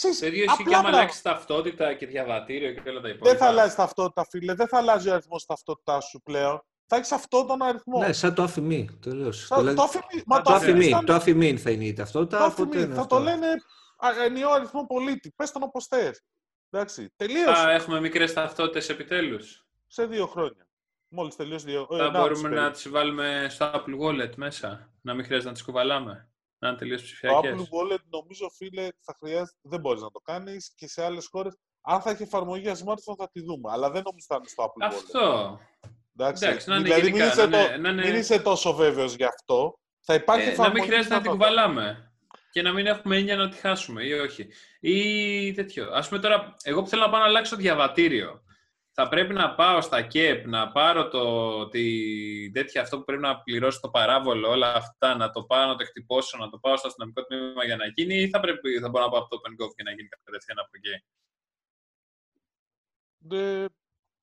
ξέρεις, 0.01 0.19
Το 0.19 0.27
ίδιο 0.27 0.45
ισχύει 0.45 0.57
και 0.57 0.63
απλά 0.63 0.75
άμα 0.79 0.83
πράγματα. 0.83 0.99
αλλάξει 1.03 1.23
ταυτότητα 1.23 1.95
και 1.95 2.07
διαβατήριο 2.07 2.73
και 2.73 2.89
όλα 2.89 3.01
τα 3.01 3.09
υπόλοιπα. 3.09 3.29
Δεν 3.31 3.39
θα 3.39 3.47
αλλάζει 3.47 3.75
ταυτότητα, 3.75 4.25
φίλε. 4.31 4.55
Δεν 4.55 4.69
θα 4.69 4.79
αλλάζει 4.79 5.09
ο 5.09 5.13
αριθμός 5.13 5.47
ταυτότητάς 5.47 6.05
σου 6.05 6.21
πλέον. 6.23 6.65
θα 6.93 6.97
έχεις 6.97 7.13
αυτό 7.13 7.45
τον 7.45 7.63
αριθμό. 7.63 7.99
Ναι, 7.99 8.13
σαν 8.13 8.35
το 8.35 8.43
αφημί. 8.43 8.99
Τελείω. 9.03 9.33
Θα- 9.33 9.75
το 9.75 9.83
αφημί- 9.83 10.23
μα 10.27 10.43
το 10.43 10.53
αφημί. 10.53 10.87
ήταν- 10.87 11.05
Το 11.05 11.15
αφημί 11.15 11.57
θα 11.59 11.71
είναι 11.71 11.85
η 11.85 11.93
ταυτότητα. 11.93 12.39
το 12.39 12.45
οπότε 12.45 12.63
αφημί. 12.63 12.83
είναι 12.85 12.95
Θα 12.95 13.01
αυτό. 13.01 13.17
το 13.17 13.23
λένε 13.23 13.47
α, 13.97 14.25
ενιαίο 14.25 14.51
αριθμό 14.51 14.87
πολίτη. 14.87 15.33
Πες 15.37 15.51
τον 15.53 15.63
όπως 15.63 15.87
θες. 15.87 16.23
Εντάξει, 16.71 17.03
Θα 17.03 17.11
τελείωσε 17.17 17.71
έχουμε 17.71 18.01
μικρές 18.01 18.33
ταυτότητες 18.33 18.89
επιτέλους. 18.89 19.67
σε 19.87 20.07
δύο 20.07 20.27
χρόνια. 20.27 20.69
Μόλις 21.09 21.37
τελειώσει 21.37 21.65
δύο 21.65 21.87
ε, 21.91 21.97
Θα 21.97 22.05
ένα 22.05 22.19
μπορούμε 22.21 22.41
περίπου. 22.49 22.63
να 22.63 22.71
τις 22.71 22.89
βάλουμε 22.89 23.47
στο 23.51 23.71
Apple 23.75 24.01
Wallet 24.01 24.35
μέσα. 24.37 24.91
Να 25.01 25.15
μην 25.15 25.25
χρειάζεται 25.25 25.49
να 25.49 25.55
τις 25.55 25.65
κουβαλάμε. 25.65 26.30
Να 26.63 26.69
είναι 26.69 26.77
τελείως 26.77 27.01
Το 27.01 27.07
ψηφιακές. 27.07 27.53
Apple 27.55 27.63
Wallet 27.63 28.01
νομίζω, 28.11 28.51
φίλε, 28.57 28.89
θα 29.01 29.17
χρειάζεται, 29.19 29.59
δεν 29.63 29.81
μπορείς 29.81 30.03
να 30.03 30.11
το 30.11 30.19
κάνεις 30.19 30.73
και 30.77 30.89
σε 30.89 31.05
άλλες 31.05 31.27
χώρες. 31.31 31.57
Αν 31.81 32.01
θα 32.01 32.11
έχει 32.11 32.23
εφαρμογή 32.23 32.61
για 32.63 32.75
smartphone 32.75 33.15
θα 33.19 33.29
τη 33.33 33.43
δούμε, 33.43 33.71
αλλά 33.73 33.91
δεν 33.91 34.03
νομίζω 34.05 34.25
θα 34.29 34.35
είναι 34.39 34.49
στο 34.49 34.65
Apple 34.65 34.85
Wallet. 34.85 34.89
Αυτό. 34.89 35.59
Εντάξει, 36.19 36.47
Εντάξει, 36.47 36.69
να 36.69 36.75
είναι 36.75 36.85
δηλαδή 36.85 37.03
μην 37.03 37.15
γενικά, 37.15 37.33
είσαι, 37.33 37.47
να 37.47 37.59
είναι- 37.59 37.69
το- 37.75 37.81
να 37.81 37.89
είναι- 37.89 38.05
μην 38.07 38.15
είσαι 38.15 38.41
τόσο 38.41 38.75
βέβαιος 38.75 39.15
γι' 39.15 39.25
αυτό. 39.25 39.79
Θα 40.01 40.15
υπάρχει 40.15 40.43
Ε, 40.43 40.47
να 40.47 40.53
εφαρμογή 40.53 40.81
μην 40.81 40.89
χρειάζεται 40.91 41.15
να 41.15 41.21
που 41.21 41.29
την 41.29 41.33
θα 41.39 41.39
το- 41.39 41.45
κουβαλάμε. 41.45 42.13
Και 42.51 42.63
να 42.63 42.73
μην 42.73 42.87
έχουμε 42.87 43.17
έννοια 43.17 43.37
να 43.37 43.49
τη 43.49 43.57
χάσουμε 43.57 44.05
ή 44.05 44.13
όχι. 44.13 44.49
Ή 44.81 45.53
τέτοιο. 45.53 45.91
Ας 45.93 46.09
πούμε 46.09 46.21
τώρα, 46.21 46.57
εγώ 46.63 46.83
που 46.83 46.89
θέλω 46.89 47.03
να 47.03 47.11
πάω 47.11 47.21
να 47.21 47.27
αλλάξω 47.27 47.57
διαβατήριο. 47.57 48.43
Θα 49.03 49.09
πρέπει 49.09 49.35
να 49.35 49.55
πάω 49.55 49.81
στα 49.81 50.03
ΚΕΠ, 50.03 50.47
να 50.47 50.73
πάρω 50.73 51.09
το, 51.09 51.69
τη, 51.69 52.51
τέτοια, 52.51 52.83
αυτό 52.83 52.99
που 52.99 53.05
πρέπει 53.05 53.23
να 53.23 53.41
πληρώσω 53.41 53.81
το 53.81 53.89
παράβολο, 53.89 54.49
όλα 54.49 54.75
αυτά, 54.75 55.17
να 55.17 55.31
το 55.31 55.43
πάω, 55.43 55.67
να 55.67 55.77
το 55.77 55.83
εκτυπώσω, 55.83 56.39
να 56.39 56.49
το 56.51 56.59
πάω 56.59 56.77
στο 56.77 56.87
αστυνομικό 56.87 57.25
τμήμα 57.25 57.65
για 57.65 57.77
να 57.77 57.87
γίνει, 57.87 58.15
ή 58.15 58.29
θα, 58.29 58.41
πρέπει, 58.41 58.79
θα 58.81 58.89
μπορώ 58.89 59.05
να 59.05 59.11
πάω 59.11 59.21
από 59.21 59.29
το 59.29 59.37
OpenGov 59.37 59.69
και 59.77 59.83
να 59.83 59.91
γίνει 59.91 60.09
κατευθείαν 60.25 60.59
από 60.59 60.69
εκεί; 60.73 61.05
Ε, 63.35 63.65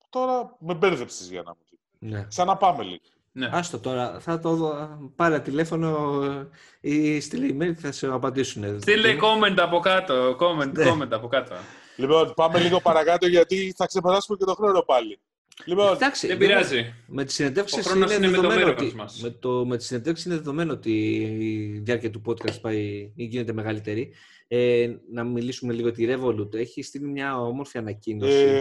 τώρα 0.08 0.56
με 0.58 0.74
μπέρδεψες 0.74 1.28
για 1.30 1.42
να 1.42 1.50
μου 1.50 1.58
πεις. 1.70 1.78
Ναι. 1.98 2.26
Ξαναπάμε 2.28 2.82
λίγο. 2.82 3.02
Ναι. 3.32 3.48
Άστο 3.52 3.80
τώρα, 3.80 4.20
θα 4.20 4.38
το 4.38 4.54
δω. 4.54 4.98
Πάρε 5.16 5.40
τηλέφωνο 5.40 6.22
ε, 6.24 6.48
ή 6.80 7.20
στείλε 7.20 7.46
email 7.54 7.74
και 7.74 7.80
θα 7.80 7.92
σε 7.92 8.06
απαντήσουν. 8.06 8.80
Στείλε 8.80 9.16
comment 9.22 9.56
από 9.58 9.78
κάτω, 9.78 10.36
comment, 10.40 10.72
Ναι. 10.72 10.92
comment 10.92 11.10
από 11.12 11.28
κάτω. 11.28 11.54
Λοιπόν, 11.98 12.32
πάμε 12.36 12.58
λίγο 12.60 12.80
παρακάτω 12.80 13.26
γιατί 13.26 13.72
θα 13.76 13.86
ξεπεράσουμε 13.86 14.36
και 14.38 14.44
τον 14.44 14.54
χρόνο 14.54 14.80
πάλι. 14.80 15.18
Λοιπόν, 15.64 15.92
Εντάξει, 15.94 16.26
Δεν 16.26 16.38
βέβαια, 16.38 16.56
πειράζει. 16.56 16.94
Με 17.06 17.24
τις 17.24 17.34
συνεντεύξεις 17.34 17.86
Ο 17.86 17.90
χρόνος 17.90 18.14
είναι, 18.16 18.26
είναι 18.26 18.36
με 18.36 18.42
το 18.42 18.48
δεδομένο 18.48 18.66
μέρος 18.66 18.82
ότι, 18.86 18.96
μας. 18.96 19.20
με, 19.22 19.30
το, 19.30 19.66
με 19.66 19.76
τις 19.76 19.86
συνεντεύξεις 19.86 20.26
είναι 20.26 20.34
δεδομένο 20.34 20.72
ότι 20.72 20.92
η 21.40 21.78
διάρκεια 21.78 22.10
του 22.10 22.22
podcast 22.26 22.60
πάει 22.60 23.12
ή 23.14 23.24
γίνεται 23.24 23.52
μεγαλύτερη. 23.52 24.12
Ε, 24.48 24.90
να 25.12 25.24
μιλήσουμε 25.24 25.72
λίγο 25.72 25.90
τη 25.90 26.06
Revolut. 26.08 26.54
Έχει 26.54 26.82
στείλει 26.82 27.04
μια 27.08 27.40
όμορφη 27.40 27.78
ανακοίνωση. 27.78 28.32
ε, 28.36 28.60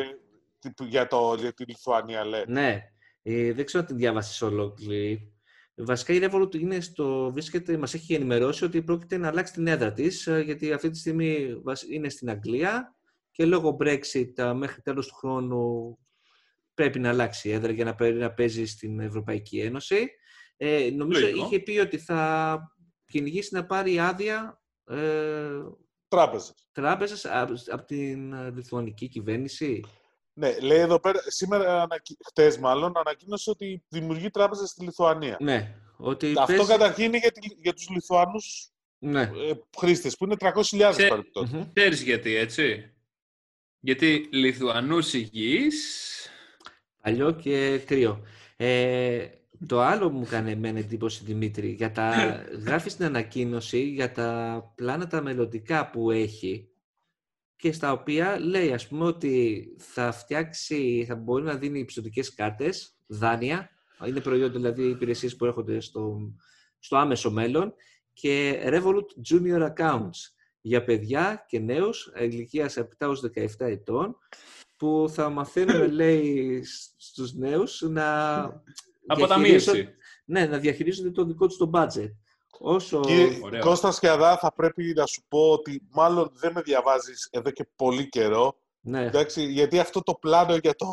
τι- 0.59 0.85
για, 0.85 1.07
το, 1.07 1.35
για 1.39 1.53
τη 1.53 1.63
Λιθουανία 1.63 2.25
λέει. 2.25 2.43
Ναι, 2.47 2.79
ε, 3.23 3.53
δεν 3.53 3.65
ξέρω 3.65 3.79
αν 3.83 3.87
την 3.89 3.97
διάβασες 3.97 4.41
ολόκληρη. 4.41 5.31
Βασικά 5.75 6.13
η 6.13 6.19
Revolut 6.23 6.55
είναι 6.55 6.79
στο, 6.79 7.31
βρίσκεται, 7.33 7.77
μας 7.77 7.93
έχει 7.93 8.13
ενημερώσει 8.13 8.63
ότι 8.65 8.81
πρόκειται 8.81 9.17
να 9.17 9.27
αλλάξει 9.27 9.53
την 9.53 9.67
έδρα 9.67 9.91
της, 9.93 10.27
ε, 10.27 10.41
γιατί 10.45 10.71
αυτή 10.71 10.89
τη 10.89 10.97
στιγμή 10.97 11.59
βασ- 11.63 11.91
είναι 11.91 12.09
στην 12.09 12.29
Αγγλία 12.29 12.95
και 13.37 13.45
λόγω 13.45 13.77
Brexit 13.79 14.37
ε, 14.37 14.53
μέχρι 14.53 14.81
τέλος 14.81 15.07
του 15.07 15.15
χρόνου 15.15 15.97
πρέπει 16.73 16.99
να 16.99 17.09
αλλάξει 17.09 17.49
η 17.49 17.51
έδρα 17.51 17.71
για 17.71 17.85
να, 17.85 17.95
πέ- 17.95 18.15
να 18.15 18.31
παίζει 18.33 18.65
στην 18.65 18.99
Ευρωπαϊκή 18.99 19.59
Ένωση. 19.59 20.09
Ε, 20.57 20.89
νομίζω 20.95 21.19
Λογικό. 21.21 21.45
είχε 21.45 21.59
πει 21.59 21.77
ότι 21.79 21.97
θα 21.97 22.59
κυνηγήσει 23.05 23.53
να 23.55 23.65
πάρει 23.65 23.99
άδεια 23.99 24.61
ε, 24.89 25.49
Τράπεζες. 26.07 26.53
τράπεζας 26.71 27.25
από 27.69 27.85
την 27.85 28.33
ε, 28.33 28.49
λιθουανική 28.55 29.07
κυβέρνηση. 29.07 29.83
Ναι, 30.33 30.59
λέει 30.59 30.79
εδώ 30.79 30.99
πέρα, 30.99 31.19
σήμερα, 31.25 31.81
ανακοι... 31.81 32.17
χτες 32.27 32.57
μάλλον, 32.57 32.97
ανακοίνωσε 32.97 33.49
ότι 33.49 33.83
δημιουργεί 33.87 34.29
τράπεζα 34.29 34.65
στη 34.65 34.83
Λιθουανία. 34.83 35.37
Ναι, 35.39 35.75
ότι 35.97 36.27
Αυτό 36.37 36.45
παίζει- 36.45 36.67
καταρχήν 36.71 37.03
είναι 37.05 37.17
για, 37.17 37.31
τη- 37.31 37.55
για 37.61 37.73
τους 37.73 37.89
Λιθουανούς 37.89 38.69
Ναι. 38.99 39.21
ε, 39.21 39.51
χρήστες, 39.77 40.17
που 40.17 40.25
είναι 40.25 40.35
300.000 40.39 40.89
Ξέ- 40.91 41.09
παρεπτώσει. 41.09 41.55
Μμμ. 41.55 41.63
Ξέρεις 41.73 42.01
γιατί, 42.01 42.35
έτσι. 42.35 42.91
Γιατί 43.79 44.29
Λιθουανούς 44.31 45.13
υγιείς... 45.13 46.11
Παλιό 47.01 47.31
και 47.31 47.81
κρύο. 47.85 48.21
Ε, 48.57 49.27
το 49.67 49.81
άλλο 49.81 50.09
που 50.09 50.17
μου 50.17 50.23
έκανε 50.25 50.51
εμένα 50.51 50.79
εντύπωση, 50.79 51.23
Δημήτρη, 51.23 51.69
για 51.69 51.91
τα, 51.91 52.11
γράφεις 52.65 52.91
στην 52.91 53.05
ανακοίνωση 53.05 53.81
για 53.81 54.11
τα 54.11 54.61
πλάνα 54.75 55.07
τα 55.07 55.21
μελλοντικά 55.21 55.89
που 55.89 56.11
έχει 56.11 56.69
και 57.55 57.71
στα 57.71 57.91
οποία 57.91 58.39
λέει, 58.39 58.73
ας 58.73 58.87
πούμε, 58.87 59.05
ότι 59.05 59.67
θα 59.77 60.11
φτιάξει, 60.11 61.05
θα 61.07 61.15
μπορεί 61.15 61.43
να 61.43 61.55
δίνει 61.55 61.85
πιστοτικές 61.85 62.33
κάρτες, 62.33 62.97
δάνεια, 63.07 63.69
είναι 64.07 64.21
προϊόντα, 64.21 64.53
δηλαδή 64.53 64.83
υπηρεσίες 64.83 65.35
που 65.35 65.45
έρχονται 65.45 65.79
στο, 65.79 66.33
στο 66.79 66.97
άμεσο 66.97 67.31
μέλλον. 67.31 67.73
Και 68.13 68.63
Revolut 68.65 69.05
Junior 69.29 69.73
Accounts 69.75 70.36
για 70.67 70.83
παιδιά 70.83 71.45
και 71.47 71.59
νέους 71.59 72.11
ηλικίας 72.19 72.77
7 72.77 72.83
έως 72.97 73.21
17 73.35 73.47
ετών 73.57 74.17
που 74.77 75.05
θα 75.13 75.29
μαθαίνουν, 75.29 75.91
λέει, 75.99 76.63
στους 76.97 77.33
νέους 77.33 77.81
να 77.81 78.33
Αποταμίευση. 79.07 79.65
διαχειρίζονται- 79.65 79.95
Ναι, 80.25 80.45
να 80.45 80.57
διαχειρίζονται 80.57 81.11
το 81.11 81.25
δικό 81.25 81.47
τους 81.47 81.57
το 81.57 81.69
budget. 81.73 82.11
Όσο... 82.59 82.99
Κύριε 82.99 83.39
Ωραίο. 83.43 83.61
Κώστας 83.61 83.95
Σκιαδά, 83.95 84.37
θα 84.37 84.53
πρέπει 84.53 84.93
να 84.95 85.05
σου 85.05 85.23
πω 85.27 85.51
ότι 85.51 85.81
μάλλον 85.91 86.31
δεν 86.33 86.51
με 86.51 86.61
διαβάζεις 86.61 87.27
εδώ 87.31 87.51
και 87.51 87.67
πολύ 87.75 88.09
καιρό. 88.09 88.57
Ναι. 88.81 89.05
Εντάξει, 89.05 89.43
γιατί 89.51 89.79
αυτό 89.79 90.01
το 90.03 90.13
πλάνο 90.13 90.55
για 90.55 90.75
το 90.75 90.87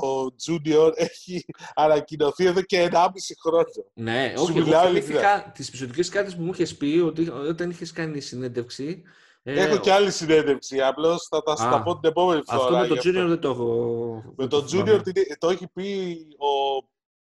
Junior 0.47 0.93
έχει 0.95 1.45
ανακοινωθεί 1.75 2.45
εδώ 2.45 2.62
και 2.62 2.89
1,5 2.93 3.07
χρόνο. 3.43 3.64
Ναι, 3.95 4.33
Σου 4.37 4.43
όχι, 4.43 4.57
εγώ 4.59 4.66
μιλάω 4.66 4.87
θυμήθηκα 4.87 5.51
τις 5.55 5.70
πιστοτικές 5.70 6.09
κάρτες 6.09 6.37
που 6.37 6.43
μου 6.43 6.51
είχες 6.53 6.77
πει 6.77 7.03
ότι 7.05 7.29
όταν 7.29 7.70
είχες 7.70 7.93
κάνει 7.93 8.20
συνέντευξη 8.20 9.03
ε, 9.03 9.09
Έχω 9.47 9.78
και 9.78 9.92
άλλη 9.92 10.11
συνέντευξη, 10.11 10.80
απλώς 10.80 11.26
θα 11.30 11.42
τα, 11.42 11.53
Α, 11.53 11.70
τα 11.70 11.82
πω 11.82 11.99
την 11.99 12.09
επόμενη 12.11 12.42
φορά. 12.45 12.59
Αυτό 12.62 12.76
με 12.78 12.86
το 12.86 12.95
γι' 12.95 13.01
Junior 13.11 13.26
δεν 13.28 13.40
το 13.40 13.49
έχω... 13.49 14.22
Με 14.24 14.32
δεν 14.36 14.49
το 14.49 14.61
το 14.62 14.68
θυμάμαι. 14.68 14.97
Junior 14.97 15.03
την- 15.05 15.38
το 15.38 15.49
έχει 15.49 15.68
πει 15.68 16.16
ο 16.38 16.84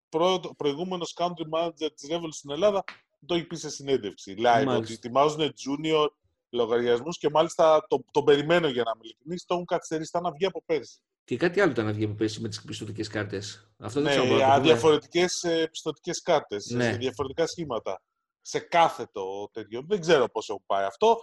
προ, 0.08 0.40
προηγούμενος 0.56 1.14
country 1.16 1.58
manager 1.58 1.88
της 1.94 2.08
Revolut 2.10 2.28
στην 2.30 2.50
Ελλάδα, 2.50 2.84
το 3.26 3.34
έχει 3.34 3.44
πει 3.44 3.56
σε 3.56 3.70
συνέντευξη. 3.70 4.34
Live, 4.38 4.42
Μάλιστα. 4.42 4.76
ότι 4.76 4.92
ετοιμάζουν 4.92 5.40
Junior 5.40 6.06
λογαριασμούς 6.50 7.18
και 7.18 7.30
μάλιστα 7.30 7.86
το, 7.88 8.04
τον 8.10 8.24
περιμένω 8.24 8.68
για 8.68 8.82
να 8.82 8.90
είμαι 8.94 9.00
ειλικρινής, 9.04 9.44
το 9.44 9.54
έχουν 9.54 9.66
καθυστερήσει, 9.66 10.08
ήταν 10.08 10.22
να 10.22 10.30
βγει 10.32 10.46
από 10.46 10.62
πέρσι. 10.66 10.98
Και 11.24 11.36
κάτι 11.36 11.60
άλλο 11.60 11.70
ήταν 11.70 11.84
να 11.84 11.92
βγει 11.92 12.04
από 12.04 12.14
πέρσι 12.14 12.40
με 12.40 12.48
τις 12.48 12.62
πιστοτικές 12.62 13.08
κάρτες. 13.08 13.70
Αυτό 13.78 14.00
δεν 14.00 14.02
Ναι, 14.02 14.08
ξέρω 14.10 14.22
αν 14.22 14.28
μπορούμε 14.28 14.44
α, 14.44 14.48
να 14.48 14.54
το 14.54 14.60
πούμε. 14.60 14.72
διαφορετικές 14.72 15.44
ε, 15.44 15.66
πιστωτικές 15.66 16.22
κάρτες, 16.22 16.66
Ναι. 16.70 16.84
σε 16.84 16.96
διαφορετικά 16.96 17.46
σχήματα. 17.46 18.02
Σε 18.40 18.58
κάθε 18.58 19.06
το 19.12 19.48
τέτοιο. 19.52 19.82
Δεν 19.88 20.00
ξέρω 20.00 20.28
πώς 20.28 20.48
έχουν 20.48 20.62
πάει 20.66 20.84
αυτό. 20.84 21.18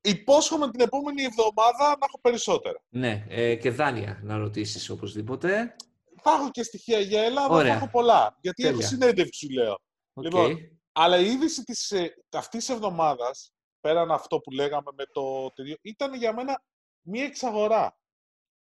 Υπόσχομαι 0.00 0.70
την 0.70 0.80
επόμενη 0.80 1.22
εβδομάδα 1.22 1.86
να 1.88 2.06
έχω 2.06 2.20
περισσότερα. 2.20 2.82
Ναι, 2.88 3.26
ε, 3.28 3.54
και 3.54 3.70
δάνεια 3.70 4.20
να 4.22 4.36
ρωτήσεις 4.36 4.90
οπωσδήποτε. 4.90 5.76
Θα 6.22 6.30
έχω 6.30 6.50
και 6.50 6.62
στοιχεία 6.62 6.98
για 6.98 7.22
Ελλάδα, 7.22 7.54
Ωραία. 7.54 7.72
θα 7.72 7.78
έχω 7.78 7.88
πολλά. 7.88 8.38
Γιατί 8.40 8.62
έχω 8.62 8.72
Τέλεια. 8.72 8.86
συνέντευξη, 8.86 9.46
σου 9.46 9.52
λέω. 9.52 9.78
Οκ. 10.12 10.24
Λοιπόν, 10.24 10.56
Αλλά 10.92 11.18
η 11.18 11.26
είδηση 11.26 11.64
της, 11.64 11.90
ε, 11.90 12.14
αυτής 12.32 12.64
της 12.64 12.74
εβδομάδας, 12.74 13.52
πέραν 13.80 14.10
αυτό 14.10 14.38
που 14.38 14.50
λέγαμε 14.50 14.90
με 14.96 15.04
το 15.12 15.50
τελείω, 15.54 15.76
ήταν 15.82 16.14
για 16.14 16.32
μένα 16.32 16.62
μία 17.00 17.24
εξαγορά. 17.24 17.98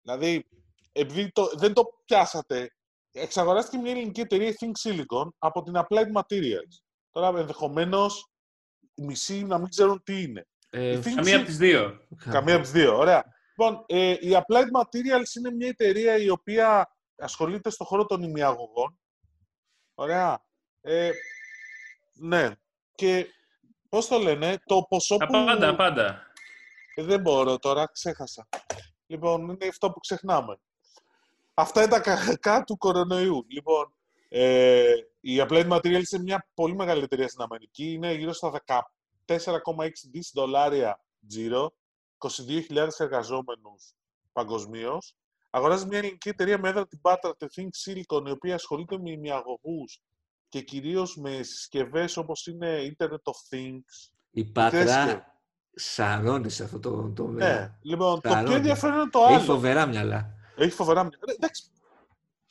Δηλαδή, 0.02 0.48
επειδή 0.92 1.30
το, 1.32 1.50
δεν 1.54 1.72
το 1.72 2.02
πιάσατε, 2.04 2.70
εξαγοράστηκε 3.12 3.76
μια 3.82 3.90
ελληνική 3.90 4.20
εταιρεία 4.20 4.54
Think 4.60 4.88
Silicon 4.88 5.28
από 5.38 5.62
την 5.62 5.74
Applied 5.76 6.12
Materials. 6.20 6.78
Τώρα, 7.10 7.38
ενδεχομένως 7.38 8.30
οι 8.94 9.02
μισοί 9.02 9.44
να 9.44 9.58
μην 9.58 9.68
ξέρουν 9.68 10.02
τι 10.02 10.22
είναι. 10.22 10.46
Ε, 10.70 10.92
Η 10.92 11.02
Think 11.04 11.12
Καμία 11.14 11.36
από 11.36 11.46
τις 11.46 11.56
δύο. 11.56 12.06
Καμία 12.30 12.54
από 12.54 12.62
τις 12.62 12.72
δύο. 12.72 12.98
Ωραία. 12.98 13.24
Λοιπόν, 13.48 13.84
ε, 13.86 14.10
η 14.10 14.30
Applied 14.32 14.80
Materials 14.80 15.34
είναι 15.38 15.50
μια 15.50 15.68
εταιρεία 15.68 16.16
η 16.16 16.28
οποία 16.28 16.96
ασχολείται 17.16 17.70
στον 17.70 17.86
χώρο 17.86 18.04
των 18.06 18.22
ημιαγωγών. 18.22 18.98
Ωραία. 19.94 20.44
Ε, 20.80 21.10
ναι. 22.14 22.50
Και 22.94 23.26
πώς 23.88 24.06
το 24.06 24.18
λένε, 24.18 24.58
το 24.64 24.86
ποσό 24.88 25.16
που... 25.16 25.36
Απάντα, 25.36 25.68
απάντα. 25.68 26.22
Ε, 26.94 27.02
δεν 27.02 27.20
μπορώ 27.20 27.58
τώρα, 27.58 27.86
ξέχασα. 27.92 28.48
Λοιπόν, 29.06 29.48
είναι 29.48 29.66
αυτό 29.68 29.90
που 29.90 30.00
ξεχνάμε. 30.00 30.58
Αυτά 31.54 31.80
είναι 31.82 31.90
τα 31.90 32.00
κακά 32.00 32.64
του 32.64 32.76
κορονοϊού. 32.76 33.46
Λοιπόν, 33.48 33.94
ε, 34.28 34.94
η 35.20 35.36
Applied 35.40 35.68
Materials 35.68 36.12
είναι 36.12 36.22
μια 36.22 36.48
πολύ 36.54 36.74
μεγάλη 36.74 37.02
εταιρεία 37.02 37.28
στην 37.28 37.42
Αμερική. 37.42 37.92
Είναι 37.92 38.12
γύρω 38.12 38.32
στα 38.32 38.50
14,6 39.28 39.88
δις 40.10 40.30
δολάρια 40.34 41.04
τζίρο, 41.28 41.72
22.000 42.18 42.88
εργαζόμενους 42.98 43.92
παγκοσμίως. 44.32 45.16
Αγοράζει 45.50 45.86
μια 45.86 45.98
ελληνική 45.98 46.28
εταιρεία 46.28 46.58
με 46.58 46.68
έδρα 46.68 46.86
την 46.86 47.00
Πάτρα, 47.02 47.32
τη 47.38 47.46
Think 47.56 47.68
Silicon, 47.92 48.26
η 48.26 48.30
οποία 48.30 48.54
ασχολείται 48.54 48.98
με 48.98 49.10
ημιαγωγούς 49.10 50.00
και 50.48 50.60
κυρίως 50.60 51.16
με 51.16 51.42
συσκευές 51.42 52.16
όπως 52.16 52.46
είναι 52.46 52.94
Internet 52.98 53.06
of 53.08 53.54
Things. 53.56 54.10
η 54.30 54.44
Τέσκε. 54.52 54.52
Πάτρα 54.52 55.40
σαρώνεις 55.74 56.54
σε 56.54 56.64
αυτό 56.64 56.78
το 56.78 57.12
τομέα. 57.12 57.58
Ναι, 57.60 57.74
λοιπόν, 57.82 58.14
το 58.20 58.28
Καρόνι. 58.28 58.46
πιο 58.46 58.56
ενδιαφέρον 58.56 59.00
είναι 59.00 59.10
το 59.10 59.18
Έχει 59.18 59.32
άλλο. 59.34 59.42
φοβερά 59.44 59.86
μυαλά. 59.86 60.34
Έχει 60.56 60.70
φοβερά 60.70 61.00
μυαλά. 61.02 61.24
Ε, 61.26 61.32
Εντάξει. 61.32 61.62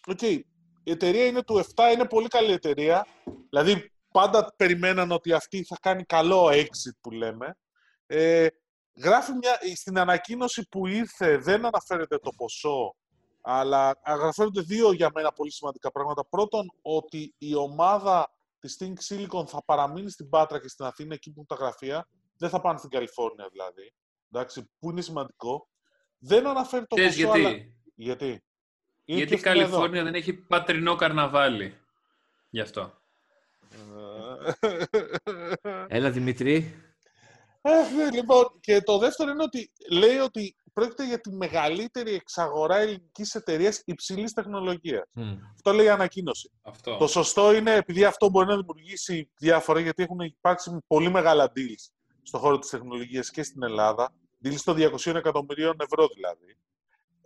Οκ. 0.08 0.22
Η 0.22 0.92
εταιρεία 0.92 1.26
είναι 1.26 1.44
του 1.44 1.64
7, 1.76 1.94
είναι 1.94 2.06
πολύ 2.08 2.28
καλή 2.28 2.52
εταιρεία. 2.52 3.08
Δηλαδή, 3.50 3.92
πάντα 4.12 4.54
περιμέναν 4.56 5.12
ότι 5.12 5.34
αυτή 5.34 5.64
θα 5.64 5.78
κάνει 5.82 6.04
καλό 6.04 6.50
exit 6.52 6.98
που 7.02 7.12
λέμε. 7.12 7.58
Ε, 8.06 8.48
γράφει 8.96 9.32
μια, 9.32 9.58
στην 9.76 10.00
ανακοίνωση 10.00 10.68
που 10.70 10.88
ήρθε, 10.88 11.38
δεν 11.38 11.66
αναφέρεται 11.66 12.18
το 12.18 12.32
ποσό, 12.38 12.96
αλλά 13.42 14.00
αναφέρονται 14.04 14.62
δύο 14.62 14.92
για 14.92 15.12
μένα 15.14 15.32
πολύ 15.32 15.52
σημαντικά 15.52 15.92
πράγματα. 15.92 16.26
Πρώτον, 16.26 16.72
ότι 16.82 17.36
η 17.38 17.56
ομάδα 17.56 18.32
της 18.60 18.78
Think 18.80 18.94
Silicon 19.10 19.48
θα 19.48 19.64
παραμείνει 19.66 20.10
στην 20.10 20.30
Πάτρα 20.30 20.60
και 20.60 20.68
στην 20.68 20.86
Αθήνα, 20.86 21.14
εκεί 21.14 21.30
που 21.30 21.36
είναι 21.38 21.48
τα 21.48 21.56
γραφεία. 21.56 22.08
Δεν 22.38 22.50
θα 22.50 22.62
πάνε 22.62 22.78
στην 22.78 22.90
Καλιφόρνια, 22.90 23.48
δηλαδή. 23.52 23.94
Εντάξει, 24.32 24.70
που 24.80 24.90
είναι 24.90 25.02
σημαντικό. 25.02 25.70
Δεν 26.18 26.48
αναφέρει 26.48 26.86
το 26.88 26.96
Ξέρεις 26.96 27.16
ποσό, 27.16 27.38
γιατί; 27.38 27.56
αλλά... 27.56 27.66
Γιατί; 27.96 28.44
Είναι 29.06 29.18
Γιατί 29.18 29.34
η 29.34 29.38
πιο 29.38 29.38
φθηνά 29.38 29.54
εδώ. 29.54 29.72
Καλιφόρνια 29.72 30.04
δεν 30.04 30.14
έχει 30.14 30.34
πατρινό 30.34 30.96
καρναβάλι. 30.96 31.78
Γι' 32.50 32.62
αυτό. 32.62 33.02
Έλα, 35.88 36.12
Δημητρή. 36.12 36.86
Ε, 37.62 37.96
ναι, 37.96 38.10
λοιπόν, 38.12 38.60
και 38.60 38.82
το 38.82 38.98
δεύτερο 38.98 39.32
είναι 39.32 39.44
ότι 39.44 39.72
λέει 39.92 40.18
ότι 40.18 40.56
πρόκειται 40.74 41.06
για 41.06 41.20
τη 41.20 41.32
μεγαλύτερη 41.32 42.14
εξαγορά 42.14 42.78
ελληνικής 42.78 43.36
εταιρείας 43.36 43.82
υψηλής 43.86 44.34
τεχνολογίας. 44.34 45.04
Μμ. 45.12 45.38
Αυτό 45.56 45.72
λέει 45.72 45.86
η 45.86 45.90
ανακοίνωση. 45.90 46.52
Αυτό. 46.62 46.98
Το 46.98 47.08
σωστό 47.08 47.56
είναι, 47.56 47.74
επειδή 47.74 48.04
αυτό 48.04 48.30
μπορεί 48.30 48.48
να 48.48 48.56
δημιουργήσει 48.56 49.30
διάφορα, 49.38 49.80
γιατί 49.80 50.04
έχουν 50.04 50.20
υπάρξει 50.20 50.78
πολύ 50.88 51.12
μεγάλα 51.12 51.52
deals 51.56 51.92
στον 52.22 52.40
χώρο 52.40 52.60
της 52.60 52.70
τεχνολογίας 52.70 53.30
και 53.30 53.44
στην 53.44 53.64
Ελλάδα, 53.64 54.14
deals 54.44 54.62
των 54.64 54.76
200 54.78 55.16
εκατομμυρίων 55.16 55.76
ευρώ 55.80 56.08
δηλαδή, 56.16 56.58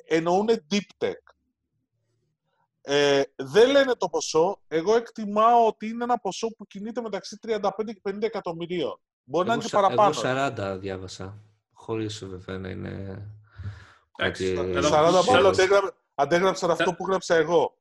εννοούν 0.06 0.50
deep 0.72 1.06
tech. 1.06 1.34
Ε, 2.82 3.22
δεν 3.36 3.72
λένε 3.72 3.94
το 3.98 4.10
ποσό. 4.10 4.60
Εγώ 4.68 4.96
εκτιμάω 4.96 5.68
ότι 5.68 5.88
είναι 5.88 6.04
ένα 6.04 6.18
ποσό 6.20 6.48
που 6.48 6.68
κινείται 6.68 7.02
μεταξύ 7.02 7.38
35 7.48 7.60
και 7.86 8.02
50 8.10 8.22
εκατομμυρίων. 8.22 9.00
Μπορεί 9.24 9.48
να 9.48 9.54
Εγώ, 9.54 9.62
είναι 9.62 9.70
και 9.70 9.76
σα- 9.76 9.82
παραπάνω. 9.82 10.10
εγώ 10.10 10.74
40 10.76 10.78
διάβασα. 10.80 11.38
Χωρίς 11.74 12.26
βέβαια 12.26 12.58
να 12.58 12.70
είναι... 12.70 13.22
Εντάξει, 14.18 14.54
κάτι- 14.54 14.70
εδώ- 14.70 14.90
40 14.90 15.08
Εδώ- 15.08 15.32
μάλλον 15.32 15.52
αντέγρα- 15.52 15.96
αντέγραψαν 16.16 16.72
αυτό 16.72 16.94
που 16.94 17.06
γράψα 17.08 17.36
εγώ. 17.36 17.78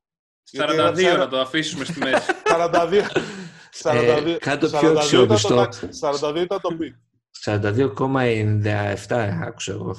Γιατί 0.50 0.72
42 0.72 0.76
έγραψα- 0.76 1.16
να 1.16 1.28
το 1.28 1.40
αφήσουμε 1.40 1.84
στη 1.84 1.98
μέση. 1.98 2.30
42. 2.50 3.02
42, 3.82 4.36
κάτω 4.40 4.66
πιο 4.68 4.78
42 4.78 4.82
ήταν 4.82 4.94
το 4.94 5.00
αξιόπιστο. 5.00 5.54
τάξη, 5.54 5.88
42 5.92 6.36
ήταν 6.42 6.60
το 6.60 6.74
πικ. 6.78 6.94
42,97 7.44 9.38
άκουσα 9.42 9.72
εγώ. 9.72 9.96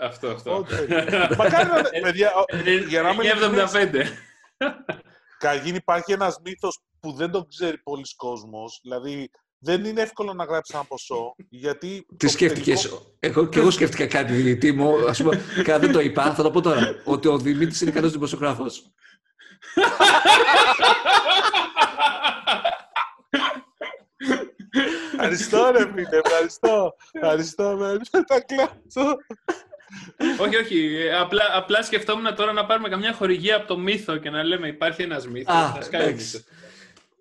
Αυτό, 0.00 0.28
αυτό. 0.28 0.56
Οκ. 0.56 0.68
Μακάρι 1.38 1.68
να 1.68 1.78
είναι- 1.78 2.00
παιδιά, 2.02 2.32
ο- 2.34 2.56
για 2.88 3.02
να 3.02 3.10
είμαι 3.10 3.24
ειλικρινής, 3.24 3.72
75. 3.72 4.04
Again 5.38 5.74
υπάρχει 5.74 6.12
ένας 6.12 6.40
μύθος 6.44 6.78
που 7.00 7.12
δεν 7.12 7.30
τον 7.30 7.46
ξέρει 7.48 7.78
πολλοί 7.78 8.04
κόσμος. 8.16 8.78
Δηλαδή, 8.82 9.30
δεν 9.58 9.84
είναι 9.84 10.00
εύκολο 10.00 10.32
να 10.32 10.44
γράψει 10.44 10.72
ένα 10.74 10.84
ποσό, 10.84 11.34
γιατί... 11.48 12.06
Τι 12.08 12.26
το 12.26 12.28
σκέφτηκες; 12.32 12.82
τελικό- 12.82 13.14
Εγώ 13.20 13.46
και 13.48 13.58
εγώ 13.58 13.70
σκέφτηκα 13.70 14.06
κάτι 14.06 14.32
διαιτή 14.32 14.72
μου. 14.72 14.94
Α 15.08 15.12
πούμε, 15.12 15.40
καλά 15.64 15.78
δεν 15.78 15.92
το 15.92 16.00
είπα, 16.00 16.34
θα 16.34 16.42
το 16.42 16.50
πω 16.50 16.60
τώρα. 16.60 16.94
Ότι 17.04 17.28
ο 17.28 17.38
Δημήτρης 17.38 17.80
είναι 17.80 17.90
καλός 17.90 18.12
δημοσιογράφος. 18.12 18.92
Ευχαριστώ 25.12 25.70
ρε 25.70 25.92
φίλε, 25.94 26.20
ευχαριστώ. 26.24 26.94
Ευχαριστώ, 27.12 27.76
με 27.78 27.98
τα 28.26 28.40
κλάψω. 28.40 29.16
Όχι, 30.40 30.56
όχι. 30.56 30.96
ε, 30.96 31.16
Απλά, 31.18 31.42
απλά 31.52 31.82
σκεφτόμουν 31.82 32.34
τώρα 32.34 32.52
να 32.52 32.66
πάρουμε 32.66 32.88
καμιά 32.88 33.12
χορηγία 33.14 33.56
από 33.56 33.66
το 33.66 33.78
μύθο 33.78 34.16
και 34.16 34.30
να 34.30 34.42
λέμε 34.42 34.68
υπάρχει 34.68 35.02
ένας 35.02 35.26
μύθος. 35.28 35.54
Α, 35.54 35.72
θα 35.72 35.82
σκάει 35.82 36.00
ο 36.02 36.04
εντάξει. 36.04 36.24
μύθος. 36.36 36.44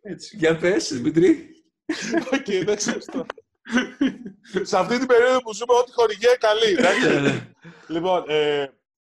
Έτσι. 0.01 0.37
Για 0.37 0.57
πες, 0.57 0.93
Δημήτρη. 0.93 1.49
Οκ, 2.33 2.47
εντάξει, 2.47 2.87
ευχαριστώ. 2.89 3.25
Σε 4.61 4.77
αυτή 4.77 4.97
την 4.97 5.07
περίοδο 5.07 5.39
που 5.41 5.53
ζούμε, 5.53 5.73
ό,τι 5.73 5.91
χορηγία 5.91 6.29
είναι 6.29 6.37
καλή. 6.37 6.71
εντάξει. 6.77 7.53
Λοιπόν, 7.87 8.23
ε, 8.27 8.69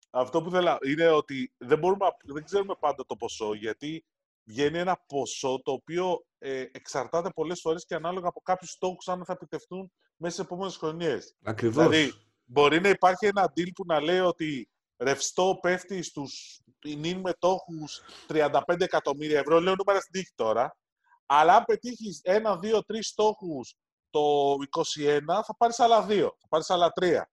αυτό 0.10 0.42
που 0.42 0.50
θέλω 0.52 0.78
είναι 0.86 1.08
ότι 1.08 1.54
δεν, 1.58 1.78
μπορούμε, 1.80 2.06
απ- 2.06 2.34
δεν 2.34 2.44
ξέρουμε 2.44 2.74
πάντα 2.80 3.06
το 3.08 3.16
ποσό, 3.16 3.54
γιατί 3.54 4.06
βγαίνει 4.44 4.78
ένα 4.80 5.04
ποσό 5.08 5.62
το 5.64 5.72
οποίο 5.72 6.26
ε, 6.40 6.66
εξαρτάται 6.72 7.30
πολλές 7.36 7.60
φορές 7.62 7.86
και 7.86 7.96
ανάλογα 7.96 8.28
από 8.28 8.42
κάποιους 8.42 8.70
στόχους 8.72 9.08
αν 9.08 9.26
θα 9.26 9.34
επιτευχθούν 9.34 9.92
μέσα 10.18 10.34
στις 10.34 10.46
επόμενες 10.46 10.76
χρονιές. 10.78 11.36
Ακριβώς. 11.44 11.88
Δηλαδή, 11.88 12.14
μπορεί 12.46 12.82
να 12.82 12.90
υπάρχει 12.90 13.26
ένα 13.26 13.54
deal 13.56 13.68
που 13.76 13.84
να 13.86 14.00
λέει 14.00 14.20
ότι 14.20 14.70
ρευστό 14.98 15.58
πέφτει 15.62 16.02
στους 16.04 16.60
νυν 16.98 17.20
μετόχους 17.20 18.02
35 18.28 18.60
εκατομμύρια 18.78 19.40
ευρώ, 19.40 19.60
λέω 19.60 19.76
νούμερα 19.76 20.00
στην 20.00 20.12
τύχη 20.12 20.32
τώρα, 20.36 20.78
αλλά 21.26 21.56
αν 21.56 21.64
πετύχεις 21.64 22.20
ένα, 22.24 22.58
δύο, 22.58 22.84
τρεις 22.84 23.08
στόχους 23.08 23.76
το 24.10 24.54
21, 24.70 25.20
θα 25.46 25.56
πάρεις 25.58 25.80
άλλα 25.80 26.06
δύο, 26.06 26.36
θα 26.40 26.48
πάρεις 26.50 26.70
άλλα 26.70 26.90
τρία. 26.92 27.30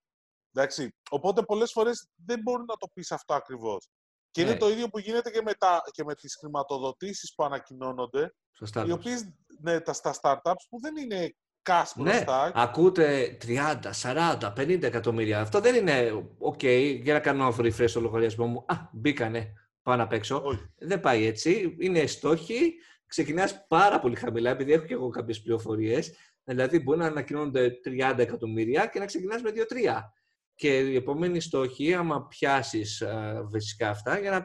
Εντάξει. 0.53 0.95
Οπότε 1.11 1.43
πολλές 1.43 1.73
φορές 1.73 2.09
δεν 2.25 2.41
μπορεί 2.43 2.65
να 2.67 2.77
το 2.77 2.87
πεις 2.95 3.13
αυτό 3.13 3.35
ακριβώς. 3.35 3.89
Και 4.31 4.41
είναι 4.41 4.51
Ναι. 4.51 4.57
το 4.59 4.69
ίδιο 4.69 4.89
που 4.89 4.99
γίνεται 4.99 5.31
και 5.31 5.43
με, 5.43 5.55
τα, 5.55 5.83
και 5.91 6.05
με 6.05 6.15
τις 6.15 6.37
χρηματοδοτήσεις 6.37 7.35
που 7.35 7.45
ανακοινώνονται, 7.45 8.35
Σωστά. 8.53 8.85
οι 8.85 8.91
οποίες 8.91 9.29
ναι, 9.61 9.81
τα, 9.81 9.93
στα 9.93 10.15
startups 10.21 10.65
που 10.69 10.81
δεν 10.81 10.97
είναι 10.97 11.35
cash 11.71 11.93
Ναι, 11.97 12.11
μπροστά. 12.11 12.53
ακούτε 12.55 13.37
30, 13.47 13.93
40, 14.03 14.53
50 14.57 14.83
εκατομμύρια. 14.83 15.41
Αυτό 15.41 15.61
δεν 15.61 15.75
είναι 15.75 16.11
OK 16.53 16.65
για 17.03 17.13
να 17.13 17.21
κάνω 17.21 17.55
refresh 17.59 17.85
στο 17.89 18.01
λογαριασμό 18.01 18.47
μου. 18.47 18.65
Α, 18.69 18.77
μπήκανε. 18.93 19.53
Πάω 19.83 19.97
να 19.97 20.07
παίξω. 20.07 20.43
Όχι. 20.45 20.73
Δεν 20.79 21.01
πάει 21.01 21.27
έτσι. 21.27 21.77
Είναι 21.79 22.07
στόχοι. 22.07 22.75
Ξεκινάς 23.07 23.67
πάρα 23.69 24.01
πολύ 24.01 24.17
χαμηλά, 24.17 24.51
επειδή 24.51 24.73
έχω 24.73 24.85
και 24.85 24.95
εγώ 24.95 25.09
κάποιες 25.09 25.43
πληροφορίες. 25.43 26.15
Δηλαδή, 26.45 26.79
μπορεί 26.81 26.99
να 26.99 27.07
ανακοινώνονται 27.07 27.71
30 27.85 28.19
εκατομμύρια 28.19 28.87
και 28.87 28.99
να 28.99 29.05
ξεκινάς 29.05 29.43
με 29.43 29.51
2-3. 29.51 30.13
Και 30.55 30.79
οι 30.79 30.97
επόμενοι 30.97 31.41
στόχοι, 31.41 31.95
άμα 31.95 32.27
πιάσεις 32.27 33.03
βασικά 33.51 33.89
αυτά, 33.89 34.19
για 34.19 34.31
να, 34.31 34.45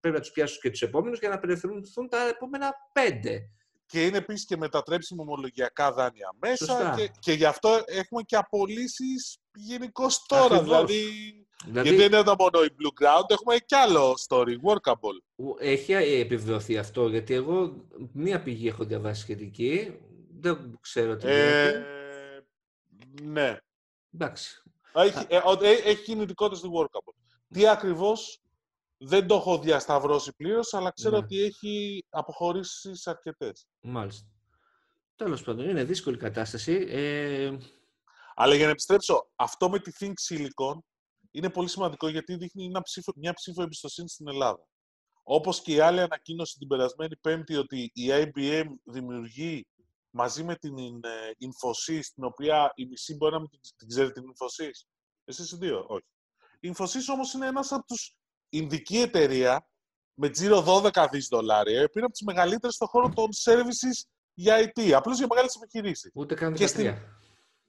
πρέπει 0.00 0.14
να 0.16 0.20
τους 0.20 0.30
πιάσεις 0.30 0.60
και 0.60 0.70
τους 0.70 0.82
επόμενους 0.82 1.18
για 1.18 1.28
να 1.28 1.34
απελευθερωθούν 1.34 2.08
τα 2.08 2.28
επόμενα 2.28 2.74
5. 2.92 3.50
Και 3.90 4.06
είναι 4.06 4.16
επίσης 4.16 4.44
και 4.46 4.56
μετατρέψιμο 4.56 5.22
ομολογιακά 5.22 5.92
δάνεια 5.92 6.34
μέσα. 6.40 6.64
Σωστά. 6.64 6.94
Και, 6.96 7.10
και 7.18 7.32
γι' 7.32 7.44
αυτό 7.44 7.82
έχουμε 7.86 8.22
και 8.22 8.36
απολύσεις 8.36 9.38
γενικώ 9.54 10.06
τώρα. 10.26 10.44
Ακριβώς. 10.44 10.64
Δηλαδή, 10.64 11.32
Δηλαδή, 11.64 11.88
Γιατί 11.88 12.08
δεν 12.08 12.20
ήταν 12.20 12.36
μόνο 12.38 12.64
η 12.64 12.68
Blue 12.70 13.02
Ground, 13.04 13.24
έχουμε 13.28 13.56
και 13.56 13.76
άλλο 13.76 14.14
story, 14.28 14.54
workable. 14.68 15.44
Έχει 15.58 15.92
επιβεβαιωθεί 15.92 16.78
αυτό, 16.78 17.08
γιατί 17.08 17.34
εγώ 17.34 17.84
μία 18.12 18.42
πηγή 18.42 18.68
έχω 18.68 18.84
διαβάσει 18.84 19.20
σχετική. 19.20 19.98
Δεν 20.40 20.78
ξέρω 20.80 21.16
τι 21.16 21.26
γίνεται. 21.26 21.68
Ε, 21.68 23.22
ναι. 23.22 23.58
Εντάξει. 24.14 24.62
Έχει, 24.92 25.24
ε, 25.28 25.36
ο- 25.36 25.64
ε, 25.64 25.70
έχει 25.70 26.02
κινητικότητα 26.02 26.56
στη 26.58 26.68
workable. 26.78 27.14
Τι 27.52 27.68
ακριβώς 27.68 28.42
δεν 28.98 29.26
το 29.26 29.34
έχω 29.34 29.58
διασταυρώσει 29.58 30.32
πλήρως, 30.36 30.74
αλλά 30.74 30.90
ξέρω 30.90 31.16
Ναι. 31.18 31.24
ότι 31.24 31.42
έχει 31.42 32.04
αποχωρήσεις 32.08 33.06
αρκετές. 33.06 33.66
Μάλιστα. 33.80 34.26
Τέλος 35.16 35.42
πάντων, 35.42 35.68
είναι 35.68 35.84
δύσκολη 35.84 36.16
κατάσταση. 36.16 36.86
Ε, 36.88 37.58
Αλλά 38.34 38.54
για 38.54 38.64
να 38.64 38.70
επιστρέψω, 38.70 39.30
αυτό 39.36 39.70
με 39.70 39.78
τη 39.78 39.92
Think 40.00 40.12
Silicon 40.28 40.78
είναι 41.30 41.50
πολύ 41.50 41.68
σημαντικό 41.68 42.08
γιατί 42.08 42.36
δείχνει 42.36 42.64
ένα 42.64 42.82
ψήφο, 42.82 43.12
μια 43.16 43.32
ψήφο 43.32 43.62
εμπιστοσύνη 43.62 44.08
στην 44.08 44.28
Ελλάδα. 44.28 44.66
Όπως 45.22 45.60
και 45.62 45.72
η 45.72 45.80
άλλη 45.80 46.00
ανακοίνωση 46.00 46.58
την 46.58 46.68
περασμένη 46.68 47.16
Πέμπτη 47.16 47.56
ότι 47.56 47.90
η 47.94 48.06
IBM 48.10 48.64
δημιουργεί 48.84 49.66
μαζί 50.10 50.44
με 50.44 50.56
την 50.56 50.78
ε, 50.78 51.30
Infosys, 51.40 52.02
την 52.14 52.24
οποία 52.24 52.72
η 52.74 52.86
μισή 52.86 53.14
μπορεί 53.16 53.32
να 53.32 53.38
μην 53.40 53.48
την, 53.50 53.60
την 53.76 53.88
ξέρει 53.88 54.12
την 54.12 54.22
Infosys. 54.22 54.88
Εσείς 55.24 55.52
οι 55.52 55.56
δύο, 55.56 55.84
όχι. 55.88 56.06
Η 56.60 56.72
Infosys 56.76 57.12
όμως 57.12 57.32
είναι 57.32 57.46
ένας 57.46 57.72
από 57.72 57.84
τους 57.86 58.16
Ινδική 58.48 58.98
εταιρεία 58.98 59.68
με 60.14 60.28
τζίρο 60.30 60.64
12 60.66 61.08
δις 61.10 61.26
δολάρια, 61.28 61.72
η 61.80 61.84
οποία 61.84 61.92
είναι 61.94 62.04
από 62.04 62.12
τις 62.12 62.22
μεγαλύτερες 62.22 62.74
στον 62.74 62.88
χώρο 62.88 63.08
των 63.14 63.28
services 63.44 64.08
για 64.34 64.56
IT, 64.74 64.90
απλώς 64.92 65.18
για 65.18 65.26
μεγάλες 65.30 65.54
επιχειρήσεις. 65.54 66.10
ούτε 66.14 66.34
καν 66.34 66.52
13. 66.52 66.56
Και 66.58 66.66
στην- 66.66 66.94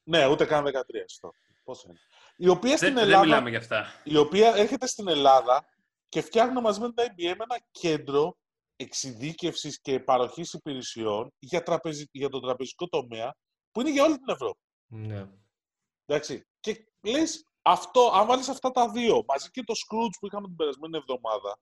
Ναι, 0.04 0.28
ούτε 0.28 0.46
καν 0.46 0.64
13. 0.64 1.04
Στο. 1.08 1.32
Πώς 1.64 1.84
είναι. 1.84 2.00
Η 2.38 2.48
οποία 2.48 2.78
στην 2.78 2.88
Δεν, 2.88 2.96
δεν 2.98 3.06
Ελλάδα, 3.06 3.24
μιλάμε 3.26 3.50
γι' 3.50 3.56
αυτά. 3.56 3.86
η 4.04 4.18
οποία 4.18 4.54
έρχεται 4.56 4.88
στην 4.88 5.08
Ελλάδα 5.08 5.66
και 6.10 6.22
φτιάχνει 6.22 6.62
μαζί 6.62 6.80
με 6.80 6.94
την 6.94 7.04
IBM 7.08 7.32
ένα 7.40 7.60
κέντρο 7.72 8.38
εξειδίκευσης 8.76 9.82
και 9.82 10.00
παροχής 10.00 10.54
υπηρεσιών 10.54 11.34
για, 11.40 11.64
τραπεζι... 11.64 12.06
για 12.12 12.30
τον 12.30 12.42
τραπεζικό 12.42 12.88
τομέα 12.88 13.36
που 13.72 13.82
είναι 13.82 13.92
για 13.92 14.04
όλη 14.04 14.18
την 14.18 14.34
Ευρώπη. 14.34 14.60
Ναι. 14.88 15.28
Εντάξει. 16.06 16.48
Και 16.60 16.88
λες, 17.02 17.44
αυτό, 17.72 18.12
αν 18.14 18.28
βάλεις 18.28 18.50
αυτά 18.50 18.72
τα 18.72 18.90
δύο, 18.90 19.24
μαζί 19.28 19.50
και 19.52 19.64
το 19.64 19.74
Skroutz 19.74 20.14
που 20.20 20.26
είχαμε 20.28 20.48
την 20.48 20.56
περασμένη 20.56 20.98
εβδομάδα, 20.98 21.60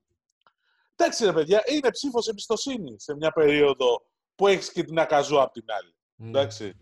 εντάξει 0.96 1.24
ρε 1.24 1.32
παιδιά, 1.32 1.62
είναι 1.66 1.90
ψήφος 1.90 2.26
εμπιστοσύνης 2.28 3.02
σε 3.02 3.14
μια 3.14 3.30
περίοδο 3.30 4.06
που 4.34 4.46
έχεις 4.46 4.72
και 4.72 4.82
την 4.82 4.98
Akazoo 4.98 5.40
απ' 5.40 5.52
την 5.52 5.64
άλλη. 5.68 5.94
Ναι. 6.14 6.28
Εντάξει. 6.28 6.74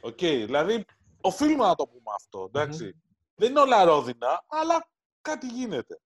Οκ. 0.00 0.18
Δηλαδή, 0.18 0.84
οφείλουμε 1.20 1.66
να 1.66 1.74
το 1.74 1.86
πούμε 1.86 2.10
αυτό. 2.14 2.44
εντάξει. 2.52 3.02
Δεν 3.34 3.50
είναι 3.50 3.60
όλα 3.60 3.84
ρόδινα, 3.84 4.44
αλλά 4.48 4.88
κάτι 5.20 5.46
γίνεται. 5.46 6.00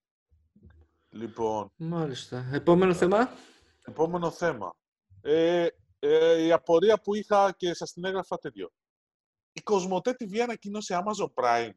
Λοιπόν, 1.10 1.72
Μάλιστα. 1.76 2.48
Επόμενο 2.52 2.94
θέμα. 2.94 3.30
Επόμενο 3.84 4.30
θέμα. 4.30 4.74
Ε, 5.20 5.66
ε, 5.98 6.42
η 6.42 6.52
απορία 6.52 7.00
που 7.00 7.14
είχα 7.14 7.52
και 7.52 7.74
σας 7.74 7.92
την 7.92 8.04
έγραφα 8.04 8.38
τέτοιο. 8.38 8.70
Η 9.52 9.60
Κοσμοτέ 9.60 10.16
TV 10.18 10.38
ανακοίνωσε 10.38 11.02
Amazon 11.04 11.42
Prime. 11.42 11.70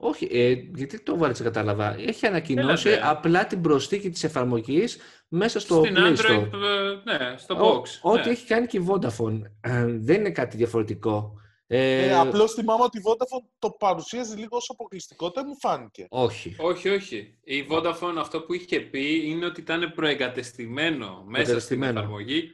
Όχι, 0.00 0.28
ε, 0.32 0.52
γιατί 0.74 1.02
το 1.02 1.16
βάλεις 1.18 1.40
κατάλαβα. 1.42 1.96
Έχει 1.98 2.26
ανακοινώσει 2.26 2.88
Έλατε. 2.88 3.08
απλά 3.08 3.46
την 3.46 3.60
προσθήκη 3.60 4.10
της 4.10 4.24
εφαρμογής 4.24 4.98
μέσα 5.28 5.60
στο 5.60 5.82
Στην 5.84 5.96
Play 5.96 6.00
Android, 6.00 6.30
Store. 6.30 6.50
ε, 6.52 7.12
ναι, 7.12 7.34
στο 7.36 7.54
Ό- 7.54 7.82
Box. 7.82 7.82
Ό,τι 8.12 8.26
ναι. 8.26 8.32
έχει 8.32 8.46
κάνει 8.46 8.66
και 8.66 8.76
η 8.78 8.86
Vodafone. 8.88 9.42
Ε, 9.60 9.84
δεν 9.88 10.20
είναι 10.20 10.30
κάτι 10.30 10.56
διαφορετικό. 10.56 11.32
Ε, 11.70 12.06
Ε, 12.06 12.14
απλώς 12.14 12.52
θυμάμαι 12.52 12.82
ότι 12.84 12.98
η 12.98 13.02
Vodafone 13.04 13.48
το 13.58 13.70
παρουσίαζε 13.70 14.36
λίγο 14.36 14.56
ως 14.56 14.70
αποκλειστικότητα, 14.70 15.46
μου 15.46 15.56
φάνηκε. 15.58 16.06
Όχι. 16.08 16.54
Όχι, 16.58 16.88
όχι. 16.88 17.38
Η 17.44 17.66
Vodafone 17.70 18.14
αυτό 18.18 18.40
που 18.40 18.52
είχε 18.54 18.80
πει 18.80 19.28
είναι 19.30 19.46
ότι 19.46 19.60
ήταν 19.60 19.92
προεγκατεστημένο 19.94 21.06
μέσα 21.06 21.24
στην 21.24 21.32
Προεγκατεστημένο. 21.32 21.98
εφαρμογή, 21.98 22.50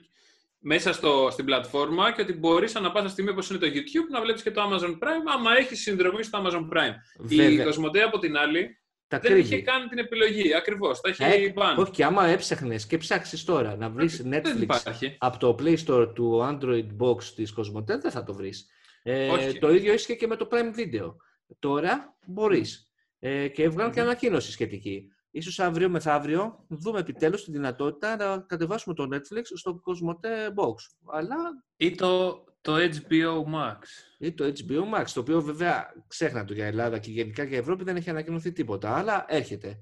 μέσα 0.67 0.93
στο, 0.93 1.29
στην 1.31 1.45
πλατφόρμα 1.45 2.13
και 2.13 2.21
ότι 2.23 2.33
μπορείς 2.33 2.77
ανά 2.77 2.93
πάσα 2.93 3.09
στιγμή 3.09 3.31
όπως 3.31 3.51
είναι 3.51 3.59
το 3.59 3.67
YouTube 3.67 4.11
να 4.11 4.21
βλέπεις 4.21 4.43
και 4.43 4.51
το 4.51 4.63
Amazon 4.63 4.91
Prime 4.91 5.25
άμα 5.37 5.57
έχεις 5.59 5.81
συνδρομή 5.81 6.23
στο 6.23 6.43
Amazon 6.45 6.77
Prime. 6.77 6.95
Η 7.29 7.37
Βέβαια. 7.37 7.65
Κοσμοτέ 7.65 8.03
από 8.03 8.19
την 8.19 8.37
άλλη 8.37 8.79
Τα 9.09 9.19
δεν 9.19 9.31
κρύβει. 9.33 9.47
είχε 9.55 9.63
κάνει 9.63 9.87
την 9.89 9.99
επιλογή. 9.99 10.55
Ακριβώς. 10.55 11.01
Τα 11.01 11.09
Ε, 11.19 11.27
έχει 11.29 11.53
ban. 11.57 11.75
όχι, 11.77 11.91
και 11.91 12.05
άμα 12.05 12.27
έψαχνες 12.27 12.87
και 12.87 12.97
ψάξεις 12.97 13.45
τώρα 13.45 13.77
να 13.77 13.91
βρεις 13.91 14.23
Δεν 14.23 14.43
Netflix 14.45 14.61
υπάρχει. 14.63 15.17
από 15.19 15.39
το 15.39 15.57
Play 15.61 15.77
Store 15.87 16.15
του 16.15 16.41
Android 16.43 16.87
Box 16.99 17.23
της 17.25 17.55
Cosmote, 17.57 17.85
δεν 18.01 18.11
θα 18.11 18.25
το 18.25 18.35
βρεις. 18.35 18.67
Ε, 19.03 19.29
Όχι. 19.29 19.59
το 19.59 19.71
ίδιο 19.75 19.93
ίσχυε 19.93 20.15
και 20.15 20.27
με 20.27 20.37
το 20.37 20.49
Prime 20.51 20.79
Video. 20.81 21.15
Τώρα 21.59 22.17
μπορείς. 22.27 22.89
Ε, 23.19 23.49
και 23.49 23.63
έβγαλαν 23.63 23.93
και 23.93 24.01
Μμμ. 24.01 24.07
ανακοίνωση 24.07 24.53
σχετική. 24.53 25.09
Ίσως 25.37 25.59
αύριο 25.61 25.89
μεθαύριο 25.89 26.65
δούμε 26.69 26.99
επιτέλους 26.99 27.45
τη 27.45 27.51
δυνατότητα 27.51 28.17
να 28.17 28.39
κατεβάσουμε 28.39 28.95
το 28.95 29.09
Netflix 29.13 29.43
στο 29.55 29.81
Cosmote 29.87 30.55
Box. 30.55 30.75
Αλλά 31.13 31.37
Ή 31.77 31.95
το, 31.95 32.45
το 32.61 32.75
HBO 32.77 33.55
Max. 33.55 33.79
ή 34.19 34.33
το 34.33 34.45
HBO 34.45 34.99
Max, 34.99 35.05
το 35.15 35.21
οποίο 35.21 35.41
βέβαια 35.43 35.93
ξέχνα 36.07 36.45
το 36.45 36.53
για 36.53 36.67
Ελλάδα 36.67 36.99
και 36.99 37.11
γενικά 37.11 37.45
για 37.45 37.59
Ευρώπη 37.59 37.85
δεν 37.85 37.97
έχει 37.97 38.11
ανακοινωθεί 38.11 38.53
τίποτα, 38.53 38.97
αλλά 38.97 39.25
έρχεται. 39.29 39.81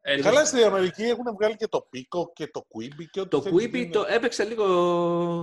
Ε, 0.00 0.20
Καλά, 0.20 0.44
στην 0.44 0.64
Αμερική 0.64 1.02
έχουν 1.02 1.24
βγάλει 1.34 1.56
και 1.56 1.68
το 1.68 1.88
Pico 1.92 2.32
και 2.32 2.46
το 2.46 2.66
Quibi 2.68 3.04
και 3.10 3.20
ό,τι 3.20 3.28
Το 3.28 3.42
θέλεις 3.42 3.64
Quibi 3.64 3.70
γίνει. 3.72 3.90
το 3.90 4.04
έπαιξα 4.08 4.44
λίγο 4.44 4.64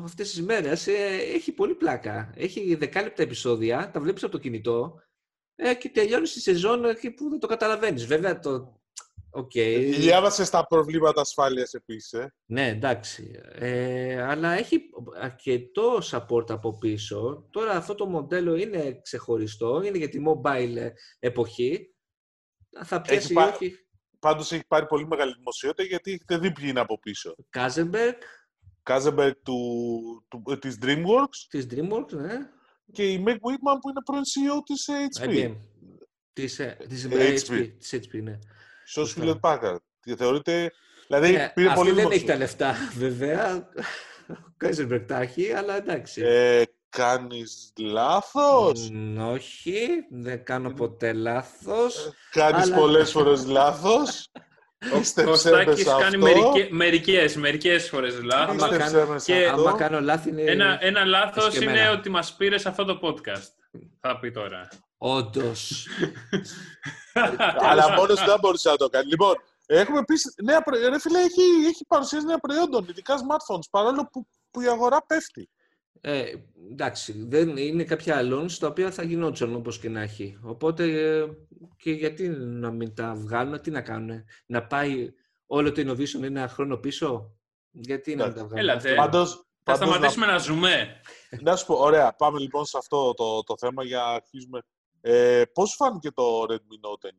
αυτές 0.06 0.30
τις 0.30 0.42
μέρες. 0.42 0.88
Ε, 0.88 0.94
έχει 1.34 1.52
πολύ 1.52 1.76
πλάκα. 1.76 2.34
Έχει 2.36 2.76
δεκάλεπτα 2.76 3.22
επεισόδια, 3.24 3.92
τα 3.94 4.00
βλέπεις 4.00 4.24
από 4.24 4.32
το 4.32 4.38
κινητό 4.38 5.02
ε, 5.56 5.74
και 5.74 5.90
τελειώνεις 5.90 6.34
τη 6.34 6.40
σεζόν 6.42 6.86
εκεί 6.86 7.12
που 7.12 7.30
δεν 7.30 7.40
το 7.40 7.48
καταλαβαίνεις. 7.48 8.06
Βέβαια 8.06 8.40
το... 8.40 8.80
Οκ. 9.30 9.52
Διάβασες 9.98 10.50
τα 10.50 10.68
προβλήματα 10.68 11.22
ασφάλειας 11.22 11.74
επίσης, 11.74 12.14
ε; 12.14 12.34
Ναι, 12.46 12.68
εντάξει. 12.68 13.32
Ε, 13.54 14.22
αλλά 14.22 14.52
έχει 14.52 14.82
αρκετό 15.22 16.00
support 16.12 16.52
από 16.52 16.78
πίσω. 16.78 17.48
Τώρα 17.50 17.72
αυτό 17.72 17.96
το 17.96 18.06
μοντέλο 18.06 18.56
είναι 18.56 19.00
ξεχωριστό, 19.02 19.82
είναι 19.86 19.98
για 19.98 20.10
τη 20.10 20.20
mobile 20.28 20.76
ε, 20.76 20.90
εποχή. 21.20 21.96
Θα 22.84 23.02
πιάσει 23.02 23.32
ή 23.32 23.36
πά- 23.36 23.54
όχι. 23.56 23.76
Πάντως 24.20 24.52
έχει 24.52 24.66
πάρει 24.68 24.86
πολύ 24.86 25.08
μεγάλη 25.08 25.34
δημοσιότητα 25.34 25.84
γιατί 25.84 26.12
έχετε 26.12 26.38
δει 26.38 26.52
ποιοι 26.52 26.66
είναι 26.70 26.80
από 26.80 27.00
πίσω. 27.00 27.36
Κάτζενμπεργκ 27.50 28.16
Κάτζενμπεργκ 28.84 29.34
του, 29.44 29.56
του, 30.28 30.44
ε, 30.50 30.58
της 30.58 30.78
DreamWorks 30.82 31.38
της 31.50 31.68
DreamWorks, 31.72 32.12
ναι. 32.12 32.34
και 32.92 33.12
η 33.12 33.24
Meg 33.28 33.34
Whitman 33.34 33.78
που 33.82 33.90
είναι 33.90 34.02
πρώην 34.06 34.24
CEO 34.24 34.62
της 34.66 34.88
ε, 34.88 34.94
HP. 35.20 35.30
IBM. 35.30 35.56
Της, 36.34 36.60
ε, 36.60 36.78
της, 36.90 37.04
Ε, 37.06 37.08
ε, 37.08 37.34
HP. 37.34 37.52
HP. 37.52 37.72
της 37.80 37.94
HP, 37.94 38.22
ναι. 38.24 38.40
Στο 38.90 39.06
Σωστά. 39.06 39.22
Hewlett 39.24 39.40
Packard. 39.52 39.78
Και 40.02 40.16
θεωρείται... 40.16 40.72
Δηλαδή 41.08 41.32
Ναι, 41.32 41.52
πήρε 41.56 41.68
αυτή 41.68 41.80
πολύ 41.80 41.92
δεν 41.92 42.12
έχει 42.12 42.26
τα 42.26 42.34
δημοσιότητα. 42.34 42.38
λεφτά, 42.38 42.76
βέβαια. 43.06 43.70
Ο 44.30 44.54
Κάτζενμπεργκ 44.58 45.06
τα 45.08 45.22
έχει, 45.22 45.52
αλλά 45.54 45.76
εντάξει. 45.78 46.22
Ε, 46.22 46.64
κάνεις 46.90 47.74
λάθος; 47.80 48.90
Μ, 48.92 49.30
όχι, 49.30 49.88
δεν 50.12 50.44
κάνω 50.44 50.70
ποτέ 50.74 51.14
λάθος. 51.14 52.12
Κάνεις 52.32 52.64
αλλά- 52.64 52.76
πολλές 52.76 53.12
φορές 53.12 53.46
λάθος; 53.58 54.32
Είστε 55.02 55.24
Κωστάκης 55.24 55.74
ψέμπες 55.74 55.84
κάνει 55.84 56.04
αυτό; 56.04 56.18
μερικέ, 56.18 56.68
μερικές, 56.74 57.36
μερικές 57.36 57.90
φορές 57.90 58.22
λάθος. 58.24 58.56
Άμα 58.56 58.66
Είστε 58.66 58.78
κάνω- 58.78 59.02
ψέμπες 59.06 59.24
και- 59.24 59.48
αυτό; 59.48 59.62
Άμα 59.68 59.78
κάνω 59.78 60.02
λάθη 60.02 60.30
είναι 60.30 60.42
Ένα, 60.42 60.78
ένα 60.82 61.06
λάθος 61.06 61.48
εσκεμμένα. 61.48 61.80
είναι 61.82 61.90
ότι 61.90 62.10
μας 62.10 62.36
πήρες 62.36 62.62
σε 62.62 62.70
αυτό 62.70 62.86
το 62.86 63.00
podcast. 63.04 63.52
Θα 64.02 64.20
πει 64.20 64.32
τώρα. 64.32 64.68
Όντως. 64.98 65.88
Αλλά 67.60 67.94
μόνος 67.94 68.20
του 68.20 68.26
δεν 68.26 68.40
μπορούσε 68.40 68.70
να 68.70 68.76
το 68.76 68.90
κάνει. 68.90 69.10
Λοιπόν, 69.10 69.36
έχουμε 69.66 70.00
επίση 70.00 70.34
νέα 70.44 70.62
προϊόντα. 70.62 70.90
Ρε 70.90 71.00
φίλε, 71.00 71.20
έχει, 71.20 71.42
έχει 71.68 71.86
παρουσίαση 71.88 72.26
νέα 72.26 72.38
προϊόντων, 72.40 72.86
ειδικά 72.90 73.16
smartphones, 73.16 73.70
παρόλο 73.72 74.10
που, 74.12 74.28
που 74.52 74.62
η 74.62 74.68
αγορά 74.68 75.06
πέφτει. 75.06 75.50
Ε, 76.02 76.32
εντάξει, 76.72 77.26
δεν 77.28 77.58
είναι 77.58 77.84
κάποια 77.84 78.20
launch 78.24 78.52
τα 78.52 78.68
οποία 78.68 78.92
θα 78.92 79.04
γινόντουσαν 79.04 79.56
όπως 79.56 79.80
και 79.80 79.90
να 79.90 80.02
έχει. 80.02 80.40
Οπότε 80.44 80.84
ε, 80.84 81.26
και 81.78 81.92
γιατί 81.92 82.28
να 82.30 82.72
μην 82.72 82.96
τα 82.96 83.14
βγάλουν, 83.16 83.62
τι 83.62 83.72
να 83.72 83.82
κάνουν, 83.82 84.24
να 84.46 84.64
πάει 84.68 85.14
όλο 85.46 85.72
το 85.72 85.82
innovation 85.92 86.22
ένα 86.24 86.48
χρόνο 86.48 86.78
πίσω; 86.78 87.38
Γιατί 87.72 88.16
να 88.16 88.26
μην 88.26 88.34
τα 88.34 88.40
βγάλουν. 88.46 88.58
Έλατε. 88.58 88.90
Αυτό- 88.90 89.02
Πάντως, 89.02 89.32
Θα 89.34 89.44
πάντως 89.64 89.88
σταματήσουμε 89.88 90.26
να 90.26 90.38
ζούμε. 90.38 91.02
να, 91.30 91.52
να 91.52 91.56
σου 91.56 91.66
πω, 91.66 91.76
ωραία, 91.76 92.14
πάμε 92.14 92.40
λοιπόν 92.40 92.66
σε 92.66 92.78
αυτό 92.78 93.14
το, 93.14 93.44
το 93.44 93.56
θέμα 93.58 93.84
για 93.84 93.98
να 93.98 94.06
αρχίσουμε. 94.06 94.60
Ε, 95.10 95.44
πώς 95.54 95.70
σου 95.70 95.76
φάνηκε 95.76 96.12
το 96.12 96.42
Redmi 96.50 96.88
Note 96.88 97.06
9? 97.06 97.10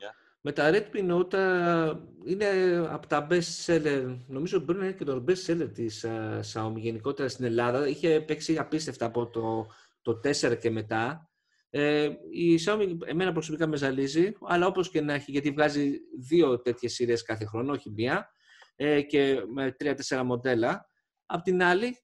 Με 0.41 0.53
τα 0.53 0.71
Redmi 0.73 1.11
Note 1.13 1.33
ε, 1.33 1.93
είναι 2.27 2.47
από 2.91 3.07
τα 3.07 3.27
best 3.31 3.67
seller, 3.67 4.19
νομίζω 4.27 4.59
μπορεί 4.61 4.79
να 4.79 4.85
είναι 4.85 4.95
και 4.95 5.05
το 5.05 5.25
best 5.29 5.47
seller 5.53 5.71
της 5.75 6.05
ε, 6.05 6.41
Xiaomi 6.55 6.75
γενικότερα 6.77 7.29
στην 7.29 7.45
Ελλάδα. 7.45 7.89
Είχε 7.89 8.21
παίξει 8.21 8.59
απίστευτα 8.59 9.07
από 9.07 9.27
το, 9.31 9.67
το 10.03 10.21
4 10.51 10.59
και 10.59 10.71
μετά. 10.71 11.31
Ε, 11.71 12.09
η 12.31 12.61
Xiaomi 12.67 12.97
εμένα 13.07 13.33
προσωπικά 13.33 13.67
με 13.67 13.77
ζαλίζει, 13.77 14.33
αλλά 14.41 14.67
όπως 14.67 14.91
και 14.91 15.01
να 15.01 15.15
έχει, 15.15 15.31
γιατί 15.31 15.51
βγάζει 15.51 15.93
δύο 16.21 16.61
τέτοιες 16.61 16.93
σειρές 16.93 17.23
κάθε 17.23 17.45
χρόνο, 17.45 17.73
όχι 17.73 17.91
μία, 17.91 18.31
ε, 18.77 19.03
και 19.03 19.43
με 19.55 19.73
τρία-τέσσερα 19.73 20.25
μοντέλα. 20.25 20.87
Απ' 21.27 21.43
την 21.43 21.63
άλλη, 21.63 21.99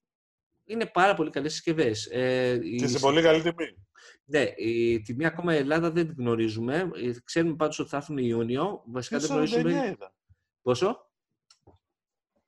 είναι 0.65 0.87
πάρα 0.87 1.15
πολύ 1.15 1.31
καλές 1.31 1.53
συσκευές. 1.53 2.07
Ε, 2.07 2.59
Και 2.59 2.85
η- 2.85 2.89
σε 2.89 2.99
πολύ 2.99 3.23
καλή 3.23 3.43
τιμή. 3.43 3.75
Ναι, 4.25 4.41
η 4.57 5.01
τιμή 5.01 5.27
ακόμα 5.27 5.55
η 5.55 5.59
Ελλάδα 5.59 5.91
δεν 5.91 6.07
την 6.07 6.15
γνωρίζουμε. 6.19 6.91
Ε, 6.95 7.11
Ξέρουμε 7.25 7.55
πάντως 7.55 7.79
ότι 7.79 7.89
θα 7.89 7.97
έρθουν 7.97 8.19
Ιούνιο. 8.19 8.83
Βασικά 8.87 9.19
δεν 9.19 9.29
49 9.31 9.33
γνωρίζουμε. 9.33 9.71
είδα. 9.71 10.15
Πόσο; 10.63 11.09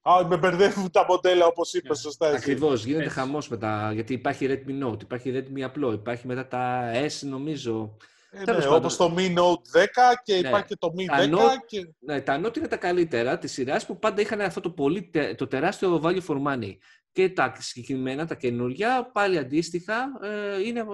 Α, 0.02 0.26
με 0.26 0.36
μπερδεύουν 0.36 0.90
τα 0.90 1.04
μοντέλα, 1.08 1.46
όπως 1.46 1.74
είπες 1.74 1.98
σωστά 2.00 2.26
εσύ. 2.26 2.36
Ακριβώς, 2.36 2.84
γίνεται 2.84 3.04
Έτσι. 3.04 3.14
χαμός 3.18 3.48
μετά. 3.48 3.92
Γιατί 3.92 4.12
υπάρχει 4.12 4.46
Redmi 4.50 4.86
Note, 4.86 5.02
υπάρχει 5.02 5.32
Redmi 5.34 5.60
απλό, 5.60 5.92
υπάρχει 5.92 6.26
μετά 6.26 6.46
τα 6.46 6.90
S 7.06 7.26
νομίζω. 7.28 7.96
Ε, 8.30 8.42
τέλος 8.44 8.60
ναι, 8.64 8.70
πάντων. 8.70 8.78
όπως 8.78 8.96
το 8.96 9.14
Mi 9.18 9.38
Note 9.38 9.80
10 9.80 9.86
και 10.24 10.32
Ναι. 10.40 10.48
υπάρχει 10.48 10.66
και 10.66 10.76
το 10.78 10.92
Mi 10.98 11.04
Τα 11.06 11.18
10 11.18 11.34
Note- 11.34 11.64
και... 11.66 11.88
Ναι, 11.98 12.20
τα 12.20 12.40
Note 12.44 12.56
είναι 12.56 12.68
τα 12.68 12.76
καλύτερα 12.76 13.38
της 13.38 13.52
σειράς 13.52 13.86
που 13.86 13.98
πάντα 13.98 14.20
είχαν 14.20 14.40
αυτό 14.40 14.60
το, 14.60 14.70
πολύ, 14.70 15.02
τε- 15.02 15.36
το 15.36 15.46
τεράστιο 15.46 16.00
value 16.04 16.20
for 16.26 16.42
money. 16.46 16.76
Και 17.12 17.28
τα 17.30 17.54
συγκεκριμένα, 17.58 18.26
τα 18.26 18.34
καινούργια, 18.34 19.10
πάλι 19.12 19.38
αντίστοιχα, 19.38 19.94
ε, 20.22 20.62
είναι 20.66 20.84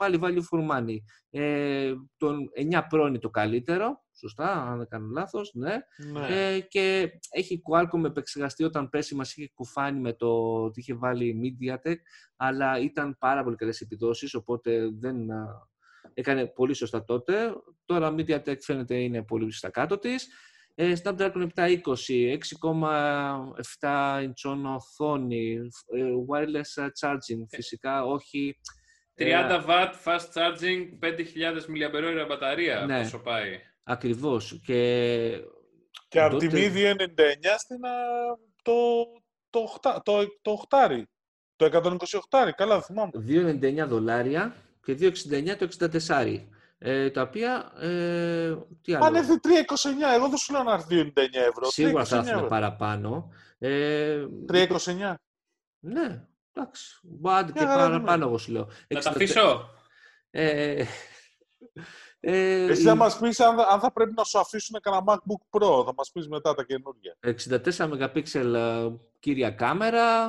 πάλι 0.00 0.18
value 0.22 0.42
for 0.50 0.70
money. 0.70 0.96
Ε, 1.30 1.94
το 2.16 2.34
9 2.70 2.80
Pro 2.90 3.06
είναι 3.08 3.18
το 3.18 3.30
καλύτερο, 3.30 4.04
σωστά, 4.18 4.70
αν 4.70 4.78
δεν 4.78 4.86
κάνω 4.88 5.08
λάθος, 5.10 5.54
ναι. 5.54 5.76
Ναι. 6.12 6.26
Ε, 6.26 6.60
και 6.60 7.10
έχει 7.30 7.62
Qualcomm 7.70 8.04
επεξεργαστεί 8.04 8.64
όταν 8.64 8.88
πέρσι 8.88 9.14
μας 9.14 9.36
είχε 9.36 9.50
κουφάνει 9.54 10.00
με 10.00 10.12
το 10.12 10.62
ότι 10.62 10.80
είχε 10.80 10.94
βάλει 10.94 11.40
MediaTek, 11.42 11.96
αλλά 12.36 12.78
ήταν 12.80 13.16
πάρα 13.18 13.42
πολύ 13.42 13.56
καλές 13.56 13.80
επιδόσεις, 13.80 14.34
οπότε 14.34 14.90
δεν 14.98 15.30
α, 15.30 15.68
έκανε 16.14 16.46
πολύ 16.46 16.74
σωστά 16.74 17.04
τότε. 17.04 17.52
Τώρα 17.84 18.14
MediaTek 18.14 18.60
φαίνεται 18.60 18.94
είναι 18.94 19.22
πολύ 19.22 19.52
στα 19.52 19.70
κάτω 19.70 19.98
της. 19.98 20.28
Ε, 20.74 20.92
Snapdragon 21.02 21.46
720, 21.54 22.38
6,7 22.60 24.22
inch 24.22 24.74
οθόνη, 24.74 25.58
ε, 25.94 26.12
wireless 26.28 26.88
charging 27.00 27.44
φυσικά, 27.48 28.04
όχι... 28.04 28.58
30 29.20 29.22
ε, 29.22 29.60
watt 29.66 29.92
fast 30.04 30.32
charging, 30.34 30.98
5.000 31.00 32.22
mAh 32.22 32.26
μπαταρία. 32.28 32.84
Ναι. 32.86 33.02
Πόσο 33.02 33.18
πάει. 33.18 33.60
Ακριβώς. 33.84 34.60
Και, 34.64 35.40
Και 36.08 36.20
από 36.20 36.32
τότε- 36.32 36.48
τη 36.48 36.66
Mi 36.66 36.72
299 36.72 37.58
στην 37.58 37.84
α, 37.84 37.90
το, 38.62 38.72
το, 39.50 39.58
οχτά- 39.58 40.02
το, 40.02 40.18
το 40.42 40.50
οχτάρι. 40.50 41.06
Το 41.56 41.64
128, 41.66 42.52
καλά 42.56 42.74
δεν 42.74 42.82
θυμάμαι. 42.82 43.10
2,99 43.82 43.86
δολάρια 43.88 44.54
και 44.84 44.96
2,69 45.00 45.56
το 45.58 45.68
64. 46.08 46.46
Ε, 46.78 47.10
τα 47.10 47.22
οποία, 47.22 47.72
ε, 47.80 48.56
τι 48.82 48.94
άλλο, 48.94 49.04
Αν 49.04 49.14
έρθει 49.14 49.32
329, 49.42 50.14
εγώ 50.14 50.28
δεν 50.28 50.38
σου 50.38 50.52
λέω 50.52 50.62
να 50.62 50.72
έρθει 50.72 51.12
299 51.16 51.18
ευρώ. 51.48 51.70
σίγουρα 51.70 52.04
θα 52.04 52.16
329 52.16 52.18
έρθουν 52.20 52.34
ευρώ. 52.36 52.48
παραπάνω. 52.48 53.32
Ε, 53.58 54.24
329. 54.48 55.14
ναι, 55.80 56.24
εντάξει. 56.52 57.00
Άντε 57.24 57.52
και 57.52 57.58
Μια 57.58 57.68
χαρά 57.68 57.82
παραπάνω 57.86 58.12
τιμή. 58.16 58.26
εγώ 58.28 58.38
σου 58.38 58.52
λέω. 58.52 58.68
Να 58.88 59.00
τα 59.00 59.10
64 59.10 59.14
αφήσω. 59.14 59.70
Ε, 60.30 60.84
Ε, 62.22 62.64
Εσύ 62.64 62.82
θα 62.82 62.94
μας 62.94 63.18
πεις 63.18 63.40
αν, 63.40 63.60
αν 63.60 63.80
θα 63.80 63.92
πρέπει 63.92 64.12
να 64.16 64.24
σου 64.24 64.38
αφήσουν 64.38 64.80
κανένα 64.80 65.04
MacBook 65.06 65.58
Pro. 65.60 65.84
Θα 65.84 65.92
μας 65.96 66.10
πεις 66.12 66.28
μετά 66.28 66.54
τα 66.54 66.64
καινούργια. 66.64 67.16
64 67.20 67.98
MP 68.12 68.34
ε, 68.34 68.88
κύρια 69.18 69.50
κάμερα. 69.50 70.28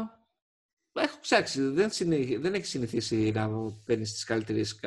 Έχω 0.94 1.18
ψάξει. 1.22 1.62
Δεν, 1.62 1.92
συνε- 1.92 2.40
δεν 2.40 2.54
έχει 2.54 2.66
συνηθίσει 2.66 3.32
να 3.36 3.50
παίρνεις 3.86 4.14
τις 4.14 4.24
καλύτερες 4.24 4.80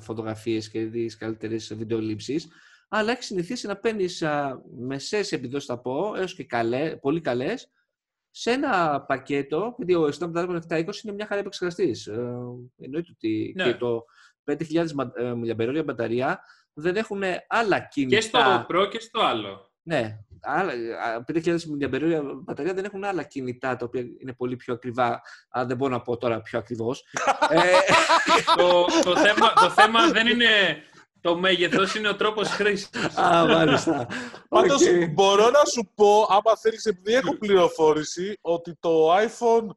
φωτογραφίες 0.00 0.70
και 0.70 0.86
τις 0.86 1.16
καλύτερες 1.16 1.74
βιντεολήψει. 1.74 2.40
Αλλά 2.88 3.12
έχει 3.12 3.22
συνηθίσει 3.22 3.66
να 3.66 3.76
παίρνεις 3.76 4.24
μεσαίε 4.78 5.24
επιδόσεις, 5.30 5.68
θα 5.68 5.78
πω, 5.78 6.14
έως 6.16 6.34
και 6.34 6.44
καλέ, 6.44 6.96
πολύ 6.96 7.20
καλές, 7.20 7.70
σε 8.38 8.50
ένα 8.50 9.00
πακέτο. 9.00 9.74
Γιατί 9.76 9.94
ο 9.94 10.08
Snapdragon 10.18 10.58
720 10.68 10.84
είναι 11.02 11.12
μια 11.14 11.26
χαρά 11.26 11.40
επεξεργαστής. 11.40 12.06
Ε, 12.06 12.34
εννοείται 12.78 13.10
ότι 13.12 13.52
Ναι. 13.56 13.64
και 13.64 13.74
το 13.74 14.04
5.000 14.44 14.86
mAh 14.96 15.84
μπαταρία 15.84 16.40
δεν 16.72 16.96
έχουν 16.96 17.22
άλλα 17.48 17.80
κινητά. 17.80 18.16
Και 18.16 18.20
στο 18.22 18.66
Pro 18.70 18.88
και 18.90 19.00
στο 19.00 19.20
άλλο. 19.20 19.70
Ναι, 19.82 20.18
άλλα- 20.42 20.72
α, 20.72 21.24
5.000 21.24 21.56
mAh 21.56 22.22
μπαταρία 22.44 22.74
δεν 22.74 22.84
έχουν 22.84 23.04
άλλα 23.04 23.22
κινητά 23.22 23.76
τα 23.76 23.84
οποία 23.84 24.00
είναι 24.20 24.32
πολύ 24.32 24.56
πιο 24.56 24.74
ακριβά. 24.74 25.20
Αλλά 25.50 25.66
δεν 25.66 25.76
μπορώ 25.76 25.92
να 25.92 26.00
πω 26.00 26.16
τώρα 26.16 26.40
πιο 26.42 26.58
ακριβώς. 26.58 27.04
ε, 27.50 27.58
το, 28.56 28.84
το, 29.04 29.16
θέμα, 29.16 29.52
το 29.52 29.70
θέμα 29.70 30.10
δεν 30.10 30.26
είναι 30.26 30.46
το 31.26 31.36
μέγεθος, 31.36 31.94
είναι 31.94 32.08
ο 32.08 32.16
τρόπος 32.16 32.48
χρήσης. 32.48 32.88
α, 33.18 33.46
μάλιστα. 33.46 34.06
Πάντως 34.48 34.82
Οκ. 34.86 35.10
μπορώ 35.10 35.50
να 35.50 35.64
σου 35.64 35.90
πω, 35.94 36.26
άμα 36.30 36.56
θέλεις, 36.56 36.84
επειδή 36.84 37.14
έχω 37.14 37.36
πληροφόρηση, 37.38 38.38
ότι 38.40 38.76
το 38.80 39.16
iPhone 39.16 39.68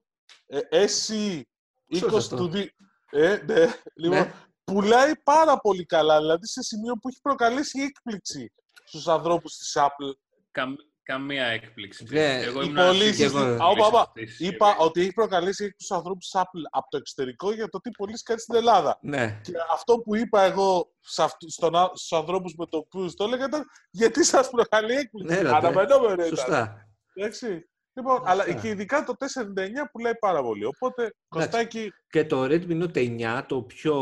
ε, 0.48 0.60
SE 0.86 1.42
Ποιο 1.88 2.08
20 2.08 2.16
αυτό; 2.18 2.36
του... 2.36 2.48
δι- 2.50 2.74
Ε, 3.12 3.38
ναι, 3.46 3.66
λοιπόν, 3.96 4.18
Ναι. 4.20 4.34
πουλάει 4.64 5.12
πάρα 5.24 5.60
πολύ 5.60 5.86
καλά, 5.86 6.20
δηλαδή 6.20 6.48
σε 6.48 6.62
σημείο 6.62 6.94
που 6.94 7.08
έχει 7.10 7.20
προκαλέσει 7.22 7.80
έκπληξη 7.82 8.54
στους 8.84 9.08
ανθρώπους 9.08 9.58
της 9.58 9.78
Apple. 9.80 10.14
Καμ- 10.52 10.76
καμία 11.10 11.46
έκπληξη. 11.46 12.06
Ναι, 12.10 12.34
Εγώ 12.36 12.62
οι 12.62 12.66
ήμουν 12.70 12.86
πωλήσεις 12.86 13.18
και 13.18 13.24
εγώ. 13.24 13.40
Α, 13.40 13.68
όπα, 13.68 13.86
όπα. 13.86 14.02
αυτής. 14.02 14.40
Είπα 14.40 14.76
ότι 14.80 15.02
έχει 15.02 15.14
προκαλέσει 15.14 15.64
έκπληξη 15.64 15.86
στους 15.86 15.98
ανθρώπους 15.98 16.30
της 16.30 16.42
Apple 16.42 16.64
από 16.70 16.90
το 16.90 16.98
εξωτερικό 16.98 17.54
για 17.54 17.68
το 17.70 17.80
τι 17.80 17.90
πωλήσεις 17.92 18.24
κάτι 18.24 18.42
στην 18.42 18.56
Ελλάδα. 18.56 18.98
Ναι. 19.02 19.40
Και 19.44 19.52
αυτό 19.72 20.00
που 20.00 20.16
είπα 20.16 20.42
εγώ 20.42 20.92
σε 21.00 21.24
αυτού, 21.24 21.52
στον, 21.52 21.76
α- 21.76 21.92
στους 21.94 22.12
ανθρώπους 22.12 22.54
με 22.58 22.66
το 22.66 22.78
οποίους 22.78 23.14
το 23.14 23.24
έλεγα 23.24 23.46
ήταν 23.46 23.64
γιατί 23.92 24.24
σας 24.24 24.50
προκαλεί 24.50 24.94
έκπληξη; 24.94 25.34
Ναι, 25.36 25.42
ρε, 25.42 25.50
ναι. 25.50 25.56
Αναμενόμενο 25.56 26.14
ήταν. 26.14 26.28
Σωστά. 26.28 26.88
Εντάξει. 27.14 27.70
Λοιπόν, 28.00 28.16
Σωστά. 28.18 28.32
αλλά 28.32 28.54
και 28.54 28.68
ειδικά 28.68 29.04
το 29.04 29.14
499 29.20 29.90
πουλάει 29.92 30.16
πάρα 30.16 30.42
πολύ. 30.42 30.66
Οπότε, 30.66 31.14
κοστάκι, 31.28 31.92
Και 32.10 32.26
το 32.26 32.44
Redmi 32.44 32.84
Note 32.84 32.98
9, 33.38 33.42
το 33.48 33.62
πιο 33.62 33.96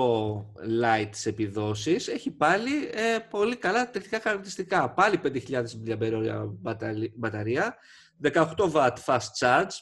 light 0.84 1.10
σε 1.12 1.30
επιδόσεις, 1.30 2.08
έχει 2.08 2.32
πάλι 2.32 2.86
ε, 2.93 3.18
πολύ 3.30 3.56
καλά 3.56 3.89
τεχνικά 3.89 4.20
χαρακτηριστικά. 4.20 4.93
Πάλι 4.93 5.20
5.000 5.24 5.64
mAh 5.88 6.45
μπαταλ- 6.48 7.12
μπαταρία, 7.16 7.76
18W 8.24 8.89
fast 9.06 9.30
charge 9.39 9.74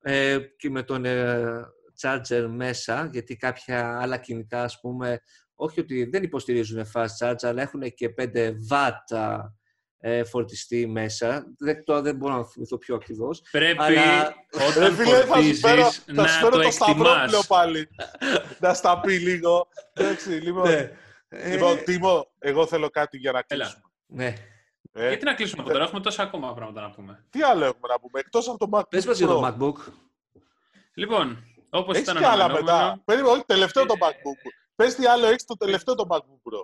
ε, 0.00 0.38
και 0.56 0.70
με 0.70 0.82
τον 0.82 1.04
ε, 1.04 1.60
charger 2.02 2.46
μέσα, 2.50 3.08
γιατί 3.12 3.36
κάποια 3.36 3.98
άλλα 4.00 4.16
κινητά, 4.16 4.62
ας 4.62 4.80
πούμε, 4.80 5.20
όχι 5.54 5.80
ότι 5.80 6.04
δεν 6.04 6.22
υποστηρίζουν 6.22 6.84
fast 6.94 7.16
charge, 7.20 7.34
αλλά 7.40 7.62
έχουν 7.62 7.80
και 7.94 8.14
5W 8.18 8.90
ε, 10.02 10.24
φορτιστή 10.24 10.86
μέσα. 10.86 11.46
Δεν, 11.58 11.84
τώρα 11.84 12.00
δεν 12.02 12.16
μπορώ 12.16 12.34
να 12.34 12.44
θυμηθώ 12.44 12.78
πιο 12.78 12.94
ακριβώς. 12.94 13.42
Πρέπει 13.50 13.76
Αλλά- 13.82 13.92
ρε 13.92 14.64
όταν 14.68 14.94
φίλε, 14.94 15.20
θα 15.24 15.42
σου 15.42 15.54
φέρω, 15.54 15.82
φορτίζεις 15.82 16.02
θα 16.06 16.12
να 16.12 16.26
σου 16.26 16.38
φέρω 16.38 16.56
το 16.56 16.62
το, 16.62 16.70
σταυρόπλαιο 16.70 17.22
εκτιμάς. 17.22 17.46
πάλι. 17.46 17.88
να 18.60 18.74
στα 18.74 19.00
πει 19.00 19.18
λίγο. 19.18 19.68
Εντάξει, 19.92 20.28
λοιπόν, 20.30 20.68
Ναι. 20.68 20.90
Ε, 21.28 21.50
λοιπόν 21.50 21.84
Τίμο, 21.84 22.30
εγώ 22.38 22.66
θέλω 22.66 22.90
κάτι 22.90 23.16
για 23.18 23.32
να 23.32 23.42
Έλα. 23.46 23.64
κλείσουμε. 23.64 23.82
ναι. 24.06 24.34
Ε, 24.92 25.08
Γιατί 25.08 25.24
να 25.24 25.34
κλείσουμε 25.34 25.62
από 25.62 25.70
τώρα, 25.70 25.84
έχουμε 25.84 26.00
τόσα 26.00 26.22
ακόμα 26.22 26.54
πράγματα 26.54 26.80
να 26.80 26.90
πούμε. 26.90 27.24
τι 27.30 27.42
άλλο 27.42 27.64
έχουμε 27.64 27.88
να 27.88 28.00
πούμε, 28.00 28.20
εκτός 28.20 28.48
από 28.48 28.58
το 28.58 28.78
MacBook 28.78 28.88
Πες 28.88 29.06
μας 29.06 29.18
για 29.18 29.26
το 29.26 29.40
Pro. 29.44 29.48
MacBook. 29.48 29.76
Λοιπόν, 30.94 31.44
όπως 31.70 31.94
Έχεις 31.96 32.08
ήταν 32.08 32.22
και 32.22 32.28
άλλα 32.28 32.44
αναμενόμενο... 32.44 32.76
μετά. 32.86 33.02
Περίμενε, 33.04 33.32
όχι, 33.34 33.42
τελευταίο 33.46 33.86
το 33.86 33.94
Ε, 34.00 34.06
MacBook. 34.06 34.50
Πες 34.74 34.94
τι 34.94 35.06
άλλο 35.06 35.26
έχεις 35.26 35.44
το 35.44 35.54
τελευταίο 35.56 35.94
το 35.94 36.06
MacBook 36.10 36.18
Pro. 36.52 36.62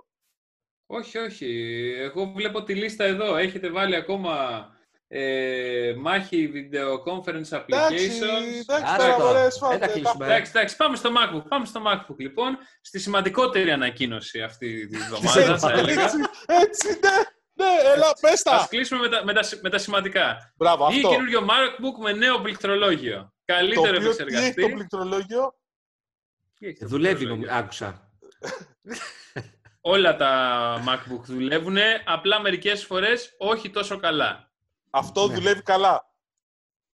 Όχι, 0.87 1.17
όχι. 1.17 1.71
Εγώ 1.97 2.25
βλέπω 2.35 2.63
τη 2.63 2.75
λίστα 2.75 3.03
εδώ. 3.03 3.35
Έχετε 3.35 3.69
βάλει 3.69 3.95
ακόμα 3.95 4.65
ε, 5.07 5.93
μάχη 5.97 6.51
video 6.53 7.11
conference 7.11 7.51
Εντάξει, 7.51 7.51
applications. 7.51 8.59
εντάξει, 8.69 8.83
Άρα 8.85 8.97
τώρα 8.97 9.15
τώρα, 9.17 9.29
ωραίες 9.29 9.57
δεν 9.69 9.69
τα 9.79 9.87
φάτε. 9.87 9.99
κλείσουμε. 9.99 10.25
Εντάξει, 10.25 10.51
εντάξει, 10.55 10.75
πάμε 10.75 10.95
στο 10.95 11.09
MacBook. 11.17 11.43
Πάμε 11.47 11.65
στο 11.65 11.81
MacBook, 11.87 12.15
λοιπόν. 12.17 12.57
Στη 12.81 12.99
σημαντικότερη 12.99 13.71
ανακοίνωση 13.71 14.41
αυτή 14.41 14.87
τη 14.87 14.97
εβδομάδα, 14.97 15.39
Έτσι, 15.39 15.59
θα 15.67 15.71
έλεγα. 15.71 16.03
έτσι, 16.03 16.17
έτσι, 16.45 16.87
ναι, 16.87 17.65
ναι, 17.65 17.71
έλα, 17.95 18.13
πες 18.21 18.41
τα. 18.41 18.51
Ας 18.51 18.67
κλείσουμε 18.67 18.99
με 18.99 19.09
τα, 19.09 19.23
με 19.23 19.33
τα, 19.33 19.41
με 19.61 19.69
τα 19.69 19.77
σημαντικά. 19.77 20.53
Μπράβο, 20.55 20.85
Βγήκε 20.87 21.05
αυτό. 21.07 21.17
καινούριο 21.17 21.41
MacBook 21.41 22.03
με 22.03 22.11
νέο 22.11 22.39
πληκτρολόγιο. 22.41 23.17
Το 23.45 23.53
Καλύτερο 23.53 23.81
οποίο 23.81 23.99
τι 23.99 24.05
έχει 24.05 24.15
το 24.15 24.21
επεξεργαστή. 24.23 24.73
πληκτρολόγιο; 24.73 25.53
Τι 26.59 26.67
έχει 26.67 26.79
το 26.79 26.87
Δουλεύει, 26.87 27.15
πληκτρολόγιο; 27.15 27.47
νομ- 27.51 27.63
άκουσα. 27.63 28.09
Όλα 29.89 30.15
τα 30.15 30.83
MacBook 30.87 31.21
δουλεύουν, 31.23 31.77
απλά 32.05 32.39
μερικές 32.41 32.85
φορές 32.85 33.35
όχι 33.37 33.69
τόσο 33.69 33.97
καλά. 33.97 34.51
Αυτό 34.89 35.27
Ναι. 35.27 35.33
δουλεύει 35.33 35.61
καλά. 35.61 36.05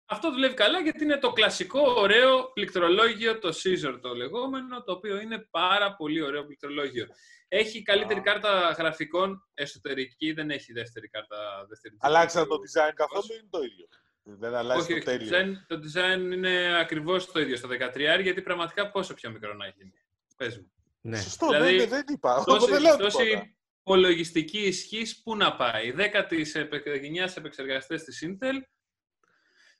Αυτό 0.06 0.30
δουλεύει 0.32 0.54
καλά 0.54 0.78
γιατί 0.80 1.04
είναι 1.04 1.18
το 1.18 1.32
κλασικό 1.32 1.80
ωραίο 1.96 2.52
πληκτρολόγιο, 2.52 3.38
το 3.38 3.48
Caesar 3.48 3.98
το 4.02 4.14
λεγόμενο, 4.14 4.82
το 4.82 4.92
οποίο 4.92 5.20
είναι 5.20 5.46
πάρα 5.50 5.94
πολύ 5.96 6.22
ωραίο 6.22 6.44
πληκτρολόγιο. 6.46 7.06
Έχει 7.48 7.82
καλύτερη 7.82 8.18
Α. 8.18 8.22
κάρτα 8.22 8.74
γραφικών 8.78 9.48
εσωτερική, 9.54 10.32
δεν 10.32 10.50
έχει 10.50 10.72
δεύτερη 10.72 11.08
κάρτα 11.08 11.66
δεύτερη. 11.68 11.96
Αλλάξαν 11.98 12.48
το 12.48 12.58
τύπου. 12.58 12.72
design 12.80 12.92
καθόλου 12.94 13.24
ή 13.30 13.36
είναι 13.40 13.48
το 13.50 13.62
ίδιο; 13.62 13.86
Δεν 14.22 14.54
αλλάζει 14.54 14.80
Όχι, 14.80 14.88
το 15.04 15.10
όχι, 15.10 15.18
το 15.18 15.28
τέλειο. 15.30 15.54
design, 15.58 15.64
το 15.66 15.80
design 15.84 16.32
είναι 16.32 16.78
ακριβώς 16.80 17.32
το 17.32 17.40
ίδιο 17.40 17.56
στο 17.56 17.68
13, 17.68 18.20
γιατί 18.22 18.42
πραγματικά 18.42 18.90
πόσο 18.90 19.14
πιο 19.14 19.30
μικρό 19.30 19.54
να 19.54 19.66
γίνει. 19.66 19.92
Πες 20.36 20.58
μου. 20.58 20.72
Ναι. 21.06 21.20
Σωστό, 21.20 21.46
Δηλαδή, 21.48 21.76
δεν, 21.76 21.88
δεν 21.88 22.04
είπα. 22.08 22.30
Εγώ 22.32 22.44
Τόση, 22.44 22.70
δεν 22.70 22.82
λέω 22.82 22.96
τόση 22.96 23.24
τίποτα. 23.24 23.50
υπολογιστική 23.80 24.58
ισχύς 24.58 25.22
πού 25.22 25.36
να 25.36 25.56
πάει; 25.56 25.92
10 25.96 26.24
της 26.28 26.54
επε- 26.54 26.96
γενιάς 27.00 27.36
επεξεργαστές 27.36 28.04
της 28.04 28.24
Intel. 28.26 28.54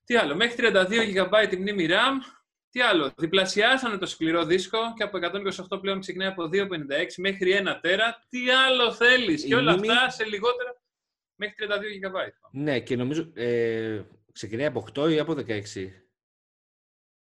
Τι 0.04 0.16
άλλο, 0.16 0.34
μέχρι 0.34 0.56
32 0.56 1.14
GB 1.14 1.46
τη 1.48 1.56
μνήμη 1.56 1.86
RAM. 1.90 2.42
Τι 2.70 2.80
άλλο, 2.80 3.12
διπλασιάσανε 3.16 3.98
το 3.98 4.06
σκληρό 4.06 4.44
δίσκο 4.44 4.78
και 4.96 5.02
από 5.02 5.18
128 5.72 5.80
πλέον 5.80 6.00
ξεκινάει 6.00 6.28
από 6.28 6.48
256 6.52 7.14
μέχρι 7.16 7.62
1 7.66 7.78
τέρα. 7.80 8.24
Τι 8.28 8.50
άλλο 8.50 8.92
θέλεις; 8.92 9.44
Η 9.44 9.46
Και 9.46 9.54
όλα 9.54 9.72
μνήμη- 9.72 9.90
αυτά 9.90 10.10
σε 10.10 10.24
λιγότερα 10.24 10.82
μέχρι 11.34 11.54
32 11.58 12.00
GB. 12.00 12.28
Ναι, 12.52 12.80
και 12.80 12.96
νομίζω 12.96 13.30
ε, 13.34 14.02
ξεκινάει 14.32 14.66
από 14.66 14.86
8 14.98 15.10
ή 15.12 15.18
από 15.18 15.32
16. 15.32 16.03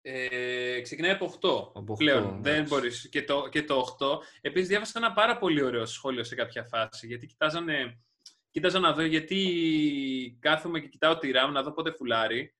Ε, 0.01 0.81
ξεκινάει 0.81 1.11
από 1.11 1.25
8 1.25 1.79
Από 1.79 1.93
8, 1.93 1.97
πλέον. 1.97 2.23
εντάξει. 2.23 2.41
Δεν 2.41 2.63
μπορείς. 2.63 3.09
Και 3.09 3.23
το, 3.23 3.47
και 3.47 3.63
το 3.63 3.97
8. 3.99 4.07
Επίσης 4.41 4.67
διάβασα 4.67 4.93
ένα 4.95 5.13
πάρα 5.13 5.37
πολύ 5.37 5.63
ωραίο 5.63 5.85
σχόλιο 5.85 6.23
σε 6.23 6.35
κάποια 6.35 6.63
φάση. 6.63 7.07
Γιατί 7.07 7.25
κοιτάζανε, 7.25 7.99
κοίταζα 8.51 8.79
να 8.79 8.93
δω 8.93 9.01
γιατί 9.01 10.37
κάθομαι 10.39 10.79
και 10.79 10.87
κοιτάω 10.87 11.17
τη 11.17 11.31
RAM 11.33 11.51
να 11.51 11.63
δω 11.63 11.71
πότε 11.71 11.91
φουλάρει 11.91 12.55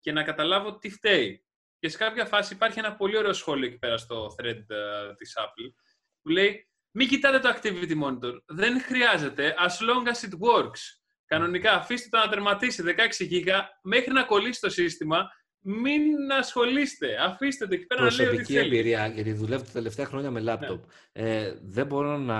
και 0.00 0.12
να 0.12 0.22
καταλάβω 0.22 0.78
τι 0.78 0.90
φταίει. 0.90 1.44
Και 1.78 1.88
σε 1.88 1.96
κάποια 1.96 2.26
φάση 2.26 2.54
υπάρχει 2.54 2.78
ένα 2.78 2.96
πολύ 2.96 3.16
ωραίο 3.16 3.32
σχόλιο 3.32 3.66
εκεί 3.66 3.78
πέρα 3.78 3.96
στο 3.96 4.34
thread 4.38 4.64
ε, 4.68 5.14
της 5.16 5.36
Apple 5.38 5.74
που 6.22 6.28
λέει 6.28 6.68
μην 6.90 7.08
κοιτάτε 7.08 7.38
το 7.38 7.48
activity 7.48 8.02
monitor. 8.02 8.38
Δεν 8.46 8.80
χρειάζεται 8.80 9.54
as 9.58 9.88
long 9.88 10.06
as 10.08 10.28
it 10.28 10.48
works. 10.48 10.80
Κανονικά 11.24 11.72
αφήστε 11.72 12.08
το 12.08 12.18
να 12.18 12.28
τερματίσει 12.28 12.82
16 12.86 13.30
GB 13.30 13.60
μέχρι 13.82 14.12
να 14.12 14.24
κολλήσει 14.24 14.60
το 14.60 14.70
σύστημα 14.70 15.28
μην 15.66 16.32
ασχολείστε. 16.38 17.16
Αφήστε 17.26 17.66
το 17.66 17.74
εκεί 17.74 17.86
πέρα 17.86 18.00
να 18.02 18.06
λέει 18.10 18.26
ό,τι 18.26 18.36
Προσωπική 18.36 18.52
θέλει. 18.58 18.66
εμπειρία, 18.66 19.06
γιατί 19.06 19.32
δουλεύω 19.32 19.64
τα 19.64 19.70
τελευταία 19.72 20.06
χρόνια 20.06 20.30
με 20.30 20.40
λάπτοπ. 20.40 20.84
Ε, 21.12 21.52
δεν 21.62 21.86
μπορώ 21.86 22.18
να 22.18 22.38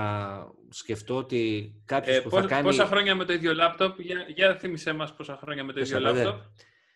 σκεφτώ 0.69 1.15
ότι 1.15 1.73
κάποιος 1.85 2.15
Ε, 2.17 2.19
που 2.21 2.29
πόσα, 2.29 2.41
θα 2.41 2.47
κάνει. 2.47 2.63
πόσα 2.63 2.85
χρόνια 2.85 3.15
με 3.15 3.25
το 3.25 3.33
ίδιο 3.33 3.53
λάπτοπ, 3.53 3.99
για, 3.99 4.25
για 4.27 4.55
θύμισέ 4.55 4.93
μας 4.93 5.13
πόσα 5.15 5.37
χρόνια 5.41 5.63
με 5.63 5.73
το 5.73 5.79
ίδιο 5.79 5.93
Τέσσερα, 5.93 6.13
πέντε. 6.13 6.25
λάπτοπ. 6.25 6.43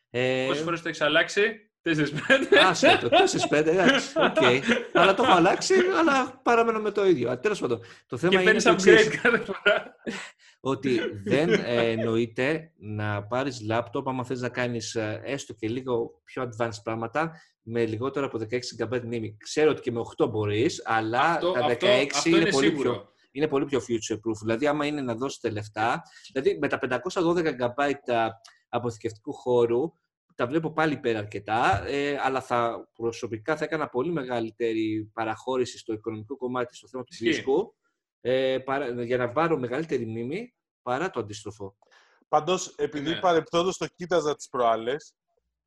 Ε, 0.10 0.46
Πόσες 0.48 0.64
φορές 0.64 0.82
το 0.82 0.88
έχεις 0.88 1.02
αλλάξει, 1.02 1.69
τέσσερις 1.82 2.12
πέντε. 2.12 2.60
Άσε 2.60 3.00
το, 3.02 3.10
4-5, 3.50 3.66
εντάξει. 3.66 4.14
οκ. 4.20 4.36
αλλά 5.02 5.14
το 5.14 5.24
έχω 5.24 5.32
αλλάξει, 5.32 5.74
αλλά 6.00 6.40
παραμένω 6.44 6.80
με 6.80 6.92
το 6.92 7.06
ίδιο. 7.06 7.40
Τέλος 7.40 7.60
πάντων, 7.60 7.82
το 8.08 8.18
θέμα 8.18 8.32
Και 8.32 8.36
είναι 8.36 8.46
παίρνεις 8.46 8.64
το 8.64 8.72
εξής, 8.72 9.08
upgrade 9.08 9.20
κάθε 9.22 9.38
φορά. 9.38 9.96
ότι 10.60 11.00
δεν 11.24 11.50
ε, 11.50 11.90
εννοείται 11.92 12.72
να 12.78 13.24
πάρεις 13.24 13.62
λάπτοπ 13.62 14.08
άμα 14.08 14.24
θες 14.24 14.42
να 14.42 14.50
κάνεις 14.50 14.96
ε, 14.96 15.22
έστω 15.26 15.54
και 15.54 15.68
λίγο 15.68 16.22
πιο 16.24 16.50
advanced 16.50 16.82
πράγματα 16.84 17.32
με 17.62 17.86
λιγότερο 17.86 18.26
από 18.26 18.40
16 18.50 18.84
GB 18.84 19.02
μνήμη. 19.04 19.38
Ξέρω 19.38 19.70
ότι 19.72 19.82
και 19.82 19.92
με 19.92 20.02
8 20.18 20.30
μπορείς, 20.30 20.82
αλλά 20.86 21.22
Αυτό, 21.22 21.52
τα 21.52 21.68
16 21.68 21.72
αυτό, 21.72 21.88
αυτό 22.18 22.30
είναι, 22.30 22.38
είναι 22.38 22.50
πολύ 22.50 22.66
σίγουρο. 22.66 22.92
πιο, 22.92 23.14
είναι 23.32 23.48
πολύ 23.48 23.66
πιο 23.66 23.80
future 23.80 24.16
proof. 24.16 24.38
Δηλαδή, 24.42 24.68
άμα 24.68 24.86
είναι 24.86 25.02
να 25.02 25.16
δώσετε 25.16 25.50
λεφτά, 25.50 26.02
δηλαδή 26.32 26.58
με 26.62 26.68
τα 26.68 26.80
512 26.80 27.46
GB 27.46 27.94
αποθηκευτικού 28.70 29.34
χώρου, 29.34 29.94
τα 30.40 30.48
βλέπω 30.48 30.72
πάλι 30.72 30.98
πέρα 30.98 31.20
αρκετά, 31.20 31.84
ε, 31.88 32.18
αλλά 32.24 32.42
θα, 32.42 32.90
προσωπικά 32.94 33.58
θα 33.58 33.64
έκανα 33.64 33.88
πολύ 33.90 34.12
μεγαλύτερη 34.12 35.10
παραχώρηση 35.14 35.78
στο 35.78 35.94
οικονομικό 35.94 36.38
κομμάτι, 36.38 36.76
στο 36.76 36.88
θέμα 36.88 37.04
του 37.04 37.10
Ισχύει. 37.14 37.26
δίσκου, 37.30 37.76
ε, 38.22 38.58
παρά, 38.58 39.04
για 39.04 39.18
να 39.18 39.32
πάρω 39.32 39.58
μεγαλύτερη 39.58 40.06
μνήμη 40.06 40.54
παρά 40.82 41.10
το 41.10 41.20
αντίστροφο. 41.20 41.78
Πάντως, 42.28 42.68
επειδή 42.78 43.10
Ναι. 43.10 43.20
παρεπτόντω 43.20 43.72
το 43.78 43.88
κοίταζα 43.96 44.36
τις 44.36 44.50
προάλλες, 44.50 45.14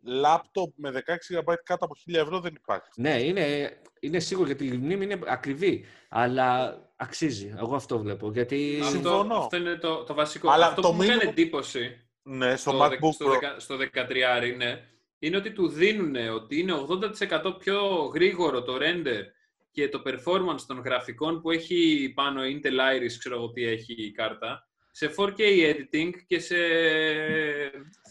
λάπτοπ 0.03 0.73
με 0.77 0.91
16 0.91 1.35
GB 1.37 1.55
κάτω 1.63 1.85
από 1.85 1.95
1000 1.95 2.19
ευρώ 2.21 2.41
δεν 2.41 2.55
υπάρχει. 2.55 2.89
Ναι, 2.97 3.23
είναι, 3.23 3.77
είναι 4.01 4.19
σίγουρο 4.19 4.47
γιατί 4.47 4.67
η 4.67 4.73
μνήμη 4.77 5.05
είναι 5.05 5.19
ακριβή, 5.27 5.85
αλλά 6.09 6.79
αξίζει. 6.97 7.55
Εγώ 7.59 7.75
αυτό 7.75 7.99
βλέπω. 7.99 8.31
Γιατί 8.31 8.79
Αυτό, 8.83 8.91
Συμφωνώ. 8.95 9.35
αυτό 9.37 9.57
είναι 9.57 9.77
το, 9.77 10.05
το 10.05 10.15
βασικό. 10.15 10.51
Αλλά 10.51 10.67
αυτό 10.67 10.81
το 10.83 10.89
που 10.89 10.95
μου 10.95 11.03
έκανε 11.03 11.23
minimum- 11.25 11.29
εντύπωση 11.29 12.07
Ναι, 12.23 12.57
στο 12.57 12.71
στο, 12.71 12.85
MacBook 12.85 12.89
δεκα- 12.91 13.13
στο, 13.13 13.27
Pro. 13.27 13.31
δεκα- 13.31 13.61
στο 13.61 13.77
13 14.43 14.47
είναι, 14.47 14.89
είναι 15.19 15.37
ότι 15.37 15.51
του 15.53 15.69
δίνουν 15.69 16.17
ότι 16.35 16.59
είναι 16.59 16.73
80% 16.73 17.59
πιο 17.59 17.85
γρήγορο 18.15 18.63
το 18.63 18.77
render 18.81 19.23
και 19.71 19.89
το 19.89 20.03
performance 20.07 20.61
των 20.67 20.81
γραφικών 20.85 21.41
που 21.41 21.51
έχει 21.51 22.13
πάνω 22.15 22.45
η 22.47 22.61
Intel 22.63 22.69
Iris, 22.97 23.13
ξέρω 23.19 23.35
εγώ 23.35 23.51
τι 23.51 23.65
έχει 23.65 23.95
η 23.99 24.11
κάρτα, 24.13 24.67
σε 24.91 25.15
4K 25.17 25.39
editing 25.41 26.11
και 26.27 26.39
σε 26.39 26.57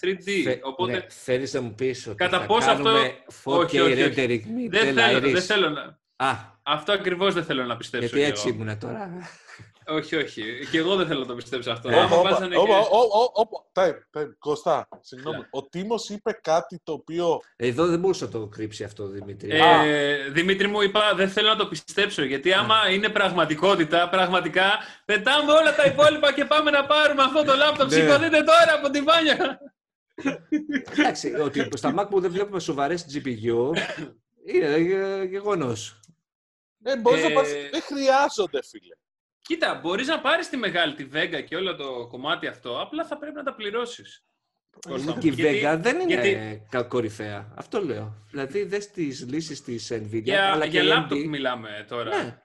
3D. 0.01 0.41
Θε- 0.43 0.59
Οπότε 0.65 0.91
ναι, 0.91 1.05
θέλεις 1.09 1.53
να 1.53 1.61
μου 1.61 1.73
πεις 1.75 2.07
ότι 2.07 2.15
Κατά 2.15 2.39
θα 2.39 2.45
πόσο 2.45 2.69
αυτό- 2.71 2.83
κάνουμε 2.83 3.13
4K 3.43 3.57
Όχι, 3.57 3.79
όχι, 3.79 4.01
όχι. 4.03 4.13
rendering 4.15 4.41
με 4.43 4.67
δεν, 4.69 4.93
Intel 4.93 4.99
θέλω, 4.99 5.17
Iris; 5.17 5.31
δεν 5.31 5.41
θέλω 5.41 5.69
να... 5.69 5.99
Α, 6.15 6.35
Αυτό 6.63 6.91
ακριβώς 6.91 7.33
δεν 7.33 7.43
θέλω 7.43 7.65
να 7.65 7.77
πιστέψω. 7.77 8.07
γιατί 8.17 8.23
κι 8.25 8.31
έτσι 8.31 8.47
εγώ. 8.47 8.63
ήμουν 8.63 8.79
τώρα; 8.79 9.29
Όχι, 9.87 10.15
όχι. 10.15 10.43
Και 10.71 10.77
εγώ 10.77 10.95
δεν 10.95 11.07
θέλω 11.07 11.19
να 11.19 11.25
το 11.25 11.35
πιστέψω 11.35 11.71
αυτό. 11.71 11.89
Ε, 11.89 11.99
Άμα 11.99 12.15
Όπα, 12.17 12.29
βάζανε 12.29 12.55
όπα, 12.57 12.67
και- 12.67 12.73
όπα, 12.73 13.17
όπα, 13.17 13.31
όπα. 13.33 13.65
Time, 13.73 14.19
time. 14.21 14.29
Κωστά, 14.39 14.87
συγγνώμη. 15.01 15.37
Ναι. 15.37 15.47
Ο 15.51 15.63
Τίμος 15.63 16.09
είπε 16.09 16.39
κάτι 16.43 16.79
το 16.83 16.91
οποίο... 16.91 17.39
Εδώ 17.55 17.85
δεν 17.85 17.99
μπορούσε 17.99 18.25
να 18.25 18.31
το 18.31 18.47
κρύψει 18.47 18.83
αυτό, 18.83 19.07
Δημήτρη. 19.07 19.49
Ε, 19.51 20.29
Δημήτρη 20.29 20.67
μου 20.67 20.81
είπα 20.81 21.13
δεν 21.15 21.29
θέλω 21.29 21.47
να 21.49 21.55
το 21.55 21.67
πιστέψω 21.67 22.23
γιατί 22.23 22.53
άμα 22.53 22.89
είναι 22.91 23.09
πραγματικότητα 23.09 24.09
πραγματικά 24.09 24.71
πετάμε 25.05 25.51
όλα 25.51 25.75
τα 25.75 25.85
υπόλοιπα 25.85 26.33
και 26.33 26.45
πάμε 26.45 26.71
να 26.71 26.85
πάρουμε 26.85 27.23
αυτό 27.23 27.43
το 27.43 27.55
λάπτοπ 27.55 27.89
Ναι. 27.89 27.95
σηκωθείτε 27.95 28.37
τώρα 28.43 28.73
από 28.77 28.89
τη 28.89 29.01
βάνια 29.01 29.59
Εντάξει, 30.97 31.33
ότι 31.35 31.69
στα 31.75 31.93
Mac 31.97 32.09
που 32.09 32.19
δεν 32.19 32.31
βλέπουμε 32.31 32.59
σοβαρές 32.59 33.05
GPU 33.13 33.71
είναι 34.45 34.77
γεγονός. 35.29 35.99
Ε, 36.83 36.97
μπορείς 36.97 37.23
Ε, 37.23 37.27
να 37.27 37.33
πάρεις... 37.33 37.51
Δεν 37.71 37.81
χρειάζονται, 37.81 38.59
φίλε. 38.63 38.95
Κοίτα 39.41 39.80
μπορείς 39.84 40.07
να 40.07 40.19
πάρεις 40.22 40.49
τη 40.49 40.57
μεγάλη 40.57 40.93
τη 40.93 41.07
Vega 41.13 41.43
και 41.47 41.55
όλο 41.55 41.76
το 41.76 42.07
κομμάτι 42.07 42.47
αυτό 42.47 42.81
απλά 42.81 43.05
θα 43.05 43.18
πρέπει 43.18 43.35
να 43.35 43.43
τα 43.43 43.53
πληρώσεις 43.53 44.26
Κώστα 44.88 45.11
μου. 45.13 45.19
Και 45.19 45.27
η 45.27 45.31
Γιατί- 45.31 45.61
Vega 45.65 45.77
δεν 45.81 45.99
είναι 45.99 46.13
γιατί- 46.22 46.65
κα- 46.69 46.84
κορυφαία. 46.84 47.53
Αυτό 47.55 47.84
λέω. 47.84 48.26
Δηλαδή, 48.30 48.63
δες 48.63 48.89
τις 48.91 49.26
λύσεις 49.30 49.61
της 49.63 49.91
Nvidia, 49.93 50.22
για, 50.23 50.51
αλλά 50.51 50.65
για 50.65 50.80
και 50.80 50.85
η 50.85 50.89
λάπτοπ 50.89 51.18
AMD. 51.18 51.27
μιλάμε 51.27 51.85
τώρα 51.89 52.23
Ναι, 52.23 52.38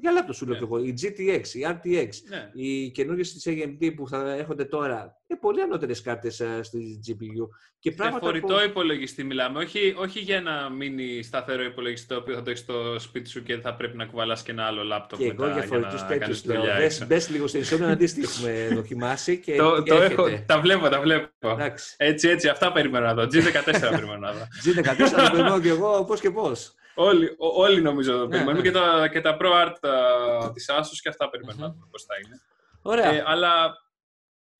για 0.00 0.10
λάπτοπ 0.10 0.34
σου 0.34 0.46
λέω 0.46 0.54
Ναι. 0.54 0.60
και 0.60 0.66
εγώ. 0.66 0.78
Η 0.84 0.94
GTX, 1.02 1.46
η 1.54 1.60
RTX, 1.68 2.08
Ναι. 2.28 2.50
οι 2.52 2.90
καινούριε 2.90 3.22
της 3.22 3.46
AMD 3.48 3.92
που 3.96 4.08
θα 4.08 4.34
έρχονται 4.34 4.64
τώρα, 4.64 5.16
είναι 5.26 5.38
πολύ 5.40 5.60
ανώτερες 5.62 6.00
κάρτες 6.02 6.40
ε, 6.40 6.62
στη 6.62 7.00
GPU. 7.06 7.48
Και 7.78 7.90
Σε 7.90 7.96
πράγματα 7.96 8.26
φορητό 8.26 8.54
που... 8.54 8.60
υπολογιστή 8.64 9.24
μιλάμε, 9.24 9.58
όχι, 9.58 9.94
όχι 9.98 10.18
για 10.20 10.36
ένα 10.36 10.70
μίνι 10.70 11.22
σταθερό 11.22 11.62
υπολογιστή 11.62 12.06
το 12.08 12.16
οποίο 12.16 12.34
θα 12.34 12.42
το 12.42 12.50
έχεις 12.50 12.62
στο 12.62 12.98
σπίτι 12.98 13.28
σου 13.28 13.42
και 13.42 13.56
θα 13.58 13.74
πρέπει 13.74 13.96
να 13.96 14.04
κουβαλάς 14.06 14.42
και 14.42 14.50
ένα 14.50 14.64
άλλο 14.64 14.82
λάπτοπ 14.82 15.18
Και 15.18 15.26
μετά 15.26 15.42
εγώ 15.44 15.52
για 15.52 15.60
να 15.60 15.66
φορητούς 15.66 16.00
τέτοιους 16.06 16.18
κάνεις 16.20 16.44
λέω. 16.44 16.56
δουλειά 16.60 16.74
Μπες, 16.76 16.84
έξω. 16.84 17.06
μπες 17.06 17.30
λίγο 17.30 17.46
στο 17.46 17.58
Insomnia 17.58 17.82
αντίστοιχο 17.90 18.46
έχουμε 18.48 18.68
δοκιμάσει 18.80 19.38
και 19.38 19.56
το, 19.56 19.82
το 19.82 19.94
έρχεται. 19.94 20.12
έχω, 20.22 20.42
τα 20.46 20.60
βλέπω, 20.60 20.88
τα 20.88 21.00
βλέπω. 21.00 21.50
Εντάξει. 21.50 21.94
Έτσι, 21.98 22.28
έτσι, 22.28 22.48
αυτά 22.48 22.72
περιμένω 22.72 23.06
να 23.06 23.14
δω. 23.14 23.22
G14 23.22 23.80
περιμένω 23.90 24.18
να 24.18 24.32
δω. 24.32 24.46
G14 24.64 24.96
το 25.16 25.30
περιμένω 25.30 25.60
και 25.60 25.68
εγώ 25.68 26.04
πώς 26.04 26.20
και 26.20 26.30
πώς. 26.30 26.74
Όλοι, 27.02 27.26
ό- 27.38 27.62
όλοι 27.62 27.80
νομίζω 27.82 28.12
το 28.12 28.24
Ναι, 28.24 28.28
περιμένουν 28.30 28.62
ναι. 28.62 28.68
και, 28.68 28.70
τα, 28.70 29.08
και 29.08 29.20
τα 29.20 29.36
Pro 29.40 29.52
Art 29.52 29.88
α, 29.88 30.52
της 30.52 30.70
Asus 30.70 30.98
και 31.02 31.08
αυτά 31.08 31.30
περιμένω 31.30 31.58
να 31.58 31.68
δω 31.68 31.88
πώς 31.90 32.04
θα 32.04 32.14
είναι. 32.24 32.40
Ωραία. 32.82 33.12
Ε, 33.14 33.22
αλλά, 33.26 33.76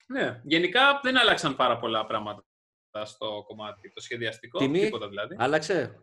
ναι, 0.06 0.40
γενικά 0.44 1.00
δεν 1.02 1.18
άλλαξαν 1.18 1.56
πάρα 1.56 1.78
πολλά 1.78 2.06
πράγματα 2.06 2.44
στο 3.04 3.44
κομμάτι, 3.46 3.90
το 3.94 4.00
σχεδιαστικό, 4.00 4.58
Τιμή; 4.58 4.80
τίποτα 4.80 5.08
δηλαδή. 5.08 5.36
Άλλαξε; 5.38 6.02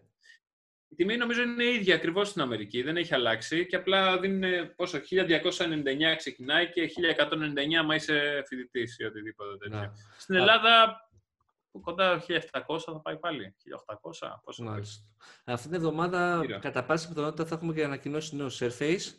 Η 0.89 0.95
τιμή 0.95 1.17
νομίζω 1.17 1.41
είναι 1.41 1.63
η 1.63 1.73
ίδια 1.73 1.95
ακριβώς 1.95 2.29
στην 2.29 2.41
Αμερική, 2.41 2.81
δεν 2.81 2.97
έχει 2.97 3.13
αλλάξει 3.13 3.65
και 3.65 3.75
απλά 3.75 4.19
δίνουν 4.19 4.75
πόσο, 4.75 4.97
1299 4.97 6.15
ξεκινάει 6.17 6.69
και 6.69 6.81
1199 6.81 7.75
άμα 7.79 7.95
είσαι 7.95 8.43
φοιτητής 8.47 8.97
ή 8.99 9.03
οτιδήποτε 9.03 9.57
τέτοιο. 9.57 9.77
Να, 9.79 9.93
Στην 10.17 10.35
Α. 10.35 10.39
Ελλάδα 10.39 10.95
κοντά 11.81 12.23
1700 12.27 12.79
θα 12.85 12.99
πάει 13.01 13.17
πάλι. 13.17 13.55
1800, 13.95 14.39
πόσο 14.43 14.63
θα 14.63 14.69
μάλιστα. 14.69 15.03
Αυτή 15.43 15.67
την 15.67 15.75
εβδομάδα 15.75 16.41
Γύρω. 16.45 16.59
κατά 16.59 16.83
πάσα 16.83 17.07
πιθανότητα 17.07 17.45
θα 17.45 17.55
έχουμε 17.55 17.73
και 17.73 17.83
ανακοινώσει 17.83 18.35
νέο 18.35 18.47
Surface. 18.59 19.13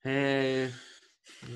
Ε, 0.00 0.68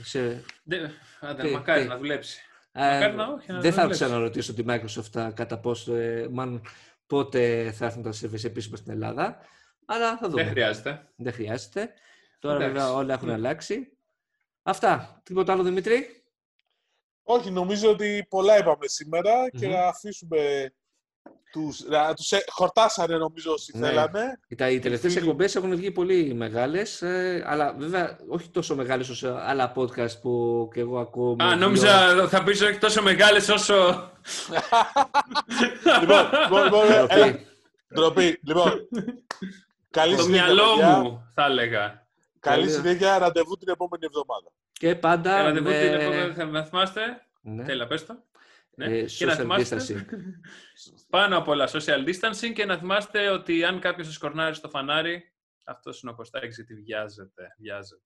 σε, 0.02 0.44
Δεν, 0.64 0.90
άντε, 1.20 1.42
Τι, 1.42 1.50
μακάρι 1.50 1.82
τι. 1.82 1.88
να 1.88 1.96
δουλέψει. 1.96 2.40
ε, 2.72 2.80
Μακάρι 2.80 3.14
να 3.16 3.26
όχι, 3.26 3.52
να 3.52 3.60
δεν 3.60 3.72
θα 3.72 3.80
δουλέψει. 3.82 4.04
ξαναρωτήσω 4.04 4.54
τη 4.54 4.64
Microsoft 4.66 5.20
α, 5.20 5.32
κατά 5.32 5.58
πόσο, 5.58 5.94
ε, 5.94 6.28
μάλλον 6.30 6.60
πότε 7.06 7.72
θα 7.72 7.84
έρθουν 7.84 8.02
τα 8.02 8.10
Surface 8.10 8.44
επίσημα 8.44 8.76
στην 8.76 8.92
Ελλάδα. 8.92 9.38
Αλλά 9.86 10.16
θα 10.18 10.28
δούμε. 10.28 10.42
Δεν 10.42 10.50
χρειάζεται. 10.52 11.08
Δεν 11.16 11.32
χρειάζεται. 11.32 11.92
Τώρα 12.38 12.56
Εντάξει. 12.56 12.72
βέβαια 12.74 12.92
όλα 12.92 13.14
έχουν 13.14 13.28
Ναι. 13.28 13.32
αλλάξει. 13.34 13.96
Αυτά. 14.62 15.20
Τίποτα 15.22 15.52
άλλο, 15.52 15.62
Δημήτρη; 15.62 16.23
Όχι, 17.26 17.50
νομίζω 17.50 17.90
ότι 17.90 18.26
πολλά 18.28 18.58
είπαμε 18.58 18.86
σήμερα 18.86 19.30
και 19.58 19.66
Μμμ. 19.66 19.72
να 19.72 19.86
αφήσουμε 19.86 20.72
τους... 21.52 21.80
Να, 21.88 22.14
τους 22.14 22.32
ε, 22.32 22.44
χορτάσανε 22.48 23.16
νομίζω 23.16 23.52
όσοι 23.52 23.78
Ναι. 23.78 23.86
θέλανε. 23.88 24.40
Τα, 24.56 24.70
οι 24.70 24.78
τελευταίες 24.78 25.12
φίλοι- 25.12 25.24
εκπομπές 25.26 25.56
έχουν 25.56 25.76
βγει 25.76 25.90
πολύ 25.90 26.34
μεγάλες, 26.34 27.02
αλλά 27.44 27.74
βέβαια 27.78 28.18
όχι 28.28 28.48
τόσο 28.50 28.74
μεγάλες 28.74 29.08
όσο 29.08 29.38
άλλα 29.40 29.72
podcast 29.76 30.20
που 30.22 30.68
και 30.74 30.80
εγώ 30.80 30.98
ακούω. 30.98 31.34
με 31.36 31.44
Α, 31.44 31.48
δύο- 31.48 31.56
νόμιζα 31.56 32.28
θα 32.28 32.42
πεις 32.42 32.60
όχι 32.62 32.78
τόσο 32.78 33.02
μεγάλες 33.02 33.48
όσο... 33.48 33.74
λοιπόν, 36.00 36.24
λοιπόν, 36.42 36.64
λοιπόν, 36.64 36.86
Ντροπή. 36.86 37.20
έλα, 37.20 37.38
ντροπή. 37.94 38.40
Λοιπόν, 38.46 38.88
καλή 39.90 40.16
Το 40.16 40.22
συνέχεια, 40.22 40.44
μυαλό 40.44 40.70
παιδιά. 40.74 40.98
μου, 40.98 41.30
θα 41.34 41.44
έλεγα. 41.44 42.03
Καλή 42.44 42.60
Καλή- 42.66 42.70
συνέχεια, 42.70 43.18
ραντεβού 43.18 43.56
την 43.56 43.68
επόμενη 43.68 44.04
εβδομάδα. 44.06 44.52
Και 44.72 44.94
πάντα. 44.94 45.34
Ένα 45.38 45.42
ραντεβού 45.42 45.68
με... 45.68 45.78
την 45.78 45.92
επόμενη 45.92 46.34
θα 46.34 46.44
με 46.44 46.64
θυμάστε. 46.64 47.00
Ναι. 47.40 47.64
Τέλα, 47.64 47.86
πες 47.86 48.06
το. 48.06 48.24
Ναι. 48.76 48.84
Ε, 48.84 49.04
και 49.04 49.24
να 49.24 49.32
social 49.32 49.36
θυμάστε, 49.36 49.76
distancing. 49.76 50.04
πάνω 51.10 51.38
απ' 51.38 51.48
όλα 51.48 51.68
social 51.68 52.08
distancing 52.08 52.52
και 52.54 52.64
να 52.64 52.76
θυμάστε 52.78 53.28
ότι 53.28 53.64
αν 53.64 53.80
κάποιος 53.80 54.06
σας 54.06 54.18
κορνάρει 54.18 54.54
στο 54.54 54.68
φανάρι, 54.68 55.32
αυτός 55.64 56.02
είναι 56.02 56.10
ο 56.10 56.14
Κωστάκης 56.14 56.56
γιατί 56.56 56.74
βιάζεται, 56.74 57.54
βιάζεται. 57.58 58.02